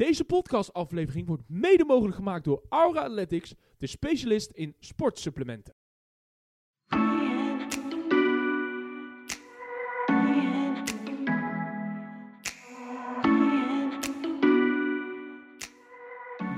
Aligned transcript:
Deze 0.00 0.24
podcastaflevering 0.24 1.26
wordt 1.26 1.42
mede 1.48 1.84
mogelijk 1.84 2.16
gemaakt 2.16 2.44
door 2.44 2.62
Aura 2.68 3.00
Athletics, 3.00 3.54
de 3.78 3.86
specialist 3.86 4.50
in 4.50 4.74
sportsupplementen. 4.78 5.74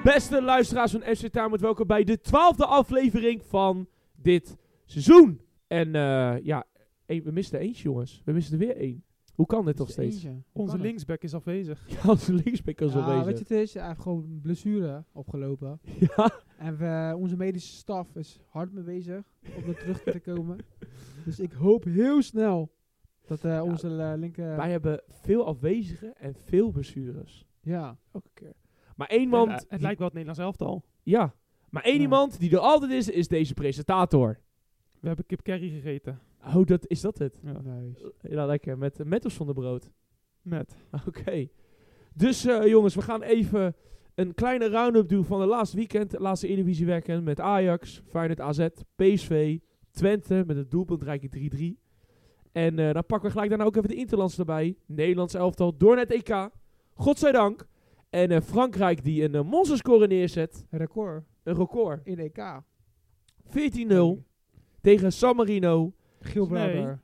Beste 0.02 0.42
luisteraars 0.42 0.92
van 0.92 1.00
FC 1.00 1.26
Taarmut, 1.26 1.60
welkom 1.60 1.86
bij 1.86 2.04
de 2.04 2.20
twaalfde 2.20 2.66
aflevering 2.66 3.44
van 3.44 3.88
dit 4.16 4.56
seizoen. 4.84 5.40
En 5.66 5.94
eh, 5.94 6.44
ja, 6.44 6.64
we 7.06 7.30
misten 7.32 7.60
eentje 7.60 7.82
jongens. 7.82 8.22
We 8.24 8.32
misten 8.32 8.60
er 8.60 8.66
weer 8.66 8.76
één. 8.76 9.04
Hoe 9.34 9.46
kan 9.46 9.64
dit 9.64 9.76
toch 9.76 9.86
Dus 9.86 9.94
steeds? 9.94 10.26
Onze 10.52 10.78
linksback 10.78 11.22
is 11.22 11.34
afwezig. 11.34 11.84
Ja, 12.02 12.10
onze 12.10 12.32
linksback 12.34 12.80
is 12.80 12.92
Ja, 12.92 13.00
alweer. 13.00 13.24
weet 13.24 13.34
je, 13.34 13.42
het 13.42 13.50
is 13.50 13.74
hij 13.74 13.86
heeft 13.86 14.00
gewoon 14.00 14.24
een 14.24 14.40
blessure 14.40 15.04
opgelopen. 15.12 15.80
Ja, 16.16 16.30
En 16.58 16.76
we, 16.76 17.14
onze 17.16 17.36
medische 17.36 17.72
staf 17.76 18.16
is 18.16 18.40
hard 18.48 18.72
mee 18.72 18.84
bezig 18.84 19.22
om 19.56 19.68
er 19.68 19.76
terug 19.78 20.02
te 20.02 20.20
komen. 20.20 20.58
Dus 21.24 21.40
ik 21.40 21.52
hoop 21.52 21.84
heel 21.84 22.22
snel 22.22 22.72
dat 23.26 23.44
eh, 23.44 23.62
onze 23.64 23.88
eh, 23.88 24.12
linker... 24.18 24.56
wij 24.56 24.70
hebben 24.70 25.02
veel 25.08 25.46
afwezigen 25.46 26.14
en 26.16 26.34
veel 26.34 26.70
blessures. 26.70 27.46
ja, 27.60 27.98
Elke 28.12 28.30
keer. 28.34 28.52
Maar 28.96 29.08
één 29.08 29.28
man... 29.28 29.50
Het 29.50 29.80
lijkt 29.80 29.98
wel 29.98 30.08
het 30.08 30.16
Nederlands 30.16 30.38
elftal. 30.40 30.84
Ja, 31.02 31.34
maar 31.70 31.82
één 31.82 31.94
Ja. 31.96 32.00
iemand 32.00 32.38
die 32.40 32.50
er 32.50 32.58
altijd 32.58 32.90
is, 32.90 33.08
is 33.08 33.28
deze 33.28 33.54
presentator. 33.54 34.40
We 35.00 35.06
hebben 35.06 35.26
kip 35.26 35.42
curry 35.42 35.68
gegeten. 35.68 36.20
Oh, 36.44 36.66
dat, 36.66 36.86
is 36.86 37.00
dat 37.00 37.18
het? 37.18 37.40
Ja. 37.42 37.60
nice. 37.60 38.12
Ja, 38.20 38.46
lekker. 38.46 38.78
Met, 38.78 39.04
met 39.04 39.24
of 39.24 39.32
zonder 39.32 39.54
brood? 39.54 39.90
Met. 40.42 40.76
Oké. 41.08 41.48
Dus 42.14 42.44
eh, 42.44 42.66
jongens, 42.66 42.94
we 42.94 43.02
gaan 43.02 43.22
even 43.22 43.74
een 44.14 44.34
kleine 44.34 44.68
round-up 44.68 45.08
doen 45.08 45.24
van 45.24 45.40
de 45.40 45.46
laatste 45.46 45.76
weekend. 45.76 46.18
Laatste 46.18 46.46
Eredivisie 46.46 46.86
weekend 46.86 47.24
met 47.24 47.40
Ajax, 47.40 48.02
Feyenoord 48.08 48.40
AZ, 48.40 48.66
PSV, 48.96 49.58
Twente 49.90 50.44
met 50.46 50.56
het 50.56 50.70
doelpunt 50.70 51.02
Rijke 51.02 51.28
3-3. 51.76 51.82
En 52.52 52.78
eh, 52.78 52.92
dan 52.92 53.06
pakken 53.06 53.26
we 53.26 53.30
gelijk 53.30 53.48
daarna 53.48 53.64
ook 53.64 53.76
even 53.76 53.88
de 53.88 53.94
Interlands 53.94 54.38
erbij. 54.38 54.76
Nederlands 54.86 55.34
elftal 55.34 55.76
door 55.76 55.96
naar 55.96 56.06
het 56.06 56.28
EK. 56.28 56.48
Godzijdank. 56.94 57.66
En 58.10 58.30
eh, 58.30 58.40
Frankrijk 58.40 59.04
die 59.04 59.24
een 59.24 59.34
uh, 59.34 59.42
monsterscore 59.42 60.06
neerzet. 60.06 60.66
Record 60.70 61.24
Een 61.42 61.54
record. 61.54 62.00
14-0 62.00 62.02
in 62.04 62.18
EK. 62.18 64.16
tegen 64.80 65.12
San 65.12 65.36
Marino. 65.36 65.92
Gibraltar. 66.26 67.00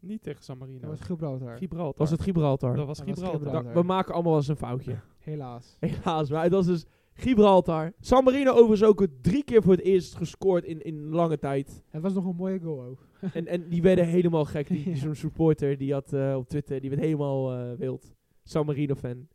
Niet 0.00 0.22
tegen 0.22 0.42
San 0.42 0.58
Marino. 0.58 0.80
Dat 0.80 0.90
was 0.90 1.00
Gibraltar. 1.00 1.56
Gibraltar. 1.58 1.98
Was 1.98 2.10
het 2.10 2.22
Gibraltar? 2.22 2.76
Dat 2.76 2.86
was 2.86 2.98
Dat 2.98 3.06
was 3.06 3.30
Gibraltar. 3.30 3.72
We 3.72 3.82
maken 3.82 4.12
allemaal 4.14 4.32
wel 4.32 4.40
eens 4.40 4.48
een 4.48 4.56
foutje. 4.56 4.96
Helaas. 5.18 5.76
Helaas, 5.80 6.30
maar 6.30 6.42
het 6.42 6.52
was 6.52 6.66
dus 6.66 6.84
Gibraltar. 7.14 7.92
San 8.00 8.24
Marino 8.24 8.50
overigens 8.50 8.82
ook 8.82 9.06
drie 9.20 9.44
keer 9.44 9.62
voor 9.62 9.72
het 9.72 9.82
eerst 9.82 10.16
gescoord 10.16 10.64
in, 10.64 10.82
in 10.82 11.08
lange 11.08 11.38
tijd. 11.38 11.82
Het 11.90 12.02
was 12.02 12.14
nog 12.14 12.24
een 12.24 12.36
mooie 12.36 12.60
goal 12.60 12.82
ook. 12.82 13.06
En, 13.32 13.46
en 13.46 13.68
die 13.68 13.82
werden 13.82 14.06
helemaal 14.06 14.44
gek. 14.44 14.68
Die, 14.68 14.76
die 14.84 14.94
Ja. 14.94 15.00
Zo'n 15.00 15.14
supporter 15.14 15.78
die 15.78 15.92
had 15.92 16.12
eh, 16.12 16.34
op 16.36 16.48
Twitter, 16.48 16.80
die 16.80 16.90
werd 16.90 17.02
helemaal 17.02 17.52
eh, 17.52 17.72
wild. 17.78 18.12
San 18.42 18.66
Marino 18.66 18.94
fan. 18.94 19.28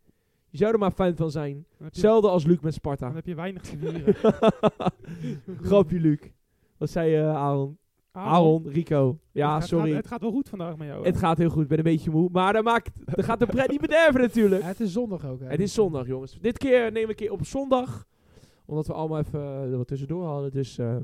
Je 0.49 0.57
zou 0.57 0.73
er 0.73 0.79
maar 0.79 0.91
fan 0.91 1.15
van 1.15 1.31
zijn. 1.31 1.65
Dan 1.77 1.87
Hetzelfde 1.87 2.29
als 2.29 2.43
Luc 2.43 2.53
met 2.53 2.63
dan 2.63 2.71
Sparta. 2.71 3.13
heb 3.13 3.25
je 3.25 3.35
weinig 3.35 3.61
te 3.61 3.77
vieren. 3.81 4.15
Grapje 5.61 5.99
Luc. 5.99 6.19
Wat 6.77 6.89
zei 6.89 7.11
je 7.11 7.23
Aaron? 7.23 7.77
Aaron, 8.11 8.67
Rico. 8.67 9.19
Ja, 9.31 9.49
het 9.53 9.59
gaat- 9.59 9.67
sorry. 9.69 9.93
Het 9.93 10.07
gaat 10.07 10.21
wel 10.21 10.31
goed 10.31 10.49
vandaag 10.49 10.77
met 10.77 10.87
jou. 10.87 11.05
Het 11.05 11.17
gaat 11.17 11.37
heel 11.37 11.49
goed, 11.49 11.61
ik 11.63 11.67
ben 11.67 11.77
een 11.77 11.83
beetje 11.83 12.09
moe. 12.11 12.29
Maar 12.31 12.53
dat, 12.53 12.63
maakt, 12.63 12.89
dat 13.05 13.25
gaat 13.25 13.39
de 13.39 13.45
pret 13.45 13.69
niet 13.69 13.81
bederven 13.81 14.21
natuurlijk. 14.21 14.61
Ja, 14.61 14.67
het 14.67 14.79
is 14.79 14.91
zondag 14.91 15.25
ook. 15.25 15.39
Hè. 15.39 15.47
Het 15.47 15.59
is 15.59 15.73
zondag, 15.73 16.07
jongens. 16.07 16.37
Dit 16.41 16.57
keer 16.57 16.79
nemen 16.81 17.01
we 17.01 17.09
een 17.09 17.15
keer 17.15 17.31
op 17.31 17.45
zondag. 17.45 18.07
Omdat 18.65 18.87
we 18.87 18.93
allemaal 18.93 19.19
even 19.19 19.39
eh, 19.39 19.61
er 19.71 19.77
wat 19.77 19.87
tussendoor 19.87 20.23
hadden. 20.25 20.51
Dus 20.51 20.77
eh, 20.77 20.97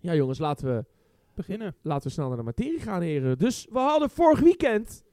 ja, 0.00 0.14
jongens, 0.14 0.38
laten 0.38 0.66
we, 0.76 0.84
beginnen. 1.34 1.74
laten 1.82 2.06
we 2.06 2.12
snel 2.12 2.28
naar 2.28 2.36
de 2.36 2.42
materie 2.42 2.80
gaan, 2.80 3.02
heren. 3.02 3.38
Dus 3.38 3.66
we 3.70 3.78
hadden 3.78 4.10
vorig 4.10 4.40
weekend. 4.40 5.04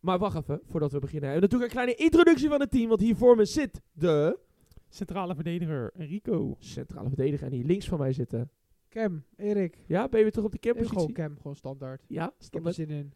Maar 0.00 0.18
wacht 0.18 0.36
even, 0.36 0.60
voordat 0.64 0.92
we 0.92 0.98
beginnen. 0.98 1.30
En 1.32 1.40
natuurlijk 1.40 1.70
een 1.70 1.76
kleine 1.78 1.94
introductie 1.94 2.48
van 2.48 2.60
het 2.60 2.70
team. 2.70 2.88
Want 2.88 3.00
hier 3.00 3.16
voor 3.16 3.36
me 3.36 3.44
zit 3.44 3.80
de 3.92 4.38
Centrale 4.88 5.34
verdediger 5.34 5.90
Enrico. 5.96 6.56
centrale 6.58 7.08
verdediger. 7.08 7.46
En 7.46 7.52
hier 7.52 7.64
links 7.64 7.88
van 7.88 7.98
mij 7.98 8.12
zitten. 8.12 8.50
Cam, 8.94 9.24
Erik. 9.36 9.78
Ja, 9.86 10.08
ben 10.08 10.16
je 10.18 10.22
weer 10.24 10.30
terug 10.32 10.46
op 10.46 10.52
de 10.52 10.70
Ik 10.70 10.86
gewoon? 10.86 11.12
Cam, 11.12 11.36
gewoon 11.36 11.56
standaard. 11.56 12.04
Ja, 12.08 12.24
Ik 12.24 12.30
heb 12.30 12.38
er 12.38 12.44
standaard. 12.44 12.74
zin 12.74 12.88
in. 12.90 13.12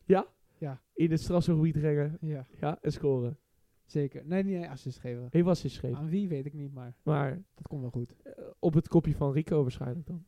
In 0.95 1.11
het 1.11 1.21
strafgebied 1.21 1.77
rennen. 1.77 2.19
Ja, 2.21 2.47
Ja, 2.61 2.79
en 2.83 2.93
scoren. 2.93 3.39
zeker. 3.87 4.23
Nee, 4.27 4.43
niet 4.45 4.67
assist 4.67 4.99
geven. 4.99 5.27
Hij 5.31 5.45
was 5.45 5.65
eens 5.65 5.75
gegeven. 5.79 5.97
Aan 5.99 6.09
wie 6.09 6.29
weet 6.29 6.47
ik 6.47 6.53
niet, 6.55 6.73
maar 6.75 6.95
Maar 7.03 7.43
dat 7.55 7.67
komt 7.69 7.81
wel 7.81 7.91
goed. 7.91 8.15
eh, 8.23 8.33
op 8.59 8.75
het 8.75 8.89
kopje 8.89 9.15
van 9.15 9.33
Rico 9.33 9.63
waarschijnlijk 9.63 10.07
dan. 10.07 10.25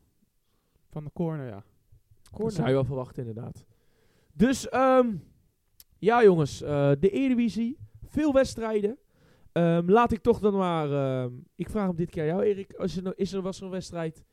Van 0.88 1.04
de 1.04 1.10
corner, 1.12 1.46
ja. 1.46 1.64
Dat 2.36 2.52
zou 2.52 2.68
je 2.68 2.74
wel 2.74 2.84
verwachten, 2.84 3.26
inderdaad. 3.26 3.64
Dus, 4.32 4.68
ehm, 4.68 5.16
ja 5.98 6.22
jongens, 6.24 6.62
eh, 6.62 6.92
de 7.00 7.10
Eredivisie, 7.10 7.78
veel 8.06 8.32
wedstrijden. 8.32 8.98
Ehm, 9.52 9.90
laat 9.90 10.12
ik 10.12 10.20
toch 10.20 10.38
dan 10.40 10.54
maar, 10.56 10.90
ehm, 10.92 11.32
ik 11.54 11.70
vraag 11.70 11.86
hem 11.86 11.96
dit 11.96 12.10
keer 12.10 12.22
aan 12.22 12.28
jou 12.28 12.42
Erik, 12.42 12.72
is 12.72 12.96
er, 12.96 13.02
nou- 13.02 13.14
is 13.18 13.32
er 13.32 13.42
was 13.42 13.58
er 13.58 13.64
een 13.64 13.70
wedstrijd 13.70 14.24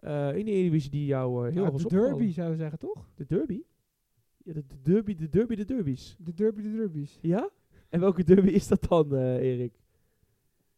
eh, 0.00 0.36
in 0.36 0.44
de 0.44 0.50
Eredivisie 0.50 0.90
die 0.90 1.06
jou 1.06 1.46
eh, 1.46 1.52
heel 1.52 1.64
erg 1.64 1.74
de 1.74 1.88
derby 1.88 2.32
zou 2.32 2.50
je 2.50 2.56
zeggen, 2.56 2.78
toch? 2.78 3.08
De 3.14 3.26
derby? 3.26 3.62
Ja, 4.44 4.52
de, 4.52 4.66
de 4.66 4.80
derby, 4.82 5.14
de 5.14 5.28
derby, 5.28 5.54
de 5.54 5.64
derbies. 5.64 6.16
De 6.18 6.34
derby, 6.34 6.62
de 6.62 6.72
derbies. 6.76 7.18
Ja? 7.22 7.50
En 7.88 8.00
welke 8.00 8.24
derby 8.24 8.48
is 8.48 8.68
dat 8.68 8.86
dan, 8.88 9.14
eh, 9.14 9.34
Erik? 9.36 9.80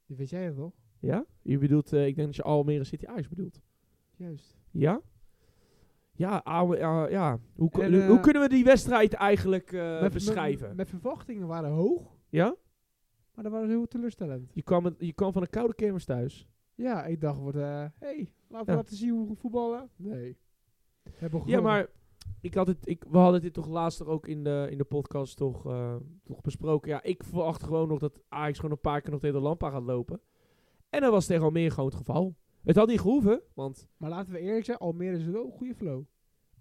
Die 0.07 0.17
weet 0.17 0.31
jij 0.31 0.53
toch? 0.53 0.73
Ja? 0.99 1.25
Je 1.43 1.59
bedoelt, 1.59 1.93
ik 1.93 2.15
denk 2.15 2.27
dat 2.27 2.37
je 2.37 2.43
Almere 2.43 2.85
City 2.85 3.07
Ajax 3.07 3.29
bedoelt. 3.29 3.61
Juist. 4.17 4.59
Ja? 4.71 5.01
Ja, 6.13 6.37
oude, 6.45 6.77
ja, 6.77 7.09
ja. 7.09 7.39
Hoe, 7.57 7.71
En, 7.71 8.07
hoe 8.07 8.21
kunnen 8.21 8.43
we 8.43 8.49
die 8.49 8.65
wedstrijd 8.65 9.13
eigenlijk 9.13 9.73
eh, 9.73 9.81
Mijn- 9.81 10.13
beschrijven? 10.13 10.77
Mijn, 10.77 10.89
verwachtingen 10.89 11.47
waren 11.47 11.71
hoog, 11.71 12.17
ja? 12.29 12.55
maar 13.35 13.45
dat 13.45 13.53
waren 13.53 13.69
heel 13.69 13.87
teleurstellend. 13.87 14.51
Je 14.55 14.63
kwam, 14.63 14.95
je 14.99 15.13
kwam 15.13 15.33
van 15.33 15.43
een 15.43 15.51
koude 15.51 15.75
kermis 15.75 16.05
thuis. 16.05 16.49
Ja, 16.75 17.05
ik 17.05 17.21
dacht, 17.21 17.39
wordt, 17.39 17.57
eh 17.57 17.85
hey, 17.99 18.33
laten 18.49 18.67
we 18.67 18.73
Ja. 18.73 18.77
laten 18.77 18.97
zien 18.97 19.11
hoe 19.11 19.29
we 19.29 19.35
voetballen. 19.35 19.91
Nee. 19.97 20.37
Ja, 21.47 21.61
maar 21.61 21.87
ik 22.41 22.55
had 22.55 22.67
het, 22.67 22.89
ik, 22.89 23.05
we 23.11 23.19
hadden 23.19 23.41
dit 23.41 23.53
toch 23.53 23.67
laatst 23.67 24.05
ook 24.05 24.27
in 24.27 24.45
de, 24.45 24.67
in 24.71 24.79
de 24.79 24.85
podcast 24.85 25.37
toch, 25.37 25.67
eh, 25.67 25.95
toch 26.25 26.41
besproken. 26.41 26.91
Ja, 26.91 27.03
ik 27.03 27.25
verwacht 27.25 27.63
gewoon 27.63 27.89
nog 27.89 27.99
dat 27.99 28.21
Ajax 28.29 28.57
gewoon 28.57 28.71
een 28.71 28.81
paar 28.81 29.01
keer 29.01 29.11
nog 29.11 29.21
tegen 29.21 29.37
de 29.37 29.43
lampa 29.43 29.71
gaat 29.71 29.83
lopen. 29.83 30.21
En 30.91 31.01
dat 31.01 31.11
was 31.11 31.27
tegen 31.27 31.45
Almere 31.45 31.71
gewoon 31.71 31.89
het 31.89 31.99
geval. 31.99 32.35
Het 32.65 32.77
had 32.77 32.89
niet 32.89 33.01
gehoeven, 33.01 33.43
want 33.55 33.89
Maar 33.97 34.11
laten 34.11 34.33
we 34.33 34.39
eerlijk 34.39 34.65
zijn, 34.65 34.79
Almere 34.79 35.17
is 35.17 35.25
wel 35.25 35.45
een 35.45 35.53
goede 35.53 35.75
flow. 35.75 36.03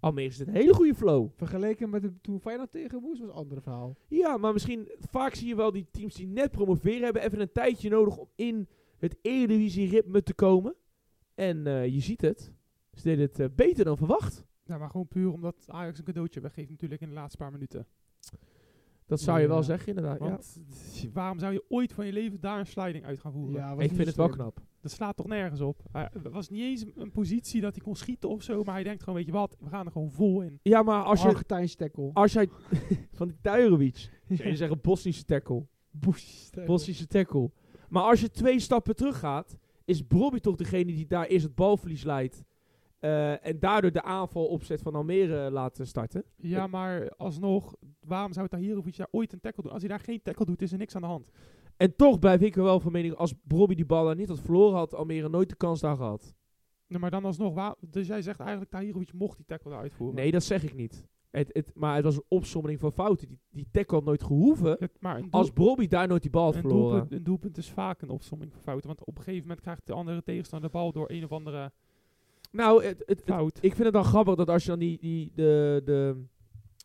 Almere 0.00 0.28
is 0.28 0.38
een 0.38 0.48
hele 0.48 0.74
goede 0.74 0.94
flow. 0.94 1.28
Vergeleken 1.34 1.90
met 1.90 2.02
de, 2.02 2.20
toen 2.20 2.40
Feyenoord 2.40 2.70
tegen 2.72 3.00
moest, 3.02 3.20
was 3.20 3.28
een 3.28 3.34
ander 3.34 3.62
verhaal. 3.62 3.96
Ja, 4.08 4.36
maar 4.36 4.52
misschien 4.52 4.88
vaak 5.10 5.34
zie 5.34 5.48
je 5.48 5.54
wel 5.56 5.72
die 5.72 5.86
teams 5.90 6.14
die 6.14 6.26
net 6.26 6.50
promoveren 6.50 7.02
hebben 7.02 7.22
even 7.22 7.40
een 7.40 7.52
tijdje 7.52 7.90
nodig 7.90 8.16
om 8.16 8.28
in 8.34 8.68
het 9.02 9.16
Eredivisie-ritme 9.22 10.22
te 10.22 10.34
komen. 10.34 10.74
En 11.34 11.66
eh, 11.66 11.86
je 11.86 12.00
ziet 12.00 12.20
het. 12.20 12.52
Ze 12.92 13.02
deden 13.02 13.24
het 13.26 13.38
eh, 13.38 13.46
beter 13.54 13.84
dan 13.84 13.96
verwacht. 13.96 14.44
Ja, 14.64 14.78
maar 14.78 14.90
gewoon 14.90 15.08
puur 15.08 15.32
omdat 15.32 15.64
Ajax 15.66 15.98
een 15.98 16.04
cadeautje 16.04 16.40
weggeeft 16.40 16.70
natuurlijk 16.70 17.00
in 17.00 17.08
de 17.08 17.14
laatste 17.14 17.36
paar 17.36 17.52
minuten. 17.52 17.86
Dat 19.06 19.20
zou 19.20 19.40
je 19.40 19.48
wel 19.48 19.62
zeggen, 19.62 19.88
inderdaad. 19.88 20.18
Ja. 20.18 20.24
Want 20.28 20.58
waarom 21.12 21.38
zou 21.38 21.52
je 21.52 21.64
ooit 21.68 21.92
van 21.92 22.06
je 22.06 22.12
leven 22.12 22.40
daar 22.40 22.58
een 22.58 22.66
sliding 22.66 23.04
uit 23.04 23.20
gaan 23.20 23.32
voeren? 23.32 23.54
Ja, 23.54 23.72
Ik 23.72 23.92
vind 23.92 24.06
het 24.06 24.16
wel 24.16 24.28
knap. 24.28 24.60
Dat 24.80 24.90
slaat 24.90 25.16
toch 25.16 25.26
nergens 25.26 25.60
op. 25.60 25.82
Hij- 25.92 26.08
Het 26.12 26.32
was 26.32 26.48
niet 26.48 26.60
eens 26.62 26.84
een- 26.94 27.10
positie 27.10 27.60
dat 27.60 27.74
hij 27.74 27.84
kon 27.84 27.96
schieten 27.96 28.28
of 28.28 28.42
zo, 28.42 28.62
maar 28.62 28.74
hij 28.74 28.82
denkt 28.82 29.00
gewoon, 29.02 29.14
weet 29.14 29.26
je 29.26 29.32
wat, 29.32 29.56
we 29.60 29.68
gaan 29.68 29.86
er 29.86 29.92
gewoon 29.92 30.10
vol 30.10 30.42
in. 30.42 30.58
Ja, 30.62 30.82
maar 30.82 31.02
als 31.04 31.22
je, 31.22 31.28
Argentijnse 31.28 31.76
tackle. 31.76 32.10
als 32.12 32.32
jij 32.32 32.48
van 33.18 33.28
die 33.28 33.36
Tujerovic, 33.40 33.96
zou 34.28 34.48
je 34.48 34.56
zeggen 34.56 34.80
Bosnische 34.80 35.24
tackle. 35.24 35.66
Bush 35.90 36.44
tackle. 36.44 36.64
Bosnische 36.64 37.06
tackle. 37.06 37.50
Maar 37.92 38.02
als 38.02 38.20
je 38.20 38.30
twee 38.30 38.60
stappen 38.60 38.96
terug 38.96 39.18
gaat, 39.18 39.56
is 39.84 40.06
Bobby 40.06 40.38
toch 40.38 40.56
degene 40.56 40.84
die 40.92 41.06
daar 41.06 41.26
eerst 41.26 41.44
het 41.44 41.54
balverlies 41.54 42.04
leidt. 42.04 42.44
eh, 42.98 43.46
en 43.46 43.58
daardoor 43.58 43.92
de 43.92 44.02
aanval 44.02 44.46
opzet 44.46 44.82
van 44.82 44.94
Almere 44.94 45.50
laten 45.50 45.86
starten. 45.86 46.24
Ja, 46.36 46.66
maar 46.66 47.10
alsnog, 47.16 47.74
waarom 48.00 48.32
zou 48.32 48.48
Tahirovic 48.48 48.96
daar 48.96 49.08
ooit 49.10 49.32
een 49.32 49.40
tackle 49.40 49.62
doen? 49.62 49.72
Als 49.72 49.82
hij 49.82 49.90
daar 49.90 50.00
geen 50.00 50.22
tackle 50.22 50.44
doet, 50.44 50.62
is 50.62 50.72
er 50.72 50.78
niks 50.78 50.94
aan 50.94 51.00
de 51.00 51.06
hand. 51.06 51.30
En 51.76 51.96
toch 51.96 52.18
blijf 52.18 52.40
ik 52.40 52.56
er 52.56 52.62
wel 52.62 52.80
van 52.80 52.92
mening, 52.92 53.14
als 53.14 53.34
Bobby 53.42 53.74
die 53.74 53.86
bal 53.86 54.04
daar 54.04 54.16
niet 54.16 54.28
had 54.28 54.40
verloren, 54.40 54.76
had 54.76 54.94
Almere 54.94 55.28
nooit 55.28 55.48
de 55.48 55.56
kans 55.56 55.80
daar 55.80 55.96
gehad. 55.96 56.34
Nee, 56.86 56.98
maar 57.00 57.10
dan 57.10 57.24
alsnog, 57.24 57.54
waar, 57.54 57.74
dus 57.80 58.06
jij 58.06 58.22
zegt 58.22 58.40
eigenlijk 58.40 58.70
Tahirovic 58.70 59.12
mocht 59.12 59.36
die 59.36 59.46
tackle 59.46 59.70
daar 59.70 59.80
uitvoeren. 59.80 60.16
Nee, 60.16 60.30
dat 60.30 60.42
zeg 60.42 60.62
ik 60.62 60.74
niet. 60.74 61.06
Het, 61.32 61.50
het, 61.52 61.70
maar 61.74 61.94
het 61.94 62.04
was 62.04 62.16
een 62.16 62.24
opsomming 62.28 62.80
van 62.80 62.92
fouten. 62.92 63.28
Die, 63.28 63.38
die 63.50 63.66
tackle 63.70 63.96
had 63.96 64.04
nooit 64.06 64.22
gehoeven 64.22 64.76
Het- 64.78 64.96
maar 65.00 65.22
als 65.30 65.52
Bobby 65.52 65.86
daar 65.86 66.08
nooit 66.08 66.22
die 66.22 66.30
bal 66.30 66.44
had 66.44 66.54
een, 66.54 66.60
verloren. 66.60 66.90
doelpunt, 66.90 67.12
een 67.12 67.22
doelpunt 67.24 67.56
is 67.58 67.70
vaak 67.70 68.02
een 68.02 68.10
opsomming 68.10 68.52
van 68.52 68.60
fouten. 68.62 68.86
Want 68.86 69.00
op 69.04 69.16
een 69.16 69.22
gegeven 69.22 69.42
moment 69.46 69.60
krijgt 69.60 69.86
de 69.86 69.92
andere 69.92 70.22
tegenstander 70.22 70.70
de 70.70 70.76
bal 70.78 70.92
door 70.92 71.10
een 71.10 71.24
of 71.24 71.32
andere 71.32 71.72
Nou, 72.50 72.84
het, 72.84 73.22
fout. 73.24 73.58
ik 73.60 73.72
vind 73.72 73.84
het 73.84 73.92
dan 73.92 74.04
grappig 74.04 74.34
dat 74.34 74.48
als 74.48 74.62
je 74.62 74.68
dan 74.70 74.78
die, 74.78 74.98
die, 74.98 75.32
de, 75.34 75.82
de, 75.84 76.24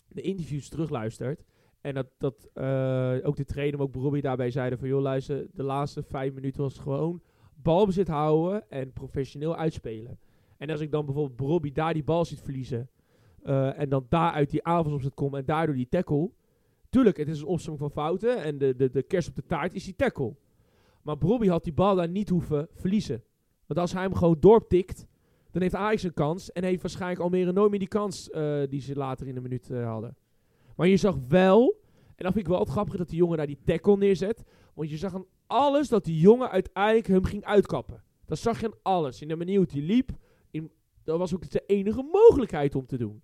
de 0.08 0.22
interviews 0.22 0.70
terugluistert. 0.70 1.44
En 1.82 1.94
dat, 1.94 2.08
dat 2.18 2.50
eh, 2.54 3.16
ook 3.24 3.36
de 3.36 3.46
trainer, 3.46 3.78
maar 3.78 3.88
ook 3.88 3.96
Robbie 3.96 4.22
daarbij 4.22 4.52
zeiden 4.52 4.80
van... 4.80 4.88
joh, 4.88 5.02
luister, 5.02 5.48
de 5.54 5.64
laatste 5.64 6.04
vijf 6.04 6.34
minuten 6.34 6.62
was 6.62 6.78
gewoon 6.80 7.22
balbezit 7.62 8.08
houden 8.08 8.70
en 8.70 8.94
professioneel 8.94 9.56
uitspelen. 9.56 10.20
En 10.58 10.70
als 10.70 10.80
ik 10.80 10.92
dan 10.92 11.06
bijvoorbeeld 11.06 11.40
Robbie 11.40 11.72
daar 11.72 11.94
die 11.94 12.04
bal 12.04 12.26
ziet 12.26 12.42
verliezen... 12.42 12.90
eh, 13.44 13.80
en 13.80 13.90
dan 13.90 14.06
daaruit 14.10 14.50
die 14.50 14.64
aanvalsopzet 14.64 15.14
komt 15.14 15.36
en 15.36 15.46
daardoor 15.46 15.76
die 15.76 15.90
tackle... 15.90 16.32
Tuurlijk, 16.90 17.18
het 17.18 17.28
is 17.28 17.42
een 17.42 17.48
opsomming 17.48 17.80
van 17.80 18.04
fouten 18.04 18.44
en 18.44 18.58
de, 18.58 18.76
de, 18.76 18.90
de 18.90 19.04
kerst 19.04 19.30
op 19.30 19.36
de 19.36 19.46
taart 19.46 19.74
is 19.74 19.84
die 19.84 19.96
tackle. 19.96 20.36
Maar 21.02 21.16
Robbie 21.20 21.50
had 21.50 21.64
die 21.64 21.74
bal 21.74 21.96
daar 21.96 22.10
niet 22.10 22.30
hoeven 22.30 22.68
verliezen. 22.74 23.24
Want 23.66 23.80
als 23.80 23.94
hij 23.94 24.02
hem 24.02 24.16
gewoon 24.16 24.38
doortikt, 24.40 25.06
dan 25.52 25.62
heeft 25.62 25.76
Ajax 25.76 26.04
een 26.04 26.14
kans. 26.14 26.52
En 26.52 26.64
heeft 26.64 26.82
waarschijnlijk 26.82 27.22
Almere 27.22 27.52
nooit 27.52 27.70
meer 27.70 27.80
die 27.80 27.88
kans 27.88 28.30
eh, 28.30 28.62
die 28.70 28.82
ze 28.82 28.96
later 28.96 29.28
in 29.28 29.36
de 29.36 29.42
minuut 29.42 29.70
eh, 29.70 29.86
hadden. 29.86 30.18
Maar 30.76 30.88
je 30.88 30.98
zag 30.98 31.16
wel, 31.28 31.82
en 32.16 32.24
dat 32.24 32.34
vind 32.34 32.46
ik 32.46 32.52
wel 32.52 32.60
het 32.60 32.70
grappige, 32.70 32.98
dat 32.98 33.10
die 33.10 33.18
jongen 33.18 33.38
daar 33.38 33.48
die 33.48 33.60
tackle 33.64 33.98
neerzet. 33.98 34.44
Want 34.74 34.90
je 34.90 34.98
zag 34.98 35.14
aan 35.14 35.26
alles 35.48 35.88
dat 35.88 36.06
die 36.06 36.20
jongen 36.20 36.50
uiteindelijk 36.50 37.08
hem 37.08 37.24
ging 37.24 37.44
uitkappen. 37.44 38.04
Dat 38.26 38.38
zag 38.38 38.60
je 38.60 38.66
aan 38.66 38.80
alles. 38.82 39.22
In 39.22 39.28
de 39.28 39.36
manier 39.36 39.58
hoe 39.58 39.68
hij 39.72 39.82
liep, 39.82 40.10
in, 40.52 40.72
dat 41.04 41.18
was 41.18 41.36
ook 41.36 41.50
de 41.50 41.64
enige 41.66 42.10
mogelijkheid 42.12 42.76
om 42.76 42.86
te 42.86 42.98
doen. 42.98 43.22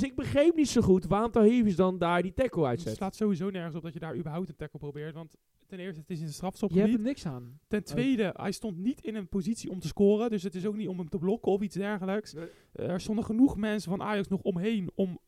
Dus 0.00 0.08
ik 0.08 0.14
begreep 0.16 0.54
niet 0.56 0.68
zo 0.68 0.80
goed 0.80 1.04
waarom 1.06 1.30
Tahivus 1.30 1.76
dan 1.76 1.98
daar 1.98 2.22
die 2.22 2.32
tackle 2.34 2.60
Het 2.60 2.68
uitzet. 2.70 2.96
slaat 2.96 3.14
sowieso 3.16 3.50
nergens 3.50 3.74
op 3.74 3.82
dat 3.82 3.92
je 3.92 3.98
daar 3.98 4.16
überhaupt 4.16 4.48
een 4.48 4.56
tackle 4.56 4.78
probeert. 4.78 5.14
Want 5.14 5.36
ten 5.66 5.78
eerste, 5.78 6.00
het 6.00 6.10
is 6.10 6.18
in 6.20 6.24
de 6.26 6.30
Je 6.30 6.40
hebt 6.40 6.56
strafstopgebied. 6.56 6.94
er 6.94 7.00
niks 7.00 7.26
aan. 7.26 7.58
Ten 7.68 7.84
tweede, 7.84 8.30
hij 8.36 8.52
stond 8.52 8.76
niet 8.78 9.00
in 9.00 9.14
een 9.14 9.28
positie 9.28 9.70
om 9.70 9.80
te 9.80 9.86
scoren. 9.86 10.30
Dus 10.30 10.42
het 10.42 10.54
is 10.54 10.66
ook 10.66 10.76
niet 10.76 10.88
om 10.88 10.98
hem 10.98 11.08
te 11.08 11.18
blokken 11.18 11.52
of 11.52 11.60
iets 11.60 11.74
dergelijks. 11.76 12.32
Nee. 12.32 12.48
Er 12.72 13.00
stonden 13.00 13.24
genoeg 13.24 13.56
mensen 13.56 13.90
van 13.90 14.02
Ajax 14.02 14.28
nog 14.28 14.42
omheen 14.42 14.90
om 14.94 15.18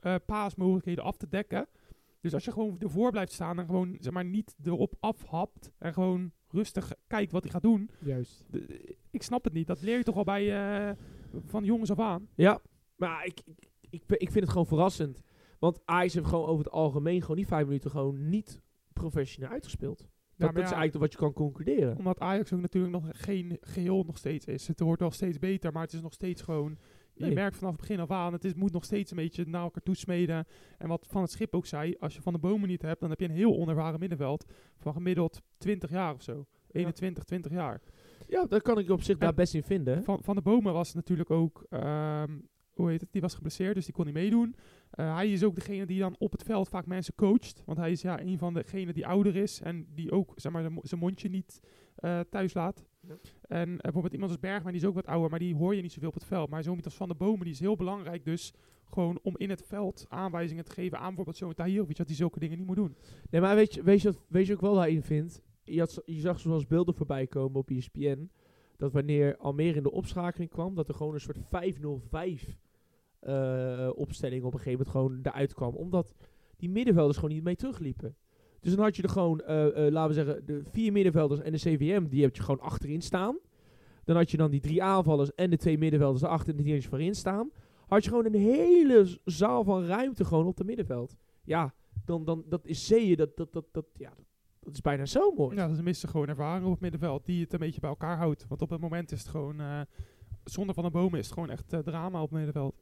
eh, 0.00 0.14
paasmogelijkheden 0.26 1.04
af 1.04 1.16
te 1.16 1.28
dekken. 1.28 1.66
Dus 2.20 2.34
als 2.34 2.44
je 2.44 2.52
gewoon 2.52 2.76
ervoor 2.78 3.10
blijft 3.10 3.32
staan 3.32 3.58
en 3.58 3.66
gewoon 3.66 3.96
zeg 4.00 4.12
maar, 4.12 4.24
niet 4.24 4.54
erop 4.64 4.94
afhapt. 5.00 5.70
En 5.78 5.92
gewoon 5.92 6.30
rustig 6.48 6.92
kijkt 7.06 7.32
wat 7.32 7.42
hij 7.42 7.52
gaat 7.52 7.62
doen. 7.62 7.90
Juist. 7.98 8.44
de- 8.50 8.96
ik 9.10 9.22
snap 9.22 9.44
het 9.44 9.52
niet. 9.52 9.66
Dat 9.66 9.82
leer 9.82 9.96
je 9.96 10.02
toch 10.04 10.16
al 10.16 10.24
bij 10.24 10.54
eh, 10.88 10.96
van 11.46 11.64
jongens 11.64 11.90
af 11.90 11.98
aan. 11.98 12.28
Ja, 12.34 12.60
maar 12.96 13.26
ik, 13.26 13.40
ik, 13.44 13.68
ik, 13.90 14.02
ik 14.06 14.30
vind 14.30 14.40
het 14.40 14.48
gewoon 14.48 14.66
verrassend. 14.66 15.22
Want 15.58 15.80
Ajax 15.84 16.14
heeft 16.14 16.26
gewoon 16.26 16.46
over 16.46 16.64
het 16.64 16.72
algemeen 16.72 17.20
gewoon 17.20 17.36
die 17.36 17.46
vijf 17.46 17.66
minuten 17.66 17.90
gewoon 17.90 18.28
niet 18.28 18.60
professioneel 18.92 19.50
uitgespeeld. 19.50 20.08
Dat, 20.36 20.50
is 20.50 20.56
ja, 20.56 20.60
eigenlijk 20.62 20.98
wat 20.98 21.12
je 21.12 21.18
kan 21.18 21.32
concluderen. 21.32 21.96
Omdat 21.98 22.20
Ajax 22.20 22.52
ook 22.52 22.60
natuurlijk 22.60 22.92
nog 22.92 23.04
geen 23.10 23.56
geheel 23.60 24.02
nog 24.06 24.18
steeds 24.18 24.46
is. 24.46 24.68
Het 24.68 24.80
wordt 24.80 25.00
wel 25.00 25.10
steeds 25.10 25.38
beter, 25.38 25.72
maar 25.72 25.82
het 25.82 25.92
is 25.92 26.00
nog 26.00 26.12
steeds 26.12 26.42
gewoon... 26.42 26.78
Je 27.14 27.30
merkt 27.30 27.56
vanaf 27.56 27.72
het 27.72 27.80
begin 27.80 28.00
af 28.00 28.10
aan, 28.10 28.32
het 28.32 28.44
is, 28.44 28.54
moet 28.54 28.72
nog 28.72 28.84
steeds 28.84 29.10
een 29.10 29.16
beetje 29.16 29.44
naar 29.46 29.62
elkaar 29.62 29.82
toesmeden. 29.82 30.46
En 30.78 30.88
wat 30.88 31.06
Van 31.08 31.22
het 31.22 31.30
Schip 31.30 31.54
ook 31.54 31.66
zei, 31.66 31.94
als 31.98 32.14
je 32.14 32.22
Van 32.22 32.32
de 32.32 32.38
Bomen 32.38 32.68
niet 32.68 32.82
hebt, 32.82 33.00
dan 33.00 33.10
heb 33.10 33.20
je 33.20 33.28
een 33.28 33.34
heel 33.34 33.56
onervaren 33.56 34.00
middenveld 34.00 34.44
van 34.76 34.92
gemiddeld 34.92 35.42
20 35.58 35.90
jaar 35.90 36.14
of 36.14 36.22
zo. 36.22 36.46
21, 36.70 37.24
20 37.24 37.52
jaar. 37.52 37.80
Ja, 38.26 38.46
daar 38.46 38.62
kan 38.62 38.78
ik 38.78 38.90
op 38.90 39.02
zich 39.02 39.18
daar 39.18 39.28
En- 39.28 39.34
best 39.34 39.54
in 39.54 39.62
vinden. 39.62 40.04
Van, 40.04 40.18
van 40.22 40.34
de 40.34 40.42
Bomen 40.42 40.72
was 40.72 40.94
natuurlijk 40.94 41.30
ook, 41.30 41.66
ehm, 41.70 42.38
hoe 42.76 42.90
heet 42.90 43.00
het, 43.00 43.12
die 43.12 43.20
was 43.20 43.34
geblesseerd, 43.34 43.74
dus 43.74 43.84
die 43.84 43.94
kon 43.94 44.04
niet 44.04 44.14
meedoen. 44.14 44.56
Eh, 44.90 45.14
hij 45.14 45.32
is 45.32 45.44
ook 45.44 45.54
degene 45.54 45.86
die 45.86 45.98
dan 45.98 46.16
op 46.18 46.32
het 46.32 46.42
veld 46.42 46.68
vaak 46.68 46.86
mensen 46.86 47.14
coacht. 47.14 47.62
Want 47.66 47.78
hij 47.78 47.90
is 47.90 48.02
ja 48.02 48.20
een 48.20 48.38
van 48.38 48.54
degenen 48.54 48.94
die 48.94 49.06
ouder 49.06 49.36
is 49.36 49.60
en 49.60 49.86
die 49.94 50.10
ook 50.12 50.32
zeg 50.34 50.52
maar, 50.52 50.60
zijn 50.62 50.74
mo- 50.74 50.80
zijn 50.84 51.00
mondje 51.00 51.28
niet 51.28 51.60
eh, 51.96 52.20
thuis 52.30 52.54
laat. 52.54 52.84
Ja. 53.00 53.16
En 53.42 53.68
eh, 53.68 53.76
bijvoorbeeld 53.76 54.12
iemand 54.12 54.30
als 54.30 54.40
Bergman, 54.40 54.72
die 54.72 54.80
is 54.80 54.86
ook 54.86 54.94
wat 54.94 55.06
ouder, 55.06 55.30
maar 55.30 55.38
die 55.38 55.54
hoor 55.54 55.74
je 55.74 55.82
niet 55.82 55.92
zoveel 55.92 56.08
op 56.08 56.14
het 56.14 56.24
veld. 56.24 56.48
Maar 56.50 56.62
zo'n 56.62 56.68
iemand 56.68 56.84
als 56.88 56.96
Van 56.96 57.08
de 57.08 57.14
Bomen, 57.14 57.44
die 57.44 57.52
is 57.52 57.60
heel 57.60 57.76
belangrijk 57.76 58.24
dus 58.24 58.52
gewoon 58.84 59.18
om 59.22 59.34
in 59.36 59.50
het 59.50 59.62
veld 59.66 60.06
aanwijzingen 60.08 60.64
te 60.64 60.70
geven 60.72 60.98
aan 60.98 61.06
bijvoorbeeld 61.06 61.36
zo'n 61.36 61.54
Tahirovic, 61.54 61.96
dat 61.96 62.06
hij 62.06 62.16
zulke 62.16 62.38
dingen 62.38 62.58
niet 62.58 62.66
moet 62.66 62.76
doen. 62.76 62.96
Nee, 63.30 63.40
maar 63.40 63.54
weet 63.54 63.74
je, 63.74 63.82
weet 63.82 64.00
je, 64.02 64.08
wat, 64.12 64.20
weet 64.28 64.46
je 64.46 64.52
ook 64.52 64.60
wel 64.60 64.74
daarin 64.74 65.02
vindt? 65.02 65.42
Je, 65.64 65.78
had, 65.78 66.02
je 66.04 66.20
zag 66.20 66.40
zoals 66.40 66.66
beelden 66.66 66.94
voorbij 66.94 67.26
komen 67.26 67.58
op 67.60 67.70
ESPN. 67.70 68.30
Dat 68.76 68.92
wanneer 68.92 69.36
Almere 69.36 69.76
in 69.76 69.82
de 69.82 69.90
opschakeling 69.92 70.50
kwam, 70.50 70.74
dat 70.74 70.88
er 70.88 70.94
gewoon 70.94 71.14
een 71.14 71.20
soort 71.20 71.38
5-0-5 72.46 72.56
eh, 73.20 73.90
opstelling 73.94 74.44
op 74.44 74.52
een 74.52 74.58
gegeven 74.58 74.86
moment 74.86 74.96
gewoon 74.96 75.18
eruit 75.22 75.54
kwam. 75.54 75.74
Omdat 75.74 76.14
die 76.56 76.70
middenvelders 76.70 77.18
gewoon 77.18 77.34
niet 77.34 77.44
mee 77.44 77.56
terugliepen. 77.56 78.16
Dus 78.60 78.74
dan 78.74 78.84
had 78.84 78.96
je 78.96 79.02
er 79.02 79.08
gewoon, 79.08 79.40
eh, 79.40 79.86
eh, 79.86 79.92
laten 79.92 80.08
we 80.08 80.24
zeggen, 80.24 80.46
de 80.46 80.62
vier 80.70 80.92
middenvelders 80.92 81.40
en 81.40 81.52
de 81.52 81.58
CVM, 81.58 82.06
die 82.08 82.22
heb 82.22 82.36
je 82.36 82.42
gewoon 82.42 82.60
achterin 82.60 83.02
staan. 83.02 83.38
Dan 84.04 84.16
had 84.16 84.30
je 84.30 84.36
dan 84.36 84.50
die 84.50 84.60
drie 84.60 84.82
aanvallers 84.82 85.34
en 85.34 85.50
de 85.50 85.56
twee 85.56 85.78
middenvelders 85.78 86.22
erachter 86.22 86.56
en 86.56 86.62
die 86.62 86.74
eens 86.74 86.86
voorin 86.86 87.14
staan. 87.14 87.50
Had 87.86 88.04
je 88.04 88.10
gewoon 88.10 88.24
een 88.24 88.34
hele 88.34 89.18
zaal 89.24 89.64
van 89.64 89.84
ruimte 89.84 90.24
gewoon 90.24 90.46
op 90.46 90.58
het 90.58 90.66
middenveld. 90.66 91.16
Ja, 91.44 91.74
dan, 92.04 92.24
dan 92.24 92.44
dat 92.48 92.66
is 92.66 92.86
zeeën, 92.86 93.16
dat, 93.16 93.36
dat, 93.36 93.52
dat, 93.52 93.64
dat, 93.72 93.86
ja, 93.96 94.08
dat, 94.16 94.26
dat 94.60 94.74
is 94.74 94.80
bijna 94.80 95.06
zo 95.06 95.32
mooi. 95.32 95.56
Ja, 95.56 95.74
ze 95.74 95.82
missen 95.82 96.08
gewoon 96.08 96.28
ervaring 96.28 96.64
op 96.64 96.70
het 96.70 96.80
middenveld 96.80 97.26
die 97.26 97.42
het 97.42 97.52
een 97.52 97.58
beetje 97.58 97.80
bij 97.80 97.90
elkaar 97.90 98.16
houdt. 98.16 98.46
Want 98.48 98.62
op 98.62 98.70
het 98.70 98.80
moment 98.80 99.12
is 99.12 99.18
het 99.18 99.28
gewoon, 99.28 99.60
zonder 100.50 100.74
Van 100.74 100.84
de 100.84 100.90
Bomen 100.90 101.18
is 101.18 101.24
het 101.24 101.34
gewoon 101.34 101.50
echt 101.50 101.72
eh, 101.72 101.80
drama 101.80 102.22
op 102.22 102.30
het 102.30 102.38
middenveld. 102.38 102.74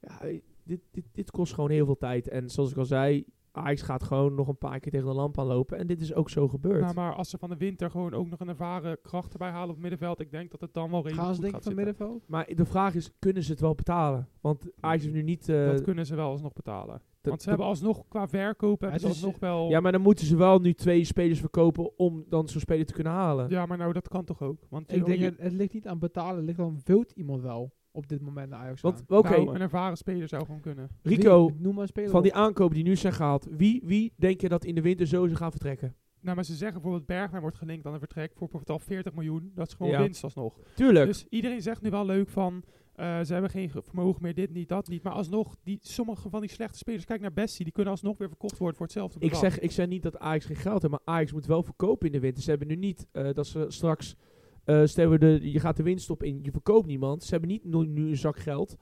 Ja, 0.00 0.20
eh, 0.22 0.40
dit, 0.64 0.80
dit, 0.90 1.04
dit 1.12 1.30
kost 1.30 1.54
gewoon 1.54 1.70
heel 1.70 1.84
veel 1.86 1.96
tijd. 1.96 2.28
En 2.28 2.50
zoals 2.50 2.70
ik 2.70 2.76
al 2.76 2.84
zei, 2.84 3.24
Ajax 3.52 3.82
gaat 3.82 4.02
gewoon 4.02 4.34
nog 4.34 4.48
een 4.48 4.58
paar 4.58 4.80
keer 4.80 4.92
tegen 4.92 5.06
de 5.06 5.12
lamp 5.14 5.38
aanlopen. 5.38 5.78
En 5.78 5.86
dit 5.86 6.00
is 6.00 6.14
ook 6.14 6.30
zo 6.30 6.48
gebeurd. 6.48 6.80
Nou, 6.80 6.94
maar 6.94 7.14
als 7.14 7.30
ze 7.30 7.38
van 7.38 7.48
de 7.48 7.56
winter 7.56 7.90
gewoon 7.90 8.14
ook 8.14 8.28
nog 8.28 8.40
een 8.40 8.48
ervaren 8.48 8.98
kracht 9.02 9.32
erbij 9.32 9.50
halen 9.50 9.68
op 9.68 9.72
het 9.74 9.80
middenveld, 9.80 10.20
ik 10.20 10.30
denk 10.30 10.50
dat 10.50 10.60
het 10.60 10.74
dan 10.74 10.90
wel 10.90 11.02
redelijk 11.02 11.26
Gaan 11.26 11.34
ze 11.34 11.40
goed 11.42 11.50
denken 11.50 11.62
gaat 11.62 11.72
van 11.74 11.84
zitten. 11.86 12.06
middenveld? 12.06 12.28
maar 12.28 12.56
de 12.56 12.64
vraag 12.70 12.94
is, 12.94 13.10
kunnen 13.18 13.42
ze 13.42 13.50
het 13.50 13.60
wel 13.60 13.74
betalen? 13.74 14.28
Want 14.40 14.66
Ajax 14.80 15.02
heeft 15.02 15.14
nu 15.14 15.22
niet... 15.22 15.48
eh, 15.48 15.66
dat 15.66 15.82
kunnen 15.82 16.06
ze 16.06 16.14
wel 16.14 16.30
alsnog 16.30 16.52
betalen. 16.52 17.02
Dat- 17.20 17.30
Want 17.30 17.42
ze 17.42 17.48
hebben 17.48 17.66
alsnog 17.66 18.04
qua 18.08 18.28
verkoop 18.28 18.80
hebben 18.80 19.00
ze 19.00 19.06
alsnog 19.06 19.38
wel... 19.38 19.68
ja, 19.68 19.80
maar 19.80 19.92
dan 19.92 20.00
moeten 20.00 20.26
ze 20.26 20.36
wel 20.36 20.58
nu 20.58 20.72
twee 20.74 21.04
spelers 21.04 21.40
verkopen 21.40 21.98
om 21.98 22.24
dan 22.28 22.48
zo'n 22.48 22.60
speler 22.60 22.86
te 22.86 22.92
kunnen 22.92 23.12
halen. 23.12 23.48
Ja, 23.50 23.66
maar 23.66 23.78
nou, 23.78 23.92
dat 23.92 24.08
kan 24.08 24.24
toch 24.24 24.42
ook? 24.42 24.66
Want 24.68 24.92
Ik 24.92 24.96
je- 24.98 25.04
denk, 25.04 25.20
het, 25.20 25.38
het 25.38 25.52
ligt 25.52 25.72
niet 25.72 25.86
aan 25.86 25.98
betalen. 25.98 26.36
Het 26.36 26.44
ligt 26.46 26.58
aan, 26.58 26.80
wilt 26.84 27.10
iemand 27.12 27.42
wel 27.42 27.72
op 27.92 28.08
dit 28.08 28.20
moment 28.20 28.50
naar 28.50 28.58
Ajax 28.60 28.80
Want, 28.80 29.08
nou, 29.08 29.54
een 29.54 29.60
ervaren 29.60 29.96
speler 29.96 30.28
zou 30.28 30.44
gewoon 30.44 30.60
kunnen. 30.60 30.88
Rico, 31.02 31.46
Wie? 31.46 31.56
Noem 31.60 31.72
maar 31.74 31.82
een 31.82 31.88
speler 31.88 32.10
van 32.10 32.22
die 32.22 32.30
op. 32.32 32.36
aankopen 32.38 32.74
die 32.74 32.84
nu 32.84 32.96
zijn 32.96 33.12
gehaald, 33.12 33.46
wie, 33.50 33.82
wie 33.84 34.12
denk 34.16 34.40
je 34.40 34.48
dat 34.48 34.64
in 34.64 34.74
de 34.74 34.80
winter 34.82 35.06
sowieso 35.06 35.36
gaan 35.36 35.50
vertrekken? 35.50 35.94
Nou, 36.20 36.34
maar 36.36 36.44
ze 36.44 36.54
zeggen 36.54 36.72
bijvoorbeeld 36.80 37.06
Bergwijn 37.06 37.42
wordt 37.42 37.56
gelinkt 37.56 37.86
aan 37.86 37.92
een 37.92 37.98
vertrek 37.98 38.30
voor 38.34 38.48
bijvoorbeeld 38.48 38.80
al 38.80 38.86
40 38.86 39.12
miljoen. 39.14 39.52
Dat 39.54 39.66
is 39.66 39.74
gewoon 39.74 39.92
Ja. 39.92 39.98
winst 40.02 40.24
alsnog. 40.24 40.58
Tuurlijk. 40.74 41.06
Dus 41.06 41.26
iedereen 41.28 41.62
zegt 41.62 41.82
nu 41.82 41.90
wel 41.90 42.04
leuk 42.06 42.28
van, 42.28 42.62
eh, 43.00 43.20
ze 43.20 43.32
hebben 43.32 43.50
geen 43.50 43.70
ge- 43.70 43.82
vermogen 43.82 44.22
meer, 44.22 44.34
dit 44.34 44.50
niet, 44.52 44.68
dat 44.68 44.88
niet. 44.88 45.02
Maar 45.02 45.12
alsnog, 45.12 45.56
die, 45.62 45.78
sommige 45.82 46.30
van 46.30 46.40
die 46.40 46.50
slechte 46.50 46.78
spelers, 46.78 47.04
kijk 47.04 47.20
naar 47.20 47.32
Bessie, 47.32 47.64
die 47.64 47.72
kunnen 47.72 47.92
alsnog 47.92 48.18
weer 48.18 48.28
verkocht 48.28 48.58
worden 48.58 48.76
voor 48.76 48.86
hetzelfde 48.86 49.14
Ik 49.20 49.30
bedrag. 49.30 49.40
zeg, 49.40 49.58
ik 49.58 49.70
zeg 49.70 49.86
niet 49.88 50.02
dat 50.02 50.18
Ajax 50.18 50.44
geen 50.44 50.56
geld 50.56 50.82
heeft, 50.82 50.90
maar 50.94 51.14
Ajax 51.14 51.32
moet 51.32 51.46
wel 51.46 51.62
verkopen 51.62 52.06
in 52.06 52.12
de 52.12 52.20
winter. 52.20 52.42
Ze 52.42 52.50
hebben 52.50 52.68
nu 52.68 52.76
niet 52.76 53.06
eh, 53.12 53.32
dat 53.32 53.46
ze 53.46 53.64
straks, 53.68 54.16
eh 54.64 54.84
stel 54.84 55.10
we 55.10 55.18
de, 55.18 55.38
je 55.52 55.60
gaat 55.60 55.76
de 55.76 55.82
winst 55.82 56.10
op 56.10 56.22
in, 56.22 56.38
je 56.42 56.50
verkoopt 56.50 56.86
niemand. 56.86 57.24
Ze 57.24 57.30
hebben 57.30 57.48
niet 57.48 57.64
nu, 57.64 57.86
nu 57.86 58.08
een 58.08 58.16
zak 58.16 58.36
geld 58.38 58.76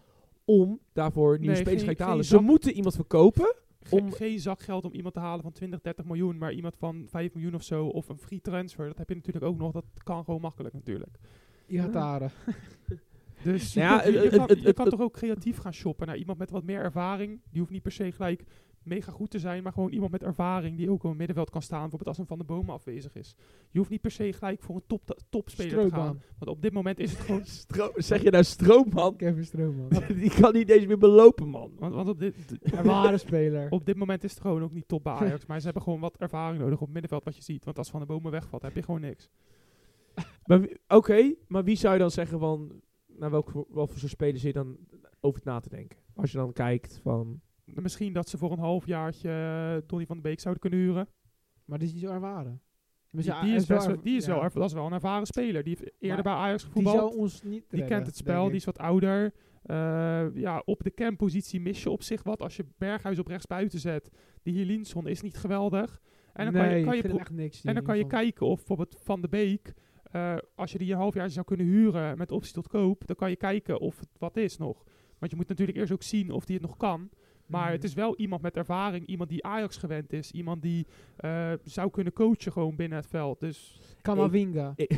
om 0.45 0.81
daarvoor 0.93 1.39
nieuwe 1.39 1.55
Nee, 1.55 1.63
spelers 1.77 1.97
te 1.97 2.03
halen. 2.05 2.25
Ze 2.25 2.41
moeten 2.41 2.73
iemand 2.73 2.95
verkopen. 2.95 3.55
Ge- 3.81 3.95
om- 3.97 4.13
geen 4.13 4.41
zakgeld 4.41 4.85
om 4.85 4.93
iemand 4.93 5.15
te 5.15 5.21
halen 5.21 5.43
van 5.43 5.53
20, 5.53 5.81
30 5.81 6.05
miljoen, 6.05 6.39
maar 6.39 6.53
iemand 6.53 6.77
van 6.77 7.07
5 7.09 7.35
miljoen 7.35 7.55
of 7.55 7.63
zo, 7.63 7.87
of 7.87 8.09
een 8.09 8.19
free 8.19 8.41
transfer. 8.41 8.87
Dat 8.87 8.99
heb 8.99 9.09
je 9.09 9.15
natuurlijk 9.15 9.45
ook 9.45 9.59
nog, 9.59 9.73
dat 9.73 9.85
kan 10.03 10.25
gewoon 10.25 10.41
makkelijk 10.41 10.75
natuurlijk. 10.75 11.19
Ihatare. 11.67 12.29
Dus 13.43 13.73
je, 13.75 13.81
Nou 13.81 13.93
ja, 13.97 14.01
kunt- 14.03 14.15
je, 14.15 14.23
je 14.23 14.73
kan, 14.73 14.85
je 14.85 14.91
toch 14.91 15.01
ook 15.01 15.13
creatief 15.13 15.59
gaan 15.59 15.73
shoppen 15.75 16.07
naar 16.07 16.17
iemand 16.17 16.39
met 16.39 16.51
wat 16.51 16.65
meer 16.65 16.81
ervaring. 16.81 17.41
Die 17.51 17.61
hoeft 17.61 17.73
niet 17.73 17.83
per 17.83 17.93
se 17.93 18.13
gelijk 18.13 18.45
mega 18.83 19.13
goed 19.13 19.31
te 19.31 19.39
zijn, 19.39 19.63
maar 19.63 19.73
gewoon 19.73 19.91
iemand 19.91 20.11
met 20.11 20.23
ervaring 20.23 20.77
die 20.77 20.91
ook 20.91 21.03
op 21.03 21.09
het 21.09 21.19
middenveld 21.19 21.51
kan 21.51 21.63
staan. 21.63 21.81
Bijvoorbeeld 21.81 22.09
als 22.09 22.19
een 22.19 22.27
Van 22.27 22.39
de 22.39 22.45
Bomen 22.45 22.75
afwezig 22.75 23.15
is. 23.17 23.37
Je 23.71 23.79
hoeft 23.79 23.91
niet 23.91 24.01
per 24.01 24.11
se 24.11 24.33
gelijk 24.33 24.63
voor 24.63 24.75
een 24.75 24.83
top, 24.87 25.19
topspeler 25.29 25.71
te 25.89 25.91
gaan. 25.91 26.23
Want 26.39 26.51
op 26.51 26.63
dit 26.63 26.73
moment 26.73 26.99
is 26.99 27.11
het 27.11 27.21
gewoon... 27.21 27.45
Stro- 27.65 27.93
zeg 27.95 28.23
je 28.23 28.31
nou 28.31 28.45
stroomman? 28.45 29.17
Kevin 29.17 29.45
Strootman. 29.45 30.03
Die 30.17 30.31
kan 30.41 30.53
niet 30.53 30.69
eens 30.71 30.87
meer 30.87 30.99
belopen, 30.99 31.49
man. 31.49 31.73
Want, 31.79 31.95
want 31.95 32.09
op, 32.09 32.19
dit, 32.19 32.35
Ervaren 32.63 33.19
speler. 33.19 33.71
op 33.79 33.87
dit 33.87 33.97
moment 33.97 34.25
is 34.25 34.31
het 34.31 34.41
gewoon 34.41 34.63
ook 34.63 34.73
niet 34.73 34.89
top 34.89 35.03
bij 35.05 35.13
Ajax. 35.13 35.47
maar 35.47 35.59
ze 35.59 35.65
hebben 35.65 35.83
gewoon 35.83 36.01
wat 36.01 36.17
ervaring 36.17 36.59
nodig 36.61 36.75
op 36.75 36.81
het 36.85 36.93
middenveld 36.93 37.25
wat 37.25 37.37
je 37.37 37.43
ziet. 37.43 37.65
Want 37.65 37.79
als 37.79 37.91
Van 37.91 38.01
de 38.01 38.07
Bomen 38.07 38.31
wegvalt, 38.33 38.63
heb 38.63 38.75
je 38.75 38.83
gewoon 38.83 39.01
niks. 39.01 39.29
Oké, 40.89 41.35
maar 41.49 41.65
wie 41.65 41.77
zou 41.77 41.93
je 41.95 42.01
dan 42.01 42.11
zeggen 42.11 42.39
van... 42.39 42.73
Naar 43.19 43.31
welk 43.31 43.51
voor, 43.51 43.67
wat 43.69 43.91
voor 43.91 43.99
soort 43.99 44.11
spelers 44.11 44.43
zit 44.43 44.53
je 44.53 44.59
dan 44.59 44.77
over 45.21 45.41
na 45.45 45.61
te 45.61 45.69
denken? 45.69 45.99
Als 46.15 46.31
je 46.33 46.39
dan 46.39 46.53
kijkt 46.53 46.99
van... 47.03 47.41
Misschien 47.65 48.13
dat 48.13 48.29
ze 48.29 48.39
voor 48.39 48.53
een 48.53 48.59
halfjaartje 48.59 49.31
eh, 49.31 49.89
Donny 49.89 50.07
van 50.07 50.17
de 50.17 50.23
Beek 50.23 50.41
zouden 50.41 50.63
kunnen 50.63 50.79
huren. 50.79 51.09
Maar 51.65 51.79
die 51.79 51.89
is 51.89 51.95
niet 51.95 52.03
zo 52.03 52.11
ervaren. 52.11 52.61
Die, 53.11 53.11
Dus 53.11 53.25
ja, 53.25 53.41
die 53.43 53.55
is, 53.55 53.67
best 53.67 53.87
wel 53.87 54.01
die 54.01 54.17
is 54.17 54.27
ja. 54.27 54.41
wel, 54.41 54.51
dat 54.53 54.65
is 54.65 54.73
wel 54.73 54.87
een 54.87 54.93
ervaren 54.93 55.27
speler. 55.27 55.63
Die 55.63 55.77
heeft 55.79 55.93
eerder 55.99 56.25
Maar 56.25 56.35
bij 56.35 56.43
Ajax 56.43 56.63
Die 56.63 56.73
gevoetbald. 56.73 57.13
zou 57.13 57.21
ons 57.21 57.43
niet 57.43 57.51
Die 57.71 57.81
redden, 57.81 57.89
kent 57.89 58.07
het 58.07 58.17
spel, 58.17 58.47
die 58.47 58.57
is 58.57 58.65
wat 58.65 58.79
ouder. 58.79 59.35
Eh, 59.63 60.27
ja, 60.35 60.63
op 60.65 60.83
de 60.83 60.95
campositie 60.95 61.61
mis 61.61 61.83
je 61.83 61.91
op 61.91 62.03
zich 62.03 62.23
wat. 62.23 62.43
Als 62.43 62.57
je 62.57 62.67
Berghuis 62.79 63.19
op 63.19 63.27
rechts 63.27 63.47
buiten 63.47 63.79
zet, 63.79 64.11
die 64.43 64.55
Hielinson 64.55 65.07
is 65.07 65.21
niet 65.21 65.37
geweldig. 65.37 66.01
En 66.33 66.45
dan 66.45 66.55
kan 66.55 66.79
je, 66.79 66.85
kan 66.85 66.97
je, 66.97 67.19
echt 67.19 67.31
niks. 67.31 67.65
en 67.65 67.75
dan 67.75 67.83
kan 67.83 67.97
je 67.97 68.03
die 68.03 68.11
kijken 68.11 68.47
of 68.47 68.57
bijvoorbeeld 68.57 68.97
Van 69.03 69.21
de 69.21 69.29
Beek, 69.29 69.75
eh, 70.11 70.37
als 70.55 70.73
je 70.73 70.79
die 70.79 70.91
een 70.93 70.99
half 70.99 71.15
jaar 71.15 71.31
zou 71.31 71.47
kunnen 71.47 71.67
huren 71.67 72.19
met 72.19 72.31
optie 72.33 72.53
tot 72.53 72.69
koop, 72.69 73.07
dan 73.07 73.17
kan 73.17 73.31
je 73.31 73.37
kijken 73.37 73.81
of 73.81 73.99
het 74.01 74.09
wat 74.19 74.37
is 74.37 74.57
nog. 74.57 74.85
Want 75.19 75.31
je 75.31 75.37
moet 75.37 75.49
natuurlijk 75.49 75.79
eerst 75.79 75.93
ook 75.93 76.03
zien 76.03 76.31
of 76.31 76.45
die 76.45 76.57
het 76.57 76.67
nog 76.67 76.77
kan. 76.77 77.09
Maar 77.47 77.65
Mhm. 77.65 77.73
het 77.73 77.85
is 77.85 77.95
wel 77.95 78.17
iemand 78.17 78.43
met 78.43 78.57
ervaring, 78.57 79.07
iemand 79.07 79.31
die 79.31 79.45
Ajax 79.45 79.77
gewend 79.77 80.13
is, 80.13 80.31
iemand 80.31 80.63
die 80.63 80.87
eh, 81.17 81.53
zou 81.65 81.91
kunnen 81.91 82.13
coachen 82.13 82.53
gewoon 82.53 82.77
binnen 82.77 82.99
het 82.99 83.07
veld. 83.07 83.41
Dus 83.41 83.81
Kamavinga. 84.03 84.73
Ik, 84.77 84.91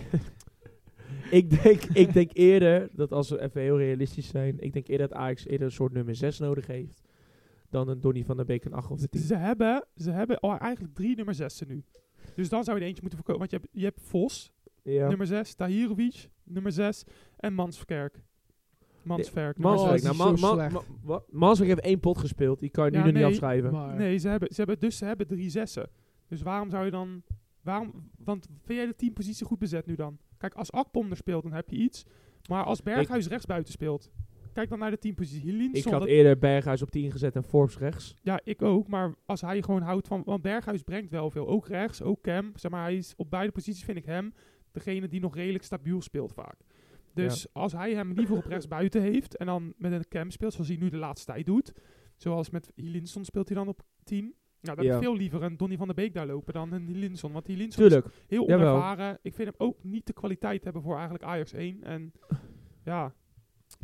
ik, 1.30 1.50
denk, 1.62 1.82
ik 1.82 2.12
denk 2.12 2.30
eerder 2.32 2.88
dat 2.92 3.12
als 3.12 3.30
we 3.30 3.40
even 3.40 3.60
heel 3.60 3.78
realistisch 3.78 4.28
zijn, 4.28 4.60
ik 4.60 4.72
denk 4.72 4.88
eerder 4.88 5.08
dat 5.08 5.16
Ajax 5.18 5.46
eerder 5.46 5.66
een 5.66 5.72
soort 5.72 5.92
nummer 5.92 6.14
6 6.14 6.38
nodig 6.38 6.66
heeft 6.66 7.02
dan 7.70 7.88
een 7.88 8.00
Donny 8.00 8.24
van 8.24 8.36
der 8.36 8.44
Beek 8.46 8.64
een 8.64 8.72
8 8.72 8.90
of 8.90 9.02
een 9.02 9.08
10. 9.08 9.20
ze 9.20 9.36
hebben, 9.36 9.86
ze 9.96 10.10
hebben 10.10 10.40
al 10.40 10.58
eigenlijk 10.58 10.94
drie 10.94 11.16
nummer 11.16 11.34
6 11.34 11.62
nu. 11.66 11.84
Dus 12.34 12.48
dan 12.48 12.64
zou 12.64 12.76
je 12.76 12.82
er 12.82 12.88
eentje 12.88 13.02
moeten 13.02 13.24
verkopen. 13.24 13.48
Want 13.48 13.50
je 13.50 13.56
hebt, 13.56 13.68
je 13.72 13.84
hebt 13.84 14.00
Vos, 14.02 14.52
Ja. 14.82 15.08
nummer 15.08 15.26
6, 15.26 15.54
Tahirovic, 15.54 16.28
nummer 16.44 16.72
6 16.72 17.04
en 17.36 17.54
Mansverkerk. 17.54 18.22
Mansverk. 19.02 19.58
Manswerk. 19.58 19.98
Oh, 19.98 20.04
Nou, 20.04 20.16
Man- 20.16 20.40
Man- 20.40 20.54
slecht. 20.54 20.72
Ma- 20.72 20.82
wa- 21.02 21.22
Manswerk 21.30 21.70
heeft 21.70 21.84
één 21.84 22.00
pot 22.00 22.18
gespeeld. 22.18 22.60
Die 22.60 22.70
kan 22.70 22.84
je 22.84 22.90
nu 22.90 22.96
Ja, 22.98 23.04
nog 23.04 23.14
niet 23.14 23.24
afschrijven. 23.24 23.72
Maar 23.72 23.96
Nee, 23.96 24.18
ze 24.18 24.28
hebben, 24.28 24.48
ze 24.48 24.56
hebben, 24.56 24.78
dus 24.78 24.96
ze 24.96 25.04
hebben 25.04 25.26
drie 25.26 25.50
zessen. 25.50 25.88
Dus 26.28 26.42
waarom 26.42 26.70
zou 26.70 26.84
je 26.84 26.90
dan... 26.90 27.22
Waarom, 27.62 28.10
want 28.24 28.46
vind 28.64 28.78
jij 28.78 28.86
de 28.86 28.96
teampositie 28.96 29.46
goed 29.46 29.58
bezet 29.58 29.86
nu 29.86 29.94
dan? 29.94 30.18
Kijk, 30.38 30.54
als 30.54 30.72
Akpom 30.72 31.10
er 31.10 31.16
speelt, 31.16 31.42
dan 31.42 31.52
heb 31.52 31.70
je 31.70 31.76
iets. 31.76 32.04
Maar 32.48 32.64
als 32.64 32.82
Berghuis 32.82 33.28
rechtsbuiten 33.28 33.72
speelt... 33.72 34.10
Kijk 34.52 34.68
dan 34.68 34.78
naar 34.78 34.90
de 34.90 34.98
teampositie. 34.98 35.52
ik 35.52 35.54
Linson, 35.72 35.92
had 35.92 36.04
eerder 36.06 36.38
Berghuis 36.38 36.82
op 36.82 36.90
10 36.90 37.10
gezet 37.10 37.36
en 37.36 37.44
Forbes 37.44 37.78
rechts. 37.78 38.14
ja, 38.22 38.40
ik 38.44 38.62
ook. 38.62 38.88
Maar 38.88 39.14
als 39.26 39.40
hij 39.40 39.62
gewoon 39.62 39.82
houdt 39.82 40.06
van... 40.08 40.22
Want 40.24 40.42
Berghuis 40.42 40.82
brengt 40.82 41.10
wel 41.10 41.30
veel. 41.30 41.48
Ook 41.48 41.66
rechts, 41.68 42.02
ook 42.02 42.20
Cam. 42.22 42.52
Zeg 42.54 42.70
maar, 42.70 42.82
hij 42.82 42.96
is 42.96 43.14
op 43.16 43.30
beide 43.30 43.52
posities 43.52 43.84
vind 43.84 43.98
ik 43.98 44.04
hem 44.04 44.32
degene 44.72 45.08
die 45.08 45.20
nog 45.20 45.34
redelijk 45.34 45.64
stabiel 45.64 46.00
speelt 46.02 46.32
vaak. 46.32 46.56
Dus 47.14 47.52
als 47.52 47.72
hij 47.72 47.94
hem 47.94 48.12
liever 48.12 48.36
op 48.36 48.44
rechts 48.46 48.68
buiten 48.68 49.02
heeft 49.02 49.36
en 49.36 49.46
dan 49.46 49.72
met 49.76 49.92
een 49.92 50.08
cam 50.08 50.30
speelt, 50.30 50.52
zoals 50.52 50.68
hij 50.68 50.76
nu 50.76 50.88
de 50.88 50.96
laatste 50.96 51.32
tijd 51.32 51.46
doet. 51.46 51.72
Zoals 52.16 52.50
met 52.50 52.72
Hilinson 52.74 53.24
speelt 53.24 53.48
hij 53.48 53.56
dan 53.56 53.68
op 53.68 53.82
10. 54.04 54.34
Nou, 54.60 54.76
dan 54.76 54.86
Ja. 54.86 54.94
ik 54.96 55.02
veel 55.02 55.16
liever 55.16 55.42
een 55.42 55.56
Donny 55.56 55.76
van 55.76 55.86
der 55.86 55.96
Beek 55.96 56.14
daar 56.14 56.26
lopen 56.26 56.52
dan 56.52 56.72
een 56.72 56.86
Hilinson. 56.86 57.32
Want 57.32 57.46
Hilinson 57.46 57.84
is 57.84 57.90
Tuurlijk. 57.90 58.14
heel 58.26 58.48
Jawel. 58.48 58.68
onervaren. 58.68 59.18
Ik 59.22 59.34
vind 59.34 59.48
hem 59.48 59.56
ook 59.68 59.84
niet 59.84 60.06
de 60.06 60.12
kwaliteit 60.12 60.64
hebben 60.64 60.82
voor 60.82 60.94
eigenlijk 60.94 61.24
Ajax 61.24 61.52
1. 61.52 61.82
En 61.82 62.12
ja, 62.84 63.14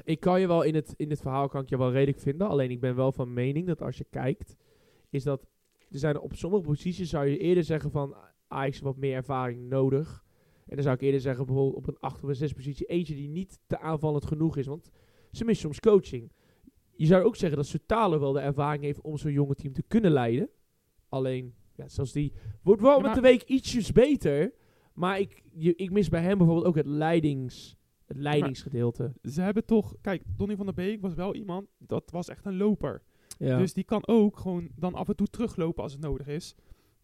Ik 0.05 0.21
kan 0.21 0.41
je 0.41 0.47
wel 0.47 0.63
in 0.63 0.75
het, 0.75 0.95
in 0.97 1.11
het 1.11 1.21
verhaal 1.21 1.49
kan 1.49 1.63
ik 1.63 1.69
je 1.69 1.79
wel 1.79 1.93
redelijk 1.93 2.21
vinden. 2.21 2.49
Alleen 2.49 2.71
ik 2.71 2.81
ben 2.81 2.95
wel 2.97 3.13
van 3.13 3.33
mening 3.33 3.67
dat 3.67 3.83
als 3.83 3.99
je 3.99 4.07
kijkt, 4.11 4.57
is 5.11 5.23
dat 5.25 5.47
er 5.91 5.99
zijn 5.99 6.21
op 6.21 6.35
sommige 6.35 6.63
posities 6.63 7.11
zou 7.11 7.27
je 7.27 7.39
eerder 7.39 7.65
zeggen 7.65 7.91
van 7.91 8.15
Ajax 8.49 8.71
heeft 8.71 8.81
wat 8.85 8.97
meer 8.97 9.15
ervaring 9.15 9.69
nodig. 9.69 10.25
En 10.67 10.75
dan 10.75 10.83
zou 10.83 10.95
ik 10.95 11.01
eerder 11.03 11.21
zeggen 11.21 11.47
bijvoorbeeld 11.47 11.77
op 11.77 11.89
een 11.89 11.99
8 11.99 12.23
of 12.23 12.29
een 12.29 12.35
6 12.35 12.53
positie 12.53 12.87
eentje 12.87 13.15
die 13.15 13.29
niet 13.29 13.59
te 13.67 13.79
aanvallend 13.79 14.27
genoeg 14.27 14.57
is. 14.57 14.67
Want 14.67 14.91
ze 15.33 15.45
missen 15.45 15.65
soms 15.65 15.81
coaching. 15.81 16.33
Je 16.97 17.07
zou 17.07 17.25
ook 17.25 17.37
zeggen 17.37 17.59
dat 17.59 17.67
Sutalo 17.67 18.19
wel 18.19 18.33
de 18.33 18.41
ervaring 18.41 18.83
heeft 18.83 19.01
om 19.01 19.17
zo'n 19.17 19.33
jonge 19.33 19.55
team 19.55 19.73
te 19.73 19.83
kunnen 19.83 20.11
leiden. 20.11 20.49
Alleen, 21.09 21.55
ja, 21.75 21.89
zoals 21.89 22.13
die 22.13 22.33
wordt 22.63 22.83
wel 22.83 22.97
Ja, 22.97 23.07
met 23.07 23.15
de 23.15 23.21
week 23.21 23.43
ietsjes 23.43 23.93
beter. 23.93 24.53
Maar 24.93 25.21
ik, 25.21 25.43
je, 25.53 25.75
ik 25.75 25.91
mis 25.91 26.09
bij 26.09 26.23
hem 26.23 26.39
bijvoorbeeld 26.39 26.67
ook 26.67 26.77
het, 26.77 26.87
leidings, 26.87 27.77
het 28.05 28.17
leidingsgedeelte. 28.17 29.13
ze 29.23 29.41
hebben 29.41 29.65
toch... 29.65 29.95
Kijk, 30.01 30.23
Donny 30.37 30.57
van 30.57 30.67
der 30.67 30.75
Beek 30.75 31.01
was 31.01 31.15
wel 31.15 31.35
iemand, 31.35 31.69
dat 31.79 32.11
was 32.11 32.29
echt 32.29 32.45
een 32.45 32.57
loper. 32.57 33.03
Ja. 33.39 33.59
Dus 33.59 33.73
die 33.73 33.85
kan 33.85 34.07
ook 34.07 34.39
gewoon 34.39 34.69
dan 34.75 34.95
af 34.95 35.09
en 35.09 35.17
toe 35.17 35.27
teruglopen 35.27 35.83
als 35.83 35.93
het 35.93 36.01
nodig 36.01 36.27
is. 36.27 36.55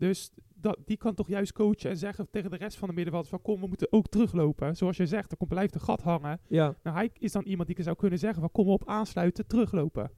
Dus 0.02 0.30
dat, 0.54 0.78
die 0.84 0.96
kan 0.96 1.14
toch 1.14 1.28
juist 1.28 1.52
coachen 1.52 1.90
en 1.90 1.96
zeggen 1.96 2.30
tegen 2.30 2.50
de 2.50 2.56
rest 2.56 2.76
van 2.76 2.88
de 2.88 2.94
middenveld 2.94 3.28
van 3.28 3.42
kom, 3.42 3.60
we 3.60 3.66
moeten 3.66 3.92
ook 3.92 4.08
teruglopen. 4.08 4.76
Zoals 4.76 4.96
je 4.96 5.06
zegt, 5.06 5.30
er 5.30 5.36
komt, 5.36 5.50
blijft 5.50 5.74
een 5.74 5.80
gat 5.80 6.02
hangen. 6.02 6.40
ja. 6.48 6.76
Nou, 6.82 6.96
hij 6.96 7.10
is 7.18 7.32
dan 7.32 7.42
iemand 7.42 7.68
die 7.68 7.82
zou 7.82 7.96
kunnen 7.96 8.18
zeggen 8.18 8.40
van 8.40 8.50
kom 8.52 8.68
op, 8.68 8.88
aansluiten, 8.88 9.46
teruglopen. 9.46 10.10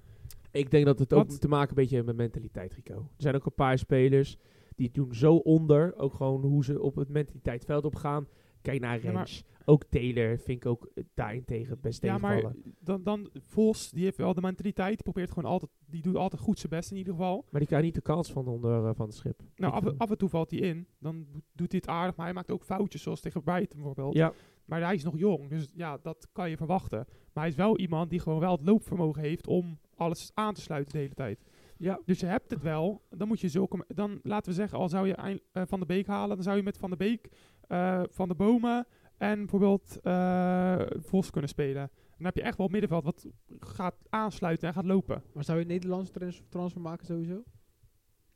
Ik 0.51 0.71
denk 0.71 0.87
dat 0.87 0.99
het 0.99 1.13
ook 1.13 1.31
te 1.31 1.49
maken 1.49 1.69
een 1.69 1.75
beetje 1.75 2.03
met 2.03 2.17
mentaliteit, 2.17 2.73
Rico. 2.73 2.95
Er 2.95 3.23
zijn 3.23 3.35
ook 3.35 3.47
een 3.47 3.55
paar 3.55 3.79
spelers 3.79 4.37
die 4.77 4.91
doen 4.91 5.15
zo 5.15 5.35
onder. 5.35 5.97
Ook 5.97 6.15
gewoon 6.15 6.43
hoe 6.43 6.65
ze 6.65 6.81
op 6.81 6.97
het 6.97 7.09
mentaliteitsveld 7.09 7.85
opgaan. 7.85 8.27
Kijk 8.65 8.81
naar 8.81 8.97
Ja, 9.03 9.05
maar- 9.05 9.15
Rens. 9.15 9.45
ook 9.65 9.85
Taylor 9.85 10.39
vind 10.39 10.65
ik 10.65 10.67
ook 10.67 10.89
eh, 10.95 11.05
daarentegen 11.15 11.81
best 11.81 12.03
Ja, 12.03 12.19
maar 12.19 12.31
tegenvallen. 12.37 12.75
dan, 12.81 13.03
dan 13.03 13.31
Vos, 13.45 13.91
die 13.91 14.05
heeft 14.05 14.17
wel 14.17 14.35
de 14.35 14.41
mentaliteit, 14.41 14.95
die 14.95 15.03
probeert 15.03 15.31
gewoon 15.33 15.51
altijd, 15.51 15.71
die 15.87 16.03
doet 16.03 16.17
altijd 16.17 16.43
goed 16.43 16.59
zijn 16.59 16.73
best 16.73 16.91
in 16.91 16.97
ieder 16.97 17.13
geval. 17.13 17.45
Maar 17.51 17.61
die 17.61 17.69
krijgt 17.69 17.85
niet 17.87 17.95
de 17.95 18.01
kans 18.01 18.33
van 18.33 18.47
onder 18.47 18.85
eh, 18.87 18.91
van 18.95 19.07
het 19.07 19.15
schip. 19.15 19.41
Nou, 19.57 19.73
af, 19.73 19.85
af 19.99 20.11
en 20.11 20.19
toe 20.19 20.29
valt 20.29 20.51
hij 20.51 20.61
in, 20.61 20.87
dan 20.99 21.27
doet 21.53 21.71
hij 21.73 21.81
het 21.85 21.89
aardig, 21.89 22.17
maar 22.17 22.27
hij 22.27 22.35
maakt 22.35 22.51
ook 22.51 22.65
foutjes, 22.65 23.03
zoals 23.03 23.21
tegen 23.21 23.43
Brighton 23.43 23.77
bijvoorbeeld. 23.79 24.15
Ja, 24.15 24.33
Maar 24.65 24.81
hij 24.83 24.95
is 24.95 25.05
nog 25.05 25.19
jong, 25.19 25.49
dus 25.49 25.69
ja, 25.75 25.99
dat 26.03 26.29
kan 26.33 26.51
je 26.51 26.57
verwachten. 26.57 27.05
Maar 27.33 27.43
hij 27.45 27.49
is 27.49 27.55
wel 27.59 27.79
iemand 27.79 28.11
die 28.11 28.21
gewoon 28.21 28.41
wel 28.41 28.53
het 28.57 28.67
loopvermogen 28.67 29.23
heeft 29.23 29.47
om 29.47 29.79
alles 29.95 30.31
aan 30.35 30.55
te 30.55 30.61
sluiten 30.61 30.93
de 30.93 30.99
hele 30.99 31.15
tijd. 31.15 31.45
ja. 31.77 32.01
Dus 32.05 32.21
je 32.21 32.27
hebt 32.27 32.51
het 32.51 32.63
wel, 32.63 33.03
dan 33.11 33.29
moet 33.29 33.41
je 33.41 33.49
zulke... 33.49 33.85
Dan 33.89 34.21
laten 34.23 34.51
we 34.51 34.57
zeggen, 34.57 34.79
al 34.79 34.89
zou 34.89 35.07
je 35.07 35.15
eh, 35.53 35.63
Van 35.67 35.81
de 35.81 35.87
Beek 35.87 36.07
halen, 36.07 36.35
dan 36.37 36.45
zou 36.45 36.57
je 36.57 36.63
met 36.63 36.79
Van 36.79 36.91
de 36.91 36.97
Beek, 36.97 37.29
eh, 37.69 38.03
Van 38.11 38.29
de 38.29 38.35
Bomen 38.35 38.87
en 39.17 39.39
bijvoorbeeld 39.39 40.01
eh, 40.03 40.81
Vos 40.97 41.31
kunnen 41.31 41.51
spelen. 41.51 41.91
Dan 42.17 42.27
heb 42.27 42.37
je 42.37 42.43
echt 42.43 42.57
wel 42.57 42.67
het 42.67 42.73
middenveld 42.81 43.05
wat 43.05 43.27
gaat 43.61 43.97
aansluiten 44.09 44.69
en 44.69 44.75
gaat 44.75 44.85
lopen. 44.85 45.23
Maar 45.33 45.45
zou 45.45 45.59
je 45.59 45.65
een 45.65 45.71
Nederlandse 45.71 46.13
trans- 46.13 46.43
transfer 46.49 46.81
maken 46.81 47.07
sowieso? 47.07 47.43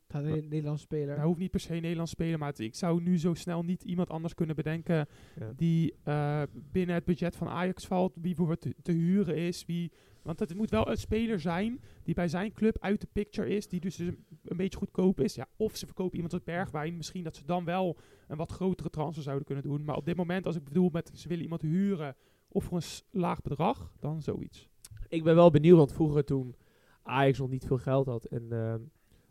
Gaat 0.07 0.23
een 0.23 0.47
Nederlandse 0.47 0.83
speler? 0.83 1.15
Hij 1.15 1.25
hoeft 1.25 1.39
niet 1.39 1.51
per 1.51 1.59
se 1.59 1.73
Nederlands 1.73 2.11
spelen, 2.11 2.39
maar 2.39 2.49
het- 2.49 2.59
ik 2.59 2.75
zou 2.75 3.01
nu 3.01 3.17
zo 3.19 3.33
snel 3.33 3.63
niet 3.63 3.83
iemand 3.83 4.09
anders 4.09 4.33
kunnen 4.33 4.55
bedenken 4.55 5.07
Ja. 5.39 5.53
die 5.55 5.95
eh, 6.03 6.41
binnen 6.53 6.95
het 6.95 7.05
budget 7.05 7.35
van 7.35 7.47
Ajax 7.47 7.85
valt, 7.87 8.13
wie 8.13 8.21
bijvoorbeeld 8.23 8.61
te, 8.61 8.75
te 8.81 8.91
huren 8.91 9.35
is, 9.35 9.65
wie... 9.65 9.91
Want 10.29 10.41
het 10.41 10.55
moet 10.55 10.69
wel 10.69 10.89
een 10.89 10.97
speler 10.97 11.39
zijn 11.39 11.81
die 12.03 12.13
bij 12.13 12.27
zijn 12.27 12.53
club 12.53 12.77
uit 12.79 13.01
de 13.01 13.07
picture 13.11 13.49
is, 13.49 13.67
die 13.67 13.79
dus 13.79 13.97
een, 13.97 14.25
een 14.43 14.57
beetje 14.57 14.77
goedkoop 14.77 15.19
is. 15.19 15.35
Ja, 15.35 15.47
of 15.55 15.75
ze 15.75 15.85
verkopen 15.85 16.15
iemand 16.15 16.33
uit 16.33 16.43
Bergwijn, 16.43 16.97
misschien 16.97 17.23
dat 17.23 17.35
ze 17.35 17.45
dan 17.45 17.65
wel 17.65 17.97
een 18.27 18.37
wat 18.37 18.51
grotere 18.51 18.89
transfer 18.89 19.23
zouden 19.23 19.45
kunnen 19.45 19.63
doen. 19.63 19.83
Maar 19.83 19.95
op 19.95 20.05
dit 20.05 20.15
moment, 20.15 20.45
als 20.45 20.55
ik 20.55 20.63
bedoel 20.63 20.89
met 20.91 21.11
ze 21.13 21.27
willen 21.27 21.43
iemand 21.43 21.61
huren 21.61 22.15
of 22.47 22.63
voor 22.63 22.77
een 22.77 23.19
laag 23.19 23.41
bedrag, 23.41 23.93
dan 23.99 24.21
zoiets. 24.21 24.69
Ik 25.07 25.23
ben 25.23 25.35
wel 25.35 25.51
benieuwd, 25.51 25.77
want 25.77 25.93
vroeger 25.93 26.25
toen 26.25 26.55
Ajax 27.03 27.39
nog 27.39 27.49
niet 27.49 27.65
veel 27.65 27.77
geld 27.77 28.05
had 28.05 28.25
en 28.25 28.51
ehm, 28.51 28.81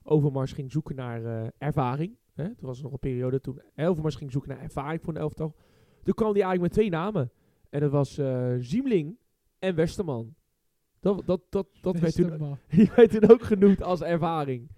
Overmars 0.03 0.53
ging 0.53 0.73
zoeken 0.73 0.97
naar 0.97 1.25
eh, 1.25 1.49
ervaring. 1.59 2.17
Hè? 2.35 2.55
Toen 2.55 2.69
was 2.69 2.77
er 2.77 2.85
nog 2.85 2.93
een 2.93 2.99
periode 2.99 3.41
toen 3.41 3.61
Overmars 3.77 4.15
ging 4.15 4.33
zoeken 4.33 4.51
naar 4.51 4.61
ervaring 4.61 5.03
voor 5.03 5.15
een 5.15 5.21
elftal. 5.21 5.55
Toen 6.03 6.15
kwam 6.15 6.33
die 6.33 6.43
eigenlijk 6.43 6.61
met 6.61 6.73
twee 6.73 7.01
namen. 7.01 7.33
En 7.71 7.81
dat 7.81 7.91
was 7.91 8.19
eh 8.19 8.55
Ziemling 8.59 9.19
en 9.59 9.75
Westerman. 9.75 10.37
Dat, 11.01 11.23
dat, 11.27 11.41
dat, 11.51 11.67
dat 11.83 11.99
werd, 11.99 12.15
toen, 12.15 12.59
die 12.71 12.91
werd 12.97 13.11
toen 13.11 13.31
ook 13.31 13.43
genoemd 13.43 13.83
als 13.83 14.03
ervaring. 14.03 14.69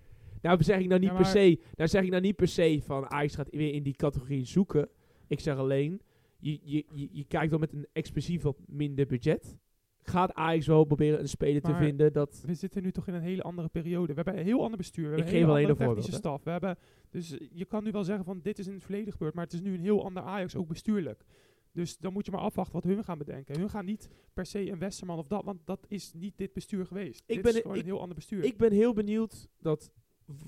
Nou 0.42 0.62
zeg 0.62 0.78
ik 0.78 0.88
nou 0.88 1.00
niet 1.00 1.10
Ja, 1.10 1.16
per 1.16 1.26
se, 1.26 1.60
nou 1.76 1.88
zeg 1.88 2.02
ik 2.02 2.10
nou 2.10 2.22
niet 2.22 2.36
per 2.36 2.48
se 2.48 2.80
van 2.84 3.10
Ajax 3.10 3.34
gaat 3.34 3.48
weer 3.50 3.72
in 3.72 3.82
die 3.82 3.94
categorie 3.94 4.44
zoeken. 4.44 4.88
Ik 5.26 5.40
zeg 5.40 5.56
alleen, 5.56 6.00
je, 6.38 6.58
je, 6.62 6.84
je, 6.92 7.08
je 7.12 7.24
kijkt 7.24 7.50
dan 7.50 7.60
met 7.60 7.72
een 7.72 7.86
expressief 7.92 8.42
wat 8.42 8.56
minder 8.66 9.06
budget. 9.06 9.58
Gaat 10.02 10.34
Ajax 10.34 10.66
wel 10.66 10.84
proberen 10.84 11.20
een 11.20 11.28
speler 11.28 11.62
te 11.62 11.74
vinden 11.74 12.12
dat... 12.12 12.42
We 12.46 12.54
zitten 12.54 12.82
nu 12.82 12.92
toch 12.92 13.06
in 13.06 13.14
een 13.14 13.22
hele 13.22 13.42
andere 13.42 13.68
periode. 13.68 14.06
We 14.06 14.14
hebben 14.14 14.38
een 14.38 14.44
heel 14.44 14.62
ander 14.62 14.76
bestuur. 14.76 15.10
We 15.10 15.16
hebben 15.16 15.26
Ik 15.26 15.32
een 15.32 15.38
geef 15.38 15.56
hele 15.56 15.68
andere 15.68 15.86
technische 15.86 16.12
staf. 16.12 16.44
We 16.44 16.50
hebben, 16.50 16.78
dus 17.10 17.36
je 17.52 17.64
kan 17.64 17.84
nu 17.84 17.90
wel 17.90 18.04
zeggen 18.04 18.24
van 18.24 18.40
dit 18.42 18.58
is 18.58 18.66
in 18.66 18.72
het 18.72 18.82
verleden 18.82 19.12
gebeurd, 19.12 19.34
maar 19.34 19.44
het 19.44 19.52
is 19.52 19.60
nu 19.60 19.74
een 19.74 19.80
heel 19.80 20.04
ander 20.04 20.22
Ajax, 20.22 20.56
ook 20.56 20.68
bestuurlijk. 20.68 21.24
Dus 21.72 21.98
dan 21.98 22.12
moet 22.12 22.24
je 22.26 22.30
maar 22.32 22.40
afwachten 22.40 22.74
wat 22.74 22.84
hun 22.84 23.04
gaan 23.04 23.18
bedenken. 23.18 23.58
Hun 23.58 23.70
gaan 23.70 23.84
niet 23.84 24.08
per 24.34 24.46
se 24.46 24.70
een 24.70 24.78
Westerman 24.78 25.18
of 25.18 25.26
dat, 25.26 25.44
want 25.44 25.60
dat 25.64 25.86
is 25.88 26.12
niet 26.12 26.32
dit 26.38 26.52
bestuur 26.52 26.86
geweest. 26.86 27.22
Ik 27.26 27.34
dit 27.34 27.42
ben- 27.42 27.54
is 27.54 27.60
gewoon 27.60 27.76
ik- 27.76 27.82
een 27.82 27.88
heel 27.88 28.00
ander 28.00 28.14
bestuur. 28.14 28.44
Ik 28.44 28.56
ben 28.56 28.72
heel 28.72 28.92
benieuwd 28.92 29.48
dat 29.58 29.92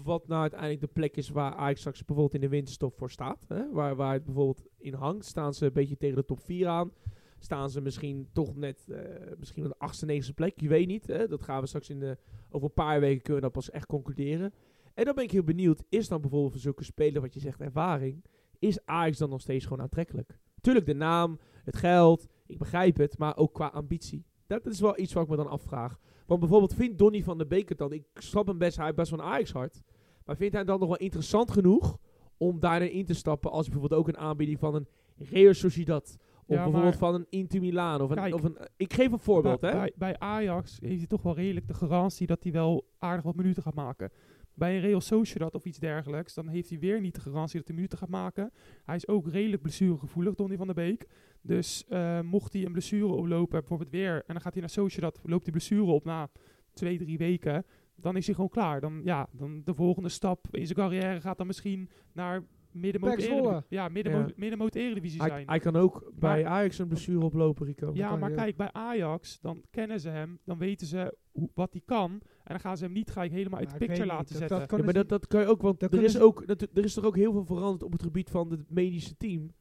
wat 0.03 0.27
nou 0.29 0.41
uiteindelijk 0.41 0.81
de 0.81 0.87
plek 0.87 1.17
is 1.17 1.29
waar 1.29 1.55
Ajax 1.55 1.79
straks 1.81 2.05
bijvoorbeeld 2.05 2.35
in 2.35 2.49
de 2.49 2.55
winterstop 2.57 2.97
voor 2.99 3.11
staat. 3.11 3.45
Hè? 3.49 3.71
Waar, 3.73 3.97
waar 3.97 4.13
het 4.13 4.25
bijvoorbeeld 4.25 4.63
in 4.79 4.95
hangt. 4.95 5.25
Staan 5.25 5.55
ze 5.55 5.67
een 5.67 5.73
beetje 5.73 5.97
tegen 5.97 6.17
de 6.17 6.25
top 6.25 6.41
4 6.41 6.67
aan. 6.69 6.93
Staan 7.39 7.71
ze 7.71 7.81
misschien 7.81 8.29
toch 8.33 8.57
net, 8.57 8.87
eh, 8.89 9.01
misschien 9.39 9.65
op 9.65 9.71
de 9.71 9.79
achtste, 9.79 10.07
negende 10.07 10.33
plek. 10.33 10.61
Je 10.61 10.69
weet 10.69 10.87
niet. 10.87 11.07
Hè? 11.07 11.29
Dat 11.29 11.43
gaan 11.43 11.61
we 11.61 11.67
straks 11.67 11.91
in 11.91 11.99
de, 12.01 12.19
over 12.51 12.67
een 12.69 12.75
paar 12.75 13.01
weken 13.01 13.23
kunnen 13.23 13.35
we 13.43 13.49
dat 13.51 13.53
pas 13.53 13.71
echt 13.71 13.87
concluderen. 13.87 14.53
En 14.95 15.05
dan 15.05 15.15
ben 15.15 15.25
ik 15.25 15.31
heel 15.31 15.43
benieuwd. 15.45 15.83
Is 15.89 16.09
dan 16.09 16.21
bijvoorbeeld 16.21 16.53
voor 16.53 16.61
zulke 16.61 16.85
speler 16.85 17.21
wat 17.21 17.35
je 17.35 17.41
zegt 17.41 17.61
ervaring. 17.61 18.25
Is 18.59 18.85
Ajax 18.85 19.19
dan 19.19 19.31
nog 19.31 19.41
steeds 19.41 19.65
gewoon 19.65 19.83
aantrekkelijk? 19.83 20.39
Tuurlijk 20.63 20.87
de 20.87 20.95
naam, 20.95 21.39
het 21.65 21.77
geld. 21.77 22.27
Ik 22.47 22.59
begrijp 22.59 22.97
het. 22.97 23.19
Maar 23.19 23.37
ook 23.37 23.53
qua 23.53 23.67
ambitie. 23.67 24.25
Dat 24.47 24.67
is 24.67 24.81
wel 24.81 24.99
iets 24.99 25.13
wat 25.13 25.23
ik 25.23 25.29
me 25.29 25.37
dan 25.37 25.49
afvraag. 25.49 25.99
Want 26.27 26.41
bijvoorbeeld 26.41 26.75
vindt 26.75 26.99
Donny 26.99 27.23
van 27.23 27.39
der 27.39 27.47
Beek 27.47 27.69
het 27.69 27.79
dan, 27.79 27.93
ik 27.93 28.05
snap 28.15 28.47
hem 28.47 28.59
best, 28.59 28.77
hij 28.77 28.85
heeft 28.85 28.97
best 28.97 29.11
wel 29.11 29.21
een 29.21 29.27
Ajax-hart. 29.27 29.83
Maar 30.25 30.37
vindt 30.37 30.55
hij 30.55 30.65
dan 30.65 30.79
nog 30.79 30.89
wel 30.89 30.99
interessant 30.99 31.51
genoeg 31.51 31.99
om 32.37 32.61
daarin 32.61 32.93
in 32.93 33.05
te 33.05 33.15
stappen 33.15 33.51
als 33.51 33.69
bijvoorbeeld 33.69 34.01
ook 34.01 34.09
een 34.09 34.19
aanbieding 34.19 34.59
van 34.59 34.75
een 34.75 34.87
Real 35.17 35.55
Sociedad 35.55 36.17
of 36.47 36.57
Ja, 36.57 36.63
bijvoorbeeld 36.63 36.97
van 36.97 37.15
een 37.15 37.27
Inter 37.29 37.61
Milaan 37.61 38.01
of 38.01 38.11
een, 38.11 38.35
of 38.35 38.43
een 38.43 38.57
ik 38.77 38.93
geef 38.93 39.13
een 39.13 39.19
voorbeeld 39.19 39.61
bij, 39.61 39.71
hè. 39.71 39.77
Bij, 39.77 39.93
bij 39.97 40.19
Ajax 40.19 40.79
heeft 40.81 40.99
hij 40.99 41.07
toch 41.07 41.23
wel 41.23 41.35
redelijk 41.35 41.67
de 41.67 41.75
garantie 41.75 42.27
dat 42.27 42.43
hij 42.43 42.53
wel 42.53 42.87
aardig 42.99 43.25
wat 43.25 43.35
minuten 43.35 43.63
gaat 43.63 43.75
maken. 43.75 44.11
Bij 44.55 44.75
een 44.75 44.81
Real 44.81 45.01
Sociedad 45.01 45.55
of 45.55 45.65
iets 45.65 45.79
dergelijks, 45.79 46.35
dan 46.35 46.49
heeft 46.49 46.69
hij 46.69 46.79
weer 46.79 47.01
niet 47.01 47.15
de 47.15 47.21
garantie 47.21 47.57
dat 47.59 47.67
hij 47.67 47.77
minuten 47.77 47.99
gaat 47.99 48.09
maken. 48.09 48.53
Hij 48.85 48.97
is 48.97 49.09
ook 49.09 49.29
redelijk 49.29 49.63
blessuregevoelig, 49.63 50.35
Donny 50.35 50.57
van 50.57 50.67
der 50.67 50.75
Beek. 50.75 51.07
Dus 51.41 51.85
eh, 51.89 52.21
mocht 52.21 52.53
hij 52.53 52.65
een 52.65 52.73
blessure 52.73 53.13
oplopen, 53.13 53.59
bijvoorbeeld 53.59 53.91
weer, 53.91 54.15
en 54.15 54.23
dan 54.27 54.41
gaat 54.41 54.53
hij 54.53 54.61
naar 54.61 54.71
Sociedad, 54.71 55.21
loopt 55.23 55.45
die 55.45 55.53
blessure 55.53 55.91
op 55.91 56.05
na 56.05 56.31
twee, 56.73 56.99
drie 56.99 57.19
weken, 57.19 57.65
dan 57.95 58.17
is 58.17 58.27
hij 58.27 58.35
gewoon 58.35 58.51
klaar. 58.51 58.81
Dan, 58.81 59.01
ja, 59.05 59.29
dan 59.33 59.63
de 59.65 59.75
volgende 59.75 60.09
stap 60.09 60.47
in 60.51 60.67
zijn 60.67 60.79
carrière 60.79 61.21
gaat 61.21 61.39
dan 61.39 61.47
misschien 61.47 61.91
naar 62.13 62.43
middenmoot. 62.73 63.17
Eredivisie. 63.19 63.63
Ja, 63.69 63.89
middenmoot, 63.89 64.29
Ja. 64.29 64.35
middenmoot 64.37 64.75
Eredivisie 64.75 65.21
Hij, 65.21 65.29
zijn. 65.31 65.49
hij 65.49 65.59
kan 65.59 65.77
ook 65.77 66.13
bij 66.15 66.43
Maar- 66.43 66.53
Ajax 66.53 66.79
een 66.79 66.89
blessure 66.89 67.25
oplopen, 67.25 67.67
Rico. 67.67 67.91
ja, 67.95 68.09
kan 68.09 68.19
maar 68.19 68.31
kijk, 68.31 68.57
bij 68.57 68.73
Ajax, 68.73 69.41
dan 69.41 69.63
kennen 69.71 70.01
ze 70.01 70.09
hem, 70.09 70.39
dan 70.45 70.59
weten 70.59 70.87
ze 70.87 71.17
hoe, 71.33 71.51
wat 71.55 71.73
hij 71.73 71.83
kan. 71.85 72.11
En 72.13 72.21
dan 72.45 72.61
gaan 72.61 72.77
ze 72.77 72.85
hem 72.85 72.93
niet 72.93 73.11
gelijk 73.11 73.33
helemaal 73.33 73.59
uit 73.59 73.71
de 73.71 73.77
picture 73.79 74.07
laten 74.07 74.27
dat- 74.29 74.37
zetten. 74.39 74.59
dat 74.59 74.71
Ja, 74.71 74.77
maar 74.77 74.85
dus 74.87 74.95
dat, 74.95 75.09
dat 75.09 75.27
kan 75.27 75.41
je 75.41 75.47
ook, 75.47 75.63
want 75.63 75.81
dat 75.81 75.95
er 75.95 76.03
is, 76.03 76.13
ze- 76.13 76.23
ook, 76.23 76.47
dat, 76.47 76.63
er 76.63 76.85
is 76.85 76.95
toch 76.95 77.05
ook 77.05 77.17
heel 77.17 77.33
veel 77.33 77.45
veranderd 77.45 77.83
op 77.83 77.93
het 77.93 78.03
gebied 78.03 78.31
van 78.31 78.51
het 78.51 78.71
medische 78.71 79.17
team. 79.17 79.53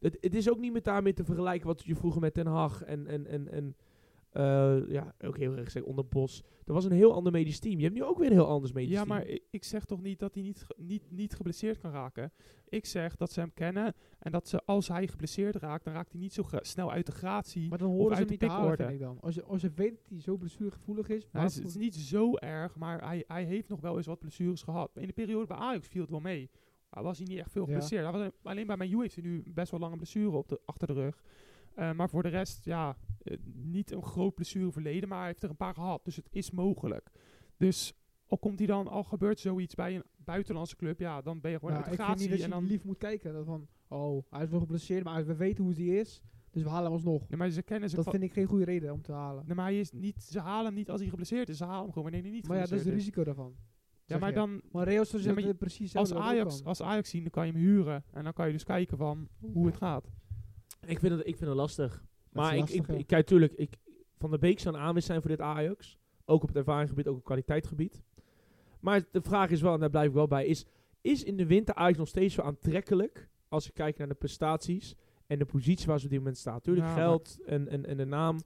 Het, 0.00 0.18
het 0.20 0.34
is 0.34 0.50
ook 0.50 0.58
niet 0.58 0.72
met 0.72 0.84
daarmee 0.84 1.12
te 1.12 1.24
vergelijken 1.24 1.66
wat 1.66 1.82
je 1.84 1.94
vroeger 1.94 2.20
met 2.20 2.34
Den 2.34 2.46
Haag 2.46 2.82
en, 2.82 3.06
en, 3.06 3.26
en, 3.26 3.48
en 3.52 3.76
eh, 4.34 4.88
ja, 4.88 5.14
ook 5.24 5.36
heel 5.36 5.52
erg 5.56 5.64
gezegd 5.64 5.84
onder 5.86 6.06
Bos. 6.08 6.42
Er 6.66 6.72
was 6.72 6.84
een 6.84 6.92
heel 6.92 7.14
ander 7.14 7.32
medisch 7.32 7.58
team. 7.58 7.76
Je 7.78 7.82
hebt 7.84 7.94
nu 7.94 8.02
ook 8.04 8.18
weer 8.18 8.26
een 8.26 8.32
heel 8.32 8.46
anders 8.46 8.72
medisch 8.72 8.90
Ja, 8.90 8.96
team. 8.96 9.08
maar 9.08 9.26
ik, 9.26 9.42
ik 9.50 9.64
zeg 9.64 9.84
toch 9.84 10.02
niet 10.02 10.18
dat 10.18 10.34
hij 10.34 10.42
niet, 10.42 10.62
ge- 10.62 10.74
niet, 10.76 11.02
niet 11.10 11.34
geblesseerd 11.34 11.78
kan 11.78 11.90
raken. 11.90 12.32
Ik 12.68 12.86
zeg 12.86 13.16
dat 13.16 13.32
ze 13.32 13.40
hem 13.40 13.52
kennen 13.54 13.94
en 14.18 14.32
dat 14.32 14.48
ze, 14.48 14.62
als 14.64 14.88
hij 14.88 15.06
geblesseerd 15.06 15.56
raakt, 15.56 15.84
dan 15.84 15.94
raakt 15.94 16.12
hij 16.12 16.20
niet 16.20 16.32
zo 16.32 16.42
snel 16.50 16.92
uit 16.92 17.06
de 17.06 17.12
gratie. 17.12 17.68
Maar 17.68 17.78
dan 17.78 17.88
Of 17.88 17.94
horen 17.94 18.16
ze 18.16 18.20
uit 18.20 18.28
hem 18.30 18.38
de 18.38 18.44
niet 18.44 18.54
halen, 18.54 18.76
vind 18.76 18.90
ik 18.90 18.98
dan. 19.00 19.20
Als 19.20 19.34
je, 19.34 19.42
als 19.44 19.60
je 19.62 19.70
weet 19.74 19.96
dat 19.96 20.08
hij 20.08 20.20
zo 20.20 20.36
blessuregevoelig 20.36 21.08
is. 21.08 21.26
Nou, 21.32 21.44
het, 21.44 21.52
is, 21.54 21.58
het 21.58 21.68
is 21.68 21.76
niet 21.76 21.94
zo 21.94 22.36
erg, 22.36 22.76
maar 22.76 23.06
hij, 23.06 23.24
hij 23.26 23.44
heeft 23.44 23.68
nog 23.68 23.80
wel 23.80 23.96
eens 23.96 24.06
wat 24.06 24.18
blessures 24.18 24.62
gehad. 24.62 24.90
In 24.96 25.06
de 25.06 25.12
periode 25.12 25.46
bij 25.46 25.56
Ajax 25.56 25.86
viel 25.88 26.00
het 26.00 26.10
wel 26.10 26.20
mee. 26.20 26.50
Maar 26.90 27.02
was 27.02 27.18
hij 27.18 27.26
niet 27.26 27.38
echt 27.38 27.50
veel 27.50 27.62
Ja. 27.62 27.66
geblesseerd. 27.72 28.32
Alleen 28.42 28.66
bij 28.66 28.76
Man 28.76 28.90
U 28.92 29.00
heeft 29.00 29.14
hij 29.14 29.24
nu 29.24 29.42
best 29.54 29.70
wel 29.70 29.80
lange 29.80 29.96
blessure 29.96 30.36
op 30.36 30.48
de, 30.48 30.60
achter 30.64 30.86
de 30.86 30.92
rug. 30.92 31.22
Eh, 31.74 31.92
maar 31.92 32.08
voor 32.08 32.22
de 32.22 32.28
rest, 32.28 32.64
ja, 32.64 32.96
eh, 33.22 33.36
niet 33.52 33.90
een 33.90 34.02
groot 34.02 34.34
blessureverleden, 34.34 35.08
maar 35.08 35.18
hij 35.18 35.26
heeft 35.26 35.42
er 35.42 35.50
een 35.50 35.56
paar 35.56 35.74
gehad. 35.74 36.04
Dus 36.04 36.16
het 36.16 36.28
is 36.30 36.50
mogelijk. 36.50 37.10
Dus 37.56 37.94
al 38.26 38.38
komt 38.38 38.58
hij 38.58 38.66
dan, 38.66 38.88
al 38.88 39.04
gebeurt 39.04 39.40
zoiets 39.40 39.74
bij 39.74 39.94
een 39.94 40.04
buitenlandse 40.16 40.76
club, 40.76 40.98
ja, 40.98 41.22
dan 41.22 41.40
ben 41.40 41.50
je 41.50 41.58
gewoon 41.58 41.74
uit 41.74 41.84
de 41.84 41.90
ik 41.90 41.96
vind 41.96 42.08
niet 42.08 42.16
gratie. 42.16 42.30
dat 42.30 42.38
En 42.38 42.44
je 42.44 42.60
dan, 42.60 42.66
lief 42.66 42.84
moet 42.84 42.98
kijken. 42.98 43.32
Dat 43.32 43.44
van, 43.44 43.68
oh, 43.88 44.22
hij 44.30 44.42
is 44.42 44.50
wel 44.50 44.60
geblesseerd, 44.60 45.04
maar 45.04 45.26
we 45.26 45.36
weten 45.36 45.64
hoe 45.64 45.74
hij 45.74 45.84
is. 45.84 46.22
Dus 46.50 46.62
we 46.62 46.68
halen 46.68 46.84
hem 46.84 46.92
alsnog. 46.92 47.28
nee, 47.28 47.38
maar 47.38 47.50
ze 47.50 47.62
kennen 47.62 47.90
ze 47.90 47.96
Dat 47.96 48.10
vind 48.10 48.22
ik 48.22 48.32
geen 48.32 48.46
goede 48.46 48.64
reden 48.64 48.92
om 48.92 49.02
te 49.02 49.12
halen. 49.12 49.44
nee, 49.46 49.56
maar 49.56 49.64
hij 49.64 49.80
is 49.80 49.92
niet, 49.92 50.22
ze 50.22 50.40
halen 50.40 50.64
hem 50.64 50.74
niet 50.74 50.90
als 50.90 51.00
hij 51.00 51.08
geblesseerd 51.08 51.48
is. 51.48 51.56
Ze 51.56 51.64
halen 51.64 51.82
hem 51.82 51.88
gewoon 51.88 52.02
wanneer 52.02 52.22
hij 52.22 52.30
niet 52.30 52.48
Maar 52.48 52.56
ja, 52.56 52.62
dat 52.62 52.72
is 52.72 52.84
het 52.84 52.94
risico 52.94 53.24
daarvan. 53.24 53.54
Ja, 54.06 54.18
maar 54.18 54.28
je. 54.28 54.34
dan, 54.34 54.62
Maar 54.70 54.84
Real 54.84 55.04
Sociedad 55.04 55.42
Ja, 55.42 55.52
precies 55.52 55.96
als 55.96 56.14
Ajax, 56.14 56.64
als 56.64 56.82
Ajax 56.82 57.10
zien, 57.10 57.22
dan 57.22 57.30
kan 57.30 57.46
je 57.46 57.52
hem 57.52 57.60
huren. 57.60 58.04
En 58.12 58.24
dan 58.24 58.32
kan 58.32 58.46
je 58.46 58.52
dus 58.52 58.64
kijken 58.64 58.96
van 58.96 59.28
hoe 59.38 59.66
het 59.66 59.76
gaat. 59.76 60.10
Ik 60.86 60.98
vind 60.98 61.12
het, 61.12 61.26
ik 61.26 61.36
vind 61.36 61.48
het 61.48 61.58
lastig. 61.58 62.04
Maar 62.32 62.56
ik, 62.56 62.68
ik, 62.68 62.88
ik, 62.88 63.06
kijk, 63.06 63.26
tuurlijk, 63.26 63.52
ik, 63.52 63.76
Van 64.18 64.30
der 64.30 64.38
Beek 64.38 64.60
zou 64.60 64.74
een 64.74 64.80
aanwinst 64.80 65.06
zijn 65.06 65.20
voor 65.20 65.30
dit 65.30 65.40
Ajax. 65.40 65.98
Ook 66.24 66.42
op 66.42 66.48
het 66.48 66.56
ervaringsgebied, 66.56 67.06
ook 67.06 67.16
op 67.16 67.24
kwaliteitsgebied. 67.24 68.02
Maar 68.80 69.02
de 69.10 69.22
vraag 69.22 69.50
is 69.50 69.60
wel, 69.60 69.74
en 69.74 69.80
daar 69.80 69.90
blijf 69.90 70.08
ik 70.08 70.14
wel 70.14 70.26
bij, 70.26 70.46
is, 70.46 70.64
is 71.00 71.24
in 71.24 71.36
de 71.36 71.46
winter 71.46 71.74
Ajax 71.74 71.98
nog 71.98 72.08
steeds 72.08 72.34
zo 72.34 72.42
aantrekkelijk 72.42 73.28
als 73.48 73.64
je 73.64 73.72
kijkt 73.72 73.98
naar 73.98 74.08
de 74.08 74.14
prestaties 74.14 74.94
en 75.26 75.38
de 75.38 75.44
positie 75.44 75.86
waar 75.86 75.98
ze 75.98 76.04
op 76.04 76.10
dit 76.10 76.18
moment 76.18 76.38
staan? 76.38 76.60
Tuurlijk 76.60 76.86
Ja, 76.86 76.94
geld 76.94 77.38
en, 77.46 77.68
en, 77.68 77.86
en 77.86 77.96
de 77.96 78.04
naam. 78.04 78.38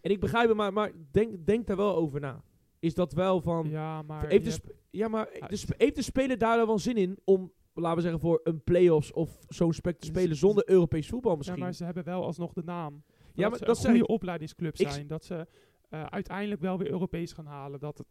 En 0.00 0.10
ik 0.10 0.20
begrijp 0.20 0.48
het, 0.48 0.56
maar, 0.56 0.72
maar 0.72 0.92
denk, 1.10 1.46
denk 1.46 1.66
daar 1.66 1.76
wel 1.76 1.96
over 1.96 2.20
na. 2.20 2.42
Is 2.78 2.94
dat 2.94 3.12
wel 3.12 3.40
van... 3.40 3.68
Ja, 3.68 4.02
maar... 4.02 4.26
heeft, 4.26 4.44
de 4.44 4.74
ja, 4.90 5.08
maar 5.08 5.28
de 5.48 5.56
sp- 5.56 5.74
heeft 5.78 5.94
de 5.94 6.02
speler 6.02 6.38
daar 6.38 6.56
dan 6.56 6.66
wel 6.66 6.78
zin 6.78 6.96
in 6.96 7.18
om, 7.24 7.52
laten 7.82 7.96
we 7.96 8.02
zeggen, 8.02 8.20
voor 8.20 8.40
een 8.44 8.62
play-offs 8.64 9.12
of 9.12 9.38
zo'n 9.48 9.72
spec 9.72 9.98
te 9.98 10.06
spelen 10.06 10.36
zonder 10.36 10.70
Europees 10.70 11.08
voetbal 11.08 11.30
ja, 11.30 11.36
misschien? 11.36 11.58
maar 11.58 11.72
ze 11.74 11.84
hebben 11.84 12.04
wel 12.04 12.24
alsnog 12.24 12.52
de 12.52 12.62
naam. 12.64 13.02
Ja, 13.06 13.42
dat 13.42 13.50
maar 13.50 13.58
ze 13.58 13.64
dat 13.64 13.84
een 13.84 13.90
goede 13.90 14.06
opleidingsclub 14.06 14.76
zijn. 14.76 15.06
Dat 15.06 15.24
ze 15.24 15.46
eh, 15.88 16.04
uiteindelijk 16.04 16.60
wel 16.60 16.78
weer 16.78 16.90
Europees 16.90 17.32
gaan 17.32 17.46
halen. 17.46 17.80
Dat 17.80 17.98
het 17.98 18.06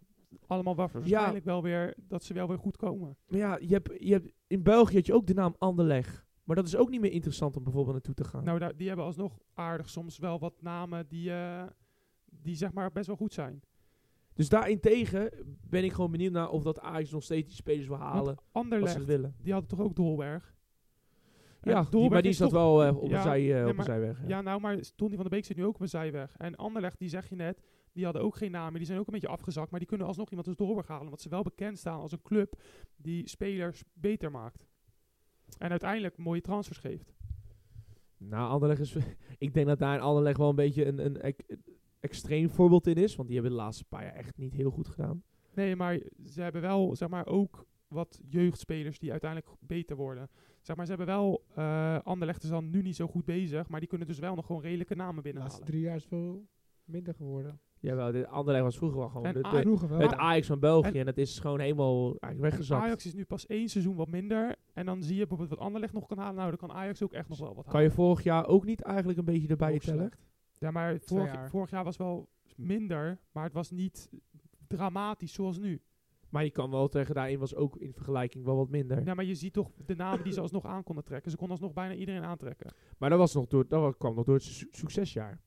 allemaal 0.48 0.76
wa- 0.76 0.90
waarschijnlijk 0.94 1.46
wel 1.46 1.62
weer... 1.64 1.94
Dat 2.08 2.24
ze 2.24 2.34
wel 2.34 2.48
weer 2.48 2.58
goed 2.60 2.78
komen. 2.78 3.18
Maar 3.28 3.40
ja, 3.40 3.58
je 3.62 3.74
hebt, 3.74 3.92
je 4.00 4.12
hebt, 4.12 4.32
in 4.48 4.64
België 4.64 4.96
had 4.96 5.06
je 5.06 5.14
ook 5.14 5.28
de 5.28 5.34
naam 5.34 5.56
Anderleg. 5.58 6.26
Maar 6.44 6.56
dat 6.56 6.68
is 6.68 6.76
ook 6.76 6.90
niet 6.90 7.02
meer 7.02 7.12
interessant 7.12 7.56
om 7.58 7.64
bijvoorbeeld 7.64 7.94
naartoe 7.94 8.14
te 8.14 8.24
gaan. 8.24 8.44
Nou, 8.44 8.60
daar- 8.60 8.76
die 8.78 8.88
hebben 8.88 9.06
alsnog 9.06 9.40
aardig 9.54 9.90
soms 9.90 10.18
wel 10.18 10.40
wat 10.40 10.62
namen 10.62 11.08
die, 11.08 11.32
eh, 11.32 11.64
die 12.26 12.56
zeg 12.56 12.74
maar 12.74 12.92
best 12.92 13.08
wel 13.08 13.16
goed 13.16 13.34
zijn. 13.34 13.62
Dus 14.36 14.50
daarentegen 14.50 15.32
ben 15.70 15.84
ik 15.84 15.92
gewoon 15.92 16.12
benieuwd 16.12 16.32
naar 16.32 16.50
of 16.50 16.64
dat 16.64 16.80
Ajax 16.80 17.12
nog 17.12 17.24
steeds 17.24 17.48
die 17.48 17.56
spelers 17.56 17.88
wil 17.88 17.98
halen 17.98 18.24
Want 18.24 18.28
als 18.28 18.38
ze 18.38 18.52
Anderlecht, 18.52 18.96
het 18.96 19.06
willen. 19.06 19.36
die 19.42 19.52
hadden 19.54 19.70
toch 19.70 19.86
ook 19.86 19.96
Dolberg? 19.96 20.56
Ja, 21.62 21.82
die, 21.82 21.90
Dolberg 21.90 22.12
maar 22.12 22.22
die 22.22 22.32
is 22.32 22.38
zat 22.38 22.52
wel 22.52 22.84
eh, 22.84 22.98
op, 22.98 23.10
Ja, 23.10 23.18
een 23.18 23.24
zij, 23.24 23.56
eh, 23.56 23.64
nee, 23.64 23.72
op 23.72 23.78
een 23.78 23.84
zijweg. 23.84 24.22
Ja. 24.22 24.28
Ja, 24.28 24.42
nou, 24.42 24.62
maar 24.62 24.80
Donny 24.96 25.16
van 25.16 25.24
der 25.24 25.34
Beek 25.36 25.46
zit 25.46 25.58
nu 25.58 25.66
ook 25.66 25.76
op 25.76 25.82
een 25.82 25.90
zijweg. 25.90 26.36
En 26.38 26.56
Anderlecht, 26.56 27.00
die 27.00 27.10
zeg 27.10 27.30
je 27.30 27.36
net, 27.36 27.62
die 27.92 28.04
hadden 28.04 28.22
ook 28.22 28.36
geen 28.36 28.52
namen. 28.52 28.74
Die 28.74 28.86
zijn 28.86 29.00
ook 29.00 29.08
een 29.08 29.14
beetje 29.14 29.28
afgezakt. 29.28 29.70
Maar 29.70 29.80
die 29.80 29.88
kunnen 29.90 30.08
alsnog 30.08 30.30
iemand 30.30 30.48
als 30.48 30.56
Dolberg 30.56 30.88
halen. 30.88 31.08
Want 31.08 31.22
ze 31.22 31.30
wel 31.30 31.44
bekend 31.44 31.78
staan 31.78 32.00
als 32.00 32.12
een 32.12 32.22
club 32.22 32.62
die 32.96 33.30
spelers 33.30 33.84
beter 33.94 34.32
maakt. 34.32 34.66
En 35.58 35.70
uiteindelijk 35.70 36.18
mooie 36.18 36.42
transfers 36.42 36.78
geeft. 36.78 37.14
Nou, 38.18 38.50
Anderleg 38.50 38.80
is... 38.80 38.96
ik 39.38 39.54
denk 39.54 39.68
dat 39.68 39.80
daar 39.80 39.96
in 39.96 40.02
Anderleg 40.02 40.38
wel 40.38 40.50
een 40.50 40.56
beetje 40.56 40.86
een, 40.86 41.06
een 41.06 41.36
extreem 42.00 42.50
voorbeeld 42.50 42.88
in 42.88 42.96
is. 42.96 43.16
Want 43.16 43.28
die 43.28 43.38
hebben 43.38 43.58
de 43.58 43.62
laatste 43.64 43.86
paar 43.86 44.04
jaar 44.04 44.14
echt 44.16 44.38
niet 44.38 44.54
heel 44.54 44.72
goed 44.72 44.88
gedaan. 44.88 45.24
Nee, 45.54 45.76
maar 45.76 46.00
ze 46.26 46.42
hebben 46.42 46.62
wel, 46.62 46.96
zeg 46.96 47.10
maar, 47.10 47.26
ook 47.28 47.66
wat 47.88 48.20
jeugdspelers 48.30 49.00
die 49.00 49.12
uiteindelijk 49.12 49.52
beter 49.60 49.96
worden. 49.96 50.30
Zeg 50.62 50.76
maar, 50.76 50.86
ze 50.86 50.92
hebben 50.96 51.16
wel, 51.16 51.44
eh 51.56 52.00
Anderlecht 52.04 52.44
is 52.44 52.50
dan 52.50 52.70
nu 52.70 52.82
niet 52.82 52.96
zo 52.96 53.08
goed 53.08 53.26
bezig. 53.26 53.70
Maar 53.70 53.80
die 53.80 53.90
kunnen 53.90 54.08
dus 54.08 54.20
wel 54.20 54.36
nog 54.36 54.46
gewoon 54.46 54.62
redelijke 54.62 54.96
namen 54.96 55.24
De 55.24 55.34
laatste 55.34 55.40
binnenhalen. 55.42 55.66
drie 55.72 55.82
jaar 55.82 55.96
is 55.96 56.06
veel 56.06 56.48
minder 56.84 57.14
geworden. 57.14 57.60
Jawel, 57.80 58.12
de 58.12 58.28
Anderleg 58.28 58.64
was 58.64 58.78
vroeger 58.78 59.00
wel 59.00 59.10
gewoon 59.10 59.26
En 59.26 59.34
de, 59.34 59.48
Vroeger 59.62 59.90
wel. 59.90 60.00
het 60.00 60.14
Ajax 60.14 60.48
van 60.48 60.60
België. 60.60 60.88
En- 60.88 60.96
En, 60.96 61.06
dat 61.06 61.18
is 61.18 61.40
gewoon 61.40 61.60
helemaal 61.60 62.16
weggezakt. 62.38 62.84
Ajax 62.84 63.06
is 63.06 63.14
nu 63.14 63.26
pas 63.26 63.46
één 63.46 63.68
seizoen 63.70 63.96
wat 63.96 64.08
minder. 64.08 64.56
En 64.74 64.86
dan 64.86 65.04
zie 65.04 65.14
je 65.16 65.20
bijvoorbeeld 65.28 65.50
wat 65.50 65.60
Anderlecht 65.68 65.94
nog 65.94 66.06
kan 66.08 66.18
halen. 66.18 66.36
Nou, 66.36 66.50
dan 66.50 66.58
kan 66.68 66.72
Ajax 66.78 67.04
ook 67.04 67.14
echt 67.14 67.30
nog 67.30 67.40
wel 67.40 67.56
wat 67.56 67.64
Kan 67.64 67.74
halen. 67.74 67.90
je 67.90 67.96
vorig 67.96 68.24
jaar 68.24 68.48
ook 68.48 68.66
niet 68.66 68.82
eigenlijk 68.82 69.20
een 69.20 69.26
beetje 69.26 69.48
erbij 69.48 69.74
Ook 69.74 69.80
tellen? 69.80 70.00
slecht. 70.00 70.26
Ja, 70.66 70.72
maar 70.72 71.00
vorig, 71.00 71.34
jaar. 71.34 71.50
vorig 71.50 71.70
jaar 71.70 71.84
was 71.84 71.98
wel 71.98 72.30
minder, 72.56 73.20
maar 73.32 73.44
het 73.44 73.54
was 73.54 73.72
niet 73.72 74.10
dramatisch 74.68 75.34
zoals 75.34 75.58
nu. 75.60 75.82
Maar 76.30 76.44
je 76.44 76.52
kan 76.52 76.72
wel 76.72 76.88
tegen 76.88 77.16
daarin 77.16 77.40
was 77.40 77.56
ook 77.56 77.78
in 77.78 77.94
vergelijking 77.94 78.46
wel 78.46 78.56
wat 78.56 78.70
minder. 78.70 79.06
Ja, 79.06 79.14
maar 79.14 79.26
je 79.26 79.36
ziet 79.36 79.54
toch 79.54 79.72
de 79.86 79.96
namen 79.96 80.24
die 80.24 80.34
ze 80.34 80.42
alsnog 80.42 80.66
aan 80.66 80.84
konden 80.84 81.04
trekken. 81.04 81.32
Ze 81.32 81.38
konden 81.38 81.56
alsnog 81.56 81.74
bijna 81.76 81.94
iedereen 81.94 82.24
aantrekken. 82.24 82.74
Maar 82.98 83.10
dat, 83.10 83.20
was 83.20 83.34
nog 83.34 83.48
door, 83.48 83.68
dat 83.68 83.82
wa- 83.82 83.94
kwam 83.98 84.16
nog 84.16 84.26
door 84.26 84.36
het 84.36 84.44
su- 84.44 84.68
succesjaar. 84.72 85.42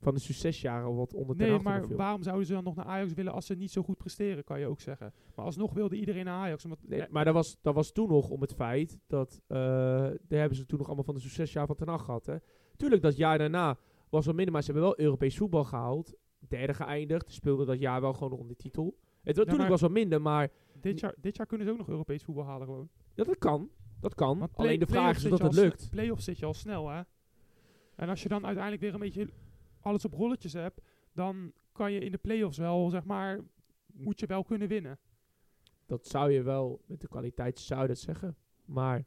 Van 0.00 0.14
de 0.14 0.20
succesjaren 0.20 0.94
wat 0.94 1.14
onder 1.14 1.36
Nee, 1.36 1.58
maar 1.58 1.84
viel. 1.86 1.96
waarom 1.96 2.22
zouden 2.22 2.46
ze 2.46 2.52
dan 2.52 2.64
nog 2.64 2.74
naar 2.74 2.84
Ajax 2.84 3.12
willen 3.14 3.32
als 3.32 3.46
ze 3.46 3.54
niet 3.54 3.70
zo 3.70 3.82
goed 3.82 3.96
presteren, 3.96 4.44
kan 4.44 4.60
je 4.60 4.66
ook 4.66 4.80
zeggen. 4.80 5.12
Maar 5.34 5.44
alsnog 5.44 5.72
wilde 5.72 5.96
iedereen 5.96 6.24
naar 6.24 6.40
Ajax. 6.40 6.64
Omdat, 6.64 6.78
Nee, 6.86 7.04
maar 7.10 7.24
dat 7.24 7.34
was, 7.34 7.58
dat 7.62 7.74
was 7.74 7.92
toen 7.92 8.08
nog 8.08 8.30
om 8.30 8.40
het 8.40 8.54
feit 8.54 8.98
dat... 9.06 9.40
eh 9.46 9.56
daar 9.58 10.18
hebben 10.28 10.56
ze 10.56 10.66
toen 10.66 10.78
nog 10.78 10.86
allemaal 10.86 11.04
van 11.04 11.14
de 11.14 11.20
succesjaar 11.20 11.66
van 11.66 11.76
ten 11.76 11.88
acht 11.88 12.04
gehad. 12.04 12.26
Hè. 12.26 12.36
Tuurlijk, 12.76 13.02
dat 13.02 13.16
jaar 13.16 13.38
daarna 13.38 13.78
was 14.10 14.24
wel 14.26 14.34
minder, 14.34 14.52
maar 14.52 14.62
ze 14.62 14.72
hebben 14.72 14.88
wel 14.88 15.00
Europees 15.00 15.36
voetbal 15.36 15.64
gehaald. 15.64 16.14
Derde 16.48 16.74
geëindigd. 16.74 17.32
Speelden 17.32 17.66
dat 17.66 17.78
jaar 17.78 18.00
wel 18.00 18.12
gewoon 18.12 18.38
om 18.38 18.48
de 18.48 18.56
titel. 18.56 18.84
Het 18.84 18.96
was, 19.24 19.34
Ja, 19.36 19.42
natuurlijk 19.42 19.68
was 19.68 19.80
wel 19.80 19.90
minder, 19.90 20.22
maar 20.22 20.50
dit, 20.80 21.00
jaar, 21.00 21.14
dit 21.20 21.36
jaar 21.36 21.46
kunnen 21.46 21.66
ze 21.66 21.72
ook 21.72 21.78
nog 21.78 21.88
Europees 21.88 22.22
voetbal 22.22 22.44
halen 22.44 22.66
gewoon. 22.66 22.88
ja, 23.14 23.24
dat 23.24 23.38
kan. 23.38 23.70
Dat 24.00 24.14
kan. 24.14 24.36
Play- 24.38 24.48
Alleen 24.54 24.78
de 24.78 24.86
vraag 24.86 25.16
is 25.16 25.24
of 25.24 25.30
dat 25.30 25.40
het 25.40 25.52
lukt. 25.54 25.90
Play-offs 25.90 26.24
zit 26.24 26.38
je 26.38 26.46
al 26.46 26.54
snel, 26.54 26.88
hè. 26.88 27.02
En 27.94 28.08
als 28.08 28.22
je 28.22 28.28
dan 28.28 28.44
uiteindelijk 28.44 28.82
weer 28.82 28.94
een 28.94 29.00
beetje 29.00 29.28
alles 29.80 30.04
op 30.04 30.12
rolletjes 30.12 30.52
hebt, 30.52 30.80
dan 31.12 31.52
kan 31.72 31.92
je 31.92 32.00
in 32.00 32.10
de 32.12 32.18
play-offs 32.18 32.58
wel, 32.58 32.90
zeg 32.90 33.04
maar, 33.04 33.40
moet 33.86 34.20
je 34.20 34.26
wel 34.26 34.44
kunnen 34.44 34.68
winnen. 34.68 34.98
Dat 35.86 36.06
zou 36.06 36.30
je 36.32 36.42
wel, 36.42 36.80
met 36.86 37.00
de 37.00 37.08
kwaliteit 37.08 37.58
zou 37.58 37.86
dat 37.86 37.98
zeggen. 37.98 38.36
Maar 38.64 39.04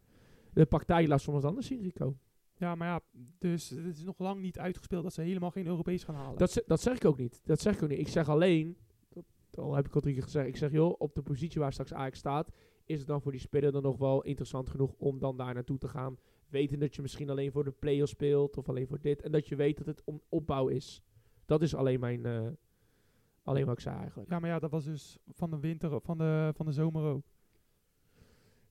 de 0.54 0.66
praktijk 0.66 1.08
laat 1.08 1.22
soms 1.22 1.44
anders 1.44 1.68
zien, 1.68 1.82
Rico. 1.82 2.18
Ja, 2.62 2.76
maar 2.76 2.88
ja, 2.88 3.02
dus 3.40 3.70
het 3.70 3.98
is 3.98 4.04
nog 4.04 4.20
lang 4.20 4.42
niet 4.42 4.60
uitgespeeld 4.60 5.04
dat 5.04 5.14
ze 5.14 5.22
helemaal 5.22 5.52
geen 5.52 5.66
Europees 5.66 6.04
gaan 6.04 6.16
halen. 6.16 6.38
Dat, 6.38 6.64
dat 6.66 6.82
zeg 6.82 6.96
ik 6.96 7.06
ook 7.06 7.18
niet. 7.18 7.42
Dat 7.44 7.62
zeg 7.62 7.76
ik 7.76 7.84
ook 7.84 7.90
niet. 7.90 8.00
Ik 8.00 8.08
zeg 8.08 8.30
alleen, 8.30 8.78
dat, 9.10 9.24
al 9.52 9.76
heb 9.76 9.86
ik 9.86 9.96
al 9.96 10.02
drie 10.02 10.14
keer 10.14 10.24
gezegd, 10.24 10.48
ik 10.48 10.58
zeg 10.58 10.72
joh, 10.72 10.96
op 10.98 11.16
de 11.16 11.22
positie 11.22 11.62
waar 11.62 11.72
straks 11.72 11.94
Ajax 11.94 12.20
staat, 12.20 12.52
is 12.86 13.00
het 13.00 13.08
dan 13.08 13.22
voor 13.22 13.32
die 13.32 13.42
speler 13.42 13.72
dan 13.72 13.82
nog 13.84 13.98
wel 13.98 14.22
interessant 14.22 14.70
genoeg 14.70 14.94
om 14.98 15.20
dan 15.20 15.38
daar 15.38 15.54
naartoe 15.54 15.78
te 15.78 15.88
gaan. 15.88 16.18
Weten 16.50 16.80
dat 16.80 16.96
je 16.96 17.02
misschien 17.02 17.30
alleen 17.30 17.52
voor 17.52 17.64
de 17.64 17.72
play 17.72 18.06
speelt 18.06 18.58
of 18.58 18.70
alleen 18.70 18.88
voor 18.88 19.02
dit. 19.02 19.22
En 19.22 19.32
dat 19.32 19.48
je 19.48 19.56
weet 19.56 19.78
dat 19.78 19.86
het 19.86 20.02
om 20.06 20.22
opbouw 20.30 20.68
is. 20.68 21.04
Dat 21.46 21.62
is 21.62 21.76
alleen 21.76 22.00
mijn, 22.00 22.26
eh, 22.26 22.48
alleen 23.44 23.66
wat 23.66 23.74
ik 23.74 23.80
zei 23.80 23.98
eigenlijk. 23.98 24.30
ja, 24.30 24.40
maar 24.40 24.50
ja, 24.50 24.60
dat 24.60 24.72
was 24.72 24.86
dus 24.86 25.18
van 25.28 25.50
de 25.50 25.60
winter, 25.60 26.02
van 26.02 26.18
de, 26.18 26.52
van 26.56 26.66
de 26.66 26.72
zomer 26.72 27.04
ook. 27.04 27.31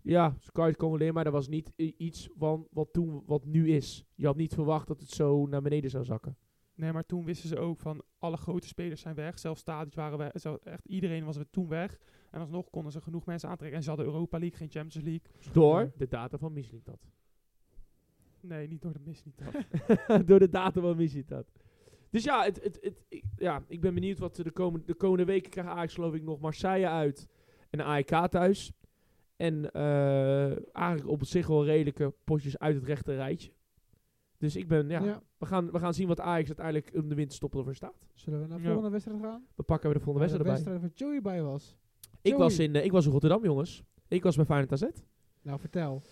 Ja, 0.02 0.36
het 0.52 0.76
komen 0.76 0.98
leren, 0.98 1.14
maar 1.14 1.24
dat 1.24 1.32
was 1.32 1.48
niet 1.48 1.72
iets 1.76 2.28
van 2.36 2.66
wat 2.70 2.92
toen, 2.92 3.22
wat 3.26 3.44
nu 3.44 3.70
is. 3.70 4.04
Je 4.14 4.26
had 4.26 4.36
niet 4.36 4.54
verwacht 4.54 4.86
dat 4.86 5.00
het 5.00 5.10
zo 5.10 5.46
naar 5.46 5.62
beneden 5.62 5.90
zou 5.90 6.04
zakken. 6.04 6.36
Nee, 6.74 6.92
maar 6.92 7.06
toen 7.06 7.24
wisten 7.24 7.48
ze 7.48 7.58
ook 7.58 7.80
van 7.80 8.02
alle 8.18 8.36
grote 8.36 8.66
spelers 8.66 9.00
zijn 9.00 9.14
weg. 9.14 9.38
Zelfs 9.38 9.62
waren 9.94 10.18
weg. 10.18 10.32
Zo, 10.34 10.58
echt 10.62 10.86
iedereen 10.86 11.24
was 11.24 11.36
er 11.36 11.50
toen 11.50 11.68
weg. 11.68 11.98
En 12.30 12.40
alsnog 12.40 12.70
konden 12.70 12.92
ze 12.92 13.00
genoeg 13.00 13.26
mensen 13.26 13.48
aantrekken. 13.48 13.78
En 13.78 13.82
ze 13.84 13.88
hadden 13.88 14.08
Europa 14.08 14.38
League, 14.38 14.58
geen 14.58 14.70
Champions 14.70 15.06
League. 15.06 15.52
Door 15.52 15.92
de 15.96 16.08
data 16.08 16.38
van 16.38 16.52
Mislintat. 16.52 17.08
Nee, 18.40 18.68
niet 18.68 18.82
door 18.82 18.92
de 18.92 19.00
mis 19.04 19.24
niet. 19.24 19.38
dat. 19.38 20.26
Door 20.28 20.38
de 20.38 20.48
data 20.48 20.80
van 20.80 20.96
Mislintat. 20.96 21.52
Dus 22.10 22.24
ja, 22.24 22.44
het, 22.44 22.62
het, 22.62 22.78
het, 22.80 23.04
ik, 23.08 23.24
ja, 23.36 23.64
ik 23.68 23.80
ben 23.80 23.94
benieuwd 23.94 24.18
wat 24.18 24.36
de 24.36 24.50
komende, 24.50 24.86
de 24.86 24.94
komende 24.94 25.24
weken 25.24 25.50
krijgt 25.50 25.70
Ajax 25.70 25.94
geloof 25.94 26.14
ik 26.14 26.22
nog 26.22 26.40
Marseille 26.40 26.88
uit 26.88 27.28
en 27.70 27.80
AEK 27.80 28.28
thuis. 28.28 28.72
En 29.40 29.70
eh, 29.72 30.74
eigenlijk 30.76 31.08
op 31.08 31.24
zich 31.24 31.46
wel 31.46 31.64
redelijke 31.64 32.14
potjes 32.24 32.58
uit 32.58 32.74
het 32.74 32.84
rechte 32.84 33.14
rijtje. 33.14 33.50
Dus 34.38 34.56
ik 34.56 34.68
ben, 34.68 34.88
ja, 34.88 35.04
Ja. 35.04 35.22
We, 35.38 35.46
gaan, 35.46 35.70
we 35.70 35.78
gaan 35.78 35.94
zien 35.94 36.08
wat 36.08 36.20
Ajax 36.20 36.46
uiteindelijk 36.46 36.90
om 37.02 37.08
de 37.08 37.14
winterstop 37.14 37.54
ervoor 37.54 37.74
staat. 37.74 38.06
Zullen 38.14 38.40
we 38.40 38.46
naar 38.46 38.56
de 38.56 38.62
Ja. 38.62 38.68
volgende 38.70 38.90
wedstrijd 38.90 39.20
gaan? 39.22 39.46
We 39.54 39.62
pakken 39.62 39.88
we 39.90 39.98
de 39.98 40.02
volgende 40.04 40.28
de 40.28 40.32
wedstrijd 40.32 40.66
erbij. 40.66 40.80
wedstrijd 40.82 41.08
waar 41.10 41.20
Joey 41.20 41.42
bij 41.42 41.52
was. 41.52 41.76
Ik 42.22 42.34
was, 42.36 42.58
in, 42.58 42.74
eh, 42.74 42.84
ik 42.84 42.92
was 42.92 43.04
in 43.06 43.10
Rotterdam, 43.12 43.44
jongens. 43.44 43.82
Ik 44.08 44.22
was 44.22 44.36
bij 44.36 44.44
Feyenoord 44.44 44.72
AZ. 44.72 44.84
Nou, 45.42 45.60
vertel. 45.60 46.02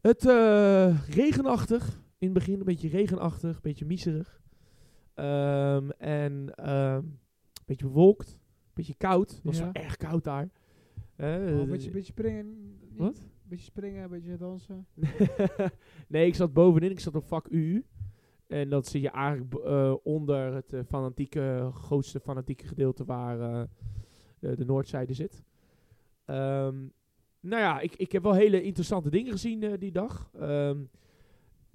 Het 0.00 0.26
eh, 0.26 1.08
regenachtig. 1.08 2.02
In 2.18 2.28
het 2.28 2.32
begin 2.32 2.58
een 2.58 2.64
beetje 2.64 2.88
regenachtig, 2.88 3.54
een 3.54 3.62
beetje 3.62 3.84
miserig. 3.86 4.40
Ehm, 5.14 5.90
en 5.90 6.52
ehm, 6.54 6.96
een 6.96 7.18
beetje 7.66 7.86
bewolkt. 7.86 8.28
Een 8.32 8.70
beetje 8.74 8.94
koud. 8.96 9.30
Het 9.30 9.40
was 9.44 9.58
Ja. 9.58 9.64
wel 9.64 9.82
erg 9.82 9.96
koud 9.96 10.24
daar. 10.24 10.50
Eh, 11.20 11.34
Oh, 11.54 11.60
een 11.60 11.68
beetje, 11.68 11.90
beetje 11.90 12.12
springen. 12.12 12.78
Wat? 12.96 13.28
beetje 13.42 13.64
springen, 13.64 14.02
een 14.02 14.10
beetje 14.10 14.36
dansen. 14.36 14.86
nee, 16.08 16.26
ik 16.26 16.34
zat 16.34 16.52
bovenin. 16.52 16.90
Ik 16.90 17.00
zat 17.00 17.14
op 17.14 17.24
vak 17.26 17.46
UU. 17.48 17.84
En 18.46 18.68
dat 18.70 18.86
zit 18.86 19.02
je 19.02 19.10
eigenlijk 19.10 19.54
eh, 19.54 19.94
onder 20.02 20.54
het 20.54 20.72
eh, 20.72 20.80
fanatieke, 20.88 21.70
grootste 21.74 22.20
fanatieke 22.20 22.66
gedeelte 22.66 23.04
waar 23.04 23.40
eh, 23.40 23.62
de, 24.38 24.56
de 24.56 24.64
noordzijde 24.64 25.14
zit. 25.14 25.42
Ehm, 26.24 26.76
nou 27.40 27.62
ja, 27.62 27.80
ik, 27.80 27.94
ik 27.96 28.12
heb 28.12 28.22
wel 28.22 28.34
hele 28.34 28.62
interessante 28.62 29.10
dingen 29.10 29.32
gezien 29.32 29.62
eh, 29.62 29.72
die 29.78 29.92
dag. 29.92 30.30
Ehm, 30.34 30.78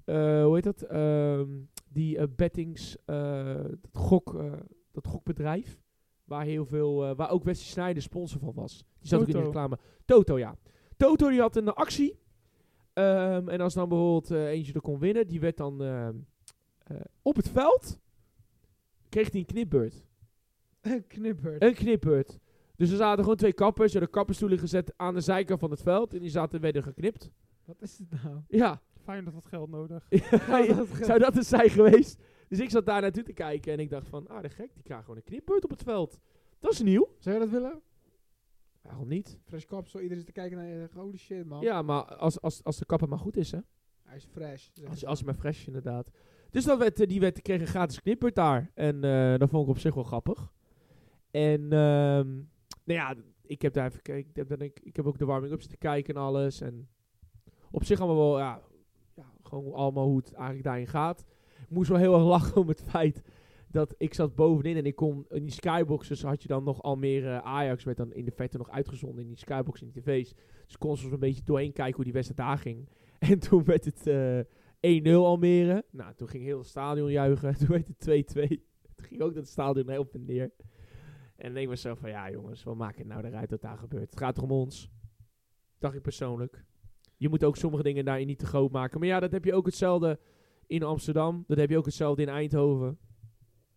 eh, 0.04 0.44
hoe 0.44 0.54
heet 0.54 0.64
dat? 0.64 0.82
Ehm, 0.82 1.48
die 1.88 2.18
eh, 2.18 2.24
bettings, 2.36 2.96
eh, 3.04 3.54
dat, 3.80 3.90
gok, 3.92 4.34
eh, 4.34 4.52
dat 4.92 5.06
gokbedrijf. 5.06 5.82
Waar, 6.26 6.44
heel 6.44 6.66
veel, 6.66 7.04
eh, 7.04 7.16
waar 7.16 7.30
ook 7.30 7.44
Wesley 7.44 7.66
Sneijder 7.66 8.02
sponsor 8.02 8.40
van 8.40 8.54
was. 8.54 8.84
Die 8.98 9.08
zat 9.08 9.20
ook 9.20 9.26
in 9.26 9.32
de 9.32 9.42
reclame. 9.42 9.78
Toto, 10.04 10.38
ja. 10.38 10.56
Toto 10.96 11.28
die 11.28 11.40
had 11.40 11.56
een 11.56 11.68
actie. 11.68 12.18
Ehm, 12.92 13.48
en 13.48 13.60
als 13.60 13.74
dan 13.74 13.88
bijvoorbeeld 13.88 14.30
eh, 14.30 14.46
eentje 14.46 14.72
er 14.72 14.80
kon 14.80 14.98
winnen, 14.98 15.26
die 15.26 15.40
werd 15.40 15.56
dan 15.56 15.82
ehm, 15.82 16.14
eh, 16.78 16.96
op 17.22 17.36
het 17.36 17.48
veld, 17.48 18.00
kreeg 19.08 19.30
hij 19.30 19.40
een 19.40 19.46
knipbeurt. 19.46 19.94
Een 20.80 21.06
knipper. 21.06 21.62
Een 21.62 21.74
knipbeurt. 21.74 22.38
Dus 22.76 22.90
er 22.90 22.96
zaten 22.96 23.22
gewoon 23.22 23.38
twee 23.38 23.52
kappers, 23.52 23.94
er 23.94 24.00
de 24.00 24.06
kapperstoelen 24.06 24.58
gezet 24.58 24.92
aan 24.96 25.14
de 25.14 25.20
zijkant 25.20 25.60
van 25.60 25.70
het 25.70 25.82
veld. 25.82 26.14
En 26.14 26.20
die 26.20 26.30
zaten 26.30 26.60
werden 26.60 26.82
geknipt. 26.82 27.30
Wat 27.64 27.82
is 27.82 27.98
het 27.98 28.22
nou? 28.22 28.40
Ja, 28.48 28.82
Fijn 29.06 29.24
dat 29.24 29.34
wat 29.34 29.46
geld 29.46 29.70
nodig. 29.70 30.08
dat 30.76 30.88
zou 31.00 31.18
dat 31.18 31.34
het 31.34 31.46
zijn 31.46 31.70
geweest? 31.70 32.22
Dus 32.48 32.60
ik 32.60 32.70
zat 32.70 32.86
daar 32.86 33.00
naartoe 33.00 33.22
te 33.22 33.32
kijken 33.32 33.72
en 33.72 33.78
ik 33.78 33.90
dacht 33.90 34.08
van, 34.08 34.28
ah 34.28 34.42
de 34.42 34.48
gek, 34.48 34.74
die 34.74 34.82
krijgt 34.82 35.04
gewoon 35.04 35.16
een 35.16 35.24
knipbeurt 35.24 35.64
op 35.64 35.70
het 35.70 35.82
veld. 35.82 36.18
Dat 36.58 36.72
is 36.72 36.82
nieuw. 36.82 37.08
Zou 37.18 37.34
je 37.34 37.40
dat 37.40 37.50
willen? 37.50 37.82
Waarom 38.82 39.08
niet? 39.08 39.38
Fresh 39.44 39.64
kapsel, 39.64 40.00
iedereen 40.00 40.24
zit 40.24 40.34
te 40.34 40.40
kijken 40.40 40.56
naar 40.56 40.66
je. 40.66 40.88
Holy 40.94 41.16
shit, 41.16 41.46
man. 41.46 41.60
Ja, 41.60 41.82
maar 41.82 42.04
als, 42.04 42.40
als, 42.40 42.64
als 42.64 42.78
de 42.78 42.86
kapper 42.86 43.08
maar 43.08 43.18
goed 43.18 43.36
is, 43.36 43.50
hè. 43.50 43.58
Hij 44.02 44.16
is 44.16 44.24
fresh. 44.24 44.68
Als, 44.88 45.04
als 45.04 45.18
dan. 45.18 45.26
maar 45.26 45.34
fresh, 45.34 45.66
inderdaad. 45.66 46.10
Dus 46.50 46.64
dat 46.64 46.78
werd, 46.78 47.00
eh, 47.00 47.08
die 47.08 47.20
werd, 47.20 47.42
kreeg 47.42 47.60
een 47.60 47.66
gratis 47.66 48.00
knipbeurt 48.00 48.34
daar. 48.34 48.70
En 48.74 49.04
eh, 49.04 49.38
dat 49.38 49.48
vond 49.48 49.62
ik 49.62 49.68
op 49.68 49.78
zich 49.78 49.94
wel 49.94 50.04
grappig. 50.04 50.52
En, 51.30 51.60
ehm, 51.60 52.34
nou 52.84 52.98
ja, 53.00 53.14
ik 53.42 53.62
heb 53.62 53.72
daar 53.72 53.86
even 53.86 53.96
gekeken. 53.96 54.30
Ik 54.30 54.36
heb, 54.36 54.48
dan, 54.48 54.60
ik, 54.60 54.80
ik 54.80 54.96
heb 54.96 55.06
ook 55.06 55.18
de 55.18 55.24
warming-up 55.24 55.60
zitten 55.60 55.78
kijken 55.78 56.14
en 56.14 56.20
alles. 56.20 56.60
En 56.60 56.88
op 57.70 57.84
zich 57.84 58.00
allemaal 58.00 58.28
wel, 58.28 58.38
ja, 58.38 58.62
ja, 59.14 59.32
gewoon 59.42 59.72
allemaal 59.72 60.06
hoe 60.06 60.16
het 60.16 60.32
eigenlijk 60.32 60.64
daarin 60.64 60.86
gaat. 60.86 61.24
Moest 61.68 61.88
wel 61.88 61.98
heel 61.98 62.14
erg 62.14 62.24
lachen 62.24 62.60
om 62.60 62.68
het 62.68 62.82
feit 62.82 63.22
dat 63.68 63.94
ik 63.98 64.14
zat 64.14 64.34
bovenin 64.34 64.76
en 64.76 64.86
ik 64.86 64.96
kon 64.96 65.26
in 65.28 65.42
die 65.42 65.52
skyboxes 65.52 66.22
had 66.22 66.42
je 66.42 66.48
dan 66.48 66.64
nog 66.64 66.82
Almere 66.82 67.42
Ajax 67.42 67.84
werd 67.84 67.96
dan 67.96 68.12
in 68.12 68.24
de 68.24 68.32
verte 68.32 68.58
nog 68.58 68.70
uitgezonden 68.70 69.22
in 69.22 69.28
die 69.28 69.38
skybox 69.38 69.82
in 69.82 69.90
die 69.90 70.02
tv's. 70.02 70.34
Dus 70.64 70.74
ik 70.74 70.78
kon 70.78 70.96
soms 70.96 71.12
een 71.12 71.18
beetje 71.18 71.42
doorheen 71.42 71.72
kijken 71.72 71.94
hoe 71.94 72.04
die 72.04 72.12
wedstrijd 72.12 72.48
daar 72.48 72.58
ging. 72.58 72.88
En 73.18 73.38
toen 73.38 73.64
werd 73.64 73.84
het 73.84 74.06
eh 74.06 74.40
1-0 74.86 75.08
Almere. 75.10 75.84
Nou, 75.90 76.14
toen 76.14 76.28
ging 76.28 76.44
heel 76.44 76.58
het 76.58 76.66
stadion 76.66 77.10
juichen. 77.10 77.56
Toen 77.58 77.68
werd 77.68 77.88
het 77.98 78.36
2-2. 78.36 78.46
Toen 78.94 79.06
ging 79.06 79.20
ook 79.20 79.34
dat 79.34 79.48
stadion 79.48 79.90
heel 79.90 80.00
op 80.00 80.14
en 80.14 80.24
neer. 80.24 80.50
En 81.36 81.52
denk 81.52 81.64
ik 81.64 81.68
mezelf 81.68 81.98
van, 81.98 82.10
ja 82.10 82.30
jongens, 82.30 82.62
wat 82.62 82.76
maakt 82.76 82.98
het 82.98 83.06
nou 83.06 83.26
eruit 83.26 83.50
wat 83.50 83.60
daar 83.60 83.78
gebeurt? 83.78 84.10
Het 84.10 84.18
gaat 84.18 84.38
om 84.38 84.50
ons? 84.50 84.90
Dacht 85.78 85.94
ik 85.94 86.02
persoonlijk. 86.02 86.64
Je 87.16 87.28
moet 87.28 87.44
ook 87.44 87.56
sommige 87.56 87.82
dingen 87.82 88.04
daarin 88.04 88.26
niet 88.26 88.38
te 88.38 88.46
groot 88.46 88.70
maken. 88.70 88.98
Maar 88.98 89.08
ja, 89.08 89.20
dat 89.20 89.32
heb 89.32 89.44
je 89.44 89.54
ook 89.54 89.66
hetzelfde 89.66 90.18
in 90.66 90.82
Amsterdam. 90.82 91.44
Dat 91.46 91.58
heb 91.58 91.70
je 91.70 91.78
ook 91.78 91.84
hetzelfde 91.84 92.22
in 92.22 92.28
Eindhoven. 92.28 92.98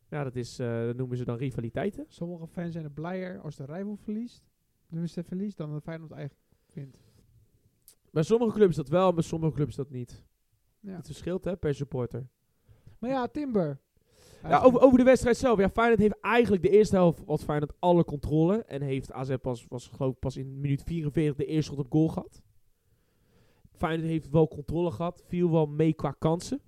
Ja, 0.09 0.23
dat, 0.23 0.35
is, 0.35 0.59
eh, 0.59 0.85
dat 0.85 0.95
noemen 0.95 1.17
ze 1.17 1.25
dan 1.25 1.37
rivaliteiten. 1.37 2.05
Sommige 2.07 2.47
fans 2.47 2.71
zijn 2.71 2.83
er 2.83 2.91
blijer 2.91 3.39
als 3.39 3.55
de 3.55 3.65
rival 3.65 3.95
verliest. 3.95 4.43
Dus 4.89 5.13
de 5.13 5.23
verliest 5.23 5.57
dan 5.57 5.73
de 5.73 5.81
Feyenoord 5.81 6.11
eigenlijk 6.11 6.41
vindt. 6.67 6.97
Bij 8.11 8.23
sommige 8.23 8.53
clubs 8.53 8.75
dat 8.75 8.89
wel, 8.89 9.13
bij 9.13 9.23
sommige 9.23 9.53
clubs 9.53 9.75
dat 9.75 9.89
niet. 9.89 10.23
Ja. 10.79 10.95
Het 10.95 11.05
verschilt 11.05 11.43
hè, 11.43 11.57
per 11.57 11.75
supporter. 11.75 12.27
Maar 12.99 13.09
ja, 13.09 13.27
Timber. 13.27 13.79
Ja, 14.43 14.61
over, 14.61 14.81
over 14.81 14.97
de 14.97 15.03
wedstrijd 15.03 15.37
zelf. 15.37 15.59
Ja, 15.59 15.69
Feyenoord 15.69 15.99
heeft 15.99 16.19
eigenlijk 16.21 16.63
de 16.63 16.69
eerste 16.69 16.95
helft 16.95 17.25
wat 17.25 17.43
Feyenoord 17.43 17.73
alle 17.79 18.05
controle. 18.05 18.63
En 18.63 18.81
heeft 18.81 19.11
AZ 19.11 19.35
pas, 19.41 19.65
was 19.67 19.87
geloof 19.87 20.13
ik 20.13 20.19
pas 20.19 20.37
in 20.37 20.59
minuut 20.59 20.83
44 20.83 21.35
de 21.35 21.45
eerste 21.45 21.71
schot 21.71 21.85
op 21.85 21.91
goal 21.91 22.07
gehad. 22.07 22.41
Feyenoord 23.71 24.09
heeft 24.09 24.29
wel 24.29 24.47
controle 24.47 24.91
gehad. 24.91 25.23
Viel 25.27 25.51
wel 25.51 25.65
mee 25.65 25.93
qua 25.93 26.11
kansen. 26.11 26.61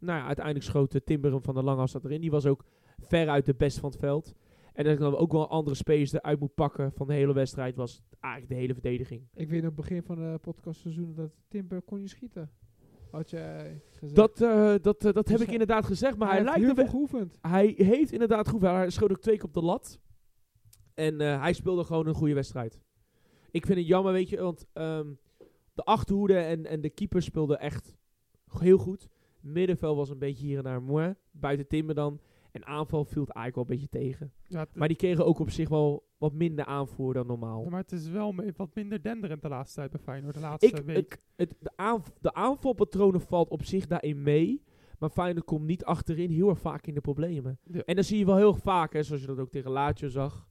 Nou 0.00 0.18
ja, 0.18 0.26
uiteindelijk 0.26 0.64
schoot 0.64 0.92
de 0.92 1.04
Timber 1.04 1.32
hem 1.32 1.42
van 1.42 1.54
de 1.54 1.62
lange 1.62 1.80
afstand 1.80 2.04
erin. 2.04 2.20
Die 2.20 2.30
was 2.30 2.46
ook 2.46 2.64
veruit 2.98 3.46
de 3.46 3.54
best 3.54 3.78
van 3.78 3.90
het 3.90 3.98
veld. 3.98 4.34
En 4.72 4.84
dat 4.84 4.92
ik 4.92 4.98
dan 4.98 5.16
ook 5.16 5.32
wel 5.32 5.48
andere 5.48 5.76
spelers 5.76 6.12
eruit 6.12 6.40
moet 6.40 6.54
pakken 6.54 6.92
van 6.92 7.06
de 7.06 7.12
hele 7.12 7.32
wedstrijd 7.32 7.76
was 7.76 8.02
eigenlijk 8.20 8.52
de 8.52 8.58
hele 8.58 8.72
verdediging. 8.72 9.22
Ik 9.34 9.48
weet 9.50 9.62
nog 9.62 9.74
begin 9.74 10.02
van 10.02 10.16
de 10.16 10.38
podcastseizoen 10.40 11.14
dat 11.14 11.30
Timber 11.48 11.82
kon 11.82 11.98
niet 11.98 12.10
schieten. 12.10 12.50
Had 13.10 13.30
je 13.30 13.36
eh, 13.38 13.70
gezegd. 13.90 14.14
Dat, 14.14 14.40
eh, 14.40 14.74
dat, 14.82 15.04
eh, 15.04 15.12
dat 15.12 15.14
heb 15.14 15.24
Dus 15.26 15.34
ik 15.40 15.44
hij- 15.44 15.52
inderdaad 15.52 15.84
gezegd, 15.84 16.16
maar 16.16 16.30
hij, 16.30 16.42
lijkt 16.44 16.76
heel 16.76 16.86
geoefend. 16.88 17.38
Hij 17.40 17.74
heeft 17.76 18.12
inderdaad 18.12 18.48
goed. 18.48 18.60
Hij 18.60 18.90
schoot 18.90 19.10
ook 19.10 19.20
twee 19.20 19.36
keer 19.36 19.44
op 19.44 19.54
de 19.54 19.62
lat. 19.62 20.00
En 20.94 21.20
hij 21.20 21.52
speelde 21.52 21.84
gewoon 21.84 22.06
een 22.06 22.14
goede 22.14 22.34
wedstrijd. 22.34 22.80
Ik 23.50 23.66
vind 23.66 23.78
het 23.78 23.86
jammer, 23.86 24.12
weet 24.12 24.28
je, 24.28 24.40
want 24.40 24.66
ehm, 24.72 25.06
de 25.74 25.84
achterhoede 25.84 26.38
en, 26.38 26.66
en 26.66 26.80
de 26.80 26.90
keeper 26.90 27.22
speelden 27.22 27.60
echt 27.60 27.96
heel 28.58 28.78
goed. 28.78 29.08
Middenveld 29.42 29.96
was 29.96 30.10
een 30.10 30.18
beetje 30.18 30.46
hier 30.46 30.58
en 30.58 30.64
daar 30.64 30.82
mooi. 30.82 31.14
Buiten 31.30 31.66
Timber 31.66 31.94
dan. 31.94 32.20
En 32.52 32.66
aanval 32.66 33.04
viel 33.04 33.22
het 33.22 33.30
eigenlijk 33.32 33.68
wel 33.68 33.76
een 33.78 33.82
beetje 33.82 33.98
tegen. 34.08 34.32
Ja, 34.46 34.66
Maar 34.74 34.88
die 34.88 34.96
kregen 34.96 35.26
ook 35.26 35.38
op 35.38 35.50
zich 35.50 35.68
wel 35.68 36.08
wat 36.18 36.32
minder 36.32 36.64
aanvoer 36.64 37.14
dan 37.14 37.26
normaal. 37.26 37.62
ja, 37.64 37.70
maar 37.70 37.80
het 37.80 37.92
is 37.92 38.08
wel 38.08 38.34
wat 38.56 38.74
minder 38.74 39.02
denderend 39.02 39.42
de 39.42 39.48
laatste 39.48 39.76
tijd 39.78 39.90
bij 39.90 40.00
Feyenoord. 40.00 40.34
De 40.34 40.40
laatste 40.40 40.76
Ik, 40.76 40.84
week. 40.84 40.96
ik, 40.96 41.18
het, 41.36 41.54
de, 41.60 41.70
aanv- 41.76 42.08
de 42.20 42.34
aanvalpatronen 42.34 43.20
valt 43.20 43.48
op 43.50 43.64
zich 43.64 43.86
daarin 43.86 44.22
mee. 44.22 44.62
Maar 44.98 45.10
Feyenoord 45.10 45.44
komt 45.44 45.66
niet 45.66 45.84
achterin 45.84 46.30
heel 46.30 46.48
erg 46.48 46.58
vaak 46.60 46.86
in 46.86 46.94
de 46.94 47.00
problemen. 47.00 47.58
Ja. 47.64 47.82
En 47.84 47.94
dan 47.94 48.04
zie 48.04 48.18
je 48.18 48.24
wel 48.26 48.36
heel 48.36 48.54
vaak, 48.54 48.92
hè, 48.92 49.02
zoals 49.02 49.20
je 49.20 49.26
dat 49.26 49.38
ook 49.38 49.50
tegen 49.50 49.70
Lazio 49.70 50.08
zag. 50.08 50.48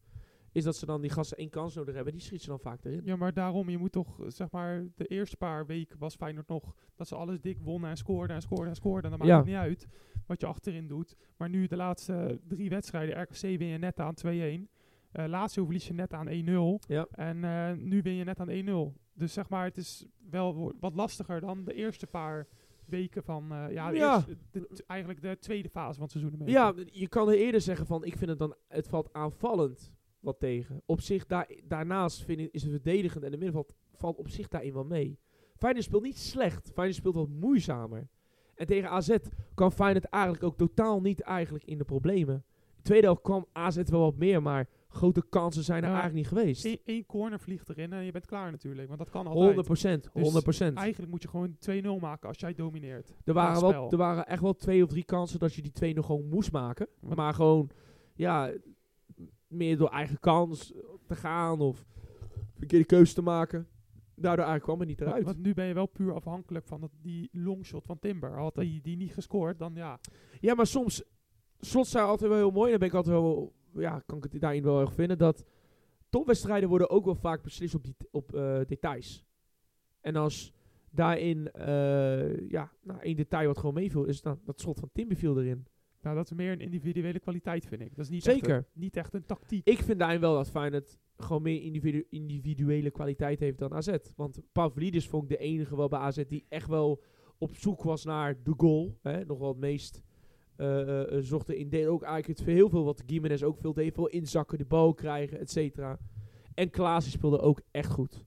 Is 0.51 0.63
dat 0.63 0.75
ze 0.75 0.85
dan 0.85 1.01
die 1.01 1.09
gasten 1.09 1.38
één 1.38 1.49
kans 1.49 1.75
nodig 1.75 1.95
hebben. 1.95 2.13
Die 2.13 2.21
schieten 2.21 2.43
ze 2.45 2.49
dan 2.49 2.59
vaak 2.59 2.83
erin. 2.85 3.01
Ja, 3.03 3.15
maar 3.15 3.33
daarom, 3.33 3.69
je 3.69 3.77
moet 3.77 3.91
toch, 3.91 4.19
zeg 4.27 4.51
maar, 4.51 4.83
de 4.95 5.05
eerste 5.05 5.38
paar 5.38 5.65
weken 5.65 5.97
was 5.99 6.15
Feyenoord 6.15 6.47
nog 6.47 6.75
dat 6.95 7.07
ze 7.07 7.15
alles 7.15 7.39
dik 7.41 7.59
wonnen 7.59 7.89
en 7.89 7.97
scoorden 7.97 8.35
en 8.35 8.41
scoorden 8.41 8.67
en 8.69 8.75
scoorden. 8.75 9.12
En 9.12 9.17
dan 9.17 9.27
maakt 9.27 9.31
Ja. 9.31 9.38
het 9.38 9.45
niet 9.47 9.55
uit 9.55 9.88
wat 10.25 10.41
je 10.41 10.47
achterin 10.47 10.88
doet. 10.88 11.15
Maar 11.38 11.49
nu 11.49 11.67
de 11.67 11.75
laatste 11.75 12.39
drie 12.47 12.69
wedstrijden, 12.69 13.21
RKC 13.21 13.39
win 13.41 13.65
je 13.67 13.77
net 13.77 13.99
aan 13.99 14.13
2-1. 14.15 14.69
Eh 15.12 15.25
Lazio 15.27 15.63
verlies 15.63 15.88
je 15.88 15.93
net 15.93 16.13
aan 16.13 16.27
1-0. 16.27 16.79
Ja. 16.88 17.07
En 17.12 17.43
eh, 17.43 17.71
nu 17.73 18.01
win 18.01 18.13
je 18.15 18.23
net 18.23 18.39
aan 18.39 18.49
1-0. 18.95 18.97
Dus 19.13 19.33
zeg 19.33 19.49
maar, 19.49 19.63
het 19.65 19.77
is 19.77 20.05
wel 20.29 20.73
wat 20.79 20.95
lastiger 20.95 21.39
dan 21.39 21.63
de 21.63 21.73
eerste 21.73 22.07
paar 22.07 22.47
weken 22.85 23.23
van, 23.23 23.51
eh, 23.51 23.71
ja, 23.71 23.91
de 24.51 24.83
eigenlijk 24.88 25.21
de 25.21 25.38
tweede 25.39 25.69
fase 25.69 25.93
van 25.93 26.03
het 26.03 26.12
seizoen. 26.12 26.41
Ja, 26.45 26.73
je 26.85 27.07
kan 27.07 27.27
er 27.29 27.35
eerder 27.38 27.62
zeggen 27.62 27.85
van, 27.85 28.03
ik 28.03 28.17
vind 28.17 28.29
het 28.29 28.39
dan, 28.39 28.55
het 28.67 28.88
valt 28.88 29.13
aanvallend 29.13 29.91
wat 30.19 30.39
tegen. 30.39 30.82
Op 30.86 31.01
zich, 31.01 31.25
daar, 31.25 31.49
daarnaast 31.63 32.23
vind 32.23 32.39
ik, 32.39 32.51
is 32.51 32.62
het 32.62 32.71
verdedigend 32.71 33.23
en 33.23 33.32
de 33.32 33.38
middenveld 33.38 33.73
valt 33.93 34.17
op 34.17 34.29
zich 34.29 34.47
daarin 34.47 34.73
wel 34.73 34.84
mee. 34.86 35.19
Feyenoord 35.55 35.86
speelt 35.86 36.03
niet 36.03 36.17
slecht, 36.17 36.71
Feyenoord 36.73 36.97
speelt 36.97 37.15
wat 37.15 37.29
moeizamer. 37.29 38.08
En 38.55 38.65
tegen 38.65 38.89
AZ 38.89 39.15
kwam 39.53 39.71
Feyenoord 39.71 40.05
eigenlijk 40.05 40.43
ook 40.43 40.58
totaal 40.58 41.01
niet 41.01 41.21
eigenlijk 41.21 41.65
in 41.65 41.77
de 41.77 41.84
problemen. 41.84 42.43
De 42.75 42.82
tweede 42.82 43.05
helft 43.05 43.21
kwam 43.21 43.45
AZ 43.51 43.82
wel 43.84 43.99
wat 43.99 44.15
meer, 44.17 44.41
maar 44.41 44.67
grote 44.88 45.23
kansen 45.29 45.63
zijn 45.63 45.84
er 45.84 45.89
Ja. 45.89 45.99
eigenlijk 45.99 46.29
niet 46.29 46.39
geweest. 46.39 46.65
Eén 46.65 46.79
één 46.86 47.05
corner 47.05 47.39
vliegt 47.39 47.69
erin 47.69 47.93
en 47.93 48.03
je 48.03 48.12
bent 48.12 48.25
klaar 48.25 48.51
natuurlijk. 48.51 48.88
Want 48.88 48.99
dat 48.99 49.10
kan 49.10 49.25
altijd. 49.27 49.45
100 49.45 49.65
procent, 49.65 50.03
Dus 50.13 50.23
100 50.23 50.62
Eigenlijk 50.62 51.12
moet 51.12 51.21
je 51.21 51.27
gewoon 51.27 51.58
2-0 51.60 51.99
maken 51.99 52.27
als 52.27 52.39
jij 52.39 52.53
domineert. 52.53 53.13
Er 53.23 53.34
waren, 53.34 53.62
wel, 53.62 53.91
er 53.91 53.97
waren 53.97 54.27
echt 54.27 54.41
wel 54.41 54.55
twee 54.55 54.84
of 54.84 54.89
drie 54.89 55.03
kansen 55.03 55.39
dat 55.39 55.53
je 55.53 55.62
die 55.62 55.71
twee 55.71 55.93
nog 55.93 56.05
gewoon 56.05 56.27
moest 56.29 56.51
maken. 56.51 56.88
Maar 57.15 57.34
gewoon, 57.34 57.69
ja, 58.15 58.51
meer 59.49 59.77
door 59.77 59.89
eigen 59.89 60.19
kans 60.19 60.73
te 61.05 61.15
gaan 61.15 61.59
of 61.59 61.85
verkeerde 62.57 62.85
keuze 62.85 63.13
te 63.13 63.21
maken. 63.21 63.67
Daardoor 64.15 64.45
eigenlijk 64.45 64.63
kwam 64.63 64.79
het 64.79 64.88
niet 64.88 65.01
eruit. 65.01 65.23
want 65.23 65.38
nu 65.38 65.53
ben 65.53 65.65
je 65.65 65.73
wel 65.73 65.85
puur 65.85 66.13
afhankelijk 66.13 66.65
van 66.65 66.81
dat, 66.81 66.91
die 67.01 67.29
longshot 67.31 67.85
van 67.85 67.99
Timber. 67.99 68.31
Had 68.31 68.55
hij 68.55 68.79
die 68.83 68.97
niet 68.97 69.13
gescoord, 69.13 69.59
dan 69.59 69.71
ja. 69.75 69.99
Ja, 70.39 70.53
maar 70.53 70.67
soms, 70.67 71.03
Slot 71.59 71.88
zei 71.88 72.05
altijd 72.05 72.29
wel 72.29 72.39
heel 72.39 72.51
mooi. 72.51 72.73
En 72.73 72.79
dan 72.79 72.79
ben 72.79 72.88
ik 72.88 73.05
altijd 73.05 73.15
wel, 73.15 73.53
ja, 73.73 73.99
kan 74.05 74.17
ik 74.17 74.23
het 74.23 74.41
daarin 74.41 74.63
wel 74.63 74.79
erg 74.79 74.93
vinden. 74.93 75.17
Dat 75.17 75.45
topwedstrijden 76.09 76.69
worden 76.69 76.89
ook 76.89 77.05
wel 77.05 77.15
vaak 77.15 77.43
beslist 77.43 77.75
op, 77.75 77.83
die, 77.83 77.95
op 78.12 78.33
eh, 78.33 78.59
details. 78.67 79.25
En 80.01 80.15
als 80.15 80.53
daarin, 80.89 81.51
eh, 81.51 82.49
ja, 82.49 82.71
nou, 82.81 82.99
één 82.99 83.15
detail 83.15 83.47
wat 83.47 83.57
gewoon 83.57 83.73
meeviel, 83.73 84.05
is 84.05 84.21
dan 84.21 84.39
dat 84.43 84.59
slot 84.59 84.79
van 84.79 84.89
Timber 84.93 85.17
viel 85.17 85.39
erin. 85.39 85.67
Nou, 86.01 86.15
dat 86.15 86.25
is 86.25 86.33
meer 86.38 86.51
een 86.51 86.59
individuele 86.59 87.19
kwaliteit, 87.19 87.65
vind 87.65 87.81
ik. 87.81 87.95
Dat 87.95 88.05
is 88.05 88.12
niet 88.12 88.23
Zeker. 88.23 88.55
Echt 88.57 88.65
een, 88.65 88.81
niet 88.81 88.97
echt 88.97 89.13
een 89.13 89.25
tactiek. 89.25 89.67
Ik 89.67 89.77
vind 89.77 89.99
daarin 89.99 90.19
wel 90.19 90.33
dat 90.33 90.49
Feyenoord 90.49 90.97
gewoon 91.17 91.41
meer 91.41 91.62
individu- 91.62 92.05
individuele 92.09 92.91
kwaliteit 92.91 93.39
heeft 93.39 93.57
dan 93.57 93.73
AZ. 93.73 93.95
Want 94.15 94.39
Pavlidis 94.51 95.07
vond 95.07 95.23
ik 95.23 95.29
de 95.29 95.38
enige 95.38 95.75
wel 95.75 95.88
bij 95.88 95.99
AZ 95.99 96.23
die 96.27 96.45
echt 96.49 96.67
wel 96.67 97.03
op 97.38 97.55
zoek 97.55 97.83
was 97.83 98.03
naar 98.05 98.43
de 98.43 98.53
goal. 98.57 98.97
Hè? 99.01 99.25
Nog 99.25 99.39
wel 99.39 99.47
het 99.47 99.57
meest 99.57 100.03
eh, 100.55 100.81
eh, 100.81 101.17
eh, 101.17 101.23
zocht 101.23 101.49
in. 101.49 101.69
Deed 101.69 101.85
ook 101.85 102.01
eigenlijk 102.03 102.39
het 102.39 102.47
heel 102.47 102.69
veel 102.69 102.83
wat 102.83 103.03
Gimenez 103.05 103.43
ook 103.43 103.57
veel 103.57 103.73
deed. 103.73 103.93
Veel 103.93 104.07
inzakken, 104.07 104.57
de 104.57 104.65
bal 104.65 104.93
krijgen, 104.93 105.39
et 105.39 105.51
cetera. 105.51 105.99
En 106.53 106.69
Klaasie 106.69 107.12
speelde 107.12 107.39
ook 107.39 107.62
echt 107.71 107.91
goed. 107.91 108.25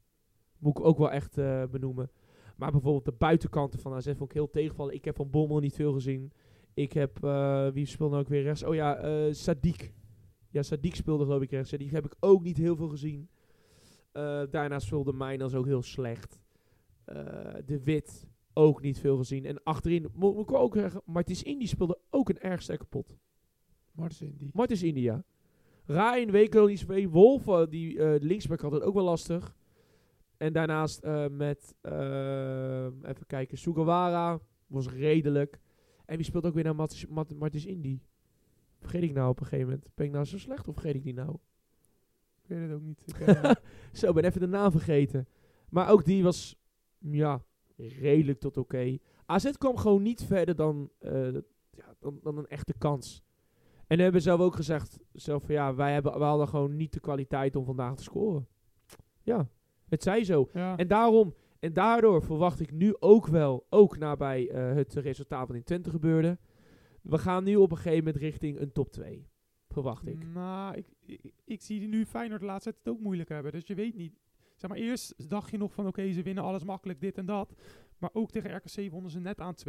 Moet 0.58 0.78
ik 0.78 0.85
ook 0.85 0.98
wel 0.98 1.11
echt 1.11 1.35
benoemen. 1.70 2.11
Maar 2.56 2.70
bijvoorbeeld 2.70 3.04
de 3.04 3.12
buitenkanten 3.12 3.80
van 3.80 3.92
AZ 3.92 4.06
vond 4.06 4.22
ik 4.22 4.32
heel 4.32 4.50
tegenvallen. 4.50 4.94
Ik 4.94 5.04
heb 5.04 5.16
van 5.16 5.30
Bommel 5.30 5.58
niet 5.58 5.74
veel 5.74 5.92
gezien. 5.92 6.32
Ik 6.74 6.92
heb, 6.92 7.24
eh, 7.24 7.68
wie 7.68 7.87
speelde 7.87 8.12
nou 8.12 8.24
ook 8.24 8.30
weer 8.30 8.42
rechts? 8.42 8.62
Oh 8.62 8.74
ja, 8.74 8.96
eh 8.96 9.32
Sadiq. 9.32 9.92
Ja, 10.50 10.62
Sadiq 10.62 10.92
speelde 10.92 11.24
geloof 11.24 11.42
ik 11.42 11.50
rechts. 11.50 11.70
Ja, 11.70 11.78
die 11.78 11.90
heb 11.90 12.04
ik 12.04 12.14
ook 12.20 12.42
niet 12.42 12.56
heel 12.56 12.76
veel 12.76 12.88
gezien. 12.88 13.28
Eh 14.12 14.42
daarnaast 14.50 14.87
speelde 14.87 15.12
Mijnans 15.12 15.54
ook 15.54 15.66
heel 15.66 15.82
slecht. 15.82 16.40
De 17.64 17.80
Wit 17.85 18.26
ook 18.52 18.82
niet 18.82 18.98
veel 18.98 19.16
gezien. 19.16 19.44
En 19.44 19.62
achterin 19.62 20.08
moet, 20.14 20.35
moet 20.35 20.50
ik 20.50 20.56
ook 20.56 20.74
zeggen, 20.74 21.02
Martins 21.04 21.42
Indy 21.42 21.66
speelde 21.66 21.98
ook 22.11 22.28
een 22.28 22.40
erg 22.40 22.62
sterke 22.62 22.85
pot. 22.85 23.16
Martin, 23.92 24.35
die. 24.37 24.50
Martins 24.52 24.82
India. 24.82 25.24
Ryan, 25.85 26.30
Wekelo 26.30 26.66
niet 26.66 26.78
zoveel. 26.78 27.08
Wolf, 27.08 27.68
die 27.68 27.98
eh 27.98 28.20
linksback 28.20 28.61
had 28.61 28.72
het 28.72 28.82
ook 28.82 28.94
wel 28.94 29.04
lastig. 29.04 29.56
En 30.37 30.52
daarnaast 30.52 31.02
met, 31.30 31.74
even 33.02 33.26
kijken, 33.26 33.58
Sugawara 33.58 34.40
was 34.66 34.88
redelijk. 34.88 35.61
En 36.12 36.18
wie 36.18 36.27
speelt 36.27 36.46
ook 36.46 36.55
weer 36.55 36.64
naar 36.64 36.75
Martins, 36.75 37.07
Mart- 37.07 37.35
Martins 37.38 37.66
Indy? 37.66 38.01
Vergeet 38.79 39.03
ik 39.03 39.12
nou 39.12 39.29
op 39.31 39.40
een 39.40 39.46
gegeven 39.46 39.66
moment. 39.70 39.88
Ben 39.94 40.07
ik 40.07 40.12
nou 40.12 40.25
zo 40.25 40.38
slecht 40.38 40.68
of 40.68 40.75
vergeet 40.75 40.94
ik 40.94 41.03
die 41.03 41.14
nou? 41.14 41.37
Ik 42.42 42.48
weet 42.48 42.61
het 42.61 42.72
ook 42.72 42.83
niet. 42.83 43.03
Ik, 43.07 43.18
eh, 43.27 43.51
Zo, 43.92 44.12
ben 44.12 44.25
even 44.25 44.40
de 44.40 44.46
naam 44.46 44.70
vergeten. 44.70 45.29
Maar 45.68 45.88
ook 45.90 46.05
die 46.05 46.22
was, 46.22 46.57
ja, 46.98 47.42
redelijk 47.77 48.40
tot 48.40 48.57
oké. 48.57 48.98
AZ 49.27 49.51
kwam 49.51 49.77
gewoon 49.77 50.03
niet 50.03 50.22
verder 50.25 50.57
dan, 50.57 50.90
eh, 50.98 51.33
ja, 51.70 51.94
dan, 51.98 52.18
dan 52.22 52.38
een 52.38 52.48
echte 52.48 52.75
kans. 52.79 53.22
En 53.87 53.98
hebben 53.98 54.22
zelf 54.22 54.40
ook 54.40 54.55
gezegd, 54.55 54.98
zelf 55.12 55.44
van 55.44 55.55
ja, 55.55 55.75
wij, 55.75 55.92
hebben, 55.92 56.18
wij 56.18 56.29
hadden 56.29 56.48
gewoon 56.48 56.77
niet 56.77 56.92
de 56.92 57.01
kwaliteit 57.01 57.57
om 57.57 57.64
vandaag 57.64 57.96
te 57.96 58.03
scoren. 58.03 58.46
Ja, 59.22 59.48
het 59.88 60.03
zij 60.03 60.25
zo. 60.25 60.48
ja. 60.53 60.77
En 60.77 60.88
daarom, 60.88 61.35
en 61.62 61.72
daardoor 61.72 62.22
verwacht 62.22 62.61
ik 62.61 62.72
nu 62.72 62.96
ook 62.98 63.27
wel, 63.27 63.66
ook 63.68 63.98
nabij 63.98 64.48
eh, 64.48 64.75
het 64.75 64.94
resultaat 64.94 65.48
wat 65.48 65.57
in 65.57 65.62
Twente 65.62 65.90
gebeurde. 65.90 66.38
We 67.03 67.18
gaan 67.18 67.44
nu 67.44 67.57
op 67.57 67.70
een 67.70 67.77
gegeven 67.77 68.05
moment 68.05 68.22
richting 68.22 68.61
een 68.61 68.72
top 68.72 68.92
2. 68.92 69.29
Verwacht 69.68 70.07
ik. 70.07 70.27
Nou, 70.33 70.77
ik, 70.77 70.87
ik, 71.01 71.33
ik 71.44 71.62
zie 71.62 71.88
nu 71.88 72.07
Feyenoord 72.07 72.40
de 72.40 72.46
laatste 72.46 72.70
tijd 72.70 72.85
het 72.85 72.94
ook 72.94 73.01
moeilijk 73.01 73.29
hebben. 73.29 73.53
Dus 73.53 73.66
je 73.66 73.75
weet 73.75 73.94
niet. 73.94 74.14
Zeg 74.57 74.70
maar, 74.70 74.79
eerst 74.79 75.29
dacht 75.29 75.51
je 75.51 75.59
nog 75.59 75.72
van 75.72 75.87
oké, 75.87 76.12
ze 76.12 76.22
winnen 76.22 76.44
alles 76.44 76.64
makkelijk, 76.64 77.01
dit 77.01 77.18
en 77.18 77.27
dat. 77.27 77.55
Maar 77.98 78.11
ook 78.12 78.31
tegen 78.31 78.57
RKC 78.57 78.90
wonnen 78.90 79.11
ze 79.11 79.20
net 79.20 79.40
aan 79.40 79.55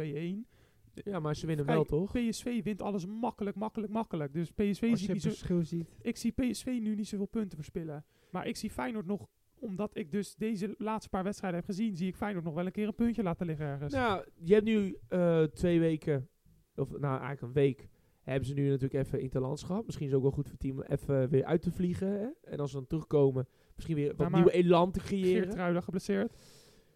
Ja, 0.94 1.20
maar 1.20 1.36
ze 1.36 1.46
winnen 1.46 1.66
Kijk, 1.66 1.88
wel 1.88 2.00
toch? 2.00 2.12
PSV 2.12 2.62
wint 2.62 2.82
alles 2.82 3.06
makkelijk, 3.06 3.56
makkelijk, 3.56 3.92
makkelijk. 3.92 4.32
Dus 4.32 4.50
PSV 4.50 4.60
Als 4.60 4.80
je 4.80 4.86
ik 4.86 5.00
het 5.00 5.08
niet 5.08 5.22
zo... 5.22 5.28
verschil 5.28 5.64
ziet. 5.64 5.88
Ik 6.00 6.16
zie 6.16 6.32
PSV 6.32 6.78
nu 6.82 6.94
niet 6.94 7.08
zoveel 7.08 7.26
punten 7.26 7.56
verspillen. 7.56 8.04
Maar 8.30 8.46
ik 8.46 8.56
zie 8.56 8.70
Feyenoord 8.70 9.06
nog, 9.06 9.26
omdat 9.64 9.96
ik 9.96 10.12
dus 10.12 10.34
deze 10.34 10.74
laatste 10.78 11.08
paar 11.08 11.24
wedstrijden 11.24 11.58
heb 11.58 11.68
gezien, 11.68 11.96
zie 11.96 12.08
ik 12.08 12.16
Feyenoord 12.16 12.44
nog 12.44 12.54
wel 12.54 12.66
een 12.66 12.72
keer 12.72 12.86
een 12.86 12.94
puntje 12.94 13.22
laten 13.22 13.46
liggen 13.46 13.66
ergens. 13.66 13.92
Nou, 13.92 14.24
je 14.34 14.52
hebt 14.52 14.64
nu 14.64 14.96
eh, 15.08 15.42
twee 15.42 15.80
weken, 15.80 16.28
of 16.74 16.90
nou 16.90 17.20
eigenlijk 17.20 17.42
een 17.42 17.52
week, 17.52 17.88
hebben 18.20 18.48
ze 18.48 18.54
nu 18.54 18.68
natuurlijk 18.68 19.06
even 19.06 19.20
interlands 19.20 19.62
gehad. 19.62 19.84
Misschien 19.84 20.06
is 20.06 20.12
het 20.12 20.20
ook 20.20 20.26
wel 20.26 20.36
goed 20.36 20.48
voor 20.48 20.56
het 20.58 20.60
team 20.60 20.82
even 20.82 21.28
weer 21.28 21.44
uit 21.44 21.62
te 21.62 21.70
vliegen. 21.70 22.08
Hè? 22.08 22.26
En 22.42 22.58
als 22.58 22.70
ze 22.70 22.76
dan 22.76 22.86
terugkomen, 22.86 23.48
misschien 23.74 23.96
weer 23.96 24.08
wat 24.16 24.18
maar 24.18 24.30
nieuwe 24.30 24.52
elan 24.52 24.90
te 24.90 25.00
creëren. 25.00 25.42
Geertruida 25.42 25.80
geblesseerd. 25.80 26.36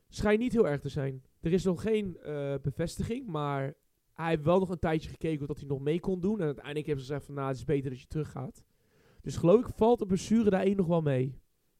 Schijnt 0.08 0.40
niet 0.40 0.52
heel 0.52 0.68
erg 0.68 0.80
te 0.80 0.88
zijn. 0.88 1.22
Er 1.40 1.52
is 1.52 1.64
nog 1.64 1.82
geen 1.82 2.16
eh, 2.16 2.54
bevestiging, 2.62 3.26
maar 3.26 3.74
hij 4.12 4.28
heeft 4.28 4.42
wel 4.44 4.58
nog 4.58 4.70
een 4.70 4.78
tijdje 4.78 5.10
gekeken 5.10 5.40
of 5.40 5.46
dat 5.46 5.58
hij 5.58 5.68
nog 5.68 5.80
mee 5.80 6.00
kon 6.00 6.20
doen. 6.20 6.40
En 6.40 6.44
uiteindelijk 6.44 6.86
hebben 6.86 7.04
ze 7.04 7.10
gezegd 7.10 7.26
van, 7.26 7.34
nou, 7.34 7.48
het 7.48 7.56
is 7.56 7.64
beter 7.64 7.90
dat 7.90 8.00
je 8.00 8.06
teruggaat. 8.06 8.64
Dus 9.20 9.36
geloof 9.36 9.60
ik 9.60 9.74
valt 9.76 9.98
de 9.98 10.06
blessure 10.06 10.50
daarin 10.50 10.76
nog 10.76 10.86
wel 10.86 11.02
mee. 11.02 11.38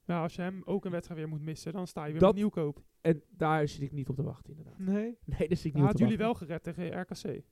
Ja, 0.09 0.23
als 0.23 0.35
je 0.35 0.42
hem 0.42 0.62
ook 0.64 0.85
een 0.85 0.90
wedstrijd 0.90 1.21
weer 1.21 1.29
moet 1.29 1.40
missen, 1.42 1.73
dan 1.73 1.87
sta 1.87 2.05
je 2.05 2.11
weer 2.11 2.21
Dat- 2.21 2.31
met 2.31 2.38
nieuwkoop. 2.38 2.83
En 3.01 3.23
daar 3.31 3.68
zit 3.68 3.83
ik 3.83 3.92
niet 3.92 4.09
op 4.09 4.16
te 4.16 4.23
wachten, 4.23 4.51
inderdaad. 4.51 4.79
Nee. 4.79 5.18
Nee, 5.25 5.49
daar 5.49 5.57
zit 5.57 5.64
ik 5.64 5.64
niet 5.64 5.73
Hij 5.73 5.83
op 5.83 5.87
had 5.88 5.97
te 5.97 6.03
jullie 6.03 6.18
wachten. 6.18 6.47
wel 6.49 6.59
gered 6.59 6.62
tegen 6.62 7.01
RKC. 7.01 7.42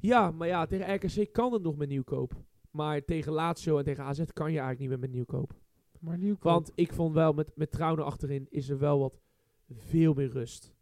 Ja, 0.00 0.30
maar 0.30 0.48
ja, 0.48 0.66
tegen 0.66 0.94
RKC 0.94 1.32
kan 1.32 1.52
het 1.52 1.62
nog 1.62 1.76
met 1.76 1.88
nieuwkoop. 1.88 2.42
Maar 2.70 3.04
tegen 3.04 3.32
Lazio 3.32 3.78
en 3.78 3.84
tegen 3.84 4.04
AZ 4.04 4.22
kan 4.32 4.52
je 4.52 4.58
eigenlijk 4.58 4.78
niet 4.78 4.88
meer 4.88 4.98
met 4.98 5.10
nieuwkoop. 5.10 5.54
Maar 6.00 6.18
nieuw 6.18 6.36
Want 6.40 6.72
ik 6.74 6.92
vond 6.92 7.14
wel, 7.14 7.32
met, 7.32 7.50
met 7.56 7.70
Trouwen 7.70 8.04
achterin 8.04 8.46
is 8.50 8.68
er 8.68 8.78
wel 8.78 8.98
wat 8.98 9.20
veel 9.70 10.14
meer 10.14 10.28
rust. 10.30 10.74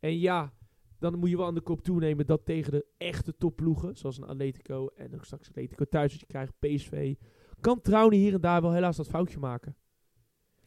En 0.00 0.18
ja, 0.18 0.52
dan 0.98 1.18
moet 1.18 1.30
je 1.30 1.36
wel 1.36 1.46
aan 1.46 1.54
de 1.54 1.60
kop 1.60 1.82
toenemen 1.82 2.26
dat 2.26 2.44
tegen 2.44 2.72
de 2.72 2.86
echte 2.98 3.36
topploegen, 3.36 3.96
zoals 3.96 4.16
een 4.18 4.24
Atletico 4.28 4.86
en 4.86 5.14
ook 5.14 5.24
straks 5.24 5.48
Atletico 5.48 5.84
thuis 5.84 6.10
dat 6.10 6.20
je 6.20 6.26
krijgt, 6.26 6.58
PSV, 6.58 7.14
kan 7.60 7.80
Trouwen 7.80 8.16
hier 8.16 8.34
en 8.34 8.40
daar 8.40 8.62
wel 8.62 8.72
helaas 8.72 8.96
dat 8.96 9.08
foutje 9.08 9.38
maken. 9.38 9.76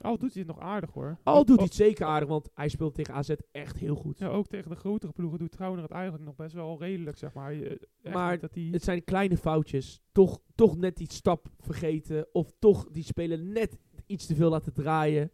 Al 0.01 0.17
doet 0.17 0.33
hij 0.33 0.43
het 0.47 0.55
nog 0.55 0.59
aardig 0.59 0.91
hoor. 0.91 1.17
Al 1.23 1.45
doet 1.45 1.55
hij 1.55 1.65
het 1.65 1.75
zeker 1.75 2.05
aardig, 2.05 2.29
want 2.29 2.49
hij 2.53 2.69
speelt 2.69 2.95
tegen 2.95 3.13
AZ 3.13 3.29
echt 3.51 3.77
heel 3.77 3.95
goed. 3.95 4.17
Ja, 4.17 4.27
ook 4.27 4.47
tegen 4.47 4.69
de 4.69 4.75
grotere 4.75 5.11
ploegen 5.11 5.39
doet 5.39 5.51
Trouwner 5.51 5.83
het 5.83 5.91
eigenlijk 5.91 6.23
nog 6.23 6.35
best 6.35 6.53
wel 6.53 6.79
redelijk, 6.79 7.17
zeg 7.17 7.33
maar. 7.33 7.53
Echt 7.53 8.13
Maar 8.13 8.39
dat. 8.39 8.55
Het 8.55 8.83
zijn 8.83 9.03
kleine 9.03 9.37
foutjes. 9.37 10.01
Toch, 10.11 10.39
toch 10.55 10.77
net 10.77 10.97
die 10.97 11.11
stap 11.11 11.47
vergeten. 11.59 12.27
Of 12.31 12.51
toch 12.59 12.87
die 12.91 13.03
speler 13.03 13.39
net 13.39 13.77
iets 14.05 14.25
te 14.25 14.35
veel 14.35 14.49
laten 14.49 14.73
draaien. 14.73 15.31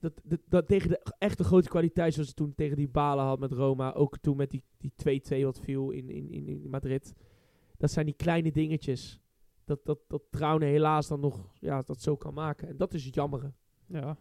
Dat, 0.00 0.12
dat, 0.24 0.40
dat 0.48 0.68
tegen 0.68 0.88
de 0.88 1.12
echte 1.18 1.44
grote 1.44 1.68
kwaliteit, 1.68 2.12
zoals 2.12 2.28
ze 2.28 2.34
toen 2.34 2.54
tegen 2.54 2.76
die 2.76 2.88
Balen 2.88 3.24
had 3.24 3.38
met 3.38 3.52
Roma. 3.52 3.92
Ook 3.92 4.18
toen 4.18 4.36
met 4.36 4.50
die 4.50 4.62
die 4.78 5.22
2-2 5.40 5.42
wat 5.42 5.60
viel 5.60 5.90
in, 5.90 6.10
in, 6.10 6.30
in, 6.30 6.48
in 6.48 6.70
Madrid. 6.70 7.12
Dat 7.76 7.90
zijn 7.90 8.06
die 8.06 8.14
kleine 8.14 8.52
dingetjes. 8.52 9.20
Dat, 9.68 9.84
dat, 9.84 9.98
dat 10.06 10.22
Trouwen 10.30 10.66
helaas 10.66 11.08
dan 11.08 11.20
nog 11.20 11.52
ja, 11.60 11.82
dat 11.82 12.00
zo 12.00 12.16
kan 12.16 12.34
maken. 12.34 12.68
En 12.68 12.76
dat 12.76 12.94
is 12.94 13.04
het 13.04 13.14
jammere. 13.14 13.52
ja. 13.86 14.16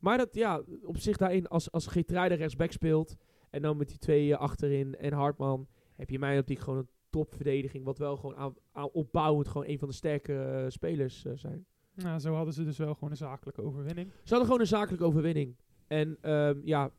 Maar 0.00 0.18
dat, 0.18 0.34
ja, 0.34 0.62
op 0.82 0.96
zich 0.98 1.16
daarin, 1.16 1.46
als, 1.46 1.72
als 1.72 1.86
Geertruida 1.86 2.34
rechtsback 2.34 2.72
speelt, 2.72 3.16
en 3.50 3.62
dan 3.62 3.76
met 3.76 3.88
die 3.88 3.98
twee 3.98 4.32
eh, 4.32 4.38
achterin 4.38 4.96
en 4.96 5.12
Hartman, 5.12 5.68
heb 5.94 6.10
je 6.10 6.18
mijn 6.18 6.38
optiek 6.38 6.58
gewoon 6.58 6.78
een 6.78 6.88
topverdediging, 7.10 7.84
wat 7.84 7.98
wel 7.98 8.16
gewoon 8.16 8.36
aan, 8.36 8.54
aan 8.72 8.90
opbouwend 8.90 9.48
gewoon 9.48 9.66
een 9.66 9.78
van 9.78 9.88
de 9.88 9.94
sterke 9.94 10.42
eh, 10.42 10.64
spelers 10.68 11.24
eh, 11.24 11.32
zijn. 11.34 11.66
Nou, 11.94 12.18
zo 12.18 12.34
hadden 12.34 12.54
ze 12.54 12.64
dus 12.64 12.78
wel 12.78 12.94
gewoon 12.94 13.10
een 13.10 13.16
zakelijke 13.16 13.62
overwinning. 13.62 14.10
Ze 14.10 14.28
hadden 14.28 14.46
gewoon 14.46 14.60
een 14.60 14.66
zakelijke 14.66 15.04
overwinning. 15.04 15.56
En 15.86 16.18
ehm, 16.20 16.60
ja, 16.64 16.90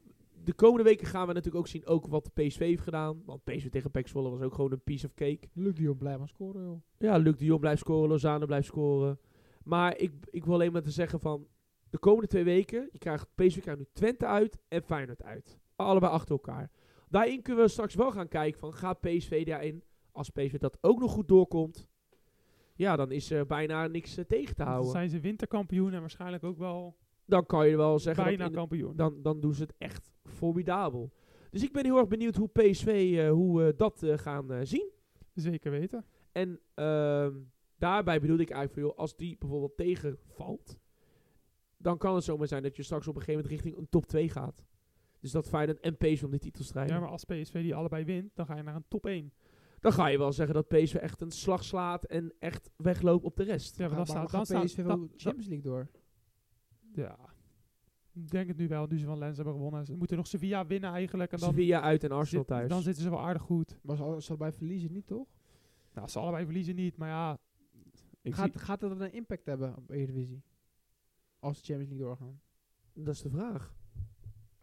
de 0.48 0.54
komende 0.54 0.84
weken 0.84 1.08
gaan 1.08 1.28
we 1.28 1.34
natuurlijk 1.34 1.66
ook 1.66 1.68
zien 1.68 1.86
ook 1.86 2.08
wat 2.08 2.24
de 2.24 2.44
PSV 2.44 2.60
heeft 2.60 2.84
gedaan. 2.84 3.22
Want 3.26 3.44
PSV 3.44 3.70
tegen 3.70 3.92
PEC 3.92 4.08
Zwolle 4.08 4.30
was 4.30 4.42
ook 4.42 4.54
gewoon 4.54 4.72
een 4.72 4.84
piece 4.84 5.06
of 5.06 5.14
cake. 5.14 5.40
Luc 5.54 5.76
de 5.76 5.82
Jong 5.82 5.98
blijft 5.98 6.20
maar 6.20 6.28
scoren, 6.28 6.64
joh. 6.64 6.82
Ja, 6.98 7.18
Luc 7.18 7.36
de 7.38 7.46
Jong 7.46 7.60
blijft 7.60 7.80
scoren, 7.80 8.10
Lozano 8.10 8.46
blijft 8.46 8.68
scoren. 8.68 9.20
Maar 9.64 9.98
ik, 9.98 10.12
ik 10.30 10.46
wil 10.46 10.54
alleen 10.54 10.72
maar 10.72 10.82
te 10.82 10.92
zeggen 10.92 11.20
van... 11.20 11.48
De 11.90 11.98
komende 11.98 12.28
twee 12.28 12.44
weken, 12.44 12.90
je 12.92 12.98
krijgt 12.98 13.28
PSV 13.36 13.62
krijgt 13.62 13.80
nu 13.80 13.88
Twente 13.94 14.26
uit 14.26 14.60
en 14.68 14.84
Feyenoord 14.84 15.24
uit. 15.24 15.60
Allebei 15.76 16.12
achter 16.12 16.32
elkaar. 16.32 16.72
Daarin 17.10 17.42
kunnen 17.42 17.64
we 17.64 17.70
straks 17.70 17.96
wel 17.96 18.12
gaan 18.12 18.28
kijken 18.28 18.60
van... 18.60 18.74
Gaat 18.74 19.00
PSV 19.00 19.46
daarin, 19.46 19.84
als 20.12 20.30
PSV 20.30 20.58
dat 20.58 20.78
ook 20.82 21.00
nog 21.00 21.12
goed 21.12 21.28
doorkomt... 21.28 21.88
Ja, 22.76 22.96
dan 22.96 23.12
is 23.12 23.32
er 23.32 23.46
bijna 23.46 23.88
niks 23.88 24.18
eh, 24.18 24.26
tegen 24.26 24.56
te 24.56 24.64
Dan 24.64 24.68
houden. 24.68 24.92
zijn 24.92 25.10
ze 25.10 25.20
winterkampioen 25.20 25.94
en 25.94 26.00
waarschijnlijk 26.00 26.44
ook 26.44 26.58
wel 26.58 26.98
Dan 27.28 27.46
kan 27.46 27.68
je 27.68 27.78
wel 27.78 28.00
zeggen... 28.00 28.24
dat 28.24 28.32
bijna 28.34 28.46
in 28.46 28.52
de- 28.52 28.58
kampioen. 28.58 28.96
dan, 28.96 29.22
dan 29.22 29.40
doen 29.40 29.54
ze 29.54 29.62
het 29.62 29.74
echt 29.78 30.12
formidabel. 30.24 31.12
Dus 31.50 31.64
ik 31.64 31.72
ben 31.74 31.86
heel 31.86 31.98
erg 31.98 32.08
benieuwd 32.08 32.36
hoe 32.36 32.48
PSV 32.50 33.16
eh, 33.18 33.30
hoe, 33.32 33.64
eh, 33.64 33.74
dat 33.78 34.04
eh, 34.04 34.18
gaan 34.18 34.66
zien. 34.66 34.90
Zeker 35.34 35.72
weten. 35.72 36.06
En 36.32 36.60
ehm, 36.74 37.34
daarbij 37.78 38.20
bedoelde 38.20 38.44
ik 38.44 38.50
eigenlijk 38.50 38.80
van, 38.80 38.90
joh, 38.90 38.98
als 39.04 39.16
die 39.16 39.38
bijvoorbeeld 39.38 39.78
tegenvalt, 39.78 40.78
dan 41.78 41.98
kan 41.98 42.16
het 42.16 42.24
zomaar 42.24 42.48
zijn 42.48 42.64
dat 42.64 42.76
je 42.76 42.84
straks 42.84 43.08
op 43.08 43.16
een 43.16 43.22
gegeven 43.22 43.42
moment 43.44 43.62
richting 43.62 43.82
een 43.82 43.90
top 43.90 44.06
2 44.06 44.30
gaat. 44.30 44.66
Dus 45.20 45.32
dat 45.32 45.48
Feyenoord 45.48 45.80
en 45.80 45.98
PSV 45.98 46.24
om 46.24 46.32
die 46.32 46.40
titel 46.40 46.64
strijden. 46.64 46.96
Ja, 46.96 47.02
maar 47.02 47.10
als 47.10 47.24
PSV 47.24 47.62
die 47.62 47.76
allebei 47.76 48.04
wint, 48.06 48.36
dan 48.36 48.46
ga 48.46 48.56
je 48.56 48.64
naar 48.64 48.76
een 48.76 48.86
top 48.88 49.06
1. 49.06 49.34
Dan 49.80 49.92
ga 49.94 50.08
je 50.08 50.18
wel 50.18 50.32
zeggen 50.32 50.56
dat 50.56 50.68
PSV 50.68 50.96
echt 50.96 51.22
een 51.22 51.32
slag 51.32 51.64
slaat 51.64 52.04
en 52.04 52.34
echt 52.40 52.70
wegloopt 52.76 53.26
op 53.26 53.36
de 53.36 53.44
rest. 53.44 53.78
Ja, 53.78 53.88
maar 53.88 53.96
dan 53.98 54.06
Gaat- 54.06 54.16
staat, 54.16 54.32
dan 54.32 54.46
staat, 54.46 54.64
PSV 54.64 54.84
wel 54.84 55.08
Champions 55.16 55.48
League 55.48 55.72
door. 55.72 55.88
Ja. 56.94 57.18
Ik 58.14 58.30
denk 58.32 58.48
het 58.48 58.58
nu 58.58 58.68
wel, 58.68 58.88
nu 58.88 58.98
ze 59.00 59.06
van 59.06 59.18
Lens 59.18 59.36
hebben 59.36 59.54
gewonnen. 59.54 59.86
Ze 59.86 59.96
moeten 59.96 60.18
nog 60.18 60.28
Sevilla 60.28 60.66
winnen 60.66 60.92
eigenlijk. 60.92 61.32
En 61.32 61.40
dan, 61.40 61.50
Sevilla 61.50 61.82
uit 61.82 62.04
en 62.04 62.12
Arsenal 62.12 62.44
zit- 62.44 62.54
thuis. 62.56 62.70
dan 62.70 62.82
zitten 62.82 63.04
ze 63.04 63.10
wel 63.10 63.20
aardig 63.22 63.42
goed. 63.42 63.80
Maar 63.82 63.96
ze 63.96 64.04
al- 64.04 64.22
ze 64.22 64.30
allebei 64.30 64.52
verliezen 64.52 64.92
niet, 64.92 65.08
toch? 65.08 65.28
Nou, 65.94 66.08
ze 66.08 66.20
allebei 66.20 66.46
verliezen 66.46 66.76
niet, 66.76 66.98
maar 66.98 67.10
ja. 67.10 67.38
Ik 68.22 68.34
Gaat, 68.36 68.52
zie- 68.52 68.60
gaat 68.62 68.80
dat 68.80 69.00
een 69.00 69.14
impact 69.14 69.46
hebben 69.46 69.76
op 69.78 69.90
Eredivisie? 69.90 70.42
Als 71.40 71.58
de 71.60 71.66
Champions 71.66 71.90
League 71.90 72.08
doorgaan? 72.08 72.40
Dat 72.94 73.14
is 73.14 73.22
de 73.22 73.30
vraag. 73.30 73.74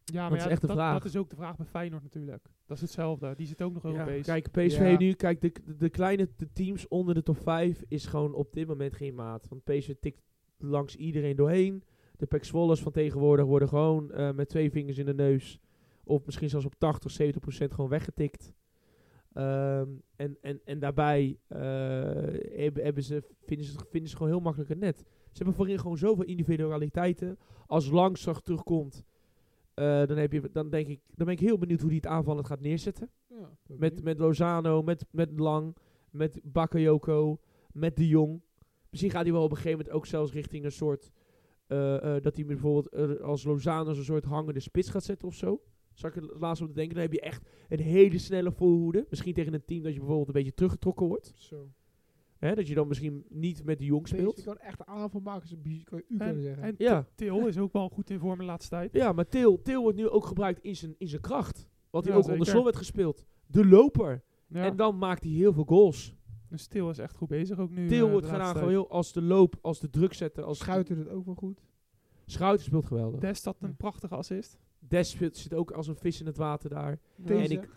ja, 0.04 0.20
maar 0.20 0.30
dat 0.30 0.38
ja, 0.38 0.44
is 0.44 0.50
echt 0.52 0.60
de 0.60 0.66
dat, 0.66 0.76
vraag. 0.76 0.92
dat 0.92 1.04
is 1.04 1.16
ook 1.16 1.30
de 1.30 1.36
vraag 1.36 1.56
bij 1.56 1.66
Feyenoord 1.66 2.02
natuurlijk. 2.02 2.46
Dat 2.66 2.76
is 2.76 2.82
hetzelfde. 2.82 3.34
Die 3.34 3.46
zit 3.46 3.62
ook 3.62 3.72
nog 3.72 3.82
Ja, 3.82 3.88
Europees. 3.88 4.26
kijk, 4.26 4.50
PSV 4.50 4.78
Ja. 4.92 4.98
nu, 4.98 5.12
kijk, 5.12 5.40
de, 5.40 5.52
de, 5.64 5.76
de 5.76 5.88
kleine 5.88 6.28
de 6.36 6.52
teams 6.52 6.88
onder 6.88 7.14
de 7.14 7.22
top 7.22 7.36
5 7.38 7.82
is 7.88 8.06
gewoon 8.06 8.34
op 8.34 8.52
dit 8.52 8.66
moment 8.66 8.94
geen 8.94 9.14
maat. 9.14 9.48
Want 9.48 9.64
PSV 9.64 9.94
tikt 10.00 10.22
langs 10.58 10.96
iedereen 10.96 11.36
doorheen. 11.36 11.82
De 12.16 12.26
Pek 12.26 12.44
Zwollers 12.44 12.82
van 12.82 12.92
tegenwoordig 12.92 13.46
worden 13.46 13.68
gewoon 13.68 14.12
eh, 14.12 14.32
met 14.32 14.48
twee 14.48 14.70
vingers 14.70 14.98
in 14.98 15.06
de 15.06 15.14
neus, 15.14 15.60
of 16.04 16.24
misschien 16.24 16.50
zelfs 16.50 16.66
op 16.66 16.74
80, 16.78 17.10
70 17.10 17.42
procent 17.42 17.72
gewoon 17.72 17.90
weggetikt. 17.90 18.52
Ehm, 19.32 19.88
en, 20.16 20.36
en, 20.40 20.60
en 20.64 20.78
daarbij 20.78 21.38
eh, 21.46 21.58
hebben, 22.58 22.84
hebben 22.84 23.02
ze, 23.02 23.24
vinden, 23.44 23.66
ze, 23.66 23.78
vinden 23.90 24.10
ze 24.10 24.16
gewoon 24.16 24.32
heel 24.32 24.40
makkelijk 24.40 24.70
het 24.70 24.80
net. 24.80 24.98
Ze 24.98 25.36
hebben 25.42 25.54
voorin 25.54 25.78
gewoon 25.78 25.98
zoveel 25.98 26.24
individualiteiten. 26.24 27.38
Als 27.66 27.90
Langzag 27.90 28.42
terugkomt, 28.42 29.04
eh, 29.74 30.06
dan, 30.06 30.16
heb 30.16 30.32
je, 30.32 30.50
dan, 30.52 30.70
denk 30.70 30.86
ik, 30.86 31.00
dan 31.14 31.26
ben 31.26 31.34
ik 31.34 31.40
heel 31.40 31.58
benieuwd 31.58 31.80
hoe 31.80 31.88
hij 31.88 31.96
het 31.96 32.06
aanvallend 32.06 32.46
gaat 32.46 32.60
neerzetten. 32.60 33.10
Ja, 33.28 33.50
Met, 33.66 34.02
met 34.02 34.18
Lozano, 34.18 34.82
met, 34.82 35.06
met 35.10 35.38
Lang, 35.38 35.76
met 36.10 36.40
Bakayoko, 36.42 37.38
met 37.72 37.96
De 37.96 38.08
Jong. 38.08 38.40
Misschien 38.90 39.10
gaat 39.10 39.22
hij 39.22 39.32
wel 39.32 39.42
op 39.42 39.50
een 39.50 39.56
gegeven 39.56 39.78
moment 39.78 39.96
ook 39.96 40.06
zelfs 40.06 40.32
richting 40.32 40.64
een 40.64 40.72
soort... 40.72 41.10
eh, 41.66 42.16
eh, 42.16 42.22
dat 42.22 42.36
hij 42.36 42.44
bijvoorbeeld 42.44 42.88
eh, 42.88 43.20
als 43.20 43.44
Lozano 43.44 43.92
zo'n 43.92 44.04
soort 44.04 44.24
hangende 44.24 44.60
spits 44.60 44.88
gaat 44.90 45.04
zetten 45.04 45.28
of 45.28 45.34
zo. 45.34 45.60
Zal 45.92 46.10
ik 46.10 46.16
er 46.16 46.38
laatst 46.38 46.62
op 46.62 46.68
te 46.68 46.74
denken. 46.74 46.94
Dan 46.94 47.02
heb 47.02 47.12
je 47.12 47.20
echt 47.20 47.48
een 47.68 47.80
hele 47.80 48.18
snelle 48.18 48.52
voorhoede. 48.52 49.06
Misschien 49.10 49.34
tegen 49.34 49.54
een 49.54 49.64
team 49.64 49.82
dat 49.82 49.92
je 49.92 49.98
bijvoorbeeld 49.98 50.26
een 50.28 50.34
beetje 50.34 50.54
teruggetrokken 50.54 51.06
wordt. 51.06 51.32
Zo. 51.36 51.68
Hè, 52.38 52.54
dat 52.54 52.66
je 52.68 52.74
dan 52.74 52.88
misschien 52.88 53.24
niet 53.28 53.64
met 53.64 53.78
De 53.78 53.84
Jong 53.84 54.08
speelt. 54.08 54.42
kan 54.42 54.58
echt 54.58 54.80
een 54.80 54.86
aanval 54.86 55.20
maken, 55.20 55.48
zo 55.48 55.56
bi- 55.56 55.82
kan 55.84 55.98
je 55.98 56.04
u 56.14 56.16
kunnen 56.16 56.36
En, 56.36 56.42
zeggen. 56.42 56.62
en 56.62 56.74
Ja. 56.78 57.06
Til 57.14 57.46
is 57.46 57.58
ook 57.58 57.72
wel 57.72 57.88
goed 57.88 58.10
in 58.10 58.18
vorm 58.18 58.38
de 58.38 58.44
laatste 58.44 58.70
tijd. 58.70 58.92
Ja, 58.92 59.12
maar 59.12 59.26
Til, 59.28 59.62
Til 59.62 59.80
wordt 59.80 59.96
nu 59.96 60.08
ook 60.08 60.26
gebruikt 60.26 60.60
in 60.62 60.76
zijn, 60.76 60.94
in 60.98 61.08
zijn 61.08 61.20
kracht. 61.20 61.68
Wat 61.90 62.04
hij 62.04 62.12
Ja, 62.12 62.18
ook 62.18 62.28
onder 62.28 62.46
slot 62.46 62.64
werd 62.64 62.76
gespeeld. 62.76 63.24
De 63.46 63.66
loper. 63.66 64.22
Ja. 64.46 64.64
En 64.64 64.76
dan 64.76 64.98
maakt 64.98 65.22
hij 65.24 65.32
heel 65.32 65.52
veel 65.52 65.64
goals. 65.64 66.14
Dus 66.56 66.66
Til 66.66 66.90
is 66.90 66.98
echt 66.98 67.16
goed 67.16 67.28
bezig 67.28 67.58
ook 67.58 67.70
nu. 67.70 67.88
Til 67.88 68.04
eh, 68.06 68.10
wordt 68.12 68.26
gedaan 68.26 68.54
gewoon 68.54 68.68
heel 68.68 68.90
als 68.90 69.12
de 69.12 69.22
loop, 69.22 69.54
als 69.60 69.80
de 69.80 69.90
druk 69.90 70.12
zetten. 70.14 70.44
Als 70.44 70.58
Schuiten 70.58 70.98
het 70.98 71.08
ook 71.08 71.24
wel 71.24 71.34
goed. 71.34 71.60
Schouten 72.26 72.64
speelt 72.64 72.86
geweldig. 72.86 73.20
Des 73.20 73.44
had 73.44 73.56
een 73.60 73.68
Ja. 73.68 73.74
prachtige 73.76 74.14
assist. 74.14 74.58
Des 74.78 75.10
zit, 75.10 75.36
zit 75.36 75.54
ook 75.54 75.70
als 75.70 75.86
een 75.86 75.96
vis 75.96 76.20
in 76.20 76.26
het 76.26 76.36
water 76.36 76.70
daar. 76.70 76.98
Deze. 77.16 77.54
En 77.54 77.62
ik- 77.62 77.68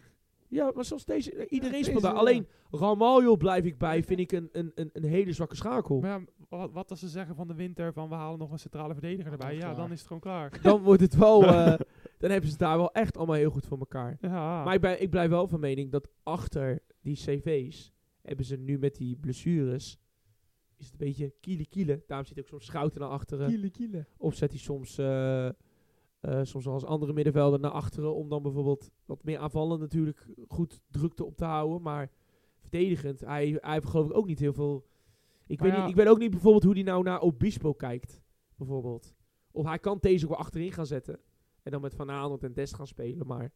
Ja, 0.49 0.71
maar 0.75 0.85
zoals 0.85 1.05
deze, 1.05 1.31
eh, 1.35 1.45
iedereen 1.49 1.83
speelt 1.83 2.01
daar. 2.01 2.13
ja. 2.13 2.19
Alleen 2.19 2.47
Ramaljo 2.71 3.35
blijf 3.35 3.65
ik 3.65 3.77
bij, 3.77 4.03
vind 4.03 4.19
ik 4.19 4.31
een, 4.31 4.49
een, 4.51 4.71
een, 4.75 4.89
een 4.93 5.03
hele 5.03 5.31
zwakke 5.33 5.55
schakel. 5.55 5.99
Maar 5.99 6.09
ja, 6.19 6.25
wat, 6.49 6.71
wat 6.71 6.89
als 6.89 6.99
ze 6.99 7.07
zeggen 7.07 7.35
van 7.35 7.47
de 7.47 7.53
winter 7.53 7.93
van 7.93 8.09
we 8.09 8.15
halen 8.15 8.39
nog 8.39 8.51
een 8.51 8.59
centrale 8.59 8.93
verdediger 8.93 9.31
erbij. 9.31 9.53
Ja, 9.53 9.59
klaar. 9.59 9.75
dan 9.75 9.91
is 9.91 9.97
het 9.97 10.07
gewoon 10.07 10.21
klaar. 10.21 10.59
Dan 10.61 10.81
wordt 10.81 11.01
het 11.01 11.15
wel, 11.15 11.43
eh, 11.47 11.65
dan 12.17 12.29
hebben 12.29 12.43
ze 12.43 12.49
het 12.49 12.59
daar 12.59 12.77
wel 12.77 12.91
echt 12.91 13.17
allemaal 13.17 13.35
heel 13.35 13.49
goed 13.51 13.65
voor 13.65 13.77
elkaar. 13.79 14.17
Ja, 14.21 14.63
Maar 14.63 14.73
ik, 14.73 14.81
ben, 14.81 15.01
ik 15.01 15.09
blijf 15.09 15.29
wel 15.29 15.47
van 15.47 15.59
mening 15.59 15.91
dat 15.91 16.07
achter 16.23 16.79
die 17.01 17.15
cv's 17.15 17.93
hebben 18.27 18.45
ze 18.45 18.55
nu 18.55 18.77
met 18.79 18.95
die 18.95 19.15
blessures, 19.15 19.99
is 20.77 20.85
het 20.85 20.91
een 20.91 21.07
beetje 21.07 21.33
kiele 21.39 21.65
kiele. 21.65 22.03
Daarom 22.07 22.25
zit 22.27 22.39
ook 22.39 22.47
soms 22.47 22.65
Schouten 22.65 22.99
naar 23.01 23.09
achteren. 23.09 23.47
Kiele, 23.47 23.69
kiele. 23.69 24.05
Of 24.17 24.35
zet 24.35 24.49
hij 24.49 24.59
soms, 24.59 24.97
eh, 24.97 25.47
eh, 25.47 25.53
soms 26.41 26.67
als 26.67 26.85
andere 26.85 27.13
middenvelder 27.13 27.59
naar 27.59 27.71
achteren. 27.71 28.15
Om 28.15 28.29
dan 28.29 28.41
bijvoorbeeld 28.43 28.91
wat 29.05 29.23
meer 29.23 29.37
aanvallen 29.37 29.79
natuurlijk 29.79 30.27
goed 30.47 30.81
drukte 30.89 31.25
op 31.25 31.37
te 31.37 31.45
houden. 31.45 31.81
Maar 31.81 32.11
verdedigend, 32.57 33.19
hij, 33.19 33.57
hij 33.61 33.73
heeft 33.73 33.87
geloof 33.87 34.05
ik 34.09 34.15
ook 34.15 34.27
niet 34.27 34.39
heel 34.39 34.53
veel... 34.53 34.87
Ik, 35.47 35.59
Maar 35.59 35.67
weet 35.67 35.77
ja. 35.77 35.81
niet, 35.83 35.91
ik 35.91 36.01
weet 36.01 36.07
ook 36.07 36.19
niet 36.19 36.31
bijvoorbeeld 36.31 36.63
hoe 36.63 36.73
hij 36.73 36.83
nou 36.83 37.03
naar 37.03 37.21
Obispo 37.21 37.73
kijkt. 37.73 38.21
Bijvoorbeeld. 38.55 39.15
Of 39.51 39.65
hij 39.65 39.79
kan 39.79 39.97
deze 40.01 40.23
ook 40.25 40.31
wel 40.31 40.39
achterin 40.39 40.71
gaan 40.71 40.85
zetten. 40.85 41.19
En 41.63 41.71
dan 41.71 41.81
met 41.81 41.93
Van 41.95 42.11
Aanholt 42.11 42.43
en 42.43 42.53
Dest 42.53 42.73
gaan 42.75 42.87
spelen. 42.87 43.27
Maar 43.27 43.51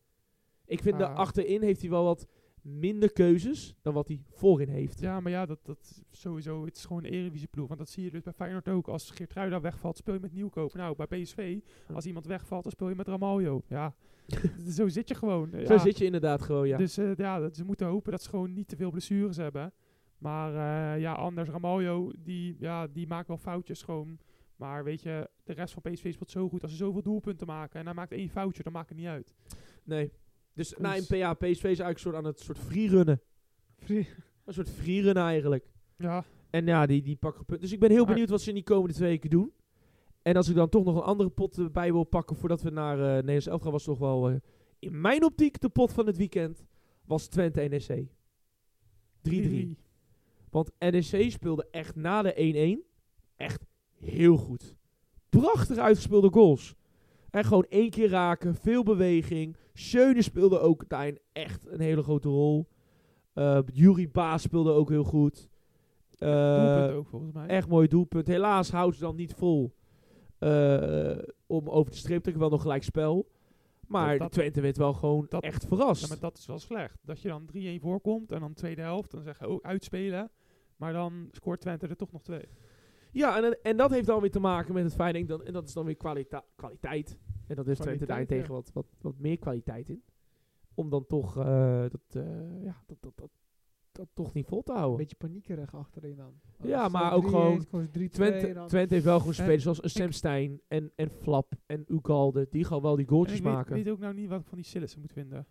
ik 0.66 0.82
vind 0.82 0.96
Ah. 0.96 1.00
dat 1.00 1.18
achterin 1.18 1.62
heeft 1.62 1.82
hij 1.82 1.90
wel 1.90 2.04
wat 2.04 2.28
minder 2.62 3.12
keuzes 3.12 3.76
dan 3.82 3.94
wat 3.94 4.08
hij 4.08 4.22
voorin 4.30 4.70
heeft. 4.70 5.00
ja, 5.00 5.20
maar 5.20 5.32
ja, 5.32 5.46
dat, 5.46 5.60
dat 5.64 6.04
sowieso, 6.12 6.66
het 6.66 6.78
is 6.78 6.86
gewoon 6.86 7.04
een 7.04 7.12
Eredivisie 7.12 7.48
ploeg. 7.48 7.68
Want 7.68 7.80
dat 7.80 7.90
zie 7.90 8.04
je 8.04 8.12
dus 8.12 8.22
bij 8.22 8.34
Feyenoord 8.34 8.68
ook. 8.68 8.88
Als 8.88 9.12
Geertruida 9.12 9.62
wegvalt, 9.62 9.98
speel 9.98 10.14
je 10.14 10.20
met 10.20 10.34
Nieuwkoop. 10.34 10.74
Nou, 10.74 10.96
bij 10.96 11.22
PSV, 11.22 11.60
als 11.94 12.06
iemand 12.06 12.26
wegvalt, 12.26 12.64
dan 12.64 12.72
speel 12.72 12.90
je 12.90 12.96
met 12.96 13.08
Ramaljo. 13.08 13.62
Ja, 13.68 13.96
zo 14.78 14.88
zit 14.88 15.08
je 15.08 15.16
gewoon. 15.16 15.54
Zo 15.66 15.78
zit 15.78 15.98
je 15.98 16.06
inderdaad 16.06 16.42
gewoon, 16.42 16.68
ja. 16.68 16.78
Dus 16.78 16.98
eh, 16.98 17.16
ja, 17.16 17.40
dat, 17.40 17.56
ze 17.56 17.66
moeten 17.66 17.88
hopen 17.88 18.12
dat 18.12 18.24
ze 18.24 18.30
gewoon 18.30 18.54
niet 18.54 18.68
te 18.68 18.76
veel 18.76 18.92
blessures 18.92 19.38
hebben. 19.38 19.74
Maar 20.18 20.54
eh, 20.54 21.02
ja, 21.02 21.14
anders 21.14 21.50
Ramaljo, 21.50 22.12
die, 22.18 22.56
ja, 22.60 22.88
die 22.88 23.08
maakt 23.08 23.28
wel 23.28 23.38
foutjes 23.38 23.82
gewoon. 23.82 24.20
Maar 24.56 24.84
weet 24.84 25.02
je, 25.02 25.30
de 25.44 25.54
rest 25.54 25.74
van 25.74 25.92
PSV 25.92 26.14
speelt 26.14 26.30
zo 26.30 26.50
goed. 26.50 26.62
Als 26.62 26.72
ze 26.72 26.78
zoveel 26.78 27.02
doelpunten 27.02 27.48
maken 27.48 27.80
en 27.80 27.86
hij 27.86 27.96
maakt 27.96 28.12
één 28.12 28.30
foutje, 28.30 28.64
dan 28.64 28.74
maakt 28.74 28.90
het 28.90 28.98
niet 28.98 29.08
uit. 29.08 29.34
Nee. 29.84 30.12
Dus 30.54 30.74
na 30.78 30.98
een 30.98 31.06
PA, 31.08 31.34
PSV 31.34 31.48
is 31.48 31.64
eigenlijk 31.64 31.98
soort 32.00 32.16
aan 32.16 32.26
het 32.26 32.40
soort 32.40 32.58
freerunnen. 32.58 33.22
Free- 33.78 34.08
Een 34.46 34.54
soort 34.54 34.70
freerunnen 34.70 35.24
eigenlijk. 35.24 35.66
Ja, 35.98 36.24
En 36.50 36.66
ja, 36.66 36.86
die, 36.86 37.02
die 37.02 37.16
pakken 37.16 37.46
punten. 37.46 37.64
Dus 37.66 37.74
ik 37.74 37.80
ben 37.80 37.90
heel 37.90 38.00
Maar- 38.04 38.08
benieuwd 38.14 38.30
wat 38.30 38.42
ze 38.42 38.50
in 38.50 38.56
die 38.56 38.64
komende 38.64 38.94
twee 38.96 39.10
weken 39.10 39.30
doen. 39.30 39.52
En 40.22 40.36
als 40.36 40.50
ik 40.50 40.56
dan 40.56 40.70
toch 40.70 40.84
nog 40.86 40.96
een 40.96 41.02
andere 41.02 41.30
pot 41.30 41.58
eh, 41.58 41.66
bij 41.70 41.92
wil 41.92 42.04
pakken 42.04 42.36
voordat 42.36 42.62
we 42.62 42.70
naar 42.70 42.98
eh 43.00 43.24
Nederlands 43.24 43.64
gaan, 43.64 43.72
was 43.72 43.84
toch 43.84 43.98
wel 44.00 44.30
eh, 44.30 44.36
in 44.80 45.02
mijn 45.02 45.24
optiek 45.24 45.60
de 45.62 45.70
pot 45.70 45.94
van 45.94 46.06
het 46.06 46.18
weekend 46.18 46.66
was 47.06 47.28
Twente 47.28 47.62
NEC. 47.62 48.08
3-3. 49.30 49.76
Want 50.50 50.72
NEC 50.80 51.32
speelde 51.32 51.68
echt 51.72 51.96
na 51.96 52.22
de 52.22 52.78
1-1 52.84 52.90
echt 53.36 53.66
heel 54.00 54.38
goed. 54.38 54.76
Prachtig 55.30 55.78
uitgespeelde 55.78 56.30
goals. 56.32 56.76
En 57.30 57.44
gewoon 57.44 57.66
één 57.70 57.90
keer 57.90 58.10
raken, 58.10 58.56
veel 58.56 58.84
beweging. 58.84 59.56
Schöne 59.90 60.22
speelde 60.22 60.60
ook 60.60 60.90
daarin 60.90 61.20
echt 61.32 61.66
een 61.68 61.80
hele 61.80 62.04
grote 62.04 62.30
rol. 62.30 62.68
Yuri 63.74 64.10
Baas 64.10 64.42
speelde 64.42 64.72
ook 64.72 64.90
heel 64.90 65.04
goed. 65.04 65.50
Doelpunt 66.18 66.94
ook 66.94 67.08
volgens 67.08 67.32
mij. 67.34 67.48
Echt 67.48 67.68
mooi 67.68 67.88
doelpunt. 67.88 68.28
Helaas 68.28 68.72
houdt 68.72 68.96
ze 68.96 69.02
dan 69.02 69.16
niet 69.16 69.34
vol 69.34 69.76
eh, 70.40 71.18
om 71.48 71.70
over 71.70 71.92
de 71.92 71.98
streep 71.98 72.24
te. 72.24 72.38
Wel 72.38 72.50
nog 72.50 72.62
gelijk 72.62 72.84
spel. 72.84 73.30
Maar 73.88 74.18
Dat- 74.18 74.32
Twente 74.32 74.62
werd 74.62 74.78
wel 74.78 74.94
gewoon 74.94 75.26
dat- 75.30 75.44
echt 75.44 75.66
verrast. 75.66 76.02
Ja, 76.02 76.08
maar 76.08 76.20
dat 76.20 76.38
is 76.38 76.46
wel 76.46 76.60
slecht. 76.60 77.00
Dat 77.06 77.22
je 77.22 77.28
dan 77.28 77.46
3-1 77.46 77.80
voorkomt 77.82 78.32
en 78.32 78.40
dan 78.40 78.54
tweede 78.54 78.82
helft, 78.82 79.12
dan 79.12 79.24
zeg 79.24 79.40
je 79.40 79.48
ook 79.48 79.64
uitspelen. 79.64 80.30
Maar 80.76 80.94
dan 80.94 81.28
scoort 81.32 81.62
Twente 81.62 81.88
er 81.88 81.96
toch 81.96 82.12
nog 82.12 82.22
twee. 82.24 82.46
Ja, 83.12 83.44
en, 83.44 83.58
en 83.64 83.78
dat 83.78 83.90
heeft 83.92 84.08
dan 84.08 84.22
weer 84.22 84.32
te 84.32 84.40
maken 84.40 84.74
met 84.74 84.84
het 84.84 84.94
feit, 84.94 85.14
denk 85.14 85.30
ik, 85.30 85.38
dan, 85.38 85.44
en 85.46 85.54
dat 85.54 85.68
is 85.68 85.74
dan 85.74 85.86
weer 85.86 85.96
kwalita 85.96 86.44
kwaliteit. 86.56 87.18
En 87.48 87.56
dat 87.56 87.66
heeft 87.66 87.82
Twente 87.82 88.06
daarentegen 88.06 88.54
wat, 88.54 88.72
wat, 88.74 88.86
wat 89.02 89.18
meer 89.18 89.38
kwaliteit 89.38 89.90
in. 89.90 90.04
Om 90.74 90.90
dan 90.90 91.06
toch 91.08 91.38
eh, 91.38 91.82
dat, 91.82 92.02
eh, 92.26 92.64
ja, 92.64 92.84
dat, 92.86 92.98
dat, 93.00 93.12
dat, 93.16 93.30
dat 93.92 94.08
toch 94.14 94.34
niet 94.34 94.46
vol 94.46 94.62
te 94.64 94.72
Een 94.72 94.78
houden. 94.78 94.98
beetje 95.00 95.16
paniekerig 95.16 95.76
achterin 95.76 96.16
dan. 96.16 96.34
Ja, 96.64 96.88
maar 96.88 97.14
ook 97.14 97.24
3-1 97.26 97.28
gewoon 97.28 97.62
scoort 97.62 97.88
3-2 97.88 97.92
Twente, 98.10 98.64
Twente 98.68 98.94
heeft 98.94 99.06
wel 99.06 99.18
gewoon 99.20 99.34
spelers 99.34 99.64
zoals 99.64 99.78
een 99.78 99.84
ik- 99.90 99.92
Sam 99.92 100.12
Stein 100.12 100.62
en, 100.68 100.92
en 100.96 101.10
Flap 101.10 101.54
en 101.66 101.86
Ugalde. 101.88 102.48
Die 102.50 102.64
gewoon 102.64 102.82
wel 102.82 102.96
die 102.96 103.08
goaltjes 103.08 103.38
ik 103.38 103.44
weet, 103.44 103.54
maken. 103.54 103.74
weet 103.74 103.90
ook 103.90 104.00
nou 104.00 104.14
niet 104.14 104.30
wat 104.30 104.40
ik 104.40 104.46
van 104.46 104.58
die 104.58 104.66
Sillissen 104.68 105.02
moet 105.02 105.14
vinden. 105.14 105.46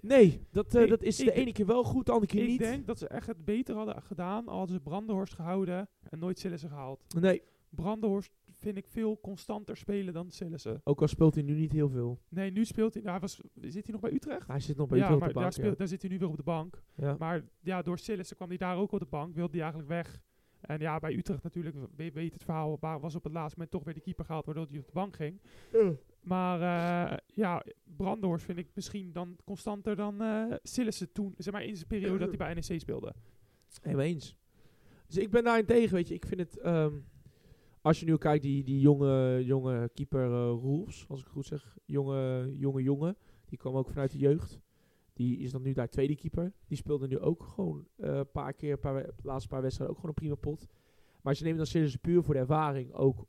Nee, 0.00 0.46
dat, 0.50 0.74
eh, 0.74 0.82
Ik- 0.82 0.88
dat 0.88 1.02
is 1.02 1.20
ik- 1.20 1.26
de 1.26 1.32
ene 1.32 1.52
keer 1.52 1.66
wel 1.66 1.84
goed, 1.84 2.06
de 2.06 2.12
andere 2.12 2.30
keer 2.32 2.42
Ik 2.42 2.48
niet. 2.48 2.58
denk 2.58 2.86
dat 2.86 2.98
ze 2.98 3.08
echt 3.08 3.26
het 3.26 3.44
beter 3.44 3.74
hadden 3.76 4.02
gedaan 4.02 4.48
al 4.48 4.56
hadden 4.58 4.76
ze 4.76 4.82
Brandenhorst 4.82 5.34
gehouden 5.34 5.88
en 6.10 6.18
nooit 6.18 6.38
Sillissen 6.38 6.68
gehaald. 6.68 7.04
Nee, 7.20 7.42
Brandenhorst 7.70 8.30
vind 8.58 8.76
ik 8.76 8.86
veel 8.86 9.20
constanter 9.20 9.76
spelen 9.76 10.14
dan 10.14 10.30
Sillissen. 10.30 10.80
ook 10.84 11.00
al 11.00 11.08
speelt 11.08 11.34
hij 11.34 11.42
nu 11.44 11.54
niet 11.54 11.72
heel 11.72 11.88
veel. 11.88 12.18
Nee, 12.28 12.50
nu 12.50 12.64
speelt 12.64 12.94
hij, 12.94 13.02
nou, 13.02 13.18
hij 13.18 13.28
was, 13.28 13.40
zit 13.60 13.84
hij 13.84 13.92
nog 13.92 14.00
bij 14.00 14.12
Utrecht? 14.12 14.46
Hij 14.48 14.60
zit 14.60 14.76
nog 14.76 14.88
bij 14.88 14.98
ja, 14.98 15.04
Utrecht 15.04 15.20
maar 15.20 15.28
op 15.28 15.34
de 15.34 15.40
daar, 15.40 15.52
speelt, 15.52 15.78
daar 15.78 15.88
zit 15.88 16.02
hij 16.02 16.10
nu 16.10 16.18
weer 16.18 16.28
op 16.28 16.36
de 16.36 16.42
bank. 16.42 16.82
ja. 16.94 17.06
Ja. 17.08 17.16
Maar 17.18 17.44
ja, 17.60 17.82
door 17.82 17.98
Sillissen 17.98 18.36
kwam 18.36 18.48
hij 18.48 18.56
daar 18.56 18.76
ook 18.76 18.92
op 18.92 18.98
de 18.98 19.06
bank, 19.06 19.34
wilde 19.34 19.50
hij 19.52 19.60
eigenlijk 19.60 19.88
weg. 19.90 20.20
En 20.60 20.78
ja, 20.80 20.98
bij 20.98 21.14
Utrecht 21.16 21.42
natuurlijk, 21.42 21.76
we 21.96 22.10
weet 22.12 22.32
het 22.32 22.44
verhaal, 22.44 22.78
was 22.80 23.14
op 23.14 23.24
het 23.24 23.32
laatste 23.32 23.54
moment 23.54 23.70
toch 23.70 23.84
weer 23.84 23.94
de 23.94 24.00
keeper 24.00 24.24
gehaald, 24.24 24.44
waardoor 24.46 24.66
hij 24.70 24.78
op 24.78 24.86
de 24.86 24.92
bank 24.92 25.16
ging. 25.16 25.40
Maar 26.28 26.60
eh, 26.60 27.16
ja, 27.34 27.64
Brandoors 27.96 28.44
vind 28.44 28.58
ik 28.58 28.68
misschien 28.74 29.12
dan 29.12 29.36
constanter 29.44 29.96
dan 29.96 30.22
eh 30.22 30.52
Sillissen 30.62 31.12
toen, 31.12 31.34
zeg 31.36 31.52
maar 31.52 31.64
in 31.64 31.76
zijn 31.76 31.88
periode 31.88 32.18
dat 32.18 32.28
hij 32.28 32.36
bij 32.36 32.54
NEC 32.54 32.80
speelde. 32.80 33.14
Helemaal 33.82 34.04
eens. 34.04 34.36
Dus 35.06 35.16
ik 35.16 35.30
ben 35.30 35.44
daarin 35.44 35.64
tegen, 35.64 35.94
weet 35.94 36.08
je. 36.08 36.14
Ik 36.14 36.26
vind 36.26 36.40
het... 36.40 36.58
ehm, 36.58 36.94
als 37.80 38.00
je 38.00 38.06
nu 38.06 38.16
kijkt, 38.16 38.42
die, 38.42 38.64
die 38.64 38.80
jonge, 38.80 39.44
jonge 39.44 39.90
keeper 39.94 40.24
eh 40.24 40.50
Roels, 40.60 41.04
als 41.08 41.20
ik 41.20 41.26
goed 41.26 41.46
zeg. 41.46 41.76
Jonge, 41.84 42.52
jonge 42.56 42.82
jongen. 42.82 43.16
Die 43.44 43.58
kwam 43.58 43.74
ook 43.74 43.88
vanuit 43.88 44.12
de 44.12 44.18
jeugd. 44.18 44.60
Die 45.12 45.38
is 45.38 45.50
dan 45.50 45.62
nu 45.62 45.72
daar 45.72 45.88
tweede 45.88 46.16
keeper. 46.16 46.52
Die 46.66 46.76
speelde 46.76 47.06
nu 47.06 47.18
ook 47.18 47.42
gewoon 47.42 47.86
een 47.96 48.30
paar 48.30 48.52
keer, 48.52 48.78
paar, 48.78 49.10
laatste 49.22 49.48
paar 49.48 49.62
wedstrijden 49.62 49.96
ook 49.96 50.00
gewoon 50.00 50.14
een 50.16 50.22
prima 50.22 50.34
pot. 50.34 50.66
Maar 51.22 51.34
ze 51.34 51.42
nemen 51.42 51.58
dan 51.58 51.66
serieus 51.66 51.96
puur 51.96 52.22
voor 52.22 52.34
de 52.34 52.40
ervaring 52.40 52.92
ook 52.92 53.26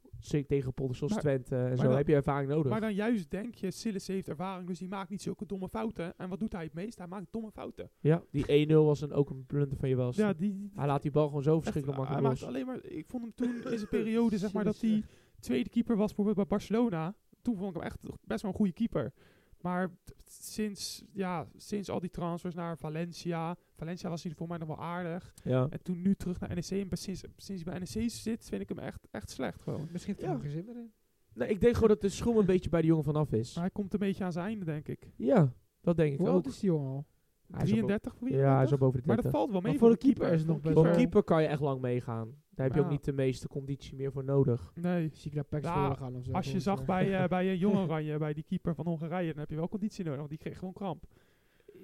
tegen 0.47 0.73
potten 0.73 0.95
zoals 0.97 1.13
Maar- 1.13 1.21
Twente 1.21 1.55
en 1.55 1.77
zo 1.77 1.83
dan- 1.83 1.95
heb 1.95 2.07
je 2.07 2.15
ervaring 2.15 2.51
nodig. 2.51 2.71
Maar 2.71 2.81
dan 2.81 2.93
juist 2.93 3.31
denk 3.31 3.55
je, 3.55 3.71
Sillis 3.71 4.07
heeft 4.07 4.27
ervaring, 4.29 4.67
dus 4.67 4.79
die 4.79 4.87
maakt 4.87 5.09
niet 5.09 5.21
zulke 5.21 5.45
domme 5.45 5.69
fouten. 5.69 6.13
En 6.17 6.29
wat 6.29 6.39
doet 6.39 6.51
hij 6.53 6.63
het 6.63 6.73
meest? 6.73 6.97
Hij 6.97 7.07
maakt 7.07 7.25
domme 7.31 7.51
fouten. 7.51 7.89
ja, 7.99 8.23
die 8.31 8.45
1-0 8.47 8.85
was 8.85 9.01
een, 9.01 9.11
ook 9.13 9.29
een 9.29 9.45
blunder 9.45 9.77
van 9.77 9.89
je 9.89 9.95
wel. 9.95 10.11
Ja, 10.15 10.33
die, 10.33 10.69
Hij 10.75 10.87
laat 10.87 11.01
die 11.01 11.11
bal 11.11 11.27
gewoon 11.27 11.43
zo 11.43 11.59
verschrikkelijk 11.59 12.01
hij 12.01 12.07
makkelijk 12.11 12.27
maakt 12.27 12.39
los. 12.41 12.49
alleen 12.49 12.65
maar, 12.65 12.91
ik 12.91 13.05
vond 13.07 13.23
hem 13.23 13.33
toen 13.35 13.71
in 13.71 13.77
zijn 13.77 13.89
periode, 14.03 14.37
zeg 14.37 14.53
maar, 14.53 14.63
dat 14.63 14.81
hij 14.81 15.03
tweede 15.39 15.69
keeper 15.69 15.95
was 15.95 16.07
bijvoorbeeld 16.07 16.35
bij 16.35 16.57
Barcelona. 16.57 17.15
Toen 17.41 17.55
vond 17.57 17.69
ik 17.69 17.75
hem 17.75 17.85
echt 17.85 17.97
best 18.25 18.41
wel 18.41 18.51
een 18.51 18.57
goede 18.57 18.73
keeper. 18.73 19.13
Maar 19.61 19.89
sinds, 20.25 21.03
ja, 21.13 21.47
sinds 21.57 21.89
al 21.89 21.99
die 21.99 22.09
transfers 22.09 22.55
naar 22.55 22.77
Valencia, 22.77 23.55
Valencia 23.79 24.09
was 24.09 24.23
hij 24.23 24.33
voor 24.35 24.47
mij 24.47 24.57
nog 24.57 24.67
wel 24.67 24.79
aardig. 24.81 25.33
Ja. 25.43 25.67
En 25.69 25.81
toen 25.81 26.01
nu 26.01 26.15
terug 26.15 26.39
naar 26.39 26.49
NEC. 26.55 26.89
En 26.91 26.97
sinds, 26.97 27.23
sinds 27.37 27.63
hij 27.63 27.63
bij 27.63 27.79
NEC 27.79 28.09
zit, 28.09 28.45
vind 28.49 28.61
ik 28.61 28.69
hem 28.69 28.79
echt, 28.79 29.07
echt 29.11 29.29
slecht 29.29 29.61
gewoon. 29.61 29.87
Misschien 29.91 30.13
heeft 30.15 30.25
hij 30.25 30.35
Ja. 30.35 30.35
er 30.35 30.41
geen 30.41 30.51
zin 30.51 30.65
meer 30.65 30.75
in. 30.75 30.91
Nee, 31.33 31.49
ik 31.49 31.61
denk 31.61 31.73
gewoon 31.73 31.89
dat 31.89 32.01
de 32.01 32.09
schoen 32.09 32.37
een 32.37 32.45
beetje 32.45 32.69
bij 32.69 32.81
de 32.81 32.87
jongen 32.87 33.03
vanaf 33.03 33.31
is. 33.31 33.53
Maar 33.53 33.63
hij 33.63 33.73
komt 33.73 33.93
een 33.93 33.99
beetje 33.99 34.23
aan 34.23 34.31
zijn 34.31 34.45
einde, 34.45 34.65
denk 34.65 34.87
ik. 34.87 35.11
Ja, 35.15 35.53
dat 35.81 35.97
denk 35.97 36.11
ik 36.13 36.17
Hoe 36.19 36.27
ook. 36.27 36.33
oud 36.33 36.45
is 36.45 36.59
die 36.59 36.69
jongen 36.69 36.89
al? 36.89 37.05
Hij 37.51 37.63
is 37.63 37.71
al 37.71 37.79
bo- 37.79 37.85
33, 37.87 38.13
Ja, 38.13 38.25
hij 38.27 38.27
is 38.29 38.35
34? 38.39 38.71
al 38.71 38.77
boven 38.77 39.01
de 39.01 39.07
Maar 39.07 39.15
30. 39.15 39.31
dat 39.31 39.41
valt 39.41 39.51
wel 39.51 39.61
mee 39.61 39.71
Maar 39.71 39.79
voor 39.81 39.89
de 39.89 39.97
keeper 39.97 40.31
is 40.31 40.39
het 40.39 40.47
nog 40.47 40.55
Voor 40.55 40.61
best 40.63 40.73
Voor 40.75 40.85
een 40.85 40.91
een 40.91 40.97
keeper 40.97 41.23
kan 41.23 41.41
je 41.41 41.47
echt 41.47 41.61
lang 41.61 41.81
meegaan. 41.81 42.35
Daar 42.49 42.67
heb 42.67 42.75
je 42.75 42.81
ook 42.83 42.89
niet 42.89 43.03
de 43.03 43.13
meeste 43.13 43.47
conditie 43.47 43.95
meer 43.95 44.11
voor 44.11 44.23
nodig. 44.23 44.71
Nee. 44.75 45.09
Zie 45.13 45.29
ik 45.29 45.35
naar 45.35 45.43
Pax 45.43 45.63
Ja, 45.63 45.93
gaan 45.93 46.15
of 46.15 46.23
zo. 46.25 46.31
Als 46.31 46.51
je 46.51 46.59
zag 46.59 46.85
bij, 46.85 47.21
eh 47.23 47.27
bij 47.35 47.47
eh, 47.49 47.59
Jong 47.59 47.77
Oranje, 47.77 48.17
bij 48.17 48.33
die 48.33 48.43
keeper 48.43 48.75
van 48.75 48.85
Hongarije, 48.87 49.29
dan 49.29 49.39
heb 49.39 49.49
je 49.49 49.55
wel 49.55 49.67
conditie 49.69 50.03
nodig, 50.03 50.17
want 50.19 50.29
die 50.29 50.39
kreeg 50.39 50.57
gewoon 50.57 50.73
kramp. 50.73 51.03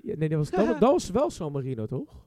Ja, 0.06 0.16
nee, 0.18 0.30
dat 0.30 0.38
was, 0.38 0.50
dat, 0.66 0.80
dat 0.80 0.92
was 0.92 1.10
wel 1.10 1.30
San 1.30 1.52
Marino, 1.52 1.86
toch? 1.86 2.26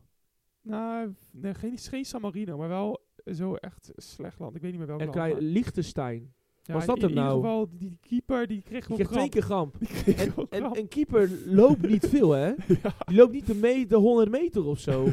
Nou, 0.62 1.14
nee, 1.30 1.54
geen, 1.54 1.78
geen 1.78 2.04
San 2.04 2.20
Marino, 2.20 2.56
maar 2.56 2.68
wel 2.68 3.00
zo 3.34 3.54
echt 3.54 3.92
slecht 3.96 4.38
land. 4.38 4.54
Ik 4.56 4.60
weet 4.62 4.70
niet 4.70 4.78
meer 4.80 4.88
welk 4.88 5.00
En 5.00 5.06
land. 5.06 5.32
maar- 5.32 5.40
Liechtenstein. 5.42 6.32
Ja, 6.62 6.74
was 6.74 6.82
in- 6.82 6.88
dat 6.88 6.96
in, 6.96 7.02
hem 7.02 7.10
ieder 7.10 7.24
nou? 7.24 7.40
geval, 7.40 7.68
die, 7.78 7.98
keeper 8.00 8.46
die 8.46 8.62
kreeg 8.62 8.82
gewoon 8.84 8.98
kreeg 8.98 9.10
twee 9.10 9.28
keer 9.28 9.42
kreeg 10.04 10.36
En, 10.48 10.72
en 10.72 10.88
keeper 10.88 11.30
loopt 11.46 11.88
niet 11.88 12.06
veel, 12.08 12.30
hè? 12.30 12.46
Ja. 12.82 12.94
Die 13.06 13.16
loopt 13.16 13.32
niet 13.32 13.46
de, 13.46 13.54
me 13.54 13.86
de 13.86 13.96
100 13.96 14.30
meter 14.30 14.64
of 14.64 14.78
zo. 14.78 15.08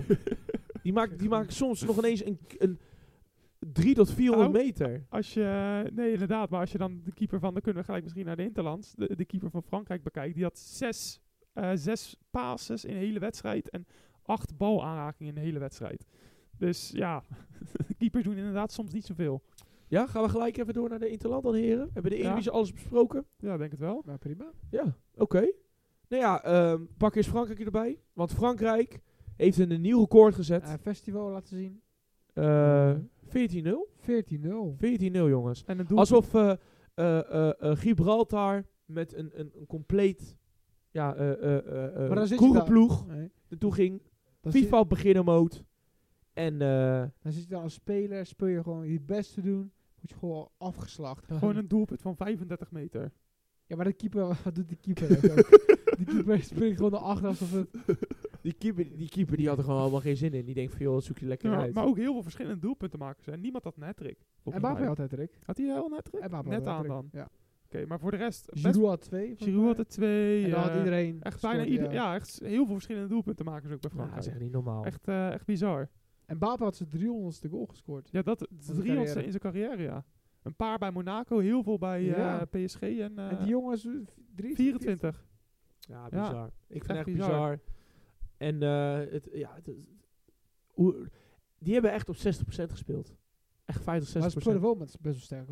Die 0.84 0.94
maakt, 0.94 1.20
die 1.20 1.30
maakt 1.30 1.54
soms 1.54 1.82
nog 1.84 1.98
ineens 1.98 2.26
een, 2.26 2.40
een 2.58 2.80
3 3.60 3.96
tot 3.96 4.12
400 4.12 4.52
Nou, 4.52 4.64
meter. 4.66 5.06
Als 5.10 5.34
je, 5.34 5.84
nee 5.94 6.12
inderdaad, 6.12 6.50
maar 6.50 6.60
als 6.60 6.72
je 6.72 6.78
dan 6.78 7.02
de 7.04 7.14
keeper 7.14 7.40
van, 7.40 7.54
dan 7.54 7.62
kunnen 7.62 7.80
we 7.82 7.86
gelijk 7.88 8.04
misschien 8.04 8.26
naar 8.26 8.36
de 8.36 8.44
Interlands, 8.44 8.94
de, 8.96 9.16
de 9.16 9.26
keeper 9.26 9.50
van 9.50 9.64
Frankrijk 9.64 10.04
bekijkt, 10.04 10.36
die 10.36 10.44
had 10.44 10.60
zes, 10.60 11.22
eh, 11.56 11.72
zes 11.74 12.16
passes 12.30 12.86
in 12.86 12.94
de 12.94 13.00
hele 13.00 13.20
wedstrijd 13.20 13.70
en 13.70 13.86
acht 14.22 14.58
balaanrakingen 14.58 15.30
in 15.36 15.40
de 15.40 15.46
hele 15.46 15.60
wedstrijd. 15.60 16.06
Dus 16.58 16.92
ja, 16.92 17.24
keepers 17.98 18.24
doen 18.24 18.38
inderdaad 18.38 18.72
soms 18.72 18.94
niet 18.94 19.06
zoveel. 19.06 19.44
Ja, 19.88 20.08
gaan 20.08 20.24
we 20.24 20.30
gelijk 20.30 20.58
even 20.58 20.74
door 20.74 20.90
naar 20.90 21.00
de 21.00 21.10
Interland 21.10 21.44
dan, 21.44 21.54
heren? 21.54 21.90
Hebben 21.94 22.12
de 22.12 22.18
Ja. 22.18 22.24
Eredivisie 22.24 22.52
alles 22.52 22.74
besproken? 22.74 23.26
Ja, 23.38 23.58
denk 23.58 23.72
het 23.72 23.80
wel. 23.80 24.02
Maar 24.06 24.18
prima. 24.18 24.52
Ja, 24.70 24.96
oké. 25.16 25.52
Nou 26.10 26.22
ja, 26.24 26.44
ehm, 26.44 26.84
pak 26.98 27.16
eens 27.16 27.28
Frankrijk 27.28 27.60
erbij. 27.60 28.00
Want 28.14 28.34
Frankrijk 28.34 29.00
heeft 29.36 29.58
een 29.58 29.82
nieuw 29.82 30.00
record 30.00 30.36
gezet. 30.36 30.64
Eh, 30.64 30.74
festival 30.82 31.30
laten 31.30 31.58
zien. 31.58 31.82
Eh 32.34 32.94
14-0. 33.28 33.88
14-0. 33.98 34.76
14-0, 34.78 35.12
jongens. 35.12 35.64
En 35.66 35.88
Alsof 35.88 36.34
eh, 36.34 36.52
eh, 36.94 37.20
eh, 37.20 37.52
eh, 37.60 37.78
Gibraltar 37.78 38.66
met 38.86 39.14
een, 39.14 39.40
een, 39.40 39.52
een 39.56 39.66
compleet 39.68 40.36
ja, 40.96 41.16
eh 41.16 41.32
eh 41.32 41.58
eh, 42.12 42.32
eh, 42.32 42.38
koerenploeg 42.38 43.08
Nee. 43.08 43.32
naartoe 43.50 43.74
ging. 43.74 44.02
Zit- 44.42 44.52
FIFA 44.54 44.80
op 44.80 44.90
beginnen 44.90 45.26
mode. 45.26 45.56
En 46.34 46.62
eh, 46.62 47.04
Dan 47.22 47.32
zit 47.32 47.44
je 47.44 47.50
dan 47.50 47.62
als 47.62 47.74
speler, 47.74 48.26
speel 48.26 48.48
je 48.48 48.64
gewoon 48.64 48.88
je 48.88 49.02
best 49.02 49.34
te 49.34 49.42
doen. 49.42 49.72
Word 49.96 50.10
je 50.10 50.16
gewoon 50.16 50.50
afgeslacht. 50.58 51.26
gewoon 51.32 51.56
een 51.56 51.68
doelpunt 51.68 52.02
van 52.02 52.16
35 52.16 52.72
meter. 52.72 53.12
Ja, 53.66 53.76
maar 53.76 53.86
de 53.86 53.94
keeper, 53.94 54.28
wat 54.44 54.56
doet 54.56 54.68
die 54.70 54.78
keeper? 54.78 55.10
ook? 55.38 55.98
die 55.98 56.06
keeper 56.06 56.42
springt 56.44 56.76
gewoon 56.78 56.92
naar 56.92 57.00
achter 57.02 57.28
alsof 57.28 57.52
het... 57.52 57.68
die, 58.42 58.54
keeper, 58.54 58.98
die 58.98 59.10
keeper 59.10 59.38
die 59.38 59.48
had 59.48 59.58
er 59.58 59.64
gewoon 59.64 59.80
allemaal 59.82 60.00
geen 60.02 60.18
zin 60.18 60.34
in. 60.34 60.46
Die 60.46 60.54
denkt 60.56 60.72
van 60.72 60.82
joh, 60.82 61.02
zoek 61.02 61.18
je 61.18 61.26
lekker 61.26 61.52
Ja, 61.52 61.58
uit. 61.60 61.74
maar 61.74 61.86
ook 61.86 61.98
heel 61.98 62.14
veel 62.14 62.24
verschillende 62.24 62.60
doelpuntenmakers. 62.60 63.28
En 63.28 63.42
niemand 63.42 63.64
had 63.64 63.76
een 63.78 63.84
hat-trick. 63.84 64.18
En 64.44 64.58
Mbappé 64.58 64.86
had 64.86 64.98
het, 64.98 65.14
Rick. 65.14 65.40
Had 65.46 65.58
hij 65.58 65.66
wel? 65.68 65.84
En 65.86 66.28
Mbappé 66.30 66.50
Net 66.50 66.68
aan 66.68 66.88
dan. 66.88 67.10
Ja. 67.12 67.30
Oké, 67.76 67.86
maar 67.88 68.00
voor 68.00 68.12
de 68.12 68.18
rest... 68.18 68.50
Giroud 68.54 68.86
had 68.88 69.02
twee. 69.02 69.36
Giroud 69.38 69.66
had 69.66 69.78
er 69.80 69.88
twee. 69.88 70.44
En 70.44 70.50
dan 70.50 70.60
had 70.60 70.70
eh, 70.72 70.78
iedereen 70.78 71.22
Echt 71.22 71.42
bijna 71.42 71.66
ieder, 71.66 71.92
ja. 71.94 72.16
echt 72.16 72.40
heel 72.44 72.66
veel 72.66 72.74
verschillende 72.74 73.08
doelpuntenmakers 73.08 73.72
ook 73.74 73.82
bij 73.82 73.90
Ja, 73.94 73.98
dat 73.98 74.08
Frankrijk. 74.08 74.26
is 74.26 74.32
echt 74.32 74.42
niet 74.42 74.52
normaal. 74.52 74.86
echt, 74.86 75.08
eh, 75.08 75.32
echt 75.32 75.46
bizar. 75.46 75.90
En 76.26 76.36
Mbappé 76.36 76.64
had 76.64 76.76
zijn 76.76 76.90
300ste 76.90 77.50
goal 77.50 77.66
gescoord. 77.66 78.10
Ja, 78.12 78.22
dat 78.22 78.40
zijn 78.40 78.78
300 78.78 78.86
carrière. 79.08 79.24
in 79.26 79.30
zijn 79.32 79.42
carrière, 79.42 79.82
ja. 79.84 80.06
Een 80.44 80.56
paar 80.56 80.78
bij 80.78 80.92
Monaco, 80.92 81.40
heel 81.40 81.64
veel 81.64 81.78
bij 81.78 82.00
eh, 82.02 82.18
Ja. 82.18 82.46
PSG 82.46 82.82
en, 82.82 83.18
eh, 83.20 83.32
en 83.32 83.38
die 83.38 83.48
jongens, 83.48 83.86
eh, 83.86 83.92
drie- 84.36 84.56
24. 84.56 85.26
Ja, 85.80 86.08
Ja, 86.12 86.22
bizar. 86.22 86.52
Ik 86.68 86.84
vind 86.84 86.88
het 86.88 86.98
echt 86.98 87.06
bizar. 87.06 87.30
bizar. 87.30 87.60
En 88.38 88.62
eh, 88.64 89.12
het, 89.14 89.30
ja, 89.34 89.52
het, 89.56 89.66
het- 89.66 89.76
hoe, 90.68 91.10
die 91.60 91.74
hebben 91.74 91.92
echt 91.92 92.10
op 92.10 92.16
60% 92.16 92.72
gespeeld. 92.72 93.16
Echt 93.66 93.84
50, 93.84 94.14
Maar 94.22 94.30
ze 94.30 94.38
60%. 94.40 94.42
speelden 94.42 94.62
wel 94.62 94.76
met 94.76 94.98
best 95.02 95.16
wel 95.16 95.24
sterk 95.44 95.50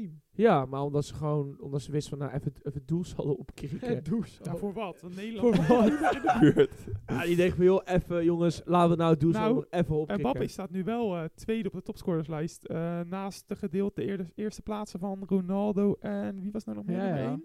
team. 0.00 0.20
Ja, 0.30 0.64
maar 0.66 0.82
omdat 0.82 1.04
ze 1.04 1.14
gewoon, 1.14 1.60
omdat 1.60 1.82
ze 1.82 1.90
wisten 1.92 2.18
van, 2.18 2.26
nou, 2.26 2.38
even, 2.40 2.52
even 2.56 2.72
het 2.72 2.88
doel 2.88 3.04
zal 3.04 3.24
opkrikken. 3.34 4.02
Ja, 4.42 4.56
voor 4.56 4.72
wat? 4.72 5.00
Want 5.00 5.16
Nederland 5.16 5.56
Voor 5.56 5.76
wat? 5.76 5.86
in 5.90 5.96
de 6.22 6.36
buurt. 6.54 6.86
Ja, 7.06 7.24
die 7.24 7.36
denkt 7.36 7.56
van, 7.56 7.64
joh, 7.64 7.80
even 7.84 8.24
jongens, 8.24 8.62
laten 8.64 8.90
we 8.90 8.96
nou 8.96 9.10
het 9.10 9.20
doel 9.20 9.30
Nou, 9.32 9.64
even 9.70 9.86
En 9.94 10.00
opkrikken. 10.00 10.18
Mbappé 10.28 10.46
staat 10.46 10.70
nu 10.70 10.84
wel 10.84 11.16
eh, 11.16 11.24
tweede 11.34 11.68
op 11.68 11.74
de 11.74 11.82
topscorerslijst. 11.82 12.64
eh, 12.64 13.00
naast 13.00 13.48
de 13.48 13.56
gedeelte 13.56 14.04
eerde- 14.04 14.30
eerste 14.34 14.62
plaatsen 14.62 14.98
van 15.00 15.22
Ronaldo 15.26 15.94
en 16.00 16.40
wie 16.40 16.52
was 16.52 16.64
nou 16.64 16.76
nog 16.76 16.86
meer 16.86 16.96
Ja? 16.96 17.38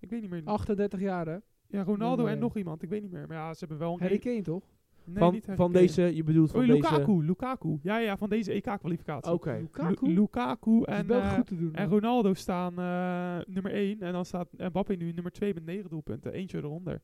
Ik 0.00 0.10
weet 0.10 0.20
niet 0.20 0.30
meer. 0.30 0.42
38 0.44 1.00
jaar, 1.00 1.26
hè? 1.26 1.36
Ja, 1.66 1.82
Ronaldo 1.82 2.26
en 2.26 2.38
nog 2.38 2.56
iemand. 2.56 2.82
Ik 2.82 2.88
weet 2.88 3.02
niet 3.02 3.10
meer. 3.10 3.26
Maar 3.26 3.36
ja, 3.36 3.52
ze 3.52 3.58
hebben 3.58 3.78
wel 3.78 3.92
een... 3.92 4.00
Harry 4.00 4.12
één- 4.12 4.20
Kane, 4.22 4.42
toch? 4.42 4.64
Nee, 5.12 5.42
van 5.56 5.72
deze, 5.72 6.14
je 6.16 6.22
bedoelt 6.24 6.50
van 6.50 6.60
deze... 6.60 6.72
Lukaku, 6.72 7.24
Lukaku. 7.24 7.78
Ja, 7.82 7.98
ja, 7.98 8.16
van 8.16 8.28
deze 8.28 8.52
EK-kwalificatie. 8.52 9.32
Oké. 9.32 9.66
Lukaku? 10.00 10.76
Lu- 10.78 10.82
en, 10.82 11.06
wel 11.06 11.20
eh, 11.20 11.32
goed 11.32 11.46
te 11.46 11.56
doen. 11.56 11.74
en. 11.74 11.88
Ronaldo 11.88 12.34
staan 12.34 12.78
eh, 12.78 13.52
nummer 13.54 13.72
1. 13.72 14.00
En 14.00 14.12
dan 14.12 14.24
staat 14.24 14.48
Mbappé 14.56 14.94
nu 14.94 15.12
nummer 15.12 15.32
2 15.32 15.54
met 15.54 15.64
9 15.64 15.90
doelpunten. 15.90 16.32
Eentje 16.32 16.58
eronder. 16.58 17.00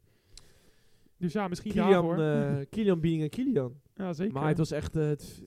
Dus 1.17 1.33
ja, 1.33 1.49
misschien 1.49 1.71
Kilian, 1.73 1.91
daarvoor. 1.91 2.19
eh 2.19 2.67
Kilian 2.71 3.01
being 3.01 3.23
een 3.23 3.29
Kilian. 3.29 3.75
ja, 3.95 4.13
zeker. 4.13 4.33
Maar 4.35 4.49
het 4.49 4.59
was 4.59 4.71
echt, 4.71 4.95
het, 4.95 5.43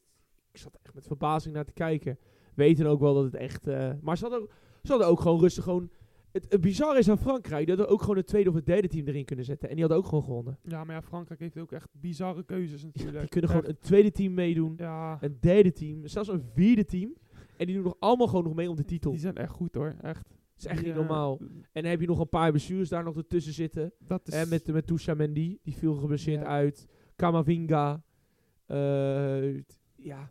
ik 0.51 0.57
zat 0.57 0.79
echt 0.83 0.93
met 0.93 1.07
verbazing 1.07 1.53
naar 1.55 1.65
te 1.65 1.73
kijken. 1.73 2.17
Weten 2.53 2.85
ook 2.85 2.99
wel 2.99 3.13
dat 3.13 3.23
het 3.23 3.35
echt, 3.35 3.67
eh, 3.67 3.91
maar 4.01 4.17
ze 4.17 4.23
hadden, 4.23 4.41
ook- 4.41 4.51
ze 4.83 4.91
hadden 4.91 5.07
ook 5.09 5.19
gewoon 5.19 5.39
rustig 5.39 5.63
gewoon, 5.63 5.89
het, 6.37 6.51
het 6.51 6.61
bizarre 6.61 6.99
is 6.99 7.09
aan 7.09 7.17
Frankrijk, 7.17 7.65
die 7.65 7.75
hadden 7.75 7.93
ook 7.93 8.01
gewoon 8.01 8.17
het 8.17 8.27
tweede 8.27 8.49
of 8.49 8.55
het 8.55 8.65
derde 8.65 8.87
team 8.87 9.07
erin 9.07 9.25
kunnen 9.25 9.45
zetten. 9.45 9.69
En 9.69 9.75
die 9.75 9.83
hadden 9.83 10.03
ook 10.03 10.09
gewoon 10.09 10.23
gewonnen. 10.23 10.57
Ja, 10.63 10.83
maar 10.83 10.95
ja, 10.95 11.01
Frankrijk 11.01 11.39
heeft 11.39 11.57
ook 11.57 11.71
echt 11.71 11.87
bizarre 11.91 12.43
keuzes 12.45 12.83
natuurlijk. 12.83 13.19
Die 13.19 13.29
kunnen 13.29 13.49
gewoon 13.49 13.65
een 13.69 13.77
tweede 13.79 14.11
team 14.11 14.33
meedoen, 14.33 14.73
Ja, 14.77 15.17
een 15.21 15.37
derde 15.39 15.71
team, 15.71 16.07
zelfs 16.07 16.29
een 16.29 16.43
vierde 16.53 16.85
team. 16.85 17.13
En 17.57 17.65
die 17.65 17.75
doen 17.75 17.83
nog 17.83 17.95
allemaal 17.99 18.27
gewoon 18.27 18.43
nog 18.43 18.53
mee 18.55 18.69
om 18.69 18.75
de 18.75 18.85
titel. 18.85 19.11
die 19.11 19.19
zijn 19.19 19.35
echt 19.35 19.51
goed 19.51 19.75
hoor. 19.75 19.95
Echt. 20.01 20.23
Dat 20.29 20.65
is 20.65 20.65
echt 20.65 20.85
niet 20.85 20.95
normaal. 20.95 21.37
En 21.71 21.81
dan 21.81 21.85
heb 21.91 22.01
je 22.01 22.07
nog 22.07 22.19
een 22.19 22.29
paar 22.29 22.51
bestuurs 22.51 22.89
daar 22.89 23.03
nog 23.03 23.17
ertussen 23.17 23.53
zitten. 23.53 23.93
Dat 23.99 24.27
is... 24.27 24.33
Hè, 24.33 24.45
met, 24.45 24.67
met 24.67 24.87
Toucha 24.87 25.13
Mendy, 25.13 25.57
die 25.63 25.75
viel 25.75 25.95
geblesseerd 25.95 26.43
uit. 26.43 26.87
Kamavinga. 27.15 28.03
eh, 28.65 29.53
ja, 29.95 30.29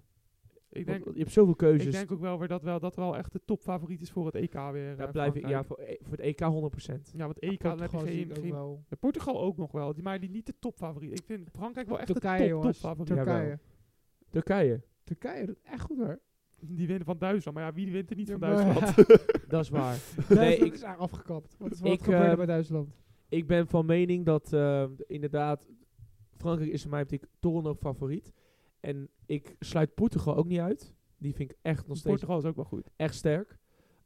ik, 0.79 0.87
denk, 0.87 1.05
je 1.05 1.19
hebt 1.19 1.33
zoveel 1.33 1.55
keuzes. 1.55 1.87
ik 1.87 1.93
denk 1.93 2.13
ook 2.13 2.21
wel 2.21 2.39
weer 2.39 2.49
dat 2.49 2.63
wel, 2.63 2.81
dat 2.81 2.97
wel 2.97 3.17
echt 3.17 3.33
de 3.33 3.41
topfavoriet 3.45 4.01
is 4.01 4.11
voor 4.11 4.27
het 4.27 4.35
EK 4.35 4.53
weer. 4.53 4.97
Daar 4.97 5.07
eh, 5.07 5.13
blijf 5.13 5.35
ik, 5.35 5.49
ja, 5.49 5.65
voor, 5.65 5.81
e- 5.81 5.97
voor 6.01 6.17
het 6.17 6.21
EK 6.21 6.41
100%. 6.41 7.17
Ja, 7.17 7.25
want 7.25 7.39
EK 7.39 7.51
heb 7.51 7.63
je 7.63 7.69
Portugal 7.69 8.01
geen... 8.01 8.31
geen 8.35 8.51
wel. 8.51 8.85
Portugal 9.01 9.41
ook 9.41 9.57
nog 9.57 9.73
wel, 9.73 9.95
die, 9.95 10.03
maar 10.03 10.21
die 10.21 10.31
niet 10.31 10.47
de 10.47 10.55
topfavoriet. 10.59 11.19
Ik 11.19 11.25
vind 11.27 11.51
Frankrijk 11.53 11.89
wel 11.89 11.99
echt 11.99 12.07
Turkije, 12.07 12.39
de 12.39 12.43
top, 12.43 12.49
jongens. 12.53 12.81
topfavoriet. 12.81 13.15
Turkije. 13.15 13.59
Turkije, 14.31 14.83
Turkije 15.05 15.47
doet 15.47 15.61
echt 15.63 15.83
goed, 15.83 15.99
hoor. 15.99 16.21
Die 16.61 16.87
winnen 16.87 17.07
van 17.07 17.19
Duitsland. 17.19 17.57
Maar 17.57 17.67
ja, 17.67 17.73
wie 17.73 17.93
wint 17.93 18.11
er 18.11 18.17
niet 18.17 18.29
Ja, 18.29 18.39
van 18.39 18.49
Duitsland? 18.49 18.97
dat 19.49 19.63
is 19.63 19.69
waar. 19.69 19.99
Nee, 20.29 20.57
ik 20.57 20.73
is 20.73 20.83
eigenlijk 20.83 21.13
afgekapt. 21.13 21.57
Wat 21.59 21.73
is 21.73 21.81
wat 21.81 21.93
ik, 21.93 22.03
gebeurde 22.03 22.31
eh, 22.31 22.37
bij 22.37 22.47
Duitsland? 22.47 22.95
Ik 23.29 23.47
ben 23.47 23.67
van 23.67 23.87
mening 23.87 24.25
dat 24.25 24.53
eh, 24.53 24.85
inderdaad, 25.07 25.67
Frankrijk 26.37 26.71
is 26.71 26.83
voor 26.83 26.91
mij 26.91 27.01
natuurlijk 27.01 27.33
toch 27.41 27.63
nog 27.63 27.77
favoriet. 27.79 28.33
En 28.87 29.09
ik 29.27 29.57
sluit 29.59 29.95
Portugal 29.95 30.37
ook 30.37 30.47
niet 30.47 30.59
uit. 30.59 30.95
Die 31.19 31.35
vind 31.35 31.51
ik 31.51 31.57
echt 31.63 31.87
nog 31.87 31.97
steeds 31.97 32.11
Portugal 32.15 32.39
is 32.39 32.45
ook 32.45 32.57
wel 32.57 32.65
goed. 32.65 32.89
echt 32.97 33.15
sterk. 33.15 33.59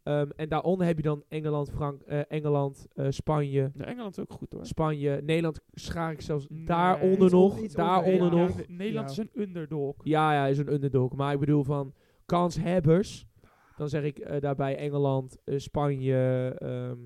Ehm, 0.03 0.31
en 0.37 0.49
daaronder 0.49 0.87
heb 0.87 0.97
je 0.97 1.03
dan 1.03 1.25
Engeland, 1.29 1.71
Frank, 1.71 2.03
eh, 2.03 2.21
Engeland 2.29 2.87
eh, 2.95 3.07
Spanje, 3.11 3.71
Ja, 3.75 3.85
Engeland 3.85 4.11
is 4.17 4.19
ook 4.19 4.33
goed 4.33 4.53
hoor. 4.53 4.67
Spanje, 4.67 5.21
Nederland 5.25 5.61
schaar 5.73 6.13
ik 6.13 6.21
zelfs 6.21 6.47
Nee. 6.49 6.65
daaronder 6.67 7.31
nog. 7.31 7.61
Daaronder 7.67 8.23
onder, 8.23 8.39
ja. 8.39 8.47
nog. 8.47 8.57
Ne- 8.57 8.65
Nederland 8.69 9.15
Ja. 9.15 9.23
is 9.23 9.29
een 9.33 9.41
underdog. 9.43 9.95
Ja, 10.05 10.33
ja, 10.33 10.47
is 10.47 10.59
een 10.59 10.73
underdog. 10.73 11.13
Maar 11.15 11.33
ik 11.33 11.41
bedoel 11.41 11.65
van 11.65 11.95
kanshebbers. 12.27 13.27
Dan 13.77 13.89
zeg 13.89 14.03
ik 14.03 14.19
eh, 14.19 14.41
daarbij 14.41 14.77
Engeland, 14.77 15.37
Spanje, 15.45 16.55
ehm, 16.59 16.99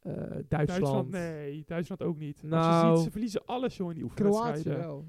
eh, 0.00 0.12
Duitsland. 0.12 0.48
Duitsland, 0.48 1.10
nee. 1.10 1.62
Duitsland 1.66 2.02
ook 2.02 2.18
niet. 2.18 2.34
Als 2.36 2.42
je 2.42 2.48
Nou. 2.48 2.94
ziet, 2.96 3.04
ze 3.04 3.10
verliezen 3.10 3.44
alles 3.44 3.76
joh 3.76 3.88
in 3.90 3.94
die 3.94 4.10
Kroatië 4.14 4.36
oefenwedstrijden. 4.38 4.86
wel. 4.86 5.04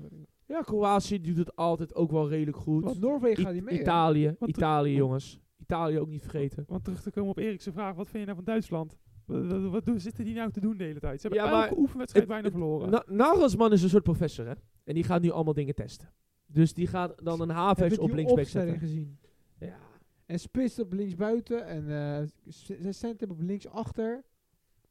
Ja, 0.52 0.62
Kroatië 0.62 1.22
doet 1.22 1.38
het 1.38 1.56
altijd 1.56 1.96
ook 1.96 2.12
wel 2.12 2.30
redelijk 2.30 2.58
goed. 2.58 2.84
Want 2.84 3.00
Noorwegen 3.00 3.40
I- 3.42 3.46
gaat 3.46 3.54
niet 3.54 3.64
mee. 3.64 3.80
Italië, 3.80 4.36
Want- 4.40 4.52
Italië 4.58 4.96
jongens. 4.96 5.40
Italië 5.58 6.00
ook 6.00 6.08
niet 6.10 6.22
vergeten. 6.22 6.64
Want 6.68 6.84
terug 6.84 7.02
te 7.02 7.12
komen 7.12 7.30
op 7.30 7.38
Erik's 7.38 7.68
vraag, 7.72 7.96
wat 7.96 8.10
vind 8.10 8.18
je 8.20 8.24
nou 8.26 8.36
van 8.36 8.46
Duitsland? 8.46 8.98
Wat, 9.26 9.46
wat, 9.46 9.84
wat 9.86 10.02
zitten 10.02 10.26
die 10.26 10.34
nou 10.36 10.52
te 10.52 10.60
doen 10.60 10.78
de 10.78 10.84
hele 10.84 11.00
tijd? 11.00 11.22
Ze 11.22 11.28
hebben 11.28 11.46
Ja, 11.46 11.64
elke 11.64 11.78
oefenwedstrijd 11.80 12.28
bijna 12.28 12.50
verloren. 12.52 12.90
Na 12.90 13.04
Nagelsman 13.08 13.72
is 13.72 13.84
een 13.84 13.90
soort 13.90 14.04
professor, 14.04 14.46
hè? 14.48 14.54
En 14.84 14.94
die 14.94 15.04
gaat 15.04 15.22
nu 15.22 15.30
allemaal 15.32 15.54
dingen 15.54 15.76
testen. 15.76 16.10
Dus 16.46 16.74
die 16.74 16.88
gaat 16.88 17.14
dan 17.24 17.42
een 17.42 17.50
je 17.96 18.02
op 18.02 18.12
linksback 18.14 18.46
zetten. 18.46 18.80
gezien? 18.80 19.18
Ja. 19.60 19.78
En 20.26 20.40
spits 20.40 20.80
op 20.80 20.94
links 20.94 21.16
buiten 21.16 21.66
en 21.66 21.90
eh 21.92 22.28
s- 22.48 22.66
zijn 22.80 22.94
center 22.94 23.30
op 23.30 23.42
links 23.42 23.68
achter. 23.68 24.24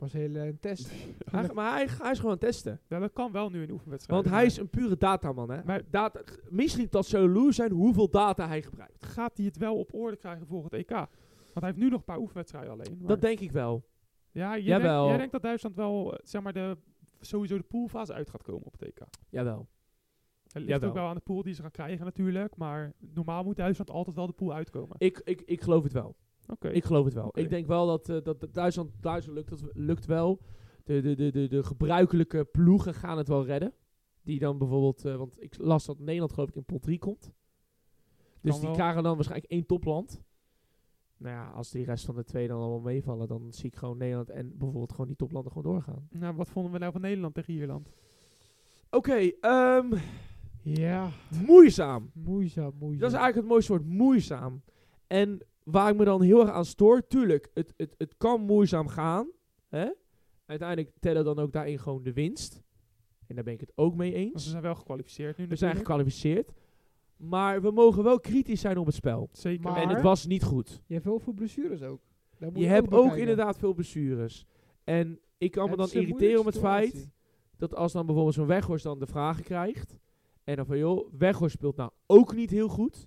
Was 0.00 0.12
heel 0.12 0.34
eh, 0.34 0.46
een 0.46 0.58
test. 0.60 0.90
Hij, 1.30 1.50
maar 1.54 1.72
hij, 1.72 1.88
hij 2.02 2.10
is 2.10 2.18
gewoon 2.18 2.38
testen. 2.38 2.80
ja, 2.88 2.98
dat 2.98 3.12
kan 3.12 3.32
wel 3.32 3.50
nu 3.50 3.60
in 3.60 3.66
de 3.66 3.72
oefenwedstrijd. 3.72 4.22
Want 4.22 4.34
hij 4.34 4.44
is 4.46 4.56
een 4.56 4.68
pure 4.68 4.96
dataman, 4.96 5.50
hè? 5.50 5.64
Maar- 5.64 5.82
data, 5.90 6.20
misschien 6.48 6.86
dat 6.90 7.06
zo 7.06 7.28
loer 7.28 7.52
zijn 7.52 7.72
hoeveel 7.72 8.10
data 8.10 8.46
hij 8.48 8.62
gebruikt. 8.62 9.04
Gaat 9.04 9.36
hij 9.36 9.46
het 9.46 9.56
wel 9.56 9.76
op 9.78 9.94
orde 9.94 10.16
krijgen 10.16 10.46
voor 10.46 10.64
het 10.64 10.72
EK? 10.72 10.90
Want 10.90 11.08
hij 11.54 11.64
heeft 11.64 11.76
nu 11.76 11.88
nog 11.88 11.98
een 11.98 12.04
paar 12.04 12.18
oefenwedstrijden 12.18 12.72
alleen. 12.72 12.98
Dat 13.00 13.20
denk 13.20 13.40
ik 13.40 13.52
wel. 13.52 13.84
ja, 14.30 14.50
jij 14.50 14.62
Jawel. 14.62 14.92
denkt, 14.92 15.08
jij 15.08 15.16
denkt 15.16 15.32
dat 15.32 15.42
Duitsland 15.42 15.76
wel, 15.76 16.12
eh, 16.12 16.18
zeg 16.22 16.42
maar, 16.42 16.52
de, 16.52 16.76
sowieso 17.20 17.56
de 17.56 17.62
poolfase 17.62 18.12
uit 18.12 18.30
gaat 18.30 18.42
komen 18.42 18.66
op 18.66 18.72
het 18.72 18.82
EK. 18.82 19.00
Jawel. 19.28 19.68
Het 20.42 20.52
ligt 20.54 20.68
Jawel. 20.68 20.88
ook 20.88 20.94
wel 20.94 21.06
aan 21.06 21.14
de 21.14 21.20
pool 21.20 21.42
die 21.42 21.54
ze 21.54 21.62
gaan 21.62 21.70
krijgen 21.70 22.04
natuurlijk. 22.04 22.56
Maar 22.56 22.92
normaal 22.98 23.44
moet 23.44 23.56
Duitsland 23.56 23.90
altijd 23.90 24.16
wel 24.16 24.26
de 24.26 24.32
pool 24.32 24.52
uitkomen. 24.54 24.96
Ik, 24.98 25.20
ik, 25.24 25.40
ik 25.40 25.60
geloof 25.60 25.82
het 25.82 25.92
wel. 25.92 26.16
Oké. 26.50 26.68
Ik 26.68 26.84
geloof 26.84 27.04
het 27.04 27.14
wel. 27.14 27.30
Ik 27.32 27.48
denk 27.48 27.66
wel 27.66 27.86
dat, 27.86 28.08
eh, 28.08 28.16
dat 28.22 28.46
Duitsland, 28.52 28.90
Duitsland 29.00 29.38
lukt, 29.38 29.50
dat, 29.50 29.70
lukt 29.74 30.06
wel. 30.06 30.40
De, 30.84 31.00
de, 31.00 31.14
de, 31.14 31.30
de, 31.30 31.48
de 31.48 31.62
gebruikelijke 31.62 32.44
ploegen 32.44 32.94
gaan 32.94 33.18
het 33.18 33.28
wel 33.28 33.44
redden. 33.44 33.72
Die 34.22 34.38
dan 34.38 34.58
bijvoorbeeld, 34.58 35.04
eh, 35.04 35.16
want 35.16 35.42
ik 35.42 35.58
las 35.58 35.86
dat 35.86 35.98
Nederland 35.98 36.32
geloof 36.32 36.48
ik 36.48 36.54
in 36.56 36.64
pot 36.64 36.82
3 36.82 36.98
komt. 36.98 37.32
Dus 38.40 38.50
Kan 38.50 38.60
die 38.60 38.68
wel. 38.68 38.76
krijgen 38.78 39.02
dan 39.02 39.14
waarschijnlijk 39.14 39.50
één 39.52 39.66
topland. 39.66 40.22
Nou 41.16 41.34
ja, 41.34 41.50
als 41.50 41.70
die 41.70 41.84
rest 41.84 42.04
van 42.04 42.14
de 42.14 42.24
twee 42.24 42.48
dan 42.48 42.58
allemaal 42.60 42.80
meevallen, 42.80 43.28
dan 43.28 43.52
zie 43.52 43.66
ik 43.66 43.76
gewoon 43.76 43.96
Nederland 43.98 44.30
en 44.30 44.50
bijvoorbeeld 44.58 44.90
gewoon 44.90 45.06
die 45.06 45.16
toplanden 45.16 45.52
gewoon 45.52 45.72
doorgaan. 45.72 46.08
Nou, 46.10 46.34
wat 46.36 46.48
vonden 46.48 46.72
we 46.72 46.78
nou 46.78 46.92
van 46.92 47.00
Nederland 47.00 47.34
tegen 47.34 47.54
Ierland? 47.54 47.92
Oké, 48.90 49.30
ehm, 49.40 49.94
Ja, 50.62 51.10
moeizaam. 51.46 52.10
moeizaam, 52.14 52.72
moeizaam. 52.78 53.00
Dat 53.00 53.10
is 53.10 53.16
eigenlijk 53.18 53.34
het 53.34 53.46
mooiste 53.46 53.72
woord, 53.72 53.86
moeizaam. 53.86 54.62
En 55.06 55.40
waar 55.70 55.90
ik 55.90 55.96
me 55.96 56.04
dan 56.04 56.22
heel 56.22 56.40
erg 56.40 56.50
aan 56.50 56.64
stoor, 56.64 57.06
tuurlijk, 57.06 57.50
het, 57.54 57.74
het, 57.76 57.94
het 57.98 58.14
kan 58.16 58.40
moeizaam 58.40 58.88
gaan. 58.88 59.28
Hè? 59.68 59.88
Uiteindelijk 60.46 60.92
tellen 61.00 61.24
dan 61.24 61.38
ook 61.38 61.52
daarin 61.52 61.78
gewoon 61.78 62.02
de 62.02 62.12
winst. 62.12 62.62
En 63.26 63.34
daar 63.34 63.44
ben 63.44 63.52
ik 63.54 63.60
het 63.60 63.72
ook 63.74 63.94
mee 63.94 64.12
Want 64.12 64.24
ze 64.26 64.32
eens. 64.32 64.50
zijn 64.50 64.62
wel 64.62 64.74
gekwalificeerd 64.74 65.36
nu 65.38 65.46
We 65.46 65.56
zijn 65.56 65.76
gekwalificeerd. 65.76 66.52
Maar 67.16 67.62
we 67.62 67.70
mogen 67.70 68.02
wel 68.02 68.20
kritisch 68.20 68.60
zijn 68.60 68.78
op 68.78 68.86
het 68.86 68.94
spel. 68.94 69.28
Zeker. 69.32 69.62
Maar- 69.70 69.82
En 69.82 69.88
het 69.88 70.02
was 70.02 70.26
niet 70.26 70.42
goed. 70.42 70.80
Je 70.86 70.94
hebt 70.94 71.06
heel 71.06 71.18
veel 71.18 71.32
blessures 71.32 71.82
ook. 71.82 72.00
Daar 72.38 72.52
moet 72.52 72.60
Je 72.62 72.66
hebt 72.68 72.92
ook 72.92 73.16
inderdaad 73.16 73.58
veel 73.58 73.74
blessures. 73.74 74.46
En 74.84 75.20
ik 75.38 75.50
kan 75.50 75.70
me 75.70 75.76
dan 75.76 75.88
irriteren 75.92 76.40
om 76.40 76.46
het 76.46 76.58
feit 76.58 77.10
dat 77.56 77.74
als 77.74 77.92
dan 77.92 78.06
bijvoorbeeld 78.06 78.34
zo'n 78.34 78.46
Weghorst 78.46 78.84
dan 78.84 78.98
de 78.98 79.06
vragen 79.06 79.44
krijgt. 79.44 79.98
En 80.44 80.56
dan 80.56 80.66
van 80.66 80.78
joh, 80.78 81.12
Weghorst 81.18 81.54
speelt 81.56 81.76
nou 81.76 81.90
ook 82.06 82.34
niet 82.34 82.50
heel 82.50 82.68
goed. 82.68 83.06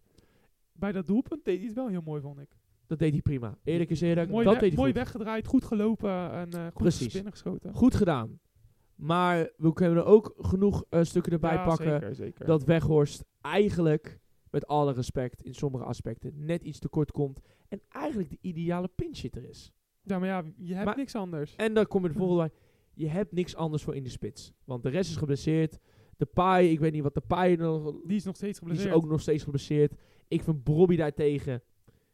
Bij 0.74 0.92
dat 0.92 1.08
doelpunt 1.08 1.46
deed 1.46 1.58
hij 1.58 1.66
het 1.66 1.76
wel 1.76 1.88
heel 1.88 2.02
mooi, 2.02 2.22
vond 2.22 2.40
ik. 2.40 2.58
Dat 2.88 3.00
deed 3.00 3.12
hij 3.12 3.22
prima. 3.22 3.58
Eerlijk 3.64 3.90
is 3.90 4.02
eerlijk, 4.02 4.30
mooi 4.30 4.46
dat 4.46 4.54
deed 4.60 4.62
hij 4.70 4.78
mooi 4.78 4.92
goed. 4.92 5.00
weggedraaid, 5.00 5.48
goed 5.48 5.64
gelopen 5.66 6.32
en 6.32 6.50
eh 6.52 6.64
goed 6.64 6.74
Precies. 6.74 7.22
geschoten. 7.26 7.74
Goed 7.74 7.96
gedaan. 7.96 8.40
Maar 8.96 9.50
we 9.58 9.74
kunnen 9.74 9.98
er 9.98 10.06
ook 10.06 10.34
genoeg 10.38 10.84
eh, 10.90 11.04
stukken 11.04 11.32
erbij 11.32 11.54
Ja, 11.54 11.64
pakken. 11.66 11.92
Zeker, 12.00 12.16
zeker. 12.16 12.46
Dat 12.46 12.64
Weghorst 12.64 13.24
eigenlijk, 13.42 14.20
met 14.50 14.68
alle 14.68 14.94
respect, 14.94 15.42
in 15.44 15.54
sommige 15.54 15.84
aspecten 15.84 16.46
net 16.46 16.64
iets 16.64 16.80
tekort 16.80 17.12
komt. 17.12 17.40
En 17.68 17.82
eigenlijk 17.90 18.30
de 18.30 18.38
ideale 18.42 18.88
pinchitter 18.96 19.50
is. 19.50 19.72
ja, 20.02 20.20
maar 20.20 20.28
ja, 20.28 20.44
je 20.58 20.74
hebt 20.74 20.86
Maar- 20.86 20.98
niks 20.98 21.16
anders. 21.16 21.56
En 21.56 21.74
dan 21.74 21.88
kom 21.88 22.02
je 22.04 22.08
de 22.10 22.14
volgende. 22.18 22.52
Je 22.94 23.08
hebt 23.08 23.32
niks 23.32 23.56
anders 23.56 23.84
voor 23.84 23.96
in 23.96 24.04
de 24.04 24.10
spits. 24.10 24.54
Want 24.64 24.84
de 24.84 24.90
rest 24.90 25.10
is 25.10 25.16
geblesseerd. 25.18 25.80
De 26.24 26.30
Pai, 26.34 26.72
ik 26.72 26.80
weet 26.80 26.92
niet 26.94 27.04
wat 27.04 27.14
de 27.14 27.22
Pai 27.22 27.56
nog... 27.56 27.94
Die 28.06 28.16
is 28.18 28.24
nog 28.24 28.36
steeds 28.36 28.40
Die 28.40 28.50
is 28.50 28.58
geblesseerd. 28.58 28.94
ook 28.94 29.10
nog 29.10 29.22
steeds 29.22 29.44
geblesseerd. 29.44 29.94
Ik 30.28 30.44
vind 30.44 30.64
Bobby 30.64 30.96
daartegen. 30.96 31.62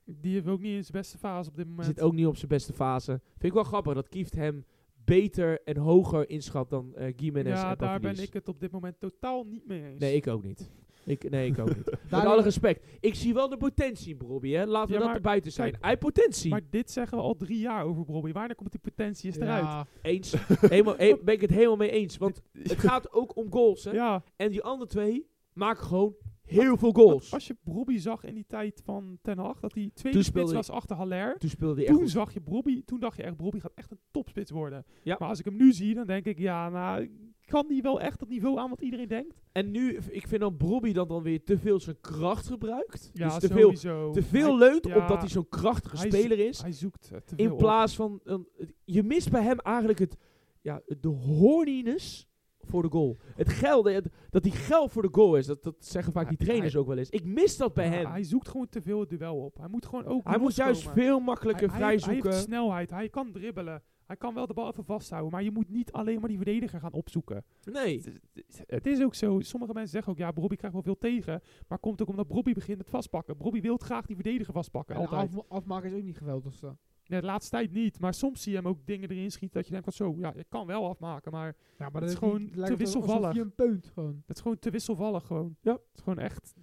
Die 0.06 0.34
heeft 0.34 0.48
ook 0.48 0.60
niet 0.60 0.76
in 0.76 0.84
zijn 0.84 0.98
beste 0.98 1.18
fase 1.18 1.50
op 1.50 1.56
dit 1.56 1.68
moment. 1.68 1.86
zit 1.86 2.02
ook 2.02 2.14
niet 2.14 2.26
op 2.26 2.36
zijn 2.36 2.48
beste 2.50 2.74
fase. 2.74 3.12
Vind 3.12 3.44
ik 3.44 3.54
wel 3.54 3.64
grappig 3.64 3.94
dat 3.94 4.10
Kieft 4.10 4.36
hem 4.36 4.66
beter 5.06 5.62
en 5.64 5.78
hoger 5.78 6.30
inschat 6.30 6.70
dan 6.70 6.96
eh 6.96 7.14
Gimenez 7.16 7.62
ja, 7.62 7.72
en 7.72 7.78
daar 7.78 8.00
ben 8.00 8.20
ik 8.22 8.34
het 8.34 8.48
op 8.48 8.60
dit 8.60 8.72
moment 8.72 9.00
totaal 9.00 9.44
niet 9.44 9.66
mee 9.68 9.84
eens. 9.84 10.00
Nee, 10.00 10.16
ik 10.16 10.28
ook 10.28 10.44
niet. 10.44 10.72
Ik, 11.06 11.30
nee, 11.30 11.48
ik 11.52 11.60
ook 11.60 11.76
niet. 11.76 11.86
Met 12.12 12.26
alle 12.26 12.42
respect. 12.42 12.86
Ik 13.00 13.16
zie 13.16 13.34
wel 13.34 13.50
de 13.50 13.58
potentie 13.58 14.12
in 14.12 14.18
Bobby, 14.18 14.52
hè. 14.52 14.66
Laten 14.66 14.88
we 14.88 14.94
Ja, 14.94 15.00
dat 15.00 15.08
maar 15.08 15.16
er 15.16 15.22
buiten 15.22 15.52
zijn. 15.52 15.76
Hij 15.80 15.90
heeft 15.90 16.00
potentie. 16.02 16.50
Maar 16.50 16.62
dit 16.70 16.92
zeggen 16.92 17.18
we 17.18 17.24
al 17.24 17.36
drie 17.36 17.60
jaar 17.60 17.84
over 17.86 18.06
Bobby. 18.06 18.32
Wanneer 18.32 18.56
komt 18.56 18.72
die 18.72 18.80
potentie 18.80 19.28
eens 19.30 19.40
eruit? 19.40 19.64
Ja, 19.64 19.88
Eens. 20.02 20.36
helemaal, 20.48 20.96
he- 20.98 21.18
ben 21.24 21.34
ik 21.34 21.42
het 21.42 21.50
helemaal 21.50 21.76
mee 21.76 21.90
eens. 21.92 22.18
Want 22.18 22.42
het 22.64 22.80
gaat 22.80 23.14
ook 23.14 23.36
om 23.36 23.52
goals, 23.52 23.84
hè. 23.84 23.92
Ja, 23.92 24.24
En 24.36 24.50
die 24.52 24.64
andere 24.64 24.90
twee 24.90 25.28
maken 25.54 25.84
gewoon 25.86 26.16
heel 26.50 26.78
veel 26.78 26.92
goals. 26.92 27.34
als 27.34 27.48
je 27.48 27.56
Bobby 27.64 27.98
zag 27.98 28.24
in 28.24 28.34
die 28.34 28.46
tijd 28.48 28.82
van 28.86 29.18
Ten 29.22 29.38
Hag, 29.38 29.60
dat 29.60 29.74
hij 29.74 29.84
Toen 29.84 29.92
tweede 29.94 30.24
speelde 30.24 30.50
spits 30.50 30.68
was 30.68 30.76
achter 30.78 30.96
Haller. 30.96 31.38
Toen 31.38 31.50
speelde 31.50 31.84
hij 31.84 31.94
Toen 31.96 32.08
zag 32.08 32.34
je 32.34 32.84
toen 32.86 33.00
dacht 33.00 33.18
je 33.18 33.24
echt, 33.24 33.38
Bobby 33.38 33.60
gaat 33.60 33.72
echt 33.76 33.92
een 33.92 34.00
topspits 34.12 34.52
worden. 34.52 34.86
Ja. 35.04 35.16
Maar 35.20 35.30
als 35.30 35.40
ik 35.40 35.46
hem 35.46 35.56
nu 35.56 35.72
zie, 35.74 35.94
dan 35.96 36.08
denk 36.08 36.26
ik, 36.26 36.40
ja, 36.40 36.70
nou, 36.70 37.10
kan 37.46 37.68
die 37.68 37.82
wel 37.82 38.02
echt 38.02 38.20
het 38.20 38.30
niveau 38.30 38.58
aan 38.60 38.70
wat 38.70 38.82
iedereen 38.82 39.08
denkt? 39.08 39.42
En 39.52 39.72
nu, 39.72 39.98
ik 40.10 40.28
vind 40.28 40.42
dan 40.42 40.58
Bobby 40.58 40.92
dan, 40.94 41.08
dan 41.08 41.24
weer 41.24 41.44
te 41.44 41.58
veel 41.58 41.80
zijn 41.80 42.00
kracht 42.02 42.48
gebruikt. 42.48 43.10
Ja, 43.14 43.26
dus 43.30 43.40
te 43.40 43.48
veel, 43.48 43.62
sowieso. 43.76 44.12
te 44.12 44.24
veel 44.24 44.58
Hij, 44.58 44.68
leunt 44.70 44.86
ja, 44.88 44.96
op 45.02 45.08
dat 45.08 45.20
hij 45.20 45.30
zo'n 45.30 45.50
krachtige 45.50 45.98
hij 45.98 46.10
speler 46.10 46.40
is. 46.40 46.62
hij 46.62 46.72
zoekt 46.72 47.12
eh, 47.12 47.18
te 47.18 47.36
veel 47.36 47.46
In 47.46 47.52
op. 47.52 47.58
plaats 47.58 47.96
van... 47.96 48.20
een- 48.24 48.48
je 48.86 49.04
mist 49.04 49.32
bij 49.32 49.44
hem 49.44 49.60
eigenlijk 49.60 50.00
het, 50.00 50.18
ja, 50.62 50.82
de 51.00 51.08
horniness 51.08 52.28
voor 52.70 52.82
de 52.82 52.90
goal. 52.90 53.18
Het 53.36 53.50
geld, 53.50 53.86
eh, 53.88 53.98
dat 54.30 54.44
hij 54.44 54.52
geld 54.52 54.92
voor 54.92 55.02
de 55.02 55.10
goal 55.12 55.36
is. 55.36 55.46
Dat, 55.46 55.64
dat 55.64 55.76
zeggen 55.80 56.14
vaak 56.14 56.28
die 56.28 56.38
Hij- 56.38 56.46
trainers 56.48 56.76
ook 56.76 56.88
wel 56.88 56.98
eens. 56.98 57.10
Ik 57.10 57.26
mis 57.26 57.58
dat 57.58 57.74
bij 57.74 57.86
Ja, 57.86 57.92
hem. 57.92 58.06
Hij 58.06 58.24
zoekt 58.24 58.48
gewoon 58.48 58.70
te 58.70 58.82
veel 58.82 59.00
het 59.00 59.10
duel 59.10 59.38
op. 59.44 59.58
Hij 59.58 59.68
moet 59.68 59.86
gewoon 59.86 60.06
ook 60.06 60.24
Hij 60.28 60.38
moet 60.38 60.56
juist 60.56 60.90
veel 60.90 61.20
makkelijker 61.20 61.70
Hij- 61.70 61.80
hij 61.80 61.90
heeft- 61.90 62.04
vrijzoeken. 62.04 62.30
Hij 62.32 62.40
heeft 62.40 62.52
snelheid, 62.54 62.90
hij 62.90 63.10
kan 63.10 63.32
dribbelen. 63.32 63.82
Hij 64.06 64.18
kan 64.18 64.34
wel 64.34 64.48
de 64.48 64.54
bal 64.54 64.68
even 64.68 64.84
vasthouden, 64.86 65.32
maar 65.32 65.44
je 65.44 65.52
moet 65.52 65.70
niet 65.70 65.92
alleen 65.92 66.20
maar 66.20 66.28
die 66.28 66.38
verdediger 66.38 66.80
gaan 66.80 66.92
opzoeken. 66.94 67.44
nee. 67.72 68.02
Het- 68.04 68.64
Het 68.68 68.86
is 68.88 69.02
ook 69.04 69.16
zo, 69.16 69.40
sommige 69.40 69.74
mensen 69.74 69.92
zeggen 69.92 70.12
ook, 70.12 70.18
ja, 70.18 70.34
Bobby 70.34 70.56
krijgt 70.56 70.74
wel 70.76 70.84
veel 70.86 70.98
tegen. 70.98 71.42
Maar 71.68 71.80
komt 71.80 72.02
ook 72.02 72.08
omdat 72.10 72.28
Bobby 72.28 72.54
begint 72.54 72.78
met 72.78 72.90
vastpakken. 72.90 73.38
Bobby 73.38 73.62
wil 73.62 73.78
graag 73.78 74.06
die 74.06 74.16
verdediger 74.16 74.54
vastpakken, 74.54 74.96
en 74.96 75.02
altijd. 75.02 75.36
af, 75.38 75.44
afmaken 75.50 75.90
is 75.92 75.96
ook 75.98 76.04
niet 76.04 76.18
geweldig. 76.18 76.54
Zo. 76.54 76.78
De 77.10 77.22
laatste 77.24 77.52
tijd 77.52 77.72
niet, 77.72 78.00
maar 78.00 78.14
soms 78.14 78.42
zie 78.44 78.52
je 78.52 78.58
hem 78.58 78.68
ook 78.68 78.86
dingen 78.86 79.10
erin 79.10 79.32
schieten 79.32 79.58
dat 79.58 79.66
je 79.66 79.72
denkt 79.72 79.96
van 79.96 80.08
zo, 80.08 80.16
ja, 80.20 80.34
ik 80.34 80.46
kan 80.50 80.68
wel 80.68 80.90
afmaken, 80.90 81.32
maar 81.32 81.56
Ja, 81.78 81.90
maar 81.90 82.02
Het 82.02 82.12
is 82.12 82.18
gewoon 82.18 82.42
niet- 82.42 82.66
te 82.66 82.76
wisselvallig. 82.76 83.34
je 83.36 83.42
een 83.42 83.56
punt 83.56 83.92
gewoon. 83.94 84.24
het 84.26 84.36
is 84.36 84.42
gewoon 84.42 84.60
te 84.60 84.70
wisselvallig 84.70 85.26
gewoon. 85.26 85.56
Ja. 85.62 85.72
Het 85.72 85.82
is 85.96 86.02
gewoon 86.02 86.20
echt, 86.20 86.54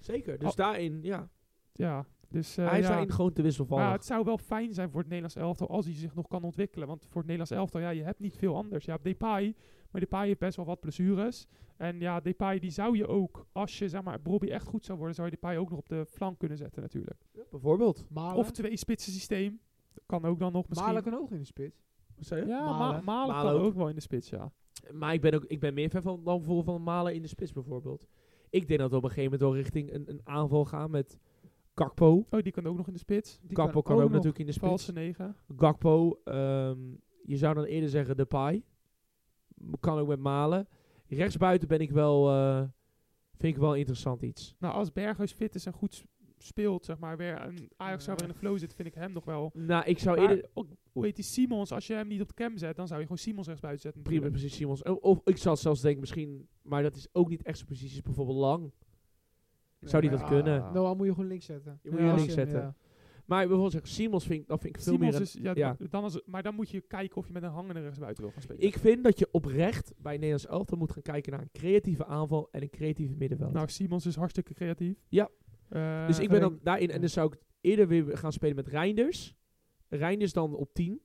Zeker. 0.00 0.38
Dus 0.38 0.50
Oh. 0.50 0.56
daarin, 0.56 0.98
ja. 1.02 1.28
ja. 1.72 2.06
Dus, 2.28 2.56
eh, 2.56 2.68
hij 2.68 2.78
is 2.78 2.84
ja. 2.84 2.90
daarin 2.90 3.10
gewoon 3.12 3.32
te 3.32 3.42
wisselvallig. 3.42 3.84
Maar 3.84 3.92
het 3.92 4.04
zou 4.04 4.24
wel 4.24 4.38
fijn 4.38 4.74
zijn 4.74 4.88
voor 4.90 4.98
het 5.00 5.08
Nederlands 5.08 5.36
elftal 5.36 5.68
als 5.68 5.84
hij 5.86 5.94
zich 5.94 6.14
nog 6.14 6.28
kan 6.28 6.42
ontwikkelen. 6.42 6.88
Want 6.88 7.02
voor 7.04 7.20
het 7.22 7.30
Nederlands 7.30 7.50
elftal, 7.50 7.80
ja, 7.80 7.90
je 7.90 8.02
hebt 8.02 8.20
niet 8.20 8.36
veel 8.36 8.56
anders. 8.56 8.84
Je 8.84 8.90
hebt 8.90 9.04
Depay, 9.04 9.54
maar 9.90 10.00
Depay 10.00 10.26
heeft 10.26 10.38
best 10.38 10.56
wel 10.56 10.64
wat 10.66 10.80
blessures. 10.80 11.46
En 11.76 12.00
ja, 12.00 12.20
Depay 12.20 12.58
die 12.58 12.70
zou 12.70 12.96
je 12.96 13.06
ook, 13.06 13.46
als 13.52 13.78
je 13.78 13.88
zeg 13.88 14.02
maar 14.02 14.22
Bobby 14.22 14.46
echt 14.48 14.66
goed 14.66 14.84
zou 14.84 14.98
worden, 14.98 15.14
zou 15.16 15.28
je 15.28 15.34
Depay 15.34 15.56
ook 15.56 15.70
nog 15.70 15.78
op 15.78 15.88
de 15.88 16.06
flank 16.06 16.38
kunnen 16.38 16.56
zetten 16.58 16.82
natuurlijk. 16.82 17.20
Ja, 17.32 17.42
bijvoorbeeld. 17.50 18.04
Malen, 18.10 18.36
Of 18.36 18.50
twee 18.50 18.76
spitsen 18.76 19.12
systeem. 19.12 19.60
Kan 20.06 20.24
ook 20.24 20.38
dan 20.38 20.52
nog 20.52 20.68
misschien. 20.68 20.88
Malen 20.88 21.02
kan 21.02 21.14
ook 21.14 21.30
in 21.30 21.38
de 21.38 21.44
spits. 21.44 21.84
Wat 22.16 22.26
zei 22.26 22.40
je? 22.40 22.46
ja, 22.46 22.64
Malen. 22.64 23.04
Malen 23.04 23.34
kan 23.34 23.52
ook. 23.52 23.64
ook 23.64 23.74
wel 23.74 23.88
in 23.88 23.94
de 23.94 24.00
spits, 24.00 24.30
ja. 24.30 24.52
Maar 24.92 25.14
ik 25.14 25.20
ben, 25.20 25.34
ook, 25.34 25.44
ik 25.44 25.60
ben 25.60 25.74
meer 25.74 25.90
fan 25.90 26.02
van, 26.02 26.24
dan 26.24 26.42
voor 26.42 26.64
van 26.64 26.82
Malen 26.82 27.14
in 27.14 27.22
de 27.22 27.28
spits 27.28 27.52
bijvoorbeeld. 27.52 28.06
Ik 28.50 28.68
denk 28.68 28.80
dat 28.80 28.90
we 28.90 28.96
op 28.96 29.02
een 29.02 29.08
gegeven 29.08 29.30
moment 29.30 29.50
wel 29.50 29.62
richting 29.62 29.92
een, 29.92 30.10
een 30.10 30.20
aanval 30.24 30.64
gaan 30.64 30.90
met 30.90 31.18
Gakpo. 31.74 32.26
Oh, 32.30 32.42
die 32.42 32.52
kan 32.52 32.66
ook 32.66 32.76
nog 32.76 32.86
in 32.86 32.92
de 32.92 32.98
spits. 32.98 33.40
Die 33.42 33.56
Gakpo 33.56 33.82
kan 33.82 34.00
ook, 34.00 34.10
natuurlijk 34.10 34.38
in 34.38 34.46
de 34.46 34.52
spits. 34.52 34.68
Valse 34.68 34.92
negen. 34.92 35.36
Gakpo, 35.56 36.20
ehm, 36.24 36.78
je 37.22 37.36
zou 37.36 37.54
dan 37.54 37.64
eerder 37.64 37.88
zeggen 37.88 38.16
Depay. 38.16 38.64
Kan 39.80 39.98
ook 39.98 40.08
met 40.08 40.18
Malen. 40.18 40.68
Rechtsbuiten 41.06 41.68
ben 41.68 41.80
ik 41.80 41.90
wel, 41.90 42.30
eh, 42.30 42.62
vind 43.36 43.54
ik 43.54 43.60
wel 43.60 43.74
interessant 43.74 44.22
iets. 44.22 44.54
Nou, 44.58 44.74
als 44.74 44.92
Berghuis 44.92 45.32
fit 45.32 45.54
is 45.54 45.66
en 45.66 45.72
goed 45.72 46.04
speelt, 46.44 46.84
zeg 46.84 46.98
maar, 46.98 47.16
weer 47.16 47.34
en 47.36 47.68
Ajax 47.76 48.04
zou 48.04 48.16
weer 48.16 48.26
in 48.28 48.32
de 48.32 48.38
flow 48.38 48.58
zit, 48.58 48.74
vind 48.74 48.88
ik 48.88 48.94
hem 48.94 49.12
nog 49.12 49.24
wel. 49.24 49.50
Nou, 49.54 49.84
ik 49.84 49.98
zou 49.98 50.20
Maar 50.20 50.30
eerder... 50.30 50.50
ook, 50.54 50.66
hoe 50.92 51.04
heet 51.04 51.16
die 51.16 51.24
Simons? 51.24 51.72
Als 51.72 51.86
je 51.86 51.94
hem 51.94 52.06
niet 52.08 52.20
op 52.20 52.28
de 52.28 52.34
cam 52.34 52.56
zet, 52.58 52.76
dan 52.76 52.86
zou 52.86 52.98
je 53.00 53.06
gewoon 53.06 53.20
Simons 53.22 53.46
rechtsbuiten 53.46 53.82
zetten. 53.82 54.02
Prima, 54.02 54.28
precies 54.30 54.54
Simons. 54.54 54.82
Of 54.82 55.20
ik 55.24 55.36
zou 55.36 55.56
zelfs 55.56 55.80
denken 55.80 56.00
misschien... 56.00 56.48
Maar 56.62 56.82
dat 56.82 56.96
is 56.96 57.08
ook 57.12 57.28
niet 57.28 57.42
echt 57.42 57.56
zijn 57.56 57.68
positie. 57.68 57.96
Is 57.96 58.02
bijvoorbeeld 58.02 58.38
lang. 58.38 58.72
Zou 59.80 60.02
die 60.02 60.10
dat 60.10 60.20
Ja. 60.20 60.26
kunnen? 60.26 60.72
Noah 60.72 60.96
moet 60.96 61.06
je 61.06 61.12
gewoon 61.12 61.28
links 61.28 61.46
zetten. 61.46 61.78
Je 61.82 61.90
moet 61.90 61.98
Ja, 61.98 62.04
je 62.04 62.10
als 62.10 62.20
links 62.20 62.34
zetten. 62.34 62.58
ja. 62.60 62.74
Maar 63.24 63.38
bijvoorbeeld 63.38 63.72
zeggen, 63.72 63.90
Simons 63.90 64.26
vind 64.26 64.40
ik, 64.40 64.46
dat 64.48 64.60
vind 64.60 64.76
ik 64.76 64.82
veel 64.82 64.92
Simons 64.92 65.12
meer... 65.12 65.20
is, 65.22 65.32
ja, 65.40 65.52
ja. 65.54 65.76
Dan 65.90 66.04
is, 66.04 66.20
maar 66.26 66.42
dan 66.42 66.54
moet 66.54 66.70
je 66.70 66.80
kijken 66.80 67.16
of 67.16 67.26
je 67.26 67.32
met 67.32 67.42
een 67.42 67.50
hangende 67.50 67.80
rechtsbuiten 67.80 68.22
wil 68.22 68.32
gaan 68.32 68.42
spelen. 68.42 68.62
Ik 68.62 68.78
vind 68.78 69.04
dat 69.04 69.18
je 69.18 69.28
oprecht 69.30 69.92
bij 69.98 70.12
Nederlands 70.14 70.46
elftal 70.46 70.78
moet 70.78 70.92
gaan 70.92 71.02
kijken 71.02 71.32
naar 71.32 71.40
een 71.40 71.50
creatieve 71.52 72.06
aanval 72.06 72.48
en 72.50 72.62
een 72.62 72.70
creatieve 72.70 73.14
middenveld. 73.14 73.52
nou, 73.52 73.68
Simons 73.68 74.06
is 74.06 74.16
hartstikke 74.16 74.54
creatief. 74.54 74.98
Ja. 75.08 75.28
Eh, 75.74 76.06
dus 76.06 76.18
ik 76.18 76.28
ben 76.28 76.40
dan 76.40 76.58
daarin, 76.62 76.90
en 76.90 77.00
dan 77.00 77.08
zou 77.08 77.32
ik 77.32 77.40
eerder 77.60 77.88
weer 77.88 78.18
gaan 78.18 78.32
spelen 78.32 78.56
met 78.56 78.68
Reinders. 78.68 79.34
Reinders 79.88 80.32
dan 80.32 80.54
op 80.54 80.74
10. 80.74 81.00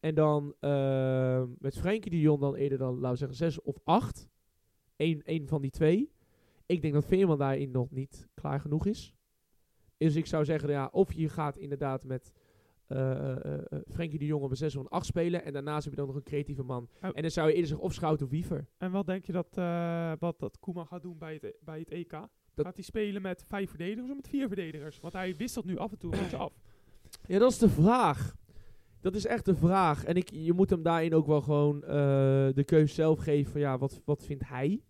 En 0.00 0.14
dan 0.14 0.54
eh, 0.60 1.42
met 1.58 1.78
Frenkie 1.78 2.10
de 2.10 2.20
Jong 2.20 2.40
dan 2.40 2.54
eerder 2.54 2.78
dan, 2.78 2.94
laten 2.94 3.10
we 3.10 3.16
zeggen, 3.16 3.36
6 3.36 3.62
of 3.62 3.78
8. 3.84 4.28
Eén, 4.96 5.22
één 5.22 5.48
van 5.48 5.62
die 5.62 5.70
twee. 5.70 6.12
Ik 6.66 6.82
denk 6.82 6.94
dat 6.94 7.04
Veerman 7.04 7.38
daarin 7.38 7.70
nog 7.70 7.90
niet 7.90 8.28
klaar 8.34 8.60
genoeg 8.60 8.86
is. 8.86 9.14
Dus 9.96 10.16
ik 10.16 10.26
zou 10.26 10.44
zeggen, 10.44 10.70
ja, 10.70 10.88
of 10.92 11.12
je 11.12 11.28
gaat 11.28 11.56
inderdaad 11.56 12.04
met 12.04 12.32
eh, 12.86 13.36
Frenkie 13.88 14.18
de 14.18 14.26
Jong 14.26 14.42
op 14.42 14.50
een 14.50 14.56
6 14.56 14.76
of 14.76 14.82
een 14.82 14.88
8 14.88 15.06
spelen. 15.06 15.44
En 15.44 15.52
daarnaast 15.52 15.84
heb 15.84 15.92
je 15.92 15.98
dan 15.98 16.08
nog 16.08 16.16
een 16.16 16.22
creatieve 16.22 16.62
man. 16.62 16.88
Oh. 17.02 17.10
En 17.14 17.22
dan 17.22 17.30
zou 17.30 17.46
je 17.46 17.52
eerder 17.52 17.68
zeggen 17.68 17.86
of 17.86 17.94
Schout 17.94 18.22
of 18.22 18.30
Wiever. 18.30 18.68
En 18.78 18.90
wat 18.90 19.06
denk 19.06 19.24
je 19.24 19.32
dat, 19.32 19.56
eh, 19.56 20.12
wat 20.18 20.38
dat 20.38 20.58
Koeman 20.58 20.86
gaat 20.86 21.02
doen 21.02 21.18
bij 21.18 21.38
het, 21.40 21.56
bij 21.60 21.78
het 21.78 21.90
EK? 21.90 22.12
Dat- 22.58 22.66
Gaat 22.66 22.76
hij 22.76 22.84
spelen 22.84 23.22
met 23.22 23.44
vijf 23.48 23.68
verdedigers 23.68 24.10
of 24.10 24.16
met 24.16 24.28
vier 24.28 24.46
verdedigers? 24.46 25.00
Want 25.00 25.12
hij 25.12 25.36
wisselt 25.36 25.64
nu 25.64 25.76
af 25.78 25.90
en 25.92 25.98
toe 25.98 26.12
een 26.12 26.18
beetje 26.20 26.36
af. 26.36 26.52
Ja, 27.26 27.38
dat 27.38 27.50
is 27.52 27.58
de 27.58 27.68
vraag. 27.68 28.36
Dat 29.00 29.14
is 29.14 29.26
echt 29.26 29.44
de 29.44 29.54
vraag. 29.54 30.04
En 30.04 30.16
ik, 30.16 30.30
je 30.30 30.52
moet 30.52 30.70
hem 30.70 30.82
daarin 30.82 31.14
ook 31.14 31.26
wel 31.26 31.40
gewoon 31.40 31.82
eh, 31.84 31.88
de 32.54 32.62
keuze 32.64 32.94
zelf 32.94 33.18
geven 33.18 33.52
van 33.52 33.60
ja, 33.60 33.78
wat, 33.78 34.00
wat 34.04 34.24
vindt 34.24 34.48
hij? 34.48 34.82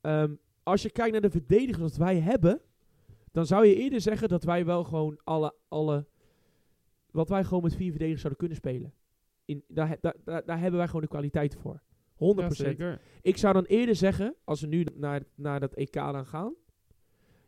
Ehm, 0.00 0.34
als 0.62 0.82
je 0.82 0.90
kijkt 0.90 1.12
naar 1.12 1.20
de 1.20 1.30
verdedigers 1.30 1.78
dat 1.82 1.96
wij 1.96 2.20
hebben, 2.20 2.60
dan 3.32 3.46
zou 3.46 3.66
je 3.66 3.74
eerder 3.74 4.00
zeggen 4.00 4.28
dat 4.28 4.44
wij 4.44 4.64
wel 4.64 4.84
gewoon 4.84 5.20
alle, 5.24 5.54
alle 5.68 6.06
wat 7.10 7.28
wij 7.28 7.44
gewoon 7.44 7.62
met 7.62 7.74
vier 7.76 7.90
verdedigers 7.90 8.20
zouden 8.20 8.40
kunnen 8.40 8.56
spelen. 8.56 8.94
In, 9.44 9.64
daar, 9.68 9.96
daar, 10.00 10.44
daar 10.44 10.58
hebben 10.58 10.76
wij 10.78 10.86
gewoon 10.86 11.02
de 11.02 11.08
kwaliteit 11.08 11.54
voor. 11.56 11.82
100%. 12.14 12.16
Ja, 12.16 12.50
zeker. 12.50 13.00
Ik 13.22 13.36
zou 13.36 13.54
dan 13.54 13.64
eerder 13.64 13.94
zeggen, 13.96 14.34
als 14.44 14.60
we 14.60 14.66
nu 14.66 14.86
naar, 14.94 15.22
naar 15.34 15.60
dat 15.60 15.74
EK 15.74 15.92
dan 15.92 16.26
gaan. 16.26 16.54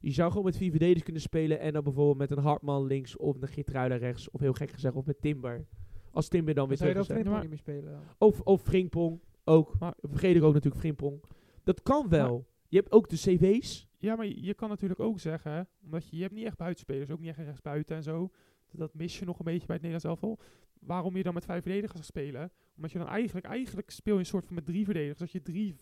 Je 0.00 0.10
zou 0.12 0.28
gewoon 0.30 0.44
met 0.44 0.56
vier 0.56 0.70
verdedigers 0.70 1.02
kunnen 1.04 1.22
spelen. 1.22 1.60
En 1.60 1.72
dan 1.72 1.82
bijvoorbeeld 1.84 2.18
met 2.18 2.30
een 2.38 2.44
Hartman 2.44 2.86
links 2.86 3.16
of 3.16 3.36
een 3.42 3.48
Gitruida 3.48 3.96
rechts. 3.96 4.30
Of 4.30 4.40
heel 4.40 4.52
gek 4.52 4.70
gezegd, 4.70 4.94
of 4.94 5.06
met 5.06 5.20
Timber. 5.20 5.66
Als 6.10 6.28
Timber 6.28 6.54
dan 6.54 6.68
weer 6.68 6.76
zou 6.76 6.88
je 6.88 6.94
terug 6.94 7.08
dan 7.08 7.16
is. 7.18 7.24
hè. 7.24 7.30
Frimpong 7.30 7.50
niet 7.64 7.66
meer 7.66 7.74
spelen? 7.82 8.00
Of, 8.18 8.40
of 8.40 8.62
Frimpong 8.62 9.20
ook. 9.44 9.78
Maar- 9.78 9.94
Vergeet 10.00 10.36
ik 10.36 10.42
ook 10.42 10.52
natuurlijk 10.54 10.80
Frimpong. 10.82 11.22
Dat 11.64 11.82
kan 11.82 12.08
wel. 12.08 12.46
je 12.68 12.76
hebt 12.76 12.92
ook 12.92 13.08
de 13.08 13.16
CV's. 13.16 13.88
Ja, 13.98 14.16
maar 14.16 14.26
je, 14.26 14.42
je 14.44 14.54
kan 14.54 14.68
natuurlijk 14.68 15.00
ook 15.00 15.20
zeggen, 15.20 15.68
omdat 15.84 16.08
je, 16.08 16.16
je 16.16 16.22
hebt 16.22 16.34
niet 16.34 16.44
echt 16.44 16.56
buitenspelers, 16.56 17.10
ook 17.10 17.20
niet 17.20 17.28
echt 17.28 17.38
rechtsbuiten 17.38 17.96
en 17.96 18.02
zo. 18.02 18.30
Dat 18.72 18.94
mis 18.94 19.18
je 19.18 19.24
nog 19.24 19.38
een 19.38 19.44
beetje 19.44 19.66
bij 19.66 19.76
het 19.76 19.84
Nederlands 19.84 20.22
elftal. 20.22 20.38
Waarom 20.80 21.16
je 21.16 21.22
dan 21.22 21.34
met 21.34 21.44
vijf 21.44 21.62
verdedigers 21.62 21.98
gaat 21.98 22.08
spelen? 22.08 22.52
Omdat 22.76 22.92
je 22.92 22.98
dan 22.98 23.08
eigenlijk, 23.08 23.46
eigenlijk 23.46 23.90
speel 23.90 24.14
je 24.14 24.20
een 24.20 24.26
soort 24.26 24.46
van 24.46 24.54
met 24.54 24.66
drie 24.66 24.84
verdedigers. 24.84 25.18
Dat 25.18 25.32
je 25.32 25.74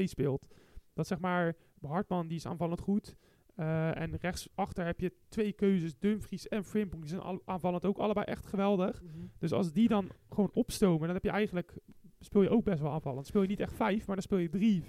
3-5-2 0.00 0.04
speelt. 0.04 0.46
Dat 0.92 1.06
zeg 1.06 1.18
maar, 1.18 1.56
Hartman 1.80 2.26
die 2.26 2.36
is 2.36 2.46
aanvallend 2.46 2.80
goed. 2.80 3.16
Eh, 3.54 4.00
en 4.00 4.16
rechtsachter 4.16 4.84
heb 4.84 5.00
je 5.00 5.12
twee 5.28 5.52
keuzes, 5.52 5.98
Dumfries 5.98 6.48
en 6.48 6.64
Frimpong. 6.64 7.02
Die 7.02 7.10
zijn 7.10 7.22
al, 7.22 7.42
aanvallend 7.44 7.84
ook 7.84 7.98
allebei 7.98 8.26
echt 8.26 8.46
geweldig. 8.46 9.02
Dus 9.38 9.52
als 9.52 9.72
die 9.72 9.88
dan 9.88 10.10
gewoon 10.28 10.50
opstomen, 10.52 11.00
dan 11.00 11.14
heb 11.14 11.24
je 11.24 11.30
eigenlijk, 11.30 11.78
speel 12.20 12.42
je 12.42 12.48
ook 12.48 12.64
best 12.64 12.80
wel 12.80 12.90
aanvallend. 12.90 13.26
Speel 13.26 13.42
je 13.42 13.48
niet 13.48 13.60
echt 13.60 13.72
vijf, 13.72 14.06
maar 14.06 14.16
dan 14.16 14.24
speel 14.24 14.38
je 14.38 14.82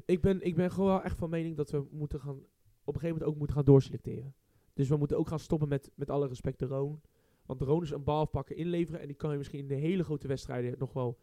3-5-2. 0.00 0.02
Ik 0.06 0.20
ben, 0.20 0.42
ik 0.42 0.54
ben 0.54 0.70
gewoon 0.70 0.88
wel 0.88 1.02
echt 1.02 1.18
van 1.18 1.30
mening 1.30 1.56
dat 1.56 1.70
we 1.70 1.86
moeten 1.90 2.20
gaan, 2.20 2.36
op 2.84 2.94
een 2.94 3.00
gegeven 3.00 3.08
moment 3.08 3.30
ook 3.30 3.36
moeten 3.36 3.56
gaan 3.56 3.64
doorselecteren. 3.64 4.34
Dus 4.72 4.88
we 4.88 4.96
moeten 4.96 5.18
ook 5.18 5.28
gaan 5.28 5.38
stoppen 5.38 5.68
met, 5.68 5.90
met 5.94 6.10
alle 6.10 6.26
respect 6.26 6.58
de 6.58 6.66
Roon. 6.66 7.00
Want 7.46 7.82
is 7.82 7.90
een 7.90 8.04
bal 8.04 8.20
afpakken, 8.20 8.56
inleveren. 8.56 9.00
En 9.00 9.06
die 9.06 9.16
kan 9.16 9.30
je 9.30 9.36
misschien 9.36 9.58
in 9.58 9.68
de 9.68 9.74
hele 9.74 10.04
grote 10.04 10.28
wedstrijden 10.28 10.74
nog 10.78 10.92
wel 10.92 11.18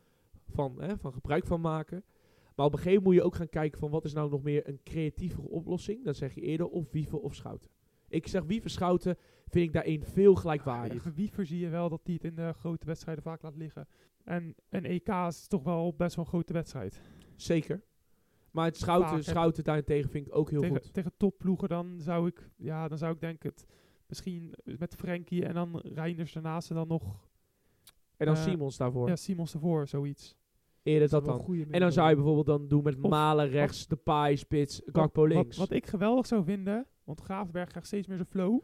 van, 0.49 0.81
hè, 0.81 0.97
van 0.97 1.13
gebruik 1.13 1.45
van 1.45 1.61
maken. 1.61 2.03
Maar 2.55 2.65
op 2.65 2.71
een 2.71 2.77
gegeven 2.77 3.03
moment 3.03 3.05
moet 3.05 3.15
je 3.15 3.23
ook 3.23 3.35
gaan 3.35 3.61
kijken 3.61 3.79
van 3.79 3.89
wat 3.89 4.05
is 4.05 4.13
nou 4.13 4.29
nog 4.29 4.43
meer 4.43 4.67
een 4.67 4.79
creatievere 4.83 5.47
oplossing. 5.47 6.03
Dan 6.03 6.15
zeg 6.15 6.35
je 6.35 6.41
eerder 6.41 6.67
of 6.67 6.91
Wiever 6.91 7.19
of 7.19 7.35
Schouten. 7.35 7.69
Ik 8.07 8.27
zeg 8.27 8.43
Wiever 8.43 8.69
Schouten 8.69 9.17
vind 9.47 9.65
ik 9.65 9.73
daarin 9.73 10.03
veel 10.03 10.35
gelijkwaardig. 10.35 11.03
Ja, 11.03 11.13
Wiever 11.13 11.45
zie 11.45 11.59
je 11.59 11.69
wel 11.69 11.89
dat 11.89 12.01
hij 12.03 12.13
het 12.13 12.23
in 12.23 12.35
de 12.35 12.53
grote 12.53 12.85
wedstrijden 12.85 13.23
vaak 13.23 13.41
laat 13.41 13.55
liggen. 13.55 13.87
En 14.23 14.55
een 14.69 14.85
EK 14.85 15.07
is 15.07 15.47
toch 15.47 15.63
wel 15.63 15.93
best 15.97 16.15
wel 16.15 16.25
een 16.25 16.31
grote 16.31 16.53
wedstrijd. 16.53 17.01
Zeker. 17.35 17.83
Maar 18.51 18.65
het 18.65 18.77
Schouten, 18.77 19.09
Vaak. 19.09 19.21
Schouten 19.21 19.63
daarentegen 19.63 20.09
vind 20.09 20.27
ik 20.27 20.35
ook 20.35 20.49
heel 20.49 20.61
tegen, 20.61 20.81
goed. 20.81 20.93
tegen 20.93 21.11
topploegen 21.17 21.69
dan 21.69 21.95
zou 22.01 22.27
ik, 22.27 22.49
ja, 22.55 22.87
dan 22.87 22.97
zou 22.97 23.13
ik 23.13 23.19
denk 23.19 23.43
het 23.43 23.65
misschien 24.13 24.53
met 24.63 24.95
Frenkie 24.95 25.45
en 25.45 25.53
dan 25.53 25.79
Reinders 25.83 26.33
daarnaast 26.33 26.69
en 26.69 26.75
dan 26.75 26.87
nog 26.87 27.03
En 28.17 28.25
dan 28.25 28.35
eh, 28.35 28.43
Simons 28.43 28.77
daarvoor. 28.77 29.07
ja, 29.07 29.15
Simons 29.15 29.53
ervoor, 29.53 29.87
zoiets. 29.87 30.35
Eerder 30.83 31.09
Dat 31.09 31.25
dat 31.25 31.45
dan. 31.45 31.67
En 31.71 31.79
dan 31.79 31.91
zou 31.91 32.09
je 32.09 32.15
bijvoorbeeld 32.15 32.45
dan 32.45 32.67
doen 32.67 32.83
met 32.83 32.97
Of- 33.01 33.09
Malen 33.09 33.49
rechts, 33.49 33.87
de 33.87 33.95
Paai 33.95 34.37
spits, 34.37 34.81
Gakpo 34.85 35.25
links. 35.25 35.57
Wat, 35.57 35.67
wat 35.67 35.77
ik 35.77 35.87
geweldig 35.87 36.25
zou 36.25 36.43
vinden, 36.43 36.85
want 37.03 37.21
Gravenberg 37.21 37.69
krijgt 37.69 37.87
steeds 37.87 38.07
meer 38.07 38.17
zijn 38.17 38.29
flow. 38.29 38.59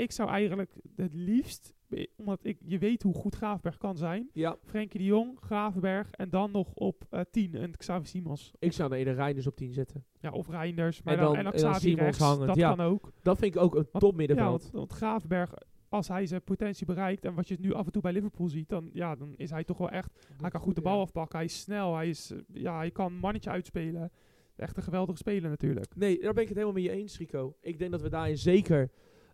Ik 0.00 0.12
zou 0.12 0.28
eigenlijk 0.30 0.72
het 0.96 1.14
liefst, 1.14 1.74
omdat 2.16 2.40
ik, 2.42 2.58
je 2.64 2.78
weet 2.78 3.02
hoe 3.02 3.14
goed 3.14 3.34
Gravenberg 3.34 3.76
kan 3.76 3.96
zijn, 3.96 4.28
ja, 4.32 4.56
Frenkie 4.64 4.98
de 4.98 5.04
Jong, 5.06 5.38
Gravenberg 5.40 6.10
en 6.10 6.30
dan 6.30 6.50
nog 6.50 6.74
op 6.74 7.04
eh 7.10 7.20
10 7.30 7.62
een 7.62 7.76
Xavi 7.76 8.06
Simons. 8.06 8.52
ik 8.58 8.72
zou 8.72 8.94
eerder 8.94 9.14
Reinders 9.14 9.46
op 9.46 9.56
10 9.56 9.72
zetten. 9.72 10.04
Ja, 10.20 10.30
of 10.30 10.48
Reinders, 10.48 11.02
maar 11.02 11.14
En 11.14 11.20
dan, 11.20 11.28
dan- 11.28 11.36
en 11.38 11.44
dan 11.44 11.52
en 11.52 11.60
dan 11.60 11.70
Xavi 11.70 11.84
Simons 11.88 12.02
rechts, 12.04 12.18
hangend, 12.18 12.46
dat 12.46 12.56
ja. 12.56 12.74
kan 12.74 12.86
ook. 12.86 13.10
Dat 13.22 13.38
vind 13.38 13.54
ik 13.54 13.60
ook 13.60 13.74
een 13.74 13.88
top 13.92 14.10
Ja, 14.10 14.16
middenveld. 14.16 14.62
want, 14.62 14.72
want 14.74 14.92
Gravenberg, 14.92 15.54
als 15.88 16.08
hij 16.08 16.26
zijn 16.26 16.42
potentie 16.42 16.86
bereikt 16.86 17.24
en 17.24 17.34
wat 17.34 17.48
je 17.48 17.56
nu 17.60 17.72
af 17.74 17.86
en 17.86 17.92
toe 17.92 18.02
bij 18.02 18.12
Liverpool 18.12 18.48
ziet, 18.48 18.68
dan, 18.68 18.90
ja, 18.92 19.14
dan 19.16 19.34
is 19.36 19.50
hij 19.50 19.64
toch 19.64 19.78
wel 19.78 19.90
echt, 19.90 20.26
hij 20.40 20.50
kan 20.50 20.60
goed 20.60 20.74
de 20.74 20.80
bal 20.80 20.94
ja. 20.96 21.00
afpakken, 21.02 21.36
hij 21.36 21.46
is 21.46 21.60
snel, 21.60 21.94
hij, 21.94 22.08
is, 22.08 22.30
eh, 22.30 22.38
ja, 22.52 22.76
hij 22.76 22.90
kan 22.90 23.14
mannetje 23.14 23.50
uitspelen. 23.50 24.10
Echt 24.56 24.76
een 24.76 24.82
geweldige 24.82 25.18
speler 25.18 25.50
natuurlijk. 25.50 25.96
Nee, 25.96 26.18
daar 26.20 26.32
ben 26.32 26.42
ik 26.42 26.48
het 26.48 26.58
helemaal 26.58 26.82
mee 26.82 26.90
eens, 26.90 27.18
Rico. 27.18 27.56
Ik 27.60 27.78
denk 27.78 27.90
dat 27.90 28.02
we 28.02 28.08
daarin 28.08 28.38
zeker... 28.38 28.90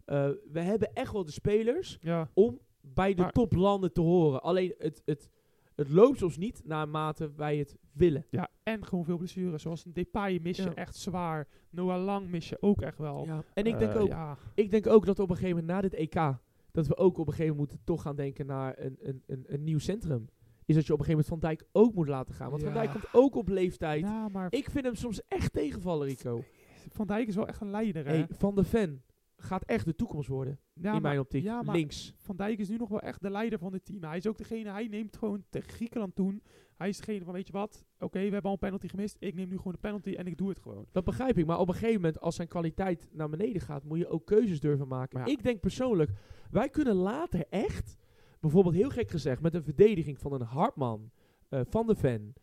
eh, 0.06 0.28
we 0.52 0.60
hebben 0.60 0.92
echt 0.92 1.12
wel 1.12 1.24
de 1.24 1.30
spelers 1.32 1.98
Ja, 2.00 2.30
om 2.34 2.58
bij 2.80 3.14
de 3.14 3.22
Maar- 3.22 3.32
toplanden 3.32 3.92
te 3.92 4.00
horen. 4.00 4.42
Alleen 4.42 4.74
het, 4.78 5.02
het, 5.04 5.30
het 5.74 5.88
loopt 5.88 6.18
soms 6.18 6.36
niet 6.36 6.60
naarmate 6.64 7.32
wij 7.36 7.56
het 7.56 7.76
willen. 7.92 8.26
ja, 8.30 8.48
en 8.62 8.84
gewoon 8.86 9.04
veel 9.04 9.16
blessures, 9.16 9.62
zoals 9.62 9.84
een 9.84 9.92
Depay 9.92 10.38
mis 10.42 10.56
je 10.56 10.62
Ja. 10.62 10.74
echt 10.74 10.96
zwaar. 10.96 11.48
Noah 11.70 12.04
Lang 12.04 12.28
mis 12.30 12.48
je 12.48 12.56
ook 12.60 12.82
echt 12.82 12.98
wel. 12.98 13.24
Ja. 13.24 13.44
En 13.54 13.64
ik 13.64 13.78
denk, 13.78 13.92
Eh, 13.94 14.00
ook, 14.00 14.08
Ja, 14.08 14.36
ik 14.54 14.70
denk 14.70 14.86
ook 14.86 15.06
dat 15.06 15.18
op 15.18 15.30
een 15.30 15.36
gegeven 15.36 15.56
moment 15.58 15.74
na 15.74 15.80
dit 15.88 15.94
EK... 15.94 16.36
dat 16.72 16.86
we 16.86 16.96
ook 16.96 17.18
op 17.18 17.26
een 17.26 17.32
gegeven 17.32 17.56
moment 17.56 17.58
moeten 17.58 17.78
toch 17.84 18.02
gaan 18.02 18.16
denken 18.16 18.46
naar 18.46 18.74
een, 18.78 18.96
een, 19.00 19.22
een, 19.26 19.44
een 19.46 19.64
nieuw 19.64 19.78
centrum. 19.78 20.28
Is 20.64 20.74
dat 20.74 20.86
je 20.86 20.92
op 20.92 20.98
een 20.98 21.04
gegeven 21.04 21.24
moment 21.26 21.26
Van 21.26 21.38
Dijk 21.38 21.64
ook 21.72 21.94
moet 21.94 22.08
laten 22.08 22.34
gaan. 22.34 22.50
Want 22.50 22.62
Van. 22.62 22.72
Dijk 22.72 22.90
komt 22.90 23.08
ook 23.12 23.34
op 23.34 23.48
leeftijd. 23.48 24.00
ja, 24.00 24.28
maar 24.28 24.46
Ik 24.50 24.70
vind 24.70 24.84
hem 24.84 24.94
soms 24.94 25.20
echt 25.28 25.52
tegenvallen, 25.52 26.06
Rico. 26.06 26.42
Van 26.88 27.06
Dijk 27.06 27.28
is 27.28 27.34
wel 27.34 27.46
echt 27.48 27.60
een 27.60 27.70
leider, 27.70 28.04
hè? 28.06 28.10
Hey, 28.12 28.26
van 28.30 28.54
de 28.54 28.64
Ven 28.64 29.02
gaat 29.36 29.64
echt 29.64 29.84
de 29.84 29.94
toekomst 29.94 30.28
worden. 30.28 30.58
ja, 30.72 30.82
in 30.86 30.90
maar 30.92 31.00
mijn 31.00 31.18
optiek. 31.18 31.42
ja, 31.42 31.60
Links. 31.60 32.14
Van 32.16 32.36
Dijk 32.36 32.58
is 32.58 32.68
nu 32.68 32.76
nog 32.76 32.88
wel 32.88 33.00
echt 33.00 33.22
de 33.22 33.30
leider 33.30 33.58
van 33.58 33.72
het 33.72 33.84
team. 33.84 34.02
Hij 34.04 34.16
is 34.16 34.26
ook 34.26 34.38
degene, 34.38 34.70
hij 34.70 34.86
neemt 34.86 35.16
gewoon 35.16 35.44
tegen 35.50 35.70
Griekenland 35.70 36.14
toen. 36.14 36.42
Hij 36.76 36.88
is 36.88 36.96
degene 36.96 37.24
van, 37.24 37.32
weet 37.32 37.46
je 37.46 37.52
wat, 37.52 37.84
oké, 37.98 38.18
we 38.18 38.24
hebben 38.24 38.42
al 38.42 38.52
een 38.52 38.58
penalty 38.58 38.88
gemist. 38.88 39.16
Ik 39.18 39.34
neem 39.34 39.48
nu 39.48 39.56
gewoon 39.56 39.72
de 39.72 39.78
penalty 39.78 40.14
en 40.14 40.26
ik 40.26 40.36
doe 40.36 40.48
het 40.48 40.58
gewoon. 40.58 40.86
Dat 40.92 41.04
begrijp 41.04 41.38
ik. 41.38 41.46
Maar 41.46 41.58
op 41.58 41.68
een 41.68 41.74
gegeven 41.74 41.94
moment, 41.94 42.20
als 42.20 42.34
zijn 42.36 42.48
kwaliteit 42.48 43.08
naar 43.12 43.28
beneden 43.28 43.62
gaat, 43.62 43.84
moet 43.84 43.98
je 43.98 44.08
ook 44.08 44.26
keuzes 44.26 44.60
durven 44.60 44.88
maken. 44.88 45.18
Maar 45.18 45.28
ja. 45.28 45.32
Ik 45.32 45.42
denk 45.42 45.60
persoonlijk, 45.60 46.10
wij 46.50 46.68
kunnen 46.68 46.94
later 46.94 47.44
echt, 47.50 47.96
bijvoorbeeld 48.40 48.74
heel 48.74 48.90
gek 48.90 49.10
gezegd, 49.10 49.40
met 49.42 49.54
een 49.54 49.64
verdediging 49.64 50.18
van 50.18 50.32
een 50.32 50.42
Hartman, 50.42 51.10
eh, 51.48 51.60
Van 51.68 51.86
de 51.86 51.94
Ven, 51.94 52.34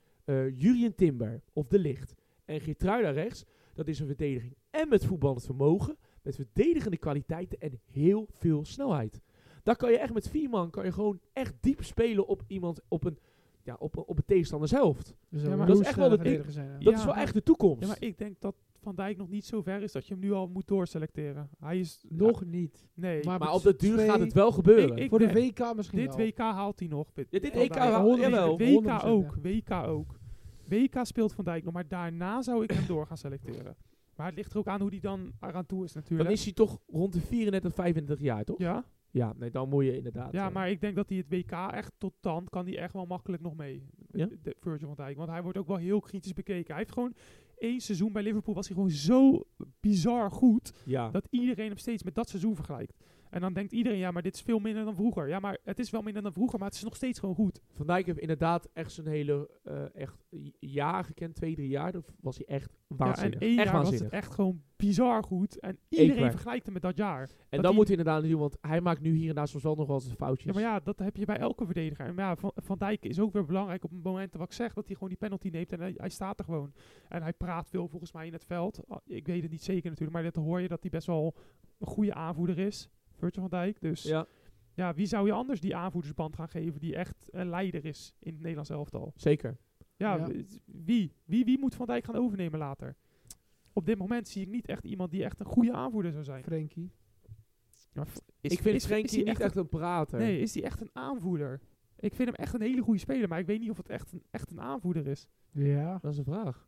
Jurien 0.55 0.95
Timber 0.95 1.41
of 1.53 1.67
De 1.67 1.79
Licht 1.79 2.15
en 2.45 2.61
Geertruida 2.61 3.09
rechts. 3.09 3.45
Dat 3.73 3.87
is 3.87 3.99
een 3.99 4.07
verdediging 4.07 4.55
en 4.69 4.89
met 4.89 5.05
voetballend 5.05 5.45
vermogen, 5.45 5.97
met 6.23 6.35
verdedigende 6.35 6.97
kwaliteiten 6.97 7.59
en 7.59 7.79
heel 7.91 8.27
veel 8.31 8.65
snelheid. 8.65 9.21
Daar 9.63 9.75
kan 9.75 9.91
je 9.91 9.97
echt 9.99 10.13
met 10.13 10.29
vier 10.29 10.49
man, 10.49 10.69
kan 10.69 10.85
je 10.85 10.91
gewoon 10.91 11.19
echt 11.33 11.53
diep 11.59 11.83
spelen 11.83 12.27
op 12.27 12.43
iemand, 12.47 12.81
op 12.87 13.03
een, 13.05 13.17
ja, 13.63 13.75
op, 13.79 13.97
een- 13.97 14.03
op 14.05 14.17
een 14.17 14.25
tegenstanders 14.25 14.71
helft. 14.71 15.15
Dus 15.29 15.41
Ja, 15.41 15.49
een 15.51 15.57
maar 15.57 15.67
dat 15.67 15.79
is 15.79 15.87
echt 15.87 15.95
wel 15.95 16.09
de- 16.17 16.43
zijn. 16.47 16.67
ja. 16.67 16.73
Dat 16.73 16.83
Ja, 16.93 16.99
is 16.99 17.05
wel 17.05 17.15
echt 17.15 17.33
de 17.33 17.43
toekomst. 17.43 17.81
Ja, 17.81 17.87
maar 17.87 17.97
ik 18.01 18.17
denk 18.17 18.35
dat 18.41 18.55
Van 18.81 18.95
Dijk 18.95 19.17
nog 19.17 19.29
niet 19.29 19.45
zo 19.45 19.61
ver 19.61 19.81
is 19.81 19.91
dat 19.91 20.07
je 20.07 20.13
hem 20.13 20.23
nu 20.23 20.31
al 20.31 20.47
moet 20.47 20.67
doorselecteren. 20.67 21.49
Hij 21.59 21.79
is... 21.79 22.03
Nog 22.09 22.45
niet. 22.45 22.87
Nee, 22.93 23.23
Maar 23.23 23.53
op 23.53 23.61
de 23.63 23.75
duur 23.75 23.97
gaat 23.99 24.19
het 24.19 24.33
wel 24.33 24.51
gebeuren. 24.51 24.97
Ik- 24.97 25.03
ik- 25.03 25.09
Voor 25.09 25.19
de. 25.19 25.33
WK 25.33 25.75
misschien 25.75 25.99
dit 25.99 26.15
wel. 26.15 26.25
WK 26.25 26.37
haalt 26.37 26.79
hij 26.79 26.87
nog. 26.87 27.07
Ja, 27.15 27.23
dit 27.29 27.47
Van 27.47 27.61
EK, 27.61 27.73
Dijk, 27.73 27.89
wel, 27.89 28.01
100%, 28.17 28.19
jawel. 28.19 28.57
WK 28.57 28.73
100%, 28.73 29.03
ook. 29.05 29.35
WK 29.41 29.71
ook. 29.71 30.15
WK 30.67 30.99
speelt 31.01 31.33
Van 31.33 31.43
Dijk 31.45 31.63
nog, 31.63 31.73
maar 31.73 31.87
daarna 31.87 32.41
zou 32.41 32.63
ik 32.63 32.71
hem 32.71 32.85
door 32.87 33.07
gaan 33.07 33.17
selecteren. 33.17 33.75
Maar 34.15 34.25
het 34.25 34.35
ligt 34.35 34.51
er 34.51 34.57
ook 34.57 34.67
aan 34.67 34.81
hoe 34.81 34.89
hij 34.89 34.99
dan 34.99 35.31
eraan 35.39 35.65
toe 35.65 35.83
is 35.83 35.93
natuurlijk. 35.93 36.23
Dan 36.23 36.37
is 36.37 36.43
hij 36.43 36.53
toch 36.53 36.79
rond 36.87 37.13
de 37.13 37.21
34, 37.21 37.73
35 37.73 38.25
jaar, 38.25 38.43
toch? 38.43 38.59
ja, 38.59 38.85
Ja, 39.11 39.33
nee, 39.37 39.51
dan 39.51 39.69
moet 39.69 39.85
je 39.85 39.95
inderdaad... 39.95 40.31
ja, 40.31 40.47
eh, 40.47 40.53
maar 40.53 40.69
ik 40.69 40.81
denk 40.81 40.95
dat 40.95 41.09
hij 41.09 41.17
het 41.17 41.29
WK 41.29 41.51
echt 41.51 41.93
tot 41.97 42.13
dan 42.19 42.47
kan 42.49 42.65
hij 42.65 42.77
echt 42.77 42.93
wel 42.93 43.05
makkelijk 43.05 43.41
nog 43.41 43.55
mee. 43.55 43.83
Ja? 44.11 44.25
De, 44.25 44.37
de 44.41 44.55
Virgil 44.59 44.87
van 44.87 45.05
Dijk. 45.05 45.17
Want 45.17 45.29
hij 45.29 45.41
wordt 45.41 45.57
ook 45.57 45.67
wel 45.67 45.77
heel 45.77 45.99
kritisch 45.99 46.33
bekeken. 46.33 46.67
Hij 46.67 46.77
heeft 46.77 46.91
gewoon 46.93 47.13
één 47.57 47.79
seizoen 47.79 48.11
bij 48.11 48.23
Liverpool 48.23 48.55
was 48.55 48.67
hij 48.67 48.75
gewoon 48.75 48.91
zo 48.91 49.43
bizar 49.79 50.31
goed 50.31 50.73
ja. 50.85 51.09
dat 51.09 51.27
iedereen 51.29 51.67
hem 51.67 51.77
steeds 51.77 52.03
met 52.03 52.15
dat 52.15 52.29
seizoen 52.29 52.55
vergelijkt. 52.55 52.93
En 53.33 53.41
dan 53.41 53.53
denkt 53.53 53.71
iedereen, 53.71 53.97
ja, 53.99 54.11
maar 54.11 54.21
dit 54.21 54.35
is 54.35 54.41
veel 54.41 54.59
minder 54.59 54.85
dan 54.85 54.95
vroeger. 54.95 55.27
Ja, 55.27 55.39
maar 55.39 55.57
het 55.63 55.79
is 55.79 55.89
wel 55.89 56.01
minder 56.01 56.21
dan 56.23 56.33
vroeger, 56.33 56.59
maar 56.59 56.67
het 56.67 56.77
is 56.77 56.83
nog 56.83 56.95
steeds 56.95 57.19
gewoon 57.19 57.35
goed. 57.35 57.61
Van 57.73 57.85
Dijk 57.87 58.05
heeft 58.05 58.17
inderdaad 58.19 58.69
echt 58.73 58.91
zijn 58.91 59.07
hele 59.07 59.49
eh, 59.63 59.95
echt 59.95 60.23
jaar 60.59 61.03
gekend, 61.03 61.35
twee, 61.35 61.55
drie 61.55 61.67
jaar. 61.69 61.91
Dan 61.91 62.03
was 62.19 62.37
hij 62.37 62.45
echt 62.45 62.71
Ja, 62.87 62.95
waanzinnig. 62.95 63.33
en 63.39 63.47
één 63.47 63.57
echt 63.57 63.63
jaar 63.67 63.73
was 63.73 63.83
waanzinnig. 63.83 64.11
het 64.13 64.23
echt 64.23 64.33
gewoon 64.33 64.61
bizar 64.75 65.23
goed. 65.23 65.59
En 65.59 65.77
iedereen 65.89 66.31
vergelijkt 66.31 66.63
hem 66.63 66.73
met 66.73 66.81
dat 66.81 66.97
jaar. 66.97 67.21
en 67.21 67.27
dat 67.49 67.63
dan 67.63 67.75
moet 67.75 67.87
hij 67.87 67.97
inderdaad 67.97 68.23
doen, 68.23 68.39
want 68.39 68.57
hij 68.61 68.81
maakt 68.81 69.01
nu 69.01 69.13
hier 69.15 69.29
en 69.29 69.35
daar 69.35 69.47
soms 69.47 69.63
wel 69.63 69.75
nog 69.75 69.87
wel 69.87 69.95
eens 69.95 70.13
foutjes. 70.17 70.45
Ja, 70.45 70.53
maar 70.61 70.69
ja, 70.71 70.79
dat 70.79 70.99
heb 70.99 71.15
je 71.17 71.25
bij 71.25 71.37
elke 71.37 71.65
verdediger. 71.65 72.05
En 72.05 72.13
ja, 72.15 72.35
Van, 72.35 72.51
Van 72.55 72.77
Dijk 72.77 73.05
is 73.05 73.19
ook 73.19 73.33
weer 73.33 73.45
belangrijk 73.45 73.83
op 73.83 73.89
het 73.91 74.03
moment 74.03 74.33
wat 74.33 74.47
ik 74.47 74.53
zeg, 74.53 74.73
dat 74.73 74.85
hij 74.85 74.93
gewoon 74.93 75.09
die 75.09 75.17
penalty 75.17 75.49
neemt 75.49 75.71
en 75.71 75.79
hij, 75.79 75.93
hij 75.97 76.09
staat 76.09 76.39
er 76.39 76.45
gewoon. 76.45 76.73
En 77.09 77.21
hij 77.21 77.33
praat 77.33 77.69
veel 77.69 77.87
volgens 77.87 78.11
mij 78.13 78.27
in 78.27 78.33
het 78.33 78.45
veld. 78.45 78.81
Ah, 78.87 78.97
Ik 79.05 79.27
weet 79.27 79.41
het 79.41 79.51
niet 79.51 79.63
zeker 79.63 79.89
natuurlijk, 79.89 80.11
maar 80.11 80.23
dat 80.31 80.43
hoor 80.43 80.61
je 80.61 80.67
dat 80.67 80.81
hij 80.81 80.89
best 80.91 81.07
wel 81.07 81.35
een 81.79 81.87
goede 81.87 82.13
aanvoerder 82.13 82.59
is, 82.59 82.89
Virgil 83.23 83.41
van 83.49 83.59
Dijk. 83.59 83.81
Dus 83.81 84.03
ja. 84.03 84.25
Ja, 84.75 84.93
wie 84.93 85.05
zou 85.05 85.25
je 85.25 85.31
anders 85.31 85.59
die 85.59 85.75
aanvoerdersband 85.75 86.35
gaan 86.35 86.49
geven 86.49 86.79
die 86.79 86.95
echt 86.95 87.27
een 87.31 87.49
leider 87.49 87.85
is 87.85 88.13
in 88.19 88.31
het 88.31 88.39
Nederlands 88.41 88.69
elftal? 88.69 89.13
zeker. 89.15 89.57
Ja, 89.95 90.15
Ja. 90.15 90.27
w- 90.27 90.41
wie? 90.65 91.11
wie? 91.25 91.45
Wie 91.45 91.59
moet 91.59 91.75
Van 91.75 91.85
Dijk 91.85 92.03
gaan 92.05 92.15
overnemen 92.15 92.59
later? 92.59 92.95
Op 93.73 93.85
dit 93.85 93.97
moment 93.97 94.27
zie 94.27 94.41
ik 94.41 94.47
niet 94.49 94.67
echt 94.67 94.83
iemand 94.85 95.11
die 95.11 95.23
echt 95.23 95.39
een 95.39 95.45
goede 95.45 95.73
aanvoerder 95.73 96.11
zou 96.11 96.23
zijn. 96.23 96.43
Frenkie. 96.43 96.91
Is- 98.41 98.51
ik 98.51 98.61
vind 98.61 98.85
Frenkie 98.85 99.23
hij 99.23 99.31
niet 99.33 99.39
echt 99.39 99.55
een 99.55 99.69
prater. 99.69 100.19
Nee, 100.19 100.39
is 100.39 100.53
hij 100.53 100.63
echt 100.63 100.81
een 100.81 100.89
aanvoerder? 100.93 101.59
Ik 101.99 102.13
vind 102.13 102.27
hem 102.29 102.37
echt 102.37 102.53
een 102.53 102.61
hele 102.61 102.81
goede 102.81 102.99
speler, 102.99 103.27
maar 103.29 103.39
ik 103.39 103.45
weet 103.45 103.59
niet 103.59 103.69
of 103.69 103.77
het 103.77 103.89
echt 103.89 104.11
een, 104.11 104.23
echt 104.31 104.51
een 104.51 104.61
aanvoerder 104.61 105.07
is. 105.07 105.27
Ja. 105.51 105.97
Dat 106.01 106.11
is 106.11 106.17
een 106.17 106.23
vraag. 106.23 106.67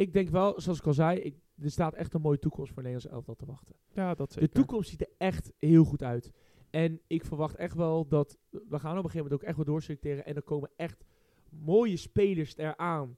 Ik 0.00 0.12
denk 0.12 0.28
wel, 0.28 0.60
zoals 0.60 0.78
ik 0.78 0.86
al 0.86 0.94
zei, 0.94 1.18
ik, 1.18 1.34
er 1.58 1.70
staat 1.70 1.94
echt 1.94 2.14
een 2.14 2.20
mooie 2.20 2.38
toekomst 2.38 2.72
voor 2.72 2.82
Nederlands 2.82 3.14
elftal 3.14 3.34
te 3.34 3.46
wachten. 3.46 3.74
Ja, 3.92 4.14
dat 4.14 4.32
zeker. 4.32 4.48
De 4.48 4.54
toekomst 4.54 4.90
ziet 4.90 5.00
er 5.00 5.10
echt 5.18 5.52
heel 5.58 5.84
goed 5.84 6.02
uit. 6.02 6.32
En 6.70 7.00
ik 7.06 7.24
verwacht 7.24 7.54
echt 7.54 7.74
wel 7.74 8.08
dat... 8.08 8.38
We 8.50 8.78
gaan 8.78 8.98
op 8.98 9.04
een 9.04 9.10
gegeven 9.10 9.16
moment 9.16 9.32
ook 9.32 9.42
echt 9.42 9.56
wel 9.56 9.64
doorselecteren. 9.64 10.24
En 10.24 10.34
er 10.34 10.42
komen 10.42 10.70
echt 10.76 11.04
mooie 11.48 11.96
spelers 11.96 12.56
eraan 12.56 13.16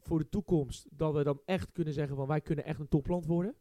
voor 0.00 0.18
de 0.18 0.28
toekomst. 0.28 0.86
Dat 0.90 1.14
we 1.14 1.22
dan 1.22 1.40
echt 1.44 1.72
kunnen 1.72 1.92
zeggen 1.94 2.16
van 2.16 2.26
wij 2.26 2.40
kunnen 2.40 2.64
echt 2.64 2.80
een 2.80 2.88
topland 2.88 3.26
worden. 3.26 3.54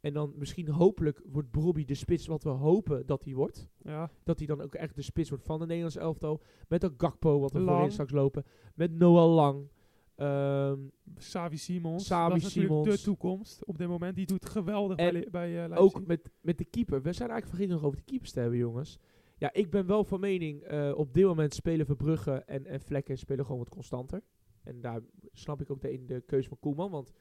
En 0.00 0.12
dan 0.12 0.32
misschien 0.36 0.68
hopelijk 0.68 1.22
wordt 1.26 1.50
Brobby 1.50 1.84
de 1.84 1.94
spits 1.94 2.26
wat 2.26 2.42
we 2.42 2.50
hopen 2.50 3.06
dat 3.06 3.24
hij 3.24 3.34
wordt. 3.34 3.68
Ja, 3.82 4.10
Dat 4.24 4.38
hij 4.38 4.46
dan 4.46 4.60
ook 4.60 4.74
echt 4.74 4.94
de 4.94 5.02
spits 5.02 5.28
wordt 5.28 5.44
van 5.44 5.58
de 5.58 5.66
Nederlandse 5.66 6.00
elftal. 6.00 6.42
Met 6.68 6.80
dat 6.80 6.92
Gakpo 6.96 7.40
wat 7.40 7.52
we 7.52 7.58
Lang. 7.58 7.70
voorin 7.70 7.92
straks 7.92 8.12
lopen. 8.12 8.44
Met 8.74 8.92
Noah 8.92 9.34
Lang. 9.34 9.68
Ehm, 10.16 10.78
Savi 11.16 11.56
Simons. 11.56 12.06
Savi 12.06 12.34
dat 12.34 12.42
is 12.42 12.52
Simons. 12.52 12.88
de 12.88 13.02
toekomst. 13.02 13.64
Op 13.64 13.78
dit 13.78 13.88
moment, 13.88 14.16
die 14.16 14.26
doet 14.26 14.46
geweldig 14.46 14.96
En 14.96 15.12
bij, 15.12 15.28
bij 15.30 15.64
eh, 15.64 15.80
ook 15.80 16.06
met, 16.06 16.30
met 16.40 16.58
de 16.58 16.64
keeper. 16.64 17.02
We 17.02 17.12
zijn 17.12 17.30
eigenlijk 17.30 17.48
vergeten 17.48 17.74
nog 17.74 17.84
over 17.84 17.98
de 17.98 18.04
keepers 18.04 18.32
te 18.32 18.40
hebben, 18.40 18.58
jongens. 18.58 18.98
Ja, 19.38 19.52
ik 19.52 19.70
ben 19.70 19.86
wel 19.86 20.04
van 20.04 20.20
mening, 20.20 20.62
eh, 20.62 20.92
op 20.94 21.14
dit 21.14 21.24
moment 21.24 21.54
spelen 21.54 21.86
Verbrugge 21.86 22.32
en, 22.32 22.66
en 22.66 22.80
Vlekken 22.80 23.18
spelen 23.18 23.44
gewoon 23.44 23.60
wat 23.60 23.68
constanter. 23.68 24.22
En 24.62 24.80
daar 24.80 25.00
snap 25.32 25.60
ik 25.60 25.70
ook 25.70 25.80
de, 25.80 25.92
in 25.92 26.06
de 26.06 26.20
keuze 26.26 26.48
van 26.48 26.58
Koeman, 26.58 26.90
want 26.90 27.12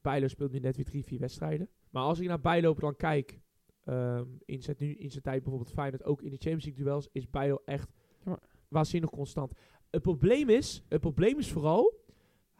Bijlo 0.00 0.28
speelt 0.28 0.52
nu 0.52 0.58
net 0.58 0.76
weer 0.76 0.84
drie, 0.84 1.04
vier 1.04 1.18
wedstrijden. 1.18 1.68
Maar 1.90 2.02
als 2.02 2.20
ik 2.20 2.26
naar 2.26 2.40
Bijlo 2.40 2.74
dan 2.74 2.96
kijk, 2.96 3.40
ehm, 3.84 4.26
in, 4.44 4.62
zijn, 4.62 4.76
nu, 4.78 4.94
in 4.94 5.10
zijn 5.10 5.22
tijd 5.22 5.42
bijvoorbeeld 5.42 5.74
Feyenoord, 5.74 6.04
ook 6.04 6.22
in 6.22 6.30
de 6.30 6.36
Champions 6.36 6.64
League 6.64 6.84
duels, 6.84 7.08
is 7.12 7.30
Bijlo 7.30 7.62
echt 7.64 7.92
Ja, 8.24 8.38
waanzinnig 8.68 9.10
constant. 9.10 9.52
Het 9.90 10.02
probleem 10.02 10.48
is, 10.48 10.84
het 10.88 11.00
probleem 11.00 11.38
is 11.38 11.52
vooral, 11.52 11.97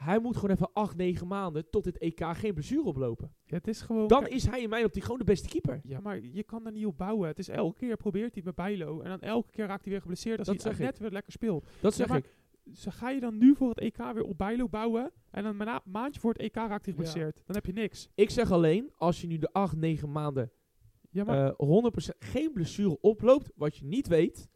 hij 0.05 0.19
moet 0.19 0.35
gewoon 0.37 0.51
even 0.51 0.73
acht, 0.73 0.97
negen 0.97 1.27
maanden 1.27 1.71
tot 1.71 1.85
dit 1.85 1.99
EK 1.99 2.25
geen 2.33 2.55
blessure 2.55 2.83
oplopen. 2.83 3.33
Ja, 3.45 3.57
het 3.57 3.69
is 3.69 3.81
gewoon... 3.81 4.09
Dan 4.09 4.27
is 4.27 4.47
hij 4.47 4.63
in 4.63 4.69
mijn 4.69 4.85
optiek 4.85 5.03
gewoon 5.03 5.19
de 5.19 5.25
beste 5.25 5.49
keeper. 5.49 5.81
Ja, 5.83 6.01
maar 6.01 6.21
je 6.21 6.43
kan 6.43 6.67
er 6.67 6.73
niet 6.73 6.87
op 6.87 6.99
bouwen. 6.99 7.29
Het 7.29 7.39
is 7.39 7.49
elke 7.49 7.79
keer 7.79 7.97
probeert 7.97 8.35
hij 8.35 8.43
het 8.45 8.45
met 8.45 8.55
Bijlo. 8.55 9.01
En 9.01 9.09
dan 9.09 9.21
elke 9.21 9.51
keer 9.51 9.67
raakt 9.67 9.83
hij 9.83 9.93
weer 9.93 10.01
geblesseerd 10.01 10.39
als 10.39 10.47
Dat 10.47 10.63
hij 10.63 10.85
net 10.87 10.99
weer 10.99 11.11
lekker 11.11 11.33
speelt. 11.33 11.69
Dat 11.81 11.95
zeg 11.95 12.11
ik. 12.11 12.37
Dus 12.65 12.87
ga 12.89 13.11
je 13.11 13.21
dan 13.21 13.39
nu 13.39 13.55
voor 13.55 13.69
het 13.69 13.79
EK 13.81 13.97
weer 13.97 14.23
op 14.25 14.39
Bijlo 14.39 14.69
bouwen. 14.69 15.13
En 15.31 15.43
dan 15.43 15.61
een 15.61 15.81
maandje 15.85 16.21
voor 16.21 16.33
het 16.33 16.41
EK 16.43 16.55
raakt 16.55 16.69
hij 16.69 16.79
Ja. 16.85 16.91
geblesseerd. 16.93 17.43
Dan 17.47 17.55
heb 17.57 17.67
je 17.67 17.73
niks. 17.73 18.09
Ik 18.15 18.31
zeg 18.31 18.51
alleen, 18.51 18.91
als 18.97 19.21
je 19.21 19.27
nu 19.27 19.39
de 19.39 19.53
8, 19.53 19.77
9 19.77 20.13
maanden 20.13 20.51
Ja, 21.11 21.25
maar, 21.25 21.49
eh 21.49 21.55
100% 21.57 22.17
geen 22.19 22.53
blessure 22.53 23.01
oploopt, 23.01 23.51
wat 23.55 23.77
je 23.77 23.85
niet 23.85 24.09
weet, 24.09 24.49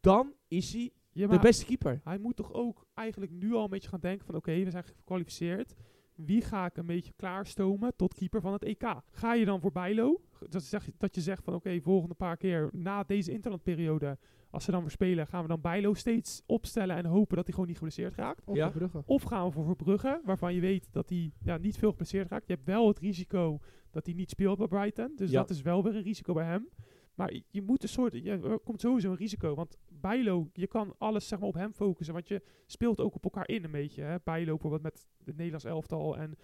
dan 0.00 0.32
is 0.48 0.72
hij 0.72 0.92
ja, 1.16 1.26
de 1.26 1.38
beste 1.38 1.64
keeper. 1.64 2.00
hij 2.04 2.18
moet 2.18 2.36
toch 2.36 2.52
ook 2.52 2.86
eigenlijk 2.94 3.32
nu 3.32 3.54
al 3.54 3.64
een 3.64 3.70
beetje 3.70 3.88
gaan 3.88 4.00
denken 4.00 4.26
van... 4.26 4.34
Oké, 4.34 4.64
we 4.64 4.70
zijn 4.70 4.84
gekwalificeerd. 4.84 5.74
Wie 6.14 6.40
ga 6.42 6.66
ik 6.66 6.76
een 6.76 6.86
beetje 6.86 7.12
klaarstomen 7.16 7.92
tot 7.96 8.14
keeper 8.14 8.40
van 8.40 8.52
het 8.52 8.62
EK? 8.62 8.94
Ga 9.10 9.34
je 9.34 9.44
dan 9.44 9.60
voor 9.60 9.72
Bijlo? 9.72 10.20
Dat, 10.48 10.62
zeg, 10.62 10.88
dat 10.98 11.14
je 11.14 11.20
zegt 11.20 11.44
van 11.44 11.54
oké, 11.54 11.80
volgende 11.80 12.14
paar 12.14 12.36
keer 12.36 12.68
na 12.72 13.02
deze 13.02 13.32
interlandperiode... 13.32 14.18
Als 14.50 14.64
ze 14.64 14.70
dan 14.70 14.80
weer 14.80 14.90
spelen, 14.90 15.26
gaan 15.26 15.42
we 15.42 15.48
dan 15.48 15.60
Bijlo 15.60 15.94
steeds 15.94 16.42
opstellen 16.46 16.96
en 16.96 17.04
hopen 17.06 17.36
dat 17.36 17.44
hij 17.44 17.52
gewoon 17.54 17.68
niet 17.68 17.76
geblesseerd 17.78 18.14
raakt. 18.14 18.44
Of 18.44 18.56
Ja. 18.56 18.72
Of 19.04 19.22
gaan 19.22 19.46
we 19.46 19.52
voor 19.52 19.64
Verbrugge, 19.64 20.20
waarvan 20.24 20.54
je 20.54 20.60
weet 20.60 20.88
dat 20.92 21.08
hij 21.08 21.32
ja, 21.44 21.56
niet 21.56 21.76
veel 21.78 21.90
geblesseerd 21.90 22.28
raakt. 22.30 22.46
Je 22.46 22.52
hebt 22.54 22.66
wel 22.66 22.88
het 22.88 22.98
risico 22.98 23.58
dat 23.90 24.06
hij 24.06 24.14
niet 24.14 24.30
speelt 24.30 24.58
bij 24.58 24.66
Brighton. 24.66 25.12
Dus 25.16 25.30
Ja. 25.30 25.40
dat 25.40 25.50
is 25.50 25.62
wel 25.62 25.82
weer 25.82 25.96
een 25.96 26.02
risico 26.02 26.32
bij 26.34 26.44
hem. 26.44 26.68
Maar 27.14 27.32
je- 27.50 27.62
moet 27.62 27.82
een 27.82 27.88
soort, 27.88 28.12
je, 28.12 28.30
er 28.30 28.58
komt 28.58 28.80
sowieso 28.80 29.10
een 29.10 29.16
risico. 29.16 29.54
Want 29.54 29.78
Bijlo, 30.00 30.50
je 30.52 30.66
kan 30.66 30.94
alles 30.98 31.28
zeg 31.28 31.38
maar, 31.38 31.48
op 31.48 31.54
hem 31.54 31.72
focussen. 31.72 32.14
Want 32.14 32.28
je 32.28 32.42
speelt 32.66 33.00
ook 33.00 33.14
op 33.14 33.24
elkaar 33.24 33.48
in 33.48 33.64
een 33.64 33.70
beetje. 33.70 34.02
Hè? 34.02 34.16
Bijlo 34.24 34.52
bijvoorbeeld 34.52 34.82
met 34.82 35.06
het 35.24 35.36
Nederlands 35.36 35.64
elftal. 35.64 36.16
En 36.16 36.34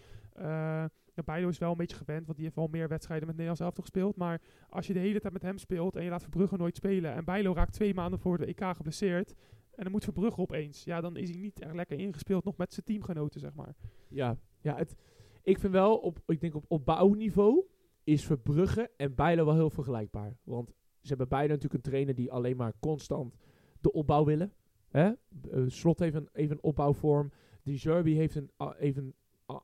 ja, 1.14 1.22
Bijlo 1.24 1.48
is 1.48 1.58
wel 1.58 1.70
een 1.70 1.76
beetje 1.76 1.96
gewend, 1.96 2.24
want 2.24 2.36
die 2.36 2.44
heeft 2.44 2.56
wel 2.56 2.68
meer 2.68 2.88
wedstrijden 2.88 3.26
met 3.26 3.36
Nederlands 3.36 3.64
elftal 3.64 3.84
gespeeld. 3.84 4.16
Maar 4.16 4.40
als 4.68 4.86
je 4.86 4.92
de 4.92 4.98
hele 4.98 5.20
tijd 5.20 5.32
met 5.32 5.42
hem 5.42 5.58
speelt 5.58 5.96
en 5.96 6.04
je 6.04 6.10
laat 6.10 6.22
Verbrugge 6.22 6.56
nooit 6.56 6.76
spelen. 6.76 7.14
En 7.14 7.24
Bijlo 7.24 7.52
raakt 7.52 7.72
twee 7.72 7.94
maanden 7.94 8.18
voor 8.18 8.38
de 8.38 8.46
EK 8.46 8.64
geblesseerd. 8.76 9.34
En 9.74 9.82
dan 9.82 9.92
moet 9.92 10.04
Verbrugge 10.04 10.40
opeens. 10.40 10.84
Ja, 10.84 11.00
dan 11.00 11.16
is 11.16 11.30
hij 11.30 11.40
niet 11.40 11.60
echt 11.60 11.74
lekker 11.74 11.98
ingespeeld 11.98 12.44
nog 12.44 12.56
met 12.56 12.72
zijn 12.72 12.86
teamgenoten, 12.86 13.40
zeg 13.40 13.54
maar. 13.54 13.74
Ja, 14.08 14.38
ja 14.60 14.76
het, 14.76 14.96
ik 15.42 15.58
vind 15.58 15.72
wel, 15.72 15.96
op, 15.96 16.18
ik 16.26 16.40
denk 16.40 16.54
op 16.54 16.64
opbouwniveau 16.68 17.64
is 18.04 18.24
Verbrugge 18.24 18.90
en 18.96 19.14
Bijlo 19.14 19.44
wel 19.44 19.54
heel 19.54 19.70
vergelijkbaar. 19.70 20.36
Want 20.42 20.74
ze 21.02 21.08
hebben 21.08 21.28
beide 21.28 21.48
natuurlijk 21.48 21.84
een 21.84 21.90
trainer 21.90 22.14
die 22.14 22.32
alleen 22.32 22.56
maar 22.56 22.74
constant 22.80 23.36
de 23.80 23.92
opbouw 23.92 24.24
willen. 24.24 24.52
Hè? 24.88 25.12
Eh, 25.50 25.62
Slot 25.66 25.98
heeft 25.98 26.14
een, 26.14 26.28
even 26.32 26.56
een 26.56 26.62
opbouwvorm. 26.62 27.32
Die 27.62 27.78
Zerbi 27.78 28.16
heeft 28.16 28.34
een 28.34 28.50
even 28.78 29.14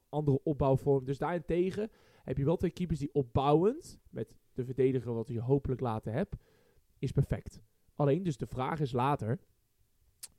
andere 0.08 0.40
opbouwvorm. 0.42 1.04
Dus 1.04 1.18
daarentegen 1.18 1.90
heb 2.24 2.36
je 2.36 2.44
wel 2.44 2.56
twee 2.56 2.70
keepers 2.70 2.98
die 2.98 3.12
opbouwend, 3.12 4.00
met 4.10 4.34
de 4.52 4.64
verdediger 4.64 5.14
wat 5.14 5.28
je 5.28 5.40
hopelijk 5.40 5.80
later 5.80 6.12
hebt, 6.12 6.36
is 6.98 7.12
perfect. 7.12 7.60
Alleen, 7.94 8.22
dus 8.22 8.36
de 8.36 8.46
vraag 8.46 8.80
is 8.80 8.92
later, 8.92 9.38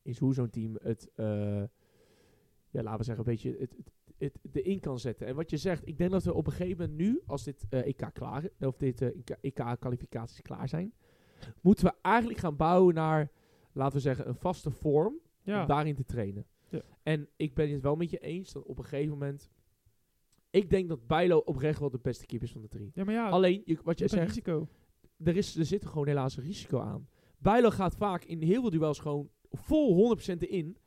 is 0.01 0.17
hoe 0.17 0.33
zo'n 0.33 0.49
team 0.49 0.77
het, 0.81 1.09
eh, 1.15 1.63
ja, 2.69 2.83
laten 2.83 2.97
we 2.97 3.03
zeggen, 3.03 3.25
een 3.25 3.31
beetje 3.31 3.55
het, 3.59 3.75
het 4.19 4.39
erin 4.51 4.79
kan 4.79 4.99
zetten. 4.99 5.27
En 5.27 5.35
wat 5.35 5.49
je 5.49 5.57
zegt, 5.57 5.87
ik 5.87 5.97
denk 5.97 6.11
dat 6.11 6.23
we 6.23 6.33
op 6.33 6.45
een 6.45 6.51
gegeven 6.53 6.77
moment 6.89 6.97
nu, 6.97 7.21
als 7.25 7.43
dit 7.43 7.65
eh, 7.69 7.85
EK 7.85 8.09
klaar 8.13 8.49
of 8.59 8.77
dit 8.77 9.01
eh, 9.01 9.09
EK-kwalificaties 9.41 10.41
klaar 10.41 10.69
zijn, 10.69 10.93
moeten 11.61 11.85
we 11.85 11.93
eigenlijk 12.01 12.39
gaan 12.39 12.55
bouwen 12.55 12.93
naar, 12.95 13.31
laten 13.73 13.95
we 13.95 14.01
zeggen, 14.01 14.27
een 14.27 14.35
vaste 14.35 14.71
vorm 14.71 15.19
Ja, 15.43 15.61
om 15.61 15.67
daarin 15.67 15.95
te 15.95 16.05
trainen. 16.05 16.45
Ja. 16.69 16.81
En 17.03 17.27
ik 17.35 17.53
ben 17.53 17.71
het 17.71 17.81
wel 17.81 17.95
met 17.95 18.09
je 18.09 18.17
eens 18.17 18.51
dat 18.51 18.63
op 18.63 18.77
een 18.77 18.83
gegeven 18.83 19.09
moment, 19.09 19.49
ik 20.49 20.69
denk 20.69 20.89
dat 20.89 21.07
Bijlo 21.07 21.37
oprecht 21.37 21.79
wel 21.79 21.89
de 21.89 21.99
beste 22.01 22.25
keeper 22.25 22.47
is 22.47 22.53
van 22.53 22.61
de 22.61 22.67
drie. 22.67 22.91
ja 22.93 23.03
maar 23.03 23.13
ja, 23.13 23.29
Alleen, 23.29 23.61
je, 23.65 23.77
wat 23.83 23.99
je 23.99 24.07
zegt, 24.07 24.27
risico. 24.27 24.67
er, 25.23 25.37
is, 25.37 25.55
er 25.55 25.65
zit 25.65 25.85
gewoon 25.85 26.07
helaas 26.07 26.37
een 26.37 26.43
risico 26.43 26.79
aan. 26.79 27.07
Bijlo 27.37 27.69
gaat 27.69 27.95
vaak 27.95 28.23
in 28.23 28.41
heel 28.41 28.61
veel 28.61 28.69
duels 28.69 28.99
gewoon 28.99 29.29
vol 29.51 30.17
100% 30.17 30.37
erin. 30.37 30.77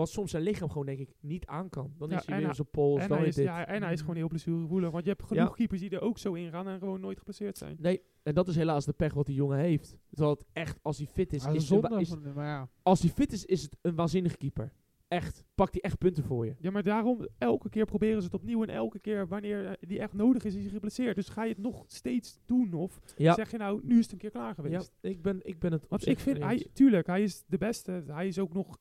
Wat 0.00 0.08
soms 0.10 0.30
zijn 0.30 0.42
lichaam 0.42 0.68
gewoon, 0.70 0.86
denk 0.86 0.98
ik, 0.98 1.14
niet 1.20 1.46
aan 1.46 1.68
kan. 1.68 1.92
Dan 1.98 2.08
Ja, 2.10 2.18
is 2.18 2.26
hij 2.26 2.38
weer 2.42 2.54
zijn 2.54 2.70
pols, 2.70 3.00
En 3.02 3.08
dan 3.08 3.18
hij, 3.18 3.26
is, 3.26 3.34
dit. 3.34 3.44
ja, 3.44 3.66
en 3.66 3.82
hij 3.82 3.92
is 3.92 4.00
gewoon 4.00 4.16
heel 4.16 4.28
blessuregevoelig. 4.28 4.90
Want 4.90 5.04
je 5.04 5.10
hebt 5.10 5.22
genoeg 5.22 5.48
Ja. 5.48 5.54
keepers 5.54 5.80
die 5.80 5.90
er 5.90 6.00
ook 6.00 6.18
zo 6.18 6.32
in 6.32 6.50
gaan 6.50 6.68
en 6.68 6.78
gewoon 6.78 7.00
nooit 7.00 7.18
geblesseerd 7.18 7.58
zijn. 7.58 7.76
Nee, 7.80 8.02
en 8.22 8.34
dat 8.34 8.48
is 8.48 8.56
helaas 8.56 8.84
de 8.84 8.92
pech 8.92 9.14
wat 9.14 9.26
die 9.26 9.34
jongen 9.34 9.58
heeft. 9.58 9.96
Terwijl 10.10 10.30
het 10.34 10.44
echt, 10.52 10.78
als 10.82 10.96
hij 10.98 11.06
fit 11.06 11.32
is, 11.32 11.44
Ah, 11.44 11.54
is 11.54 11.62
is, 11.62 11.68
zonde 11.68 12.32
ja. 12.34 12.68
als 12.82 13.00
hij 13.00 13.10
fit 13.10 13.32
is, 13.32 13.44
is 13.44 13.62
het 13.62 13.76
een 13.80 13.94
waanzinnige 13.94 14.36
keeper. 14.36 14.72
Echt. 15.08 15.44
Pakt 15.54 15.72
hij 15.72 15.80
echt 15.82 15.98
punten 15.98 16.24
voor 16.24 16.46
je. 16.46 16.54
Ja, 16.58 16.70
maar 16.70 16.82
daarom, 16.82 17.26
elke 17.38 17.68
keer 17.68 17.84
proberen 17.84 18.18
ze 18.20 18.24
het 18.24 18.34
opnieuw. 18.34 18.62
En 18.62 18.68
elke 18.68 18.98
keer 18.98 19.28
wanneer 19.28 19.66
eh, 19.66 19.72
die 19.88 19.98
echt 19.98 20.12
nodig 20.12 20.44
is, 20.44 20.54
is 20.54 20.62
hij 20.62 20.70
geblesseerd. 20.72 21.14
Dus 21.16 21.28
ga 21.28 21.42
je 21.44 21.48
het 21.50 21.58
nog 21.62 21.84
steeds 21.86 22.38
doen? 22.44 22.72
Of 22.74 23.00
Ja, 23.16 23.34
zeg 23.34 23.50
je 23.50 23.56
nou, 23.56 23.80
nu 23.84 23.98
is 23.98 24.02
het 24.02 24.12
een 24.12 24.18
keer 24.18 24.30
klaar 24.30 24.46
ja 24.48 24.54
geweest? 24.54 24.92
ik, 25.00 25.22
ben, 25.22 25.40
ik 25.42 25.58
ben 25.58 25.72
het 25.72 25.82
op 25.84 25.90
Want 25.90 26.02
zich 26.02 26.12
ik 26.12 26.18
vind, 26.18 26.38
hij, 26.38 26.66
tuurlijk, 26.72 27.06
hij 27.06 27.22
is 27.22 27.44
de 27.46 27.58
beste. 27.58 28.02
Hij 28.06 28.26
is 28.26 28.38
ook 28.38 28.52
nog 28.52 28.78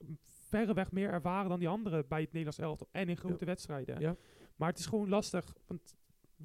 verreweg 0.49 0.91
meer 0.91 1.09
ervaren 1.09 1.49
dan 1.49 1.59
die 1.59 1.67
anderen 1.67 2.05
bij 2.07 2.19
het 2.19 2.31
Nederlands 2.31 2.59
elftal. 2.59 2.87
En 2.91 3.09
in 3.09 3.17
grote 3.17 3.45
wedstrijden. 3.45 3.99
Ja. 3.99 4.15
Maar 4.55 4.69
het 4.69 4.79
is 4.79 4.85
gewoon 4.85 5.09
lastig. 5.09 5.55
Want 5.67 5.95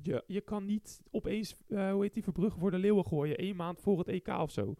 je, 0.03 0.25
je 0.27 0.41
kan 0.41 0.65
niet 0.65 1.03
opeens, 1.11 1.57
eh, 1.69 1.93
hoe 1.93 2.03
heet 2.03 2.15
die, 2.15 2.23
Verbrugge 2.23 2.59
voor 2.59 2.71
de 2.71 2.79
leeuwen 2.79 3.07
gooien. 3.07 3.37
één 3.37 3.57
maand 3.57 3.81
voor 3.81 3.99
het 3.99 4.09
EK 4.09 4.29
of 4.29 4.51
zo. 4.51 4.75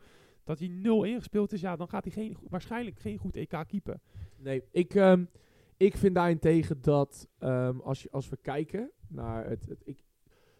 Dat 0.45 0.59
hij 0.59 0.69
nul 0.69 1.05
ingespeeld 1.05 1.53
is, 1.53 1.61
ja, 1.61 1.77
dan 1.77 1.89
gaat 1.89 2.05
hij 2.05 2.13
geen, 2.13 2.37
waarschijnlijk 2.49 2.99
geen 2.99 3.19
goed 3.19 3.37
EK 3.37 3.65
keepen. 3.67 4.01
Nee, 4.37 4.63
ik, 4.71 4.95
ehm, 4.95 5.25
ik 5.77 5.97
vind 5.97 6.15
daarentegen 6.15 6.83
dat 6.83 7.29
ehm, 7.39 7.79
als, 7.79 8.03
je, 8.03 8.11
als 8.11 8.29
we 8.29 8.37
kijken 8.37 8.91
naar 9.09 9.49
het... 9.49 9.67
het 9.69 9.83
ik, 9.85 10.05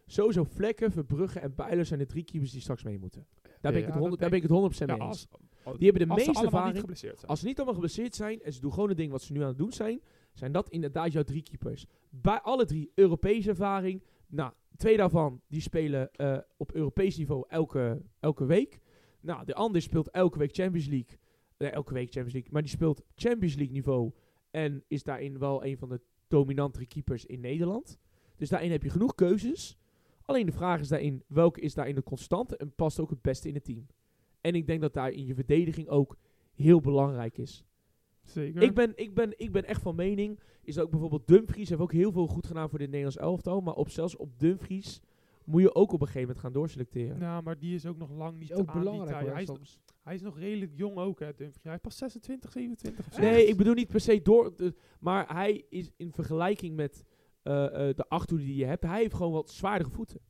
sowieso 0.07 0.45
Vlekken, 0.45 0.93
Verbrugge 0.93 1.41
en 1.41 1.55
Bijlo 1.55 1.83
zijn 1.83 1.99
de 1.99 2.07
drie 2.07 2.25
keepers 2.25 2.53
die 2.53 2.61
straks 2.61 2.83
mee 2.83 2.99
moeten. 2.99 3.27
Daar 3.43 3.73
ben 3.73 3.81
ik 3.81 3.85
het 3.85 3.93
dat 3.93 4.03
100, 4.03 4.21
daar 4.21 4.31
ben 4.31 4.39
ik 4.43 4.49
het 4.49 4.85
100% 4.85 4.87
Ja, 4.87 4.97
mee 4.97 5.07
eens. 5.07 5.29
Als, 5.65 5.79
Die 5.79 5.89
hebben 5.91 6.07
de 6.09 6.15
als 6.15 6.27
meeste 6.27 6.45
ervaring. 6.45 7.27
Als 7.27 7.41
ze 7.41 7.47
niet 7.47 7.57
allemaal 7.57 7.75
geblesseerd 7.75 8.15
zijn 8.15 8.43
en 8.43 8.53
ze 8.53 8.61
doen 8.61 8.73
gewoon 8.73 8.89
het 8.89 8.97
ding 8.99 9.11
wat 9.11 9.23
ze 9.23 9.33
nu 9.33 9.41
aan 9.41 9.49
het 9.49 9.59
doen 9.59 9.73
zijn, 9.73 10.01
zijn 10.33 10.53
dat 10.53 10.69
inderdaad 10.69 11.13
jouw 11.13 11.23
drie 11.23 11.43
keepers. 11.43 11.87
Bij 12.11 12.41
alle 12.41 12.65
drie 12.65 12.93
Europese 12.95 13.49
ervaring. 13.49 14.03
Nou, 14.27 14.53
twee 14.77 14.97
daarvan 14.97 15.41
die 15.49 15.61
spelen 15.61 16.13
eh, 16.13 16.39
op 16.57 16.73
Europees 16.73 17.17
niveau 17.17 17.45
elke, 17.49 18.03
elke 18.21 18.45
week. 18.45 18.81
Nou, 19.21 19.45
de 19.45 19.55
ander 19.55 19.83
speelt 19.83 20.11
elke 20.11 20.39
week 20.39 20.55
Champions 20.55 20.87
League. 20.87 21.19
Nee, 21.59 21.71
elke 21.71 21.93
week 21.93 22.05
Champions 22.05 22.33
League. 22.33 22.53
Maar 22.53 22.63
die 22.63 22.71
speelt 22.71 23.03
Champions 23.15 23.55
League 23.55 23.75
niveau. 23.75 24.13
En 24.51 24.85
is 24.89 25.03
daarin 25.03 25.39
wel 25.39 25.65
een 25.65 25.79
van 25.79 25.89
de 25.89 26.01
dominantere 26.29 26.87
keepers 26.87 27.27
in 27.27 27.41
Nederland. 27.41 27.99
Dus 28.37 28.49
daarin 28.49 28.71
heb 28.71 28.83
je 28.83 28.91
genoeg 28.91 29.15
keuzes. 29.15 29.79
Alleen 30.23 30.47
de 30.47 30.53
vraag 30.53 30.81
is 30.81 30.89
daarin, 30.89 31.23
welke 31.27 31.61
is 31.61 31.75
daarin 31.75 31.95
de 31.95 32.03
constante 32.03 32.57
en 32.57 32.75
past 32.75 33.01
ook 33.01 33.11
het 33.11 33.23
beste 33.23 33.49
in 33.49 33.55
het 33.55 33.65
team? 33.65 33.87
En 34.45 34.55
ik 34.55 34.67
denk 34.67 34.81
dat 34.81 34.93
daar 34.95 35.11
in 35.11 35.27
je 35.27 35.35
verdediging 35.35 35.89
ook 35.89 36.17
heel 36.55 36.81
belangrijk 36.81 37.39
is. 37.39 37.65
Zeker. 38.23 38.63
Ik 38.63 38.75
ben, 38.75 38.93
ik, 38.97 39.15
ben, 39.15 39.33
ik 39.37 39.53
ben 39.53 39.65
echt 39.65 39.83
van 39.83 39.95
mening, 39.95 40.41
is 40.63 40.75
dat 40.75 40.85
ook 40.85 40.91
bijvoorbeeld 40.91 41.27
Dumfries 41.29 41.69
heeft 41.69 41.81
ook 41.81 41.93
heel 41.93 42.13
veel 42.13 42.27
goed 42.27 42.47
gedaan 42.47 42.69
voor 42.69 42.79
dit 42.79 42.89
Nederlands 42.89 43.17
elftal. 43.19 43.61
Maar 43.61 43.75
op, 43.75 43.89
zelfs 43.89 44.17
op 44.17 44.39
Dumfries 44.39 45.01
moet 45.45 45.61
je 45.63 45.75
ook 45.75 45.93
op 45.93 46.01
een 46.01 46.07
gegeven 46.07 46.21
moment 46.27 46.39
gaan 46.45 46.53
doorselecteren. 46.53 47.19
Nou, 47.19 47.43
maar 47.43 47.59
die 47.59 47.75
is 47.75 47.87
ook 47.87 47.97
nog 47.99 48.11
lang 48.11 48.39
niet 48.39 48.53
ook 48.53 48.59
aan 48.69 48.75
die 48.75 48.83
belangrijk 48.83 49.33
Hij 49.33 49.43
is, 49.43 49.49
soms. 49.49 49.79
hij 50.03 50.15
is 50.15 50.21
nog 50.23 50.39
redelijk 50.39 50.73
jong 50.75 50.97
ook, 50.97 51.21
hè, 51.21 51.27
Dumfries. 51.37 51.65
Hij 51.65 51.75
is 51.75 51.81
pas 51.81 51.97
26, 51.97 52.53
27 52.53 53.07
of 53.07 53.15
zo. 53.15 53.21
Nee, 53.21 53.47
ik 53.47 53.57
bedoel 53.57 53.75
niet 53.75 53.89
per 53.89 54.01
se 54.01 54.23
door. 54.23 54.57
de- 54.57 54.75
maar 55.01 55.33
hij 55.35 55.65
is 55.69 55.91
in 55.97 56.13
vergelijking 56.13 56.77
met 56.77 57.05
eh, 57.43 57.89
eh, 57.89 57.97
de 57.97 58.09
achterhoede 58.09 58.45
die 58.51 58.57
je 58.57 58.65
hebt, 58.65 58.83
hij 58.83 59.01
heeft 59.01 59.15
gewoon 59.15 59.33
wat 59.33 59.51
zwaardere 59.51 59.91
voeten. 59.91 60.21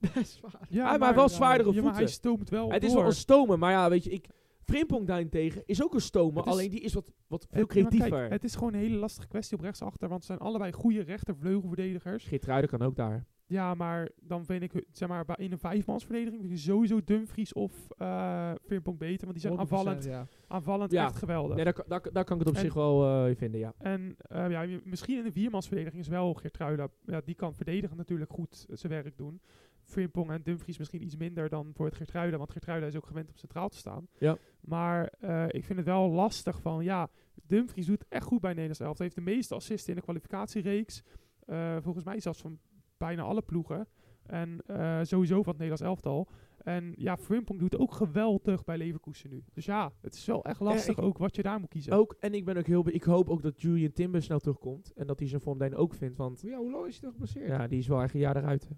Zwaar. 0.24 0.66
Ja, 0.68 0.90
heeft 1.00 1.14
wel 1.14 1.28
zwaardere 1.28 1.68
ja, 1.72 1.74
maar 1.74 1.84
hij 1.84 1.92
voeten. 1.92 2.14
stoomt 2.14 2.48
wel 2.50 2.70
het 2.72 2.82
is 2.82 2.88
door. 2.92 2.98
wel 2.98 3.08
een 3.08 3.16
stomer, 3.16 3.58
maar 3.58 3.70
ja, 3.72 3.88
weet 3.90 4.04
je, 4.04 4.10
ik, 4.10 4.26
Frimpong 4.64 5.06
daarentegen 5.06 5.62
is 5.66 5.82
ook 5.82 5.94
een 5.94 6.00
is- 6.46 6.52
alleen 6.52 6.70
die 6.70 6.80
is 6.80 6.94
wat, 6.94 7.12
wat 7.26 7.46
veel 7.50 7.60
Het- 7.60 7.74
maar 7.74 7.82
creatiever. 7.82 8.18
Kijk, 8.18 8.30
het 8.32 8.44
is 8.44 8.54
gewoon 8.54 8.72
een 8.74 8.80
hele 8.80 8.96
lastige 8.96 9.28
kwestie 9.28 9.56
op 9.56 9.62
rechtsachter, 9.62 10.08
want 10.08 10.20
het 10.20 10.24
zijn 10.24 10.38
allebei 10.38 10.72
goede 10.72 11.00
rechtervleugelverdedigers. 11.00 12.24
Geertruiden 12.24 12.70
kan 12.70 12.82
ook 12.82 12.96
daar. 12.96 13.26
Ja, 13.46 13.74
maar 13.74 14.08
dan 14.20 14.44
vind 14.44 14.62
ik, 14.62 14.84
zeg 14.92 15.08
maar, 15.08 15.24
bij- 15.24 15.36
in 15.38 15.52
een 15.52 15.58
vijfmansverdediging 15.58 16.40
vind 16.40 16.52
ik 16.52 16.58
sowieso 16.58 17.00
Dumfries 17.04 17.52
of 17.52 17.72
eh 17.96 18.52
Frimpong 18.66 18.98
beter, 18.98 19.20
want 19.26 19.32
die 19.32 19.40
zijn 19.40 19.52
100%, 19.52 19.60
aanvallend, 19.88 20.04
Ja. 20.04 20.26
aanvallend 20.48 20.90
Ja. 20.92 21.04
echt 21.04 21.16
geweldig. 21.16 21.54
Nee, 21.56 21.64
daar, 21.64 21.72
kan- 21.72 21.84
daar, 21.88 22.02
daar 22.12 22.24
kan 22.24 22.34
ik 22.40 22.40
het 22.42 22.48
op 22.50 22.54
En- 22.58 22.60
zich 22.64 22.74
wel 22.74 23.26
eh, 23.26 23.36
vinden, 23.36 23.60
ja. 23.60 23.72
En 23.78 24.16
eh, 24.18 24.50
ja, 24.50 24.60
je- 24.62 24.80
misschien 24.84 25.18
in 25.18 25.24
een 25.26 25.32
viermansverdediging 25.32 26.02
is 26.02 26.08
wel 26.08 26.34
Geertruida, 26.34 26.88
ja, 27.04 27.20
die 27.24 27.34
kan 27.34 27.54
verdedigen 27.54 27.96
natuurlijk 27.96 28.30
goed 28.32 28.66
zijn 28.72 28.92
werk 28.92 29.16
doen. 29.16 29.40
Frimpong 29.88 30.30
en 30.30 30.42
Dumfries 30.42 30.78
misschien 30.78 31.02
iets 31.02 31.16
minder 31.16 31.48
dan 31.48 31.70
voor 31.74 31.86
het 31.86 31.94
Geertruida, 31.94 32.36
want 32.36 32.50
Geertruida 32.50 32.86
is 32.86 32.96
ook 32.96 33.06
gewend 33.06 33.28
om 33.28 33.36
centraal 33.36 33.68
te 33.68 33.76
staan. 33.76 34.08
Ja. 34.18 34.36
Maar 34.60 35.12
eh, 35.20 35.44
ik 35.48 35.64
vind 35.64 35.78
het 35.78 35.86
wel 35.88 36.10
lastig 36.10 36.60
van, 36.60 36.84
ja, 36.84 37.08
Dumfries 37.46 37.86
doet 37.86 38.04
echt 38.08 38.24
goed 38.24 38.40
bij 38.40 38.50
Nederlands 38.50 38.80
elftal. 38.80 39.06
Hij 39.06 39.14
heeft 39.14 39.26
de 39.26 39.32
meeste 39.34 39.54
assisten 39.54 39.88
in 39.88 39.94
de 39.96 40.02
kwalificatiereeks. 40.02 41.02
Eh, 41.46 41.76
volgens 41.80 42.04
mij 42.04 42.20
zelfs 42.20 42.40
van 42.40 42.58
bijna 42.96 43.22
alle 43.22 43.42
ploegen. 43.42 43.88
En 44.22 44.60
eh, 44.66 44.98
sowieso 45.02 45.34
van 45.42 45.52
het 45.54 45.60
Nederlands 45.62 45.82
elftal. 45.82 46.28
En 46.58 46.92
ja, 46.96 47.16
Frimpong 47.16 47.58
doet 47.60 47.78
ook 47.78 47.92
geweldig 47.92 48.64
bij 48.64 48.76
Leverkusen 48.76 49.30
nu. 49.30 49.44
Dus 49.52 49.64
ja, 49.64 49.92
het 50.00 50.14
is 50.14 50.24
wel 50.26 50.44
echt 50.44 50.60
lastig 50.60 50.96
ik- 50.98 51.02
ook 51.04 51.18
wat 51.18 51.36
je 51.36 51.42
daar 51.42 51.60
moet 51.60 51.68
kiezen. 51.68 51.92
Ook, 51.92 52.16
en 52.20 52.34
ik 52.34 52.44
ben 52.44 52.56
ook 52.56 52.66
heel, 52.66 52.88
ik 52.88 53.02
hoop 53.02 53.28
ook 53.30 53.42
dat 53.42 53.60
Julian 53.62 53.92
Timber 53.92 54.22
snel 54.22 54.38
terugkomt. 54.38 54.92
En 54.92 55.06
dat 55.06 55.18
hij 55.18 55.28
zijn 55.28 55.40
vorm 55.40 55.58
daarin 55.58 55.76
ook 55.78 55.94
vindt, 55.94 56.16
want 56.16 56.40
Ja, 56.40 56.56
hoe 56.58 56.70
lang 56.70 56.86
is 56.86 56.92
hij 56.92 57.00
toch 57.02 57.10
geblesseerd? 57.12 57.46
ja, 57.48 57.66
die 57.66 57.78
is 57.78 57.86
wel 57.88 58.02
echt 58.02 58.14
een 58.14 58.20
jaar 58.20 58.36
eruit. 58.36 58.68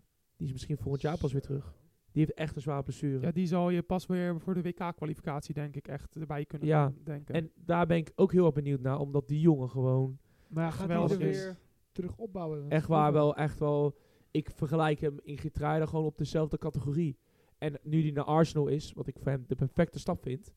Die 0.40 0.48
is 0.48 0.54
misschien 0.54 0.78
volgend 0.78 1.02
jaar 1.02 1.18
pas 1.18 1.32
weer 1.32 1.40
terug. 1.40 1.74
Die 2.12 2.24
heeft 2.24 2.38
echt 2.38 2.56
een 2.56 2.62
zware 2.62 2.82
blessure. 2.82 3.20
Ja, 3.20 3.30
die 3.32 3.46
zal 3.46 3.70
je 3.70 3.82
pas 3.82 4.06
weer 4.06 4.40
voor 4.40 4.54
de 4.54 4.62
WK-kwalificatie 4.62 5.54
denk 5.54 5.76
ik 5.76 5.88
echt 5.88 6.14
erbij 6.14 6.44
kunnen 6.44 6.68
Ja, 6.68 6.82
gaan 6.82 6.96
denken. 7.04 7.34
En 7.34 7.50
daar 7.54 7.86
ben 7.86 7.96
ik 7.96 8.12
ook 8.14 8.32
heel 8.32 8.44
erg 8.44 8.54
benieuwd 8.54 8.80
naar, 8.80 8.98
omdat 8.98 9.28
die 9.28 9.40
jongen 9.40 9.70
gewoon 9.70 10.18
Maar 10.48 10.64
ja, 10.64 10.70
gaat 10.70 10.88
hij 10.88 11.08
er 11.08 11.18
weer 11.18 11.58
terug 11.92 12.16
opbouwen? 12.16 12.70
echt 12.70 12.86
waar 12.86 13.12
wel, 13.12 13.36
echt 13.36 13.58
wel... 13.58 13.98
Ik 14.30 14.50
vergelijk 14.50 15.00
hem 15.00 15.18
in 15.22 15.38
Geertruida 15.38 15.86
gewoon 15.86 16.04
op 16.04 16.18
dezelfde 16.18 16.58
categorie. 16.58 17.18
En 17.58 17.78
nu 17.82 18.02
die 18.02 18.12
naar 18.12 18.24
Arsenal 18.24 18.66
is, 18.66 18.92
wat 18.92 19.06
ik 19.06 19.16
voor 19.18 19.32
hem 19.32 19.44
de 19.46 19.54
perfecte 19.54 19.98
stap 19.98 20.22
vind, 20.22 20.54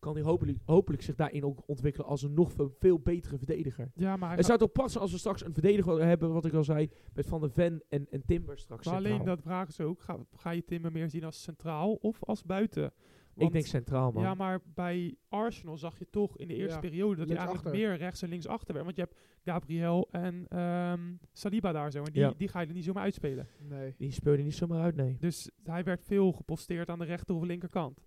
kan 0.00 0.14
hij 0.14 0.22
hopelijk, 0.22 0.58
hopelijk 0.64 1.02
zich 1.02 1.14
daarin 1.14 1.44
ook 1.44 1.62
ontwikkelen 1.66 2.06
als 2.08 2.22
een 2.22 2.34
nog 2.34 2.52
veel, 2.78 2.98
betere 2.98 3.38
verdediger. 3.38 3.90
ja, 3.94 4.16
maar, 4.16 4.36
Het 4.36 4.46
zou 4.46 4.58
toch 4.58 4.72
passen 4.72 5.00
als 5.00 5.12
we 5.12 5.18
straks 5.18 5.44
een 5.44 5.52
verdediger 5.52 6.04
hebben, 6.04 6.32
wat 6.32 6.44
ik 6.44 6.52
al 6.52 6.64
zei, 6.64 6.90
met 7.14 7.26
Van 7.26 7.40
der 7.40 7.50
Ven 7.50 7.82
en, 7.88 8.06
en 8.10 8.22
Timber 8.26 8.58
straks 8.58 8.86
maar 8.86 8.94
alleen 8.94 9.12
centraal. 9.12 9.34
dat 9.36 9.44
vragen 9.44 9.72
ze 9.72 9.84
ook. 9.84 10.00
Ga, 10.00 10.18
ga 10.36 10.50
je 10.50 10.64
Timmer 10.64 10.92
meer 10.92 11.10
zien 11.10 11.24
als 11.24 11.42
centraal 11.42 11.94
of 11.94 12.24
als 12.24 12.42
buiten? 12.44 12.92
ik 13.36 13.52
denk 13.52 13.66
centraal, 13.66 14.12
man. 14.12 14.22
Ja, 14.22 14.34
maar 14.34 14.60
bij 14.74 15.16
Arsenal 15.28 15.76
zag 15.76 15.98
je 15.98 16.10
toch 16.10 16.38
in 16.38 16.48
de 16.48 16.54
eerste 16.54 16.74
Ja, 16.74 16.80
periode 16.80 17.16
dat 17.16 17.28
hij 17.28 17.36
eigenlijk 17.36 17.76
meer 17.76 17.96
rechts 17.96 18.22
en 18.22 18.28
links 18.28 18.46
achter 18.46 18.72
werd. 18.74 18.84
Want 18.84 18.96
je 18.96 19.02
hebt 19.02 19.16
Gabriel 19.44 20.08
en 20.10 20.46
ehm, 20.48 21.00
Saliba 21.32 21.72
daar 21.72 21.90
zo. 21.90 21.98
En 22.02 22.12
die, 22.12 22.22
Ja. 22.22 22.32
die 22.36 22.48
ga 22.48 22.60
je 22.60 22.66
er 22.66 22.72
niet 22.74 22.84
zomaar 22.84 23.02
uitspelen. 23.02 23.48
Nee. 23.68 23.94
Die 23.98 24.10
speelde 24.12 24.42
niet 24.42 24.54
zomaar 24.54 24.82
uit, 24.82 24.96
nee. 24.96 25.16
Dus 25.18 25.50
hij 25.62 25.84
werd 25.84 26.04
veel 26.04 26.32
geposteerd 26.32 26.88
aan 26.88 26.98
de 26.98 27.04
rechter 27.04 27.34
of 27.34 27.42
linkerkant. 27.42 28.00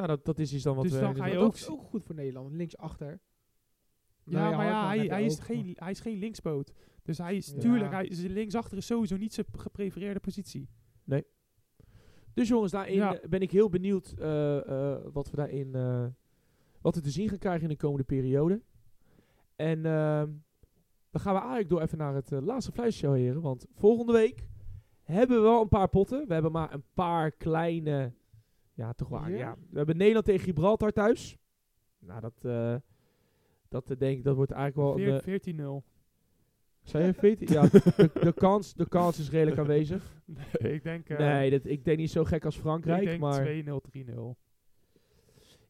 Nou, 0.00 0.12
dat, 0.12 0.24
dat 0.24 0.38
is 0.38 0.52
iets 0.54 0.62
dan 0.62 0.74
wat 0.74 0.84
Dus 0.84 0.92
we... 0.92 1.00
dan 1.00 1.14
ga 1.14 1.26
je 1.26 1.38
ook 1.38 1.54
is 1.54 1.64
goed 1.64 2.04
voor 2.04 2.14
Nederland. 2.14 2.52
Linksachter. 2.52 3.20
Ja, 4.24 4.50
maar 4.56 4.66
ja, 4.66 4.86
hij, 4.86 5.06
hij, 5.06 5.24
is 5.24 5.38
geen, 5.38 5.76
hij 5.78 5.90
is 5.90 6.00
geen 6.00 6.18
linksboot. 6.18 6.72
Dus 7.02 7.18
hij 7.18 7.36
is, 7.36 7.46
Ja. 7.46 7.58
tuurlijk, 7.58 7.90
hij, 7.90 8.08
zijn 8.12 8.32
linksachter 8.32 8.76
is 8.78 8.86
sowieso 8.86 9.16
niet 9.16 9.34
zijn 9.34 9.46
geprefereerde 9.52 10.20
positie. 10.20 10.68
Dus 12.34 12.48
jongens, 12.48 12.72
daarin 12.72 12.94
Ja. 12.94 13.18
eh, 13.20 13.28
ben 13.28 13.40
ik 13.40 13.50
heel 13.50 13.68
benieuwd 13.68 14.14
eh, 14.18 14.56
eh, 14.92 15.00
wat 15.12 15.30
we 15.30 15.36
daarin... 15.36 15.74
eh, 15.74 16.06
wat 16.80 16.94
we 16.94 17.00
te 17.00 17.10
zien 17.10 17.28
gaan 17.28 17.38
krijgen 17.38 17.62
in 17.62 17.68
de 17.68 17.76
komende 17.76 18.04
periode. 18.04 18.62
En 19.56 19.86
ehm, 19.86 20.28
dan 21.10 21.20
gaan 21.20 21.34
we 21.34 21.38
eigenlijk 21.40 21.68
door 21.68 21.80
even 21.80 21.98
naar 21.98 22.14
het 22.14 22.30
laatste 22.30 22.72
fluitshow, 22.72 23.14
heren. 23.14 23.40
Want 23.40 23.66
volgende 23.74 24.12
week 24.12 24.46
hebben 25.02 25.36
we 25.36 25.42
wel 25.42 25.62
een 25.62 25.68
paar 25.68 25.88
potten. 25.88 26.26
We 26.26 26.32
hebben 26.32 26.52
maar 26.52 26.74
een 26.74 26.84
paar 26.94 27.30
kleine... 27.32 28.12
Ja, 28.80 28.92
toch 28.92 29.08
waar. 29.08 29.30
Ja? 29.30 29.36
Ja. 29.36 29.56
We 29.70 29.76
hebben 29.76 29.96
Nederland 29.96 30.24
tegen 30.24 30.44
Gibraltar 30.44 30.92
thuis. 30.92 31.38
Nou, 31.98 32.20
dat... 32.20 32.44
eh, 32.44 32.74
dat 33.68 33.90
eh, 33.90 33.98
denk 33.98 34.18
ik, 34.18 34.24
dat 34.24 34.36
wordt 34.36 34.50
eigenlijk 34.50 34.96
wel... 34.96 35.06
een, 35.06 35.20
Veer- 35.20 35.54
eh, 35.54 35.80
14-0. 35.82 35.86
Zei 36.82 37.04
je 37.04 37.14
14? 37.14 37.52
Ja, 37.52 37.66
de, 37.66 38.10
de, 38.20 38.32
kans, 38.32 38.74
de 38.74 38.88
kans 38.88 39.18
is 39.18 39.30
redelijk 39.30 39.58
aanwezig. 39.58 40.22
Nee, 40.24 40.72
ik 40.72 40.82
denk, 40.82 41.08
eh, 41.08 41.18
nee, 41.18 41.50
dat, 41.50 41.64
ik 41.64 41.84
denk 41.84 41.98
niet 41.98 42.10
zo 42.10 42.24
gek 42.24 42.44
als 42.44 42.56
Frankrijk. 42.58 43.00
ik 43.02 43.08
denk 43.08 43.20
maar 43.20 43.46
2-0, 43.46 44.06
3-0. 44.08 44.14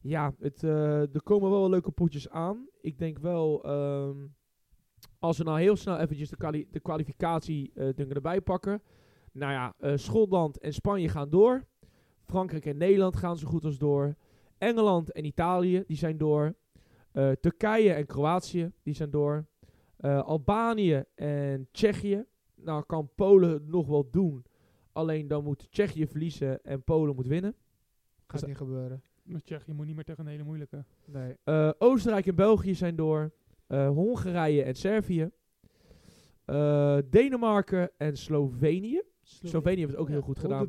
ja, 0.01 0.33
het, 0.39 0.63
eh, 0.63 1.13
er 1.15 1.23
komen 1.23 1.49
wel 1.49 1.69
leuke 1.69 1.91
potjes 1.91 2.29
aan. 2.29 2.67
Ik 2.81 2.97
denk 2.99 3.17
wel, 3.19 3.63
ehm, 3.63 4.17
als 5.19 5.37
we 5.37 5.43
nou 5.43 5.59
heel 5.59 5.75
snel 5.75 5.97
eventjes 5.97 6.29
de, 6.29 6.37
kwali 6.37 6.67
de 6.71 6.79
kwalificatie 6.79 7.71
dingen 7.73 8.15
erbij 8.15 8.41
pakken. 8.41 8.81
Nou 9.31 9.51
ja, 9.51 9.73
eh, 9.77 9.97
Schotland 9.97 10.57
en 10.59 10.73
Spanje 10.73 11.09
gaan 11.09 11.29
door. 11.29 11.65
Frankrijk 12.31 12.65
en 12.65 12.77
Nederland 12.77 13.15
gaan 13.15 13.37
zo 13.37 13.47
goed 13.47 13.65
als 13.65 13.77
door. 13.77 14.15
Engeland 14.57 15.11
en 15.11 15.25
Italië, 15.25 15.83
die 15.87 15.97
zijn 15.97 16.17
door. 16.17 16.53
Eh, 17.11 17.31
Turkije 17.31 17.93
en 17.93 18.05
Kroatië, 18.05 18.71
die 18.83 18.93
zijn 18.93 19.09
door. 19.09 19.45
Eh, 19.97 20.23
Albanië 20.23 21.03
en 21.15 21.67
Tsjechië. 21.71 22.25
Nou 22.55 22.83
kan 22.85 23.09
Polen 23.15 23.49
het 23.49 23.67
nog 23.67 23.87
wel 23.87 24.09
doen. 24.11 24.45
Alleen 24.91 25.27
dan 25.27 25.43
moet 25.43 25.71
Tsjechië 25.71 26.07
verliezen 26.07 26.63
en 26.63 26.83
Polen 26.83 27.15
moet 27.15 27.27
winnen. 27.27 27.55
Gaat 28.27 28.47
niet 28.47 28.57
gebeuren. 28.57 29.01
Met 29.23 29.45
Tsjechië 29.45 29.73
moet 29.73 29.85
niet 29.85 29.95
meer 29.95 30.03
tegen 30.03 30.25
een 30.25 30.31
hele 30.31 30.43
moeilijke. 30.43 30.83
Nee. 31.05 31.35
Eh, 31.43 31.71
Oostenrijk 31.77 32.27
en 32.27 32.35
België 32.35 32.75
zijn 32.75 32.95
door. 32.95 33.31
Eh, 33.67 33.87
Hongarije 33.87 34.63
en 34.63 34.75
Servië. 34.75 35.29
Eh, 36.45 36.97
Denemarken 37.09 37.91
en 37.97 38.17
Slovenië. 38.17 39.01
Slovenië 39.43 39.79
heeft 39.79 39.91
het 39.91 39.99
ook 39.99 40.07
heel 40.07 40.21
goed 40.21 40.39
gedaan. 40.39 40.67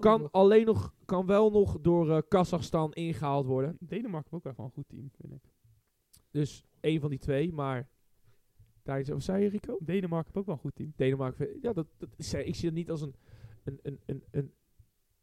Kan 0.00 0.30
alleen 0.30 0.66
nog, 0.66 0.94
kan 1.04 1.26
wel 1.26 1.50
nog 1.50 1.80
door 1.80 2.10
eh, 2.10 2.18
Kazachstan 2.28 2.92
ingehaald 2.92 3.46
worden. 3.46 3.76
Denemarken 3.80 4.30
heeft 4.30 4.34
ook 4.34 4.42
wel 4.44 4.52
gewoon 4.52 4.70
een 4.70 4.76
goed 4.76 4.88
team, 4.88 5.10
vind 5.20 5.32
ik. 5.32 5.50
Dus 6.30 6.64
één 6.80 7.00
van 7.00 7.10
die 7.10 7.18
twee, 7.18 7.52
maar... 7.52 7.88
Daar 8.82 9.00
is, 9.00 9.08
wat 9.08 9.22
zei 9.22 9.42
je, 9.42 9.48
Rico? 9.48 9.78
Denemarken 9.80 10.24
heeft 10.26 10.36
ook 10.36 10.46
wel 10.46 10.54
een 10.54 10.60
goed 10.60 10.74
team. 10.74 10.92
Denemarken, 10.96 11.48
ja, 11.62 11.72
dat, 11.72 11.86
ik 12.44 12.54
zie 12.54 12.64
dat 12.64 12.72
niet 12.72 12.90
als 12.90 13.00
een, 13.00 13.14
een, 13.64 13.78
een, 13.82 14.00
een, 14.06 14.22
een 14.30 14.52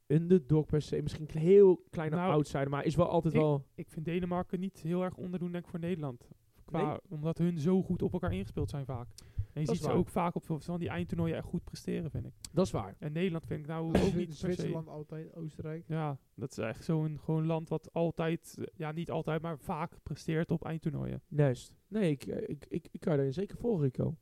underdog 0.07 0.65
per 0.65 0.81
se. 0.81 1.01
Misschien 1.01 1.27
een 1.33 1.39
heel 1.39 1.83
kleine 1.89 2.15
Nou, 2.15 2.31
outsider, 2.31 2.69
maar 2.69 2.85
is 2.85 2.95
wel 2.95 3.07
altijd 3.09 3.33
ik- 3.33 3.39
wel... 3.39 3.65
Ik 3.75 3.89
vind 3.89 4.05
Denemarken 4.05 4.59
niet 4.59 4.79
heel 4.79 5.03
erg 5.03 5.15
onderdoen, 5.17 5.51
denk 5.51 5.63
ik, 5.63 5.69
voor 5.69 5.79
Nederland. 5.79 6.27
Qua, 6.65 6.87
Nee? 6.89 6.99
Omdat 7.09 7.37
hun 7.37 7.59
zo 7.59 7.81
goed 7.81 8.01
op 8.01 8.13
elkaar 8.13 8.33
ingespeeld 8.33 8.69
zijn 8.69 8.85
vaak. 8.85 9.07
En 9.53 9.61
je 9.61 9.67
Dat 9.67 9.75
ziet 9.75 9.85
is 9.85 9.91
ze 9.91 9.97
ook 9.97 10.09
vaak 10.09 10.35
op 10.35 10.43
van 10.45 10.79
die 10.79 10.89
eindtoernooien 10.89 11.35
echt 11.35 11.45
goed 11.45 11.63
presteren, 11.63 12.11
vind 12.11 12.25
ik. 12.25 12.33
Dat 12.51 12.65
is 12.65 12.71
waar. 12.71 12.95
En 12.99 13.11
Nederland 13.11 13.45
vind 13.45 13.59
ik 13.59 13.67
nou 13.67 13.85
ook 14.05 14.13
niet 14.13 14.25
per 14.25 14.35
se... 14.35 14.35
Zwitserland 14.35 14.87
altijd, 14.87 15.35
Oostenrijk. 15.35 15.83
Ja, 15.87 16.17
dat 16.35 16.51
is 16.51 16.57
echt 16.57 16.83
zo'n 16.83 17.19
gewoon 17.23 17.45
land 17.45 17.69
wat 17.69 17.93
altijd, 17.93 18.57
ja 18.73 18.91
niet 18.91 19.11
altijd, 19.11 19.41
maar 19.41 19.59
vaak 19.59 19.97
presteert 20.03 20.51
op 20.51 20.65
eindtoernooien. 20.65 21.21
Juist. 21.27 21.73
Nee, 21.87 22.11
ik, 22.11 22.25
eh, 22.25 22.49
ik, 22.49 22.65
ik, 22.69 22.87
ik 22.91 22.99
kan 22.99 23.11
je 23.11 23.17
daarin 23.17 23.33
zeker 23.33 23.57
volgen, 23.57 23.83
Rico. 23.83 24.17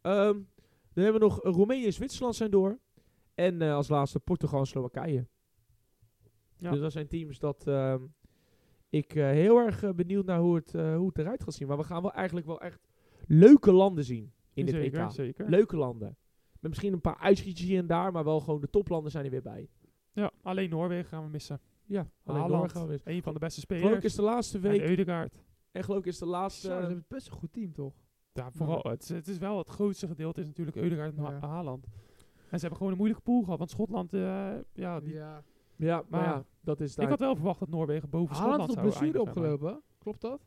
Ehm, 0.00 0.40
dan 0.92 1.04
hebben 1.04 1.20
we 1.20 1.26
nog 1.26 1.42
Roemenië 1.42 1.84
en 1.84 1.92
Zwitserland 1.92 2.34
zijn 2.34 2.50
door. 2.50 2.78
En 3.34 3.62
eh, 3.62 3.74
als 3.74 3.88
laatste 3.88 4.20
Portugal 4.20 4.60
en 4.60 4.66
Slowakije. 4.66 5.26
Ja. 6.56 6.70
Dus 6.70 6.80
dat 6.80 6.92
zijn 6.92 7.08
teams 7.08 7.38
dat 7.38 7.66
ehm, 7.66 8.02
ik 8.88 9.14
eh, 9.14 9.24
heel 9.24 9.58
erg 9.58 9.94
benieuwd 9.94 10.24
naar 10.24 10.38
hoe 10.38 10.54
het, 10.54 10.72
hoe 10.72 11.06
het 11.06 11.18
eruit 11.18 11.42
gaat 11.42 11.54
zien. 11.54 11.68
Maar 11.68 11.76
we 11.76 11.84
gaan 11.84 12.02
wel 12.02 12.12
eigenlijk 12.12 12.46
wel 12.46 12.60
echt 12.60 12.88
leuke 13.26 13.72
landen 13.72 14.04
zien 14.04 14.33
in 14.54 14.66
dit 14.66 14.74
zeker, 14.74 15.04
EK. 15.04 15.10
Zeker. 15.10 15.48
Leuke 15.50 15.76
landen. 15.76 16.16
Met 16.60 16.70
misschien 16.70 16.92
een 16.92 17.00
paar 17.00 17.18
uitschietjes 17.18 17.66
hier 17.68 17.78
en 17.78 17.86
daar, 17.86 18.12
maar 18.12 18.24
wel 18.24 18.40
gewoon 18.40 18.60
de 18.60 18.70
toplanden 18.70 19.10
zijn 19.10 19.24
er 19.24 19.30
weer 19.30 19.42
bij. 19.42 19.68
Ja, 20.12 20.30
alleen 20.42 20.70
Noorwegen 20.70 21.08
gaan 21.08 21.24
we 21.24 21.28
missen. 21.30 21.60
Ja, 21.86 22.08
alleen 22.24 22.40
Haaland, 22.40 22.60
door 22.60 22.70
gaan 22.70 22.82
we 22.82 22.88
weer. 23.04 23.14
Een 23.16 23.22
van 23.22 23.32
de 23.34 23.38
beste 23.38 23.60
Geloof 23.66 23.80
ik 23.80 23.86
spelers. 23.86 24.04
is 24.04 24.14
de 24.14 24.22
laatste 24.22 24.56
En 24.56 24.62
week, 24.62 24.80
Eudegaard. 24.80 25.42
en 25.72 25.84
geloof 25.84 25.98
ik 25.98 26.06
is 26.06 26.18
de 26.18 26.24
Zo, 26.24 26.30
laatste... 26.30 26.66
ze 26.66 26.72
hebben 26.72 27.04
best 27.08 27.26
een 27.26 27.32
goed 27.32 27.52
team, 27.52 27.72
toch? 27.72 27.94
Ja, 28.32 28.50
vooral, 28.52 28.82
het, 28.82 29.02
is- 29.02 29.08
het 29.08 29.28
is 29.28 29.38
wel 29.38 29.58
het 29.58 29.68
grootste 29.68 30.06
gedeelte 30.06 30.40
is 30.40 30.46
natuurlijk 30.46 30.76
Eudegaard 30.76 31.16
en 31.16 31.22
Ha-. 31.24 31.38
Haaland. 31.40 31.84
En 32.50 32.60
ze 32.60 32.66
hebben 32.66 32.76
gewoon 32.76 32.92
een 32.92 32.96
moeilijke 32.98 33.22
pool 33.24 33.42
gehad. 33.42 33.58
Want 33.58 33.70
Schotland, 33.70 34.12
eh, 34.14 34.20
ja, 34.72 35.00
die, 35.00 35.12
Ja. 35.14 35.42
ja, 35.76 35.96
maar 36.08 36.20
maar- 36.20 36.24
ja, 36.34 36.44
dat 36.60 36.80
is 36.80 36.90
ik 36.92 36.96
daar. 36.96 37.08
had 37.08 37.18
wel 37.18 37.34
verwacht 37.34 37.58
dat 37.58 37.68
Noorwegen 37.68 38.10
boven 38.10 38.36
Haaland 38.36 38.62
Schotland 38.62 38.72
zou 38.72 38.86
blessure 38.86 39.12
maar 39.12 39.20
opgelopen. 39.50 39.82
Klopt 39.98 40.20
dat? 40.20 40.46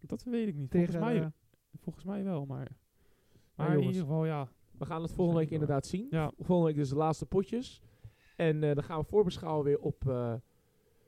Dat 0.00 0.22
weet 0.22 0.48
ik 0.48 0.54
niet. 0.54 0.70
Tegen, 0.70 0.92
volgens, 0.92 1.12
mij, 1.12 1.22
eh, 1.22 1.28
volgens 1.80 2.04
mij 2.04 2.24
wel, 2.24 2.46
maar... 2.46 2.68
Maar 3.56 3.72
in 3.78 3.82
ieder 3.82 4.00
geval, 4.00 4.24
ja. 4.26 4.48
We 4.78 4.84
gaan 4.84 5.02
het 5.02 5.12
volgende 5.12 5.40
week 5.40 5.50
inderdaad 5.50 5.86
zien. 5.86 6.06
Ja, 6.10 6.32
Volgende 6.38 6.70
week 6.70 6.76
dus 6.80 6.88
de 6.88 6.96
laatste 6.96 7.26
potjes. 7.26 7.82
En 8.36 8.62
eh, 8.62 8.74
dan 8.74 8.84
gaan 8.84 9.00
we 9.00 9.04
voorbeschouwen 9.06 9.64
weer 9.64 9.78
op 9.78 10.08
eh, 10.08 10.34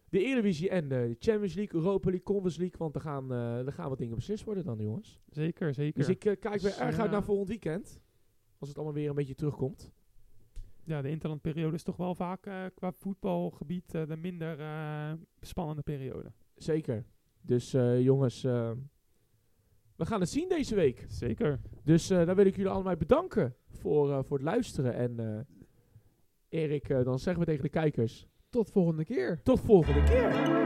de 0.08 0.24
Eredivisie 0.24 0.70
en 0.70 0.88
de 0.88 1.16
Champions 1.18 1.54
League, 1.54 1.80
Europa 1.80 2.04
League, 2.08 2.22
Conference 2.24 2.58
League. 2.58 2.78
Want 2.78 2.94
er 2.94 3.00
gaan, 3.00 3.32
eh 3.32 3.66
er 3.66 3.72
gaan 3.72 3.88
wat 3.88 3.98
dingen 3.98 4.14
beslist 4.14 4.44
worden 4.44 4.64
dan, 4.64 4.78
jongens. 4.78 5.20
zeker, 5.30 5.74
zeker. 5.74 5.98
Dus 5.98 6.08
ik 6.08 6.24
eh, 6.24 6.36
kijk 6.40 6.60
weer 6.60 6.70
Dus, 6.70 6.78
erg 6.80 6.96
uit 6.98 7.06
eh, 7.06 7.12
naar 7.12 7.22
volgend 7.24 7.48
weekend. 7.48 8.00
Als 8.58 8.68
het 8.68 8.78
allemaal 8.78 8.96
weer 8.96 9.08
een 9.08 9.14
beetje 9.14 9.34
terugkomt. 9.34 9.92
ja, 10.84 11.02
de 11.02 11.08
interlandperiode 11.10 11.74
is 11.74 11.82
toch 11.82 11.96
wel 11.96 12.14
vaak 12.14 12.46
eh, 12.46 12.64
qua 12.74 12.92
voetbalgebied 12.92 13.94
eh, 13.94 14.06
de 14.06 14.16
minder 14.16 14.60
eh, 14.60 15.12
spannende 15.40 15.82
periode. 15.82 16.32
Zeker. 16.56 17.04
Dus 17.40 17.74
eh, 17.74 18.00
jongens, 18.00 18.44
eh, 18.44 18.70
we 19.98 20.06
gaan 20.06 20.20
het 20.20 20.28
zien 20.30 20.48
deze 20.48 20.74
week. 20.74 21.04
Zeker. 21.08 21.60
Dus 21.84 22.10
eh 22.10 22.26
dan 22.26 22.34
wil 22.36 22.46
ik 22.46 22.56
jullie 22.56 22.70
allemaal 22.70 22.96
bedanken 22.96 23.54
voor, 23.70 24.10
eh, 24.12 24.18
voor 24.22 24.36
het 24.36 24.46
luisteren. 24.46 24.94
En 24.94 25.18
eh, 26.48 26.60
Erik, 26.60 26.88
eh, 26.88 27.04
dan 27.04 27.18
zeggen 27.18 27.42
we 27.44 27.48
tegen 27.48 27.62
de 27.62 27.68
kijkers, 27.68 28.26
Tot 28.50 28.70
volgende 28.70 29.04
keer. 29.04 29.40
tot 29.42 29.60
volgende 29.60 30.02
keer. 30.02 30.57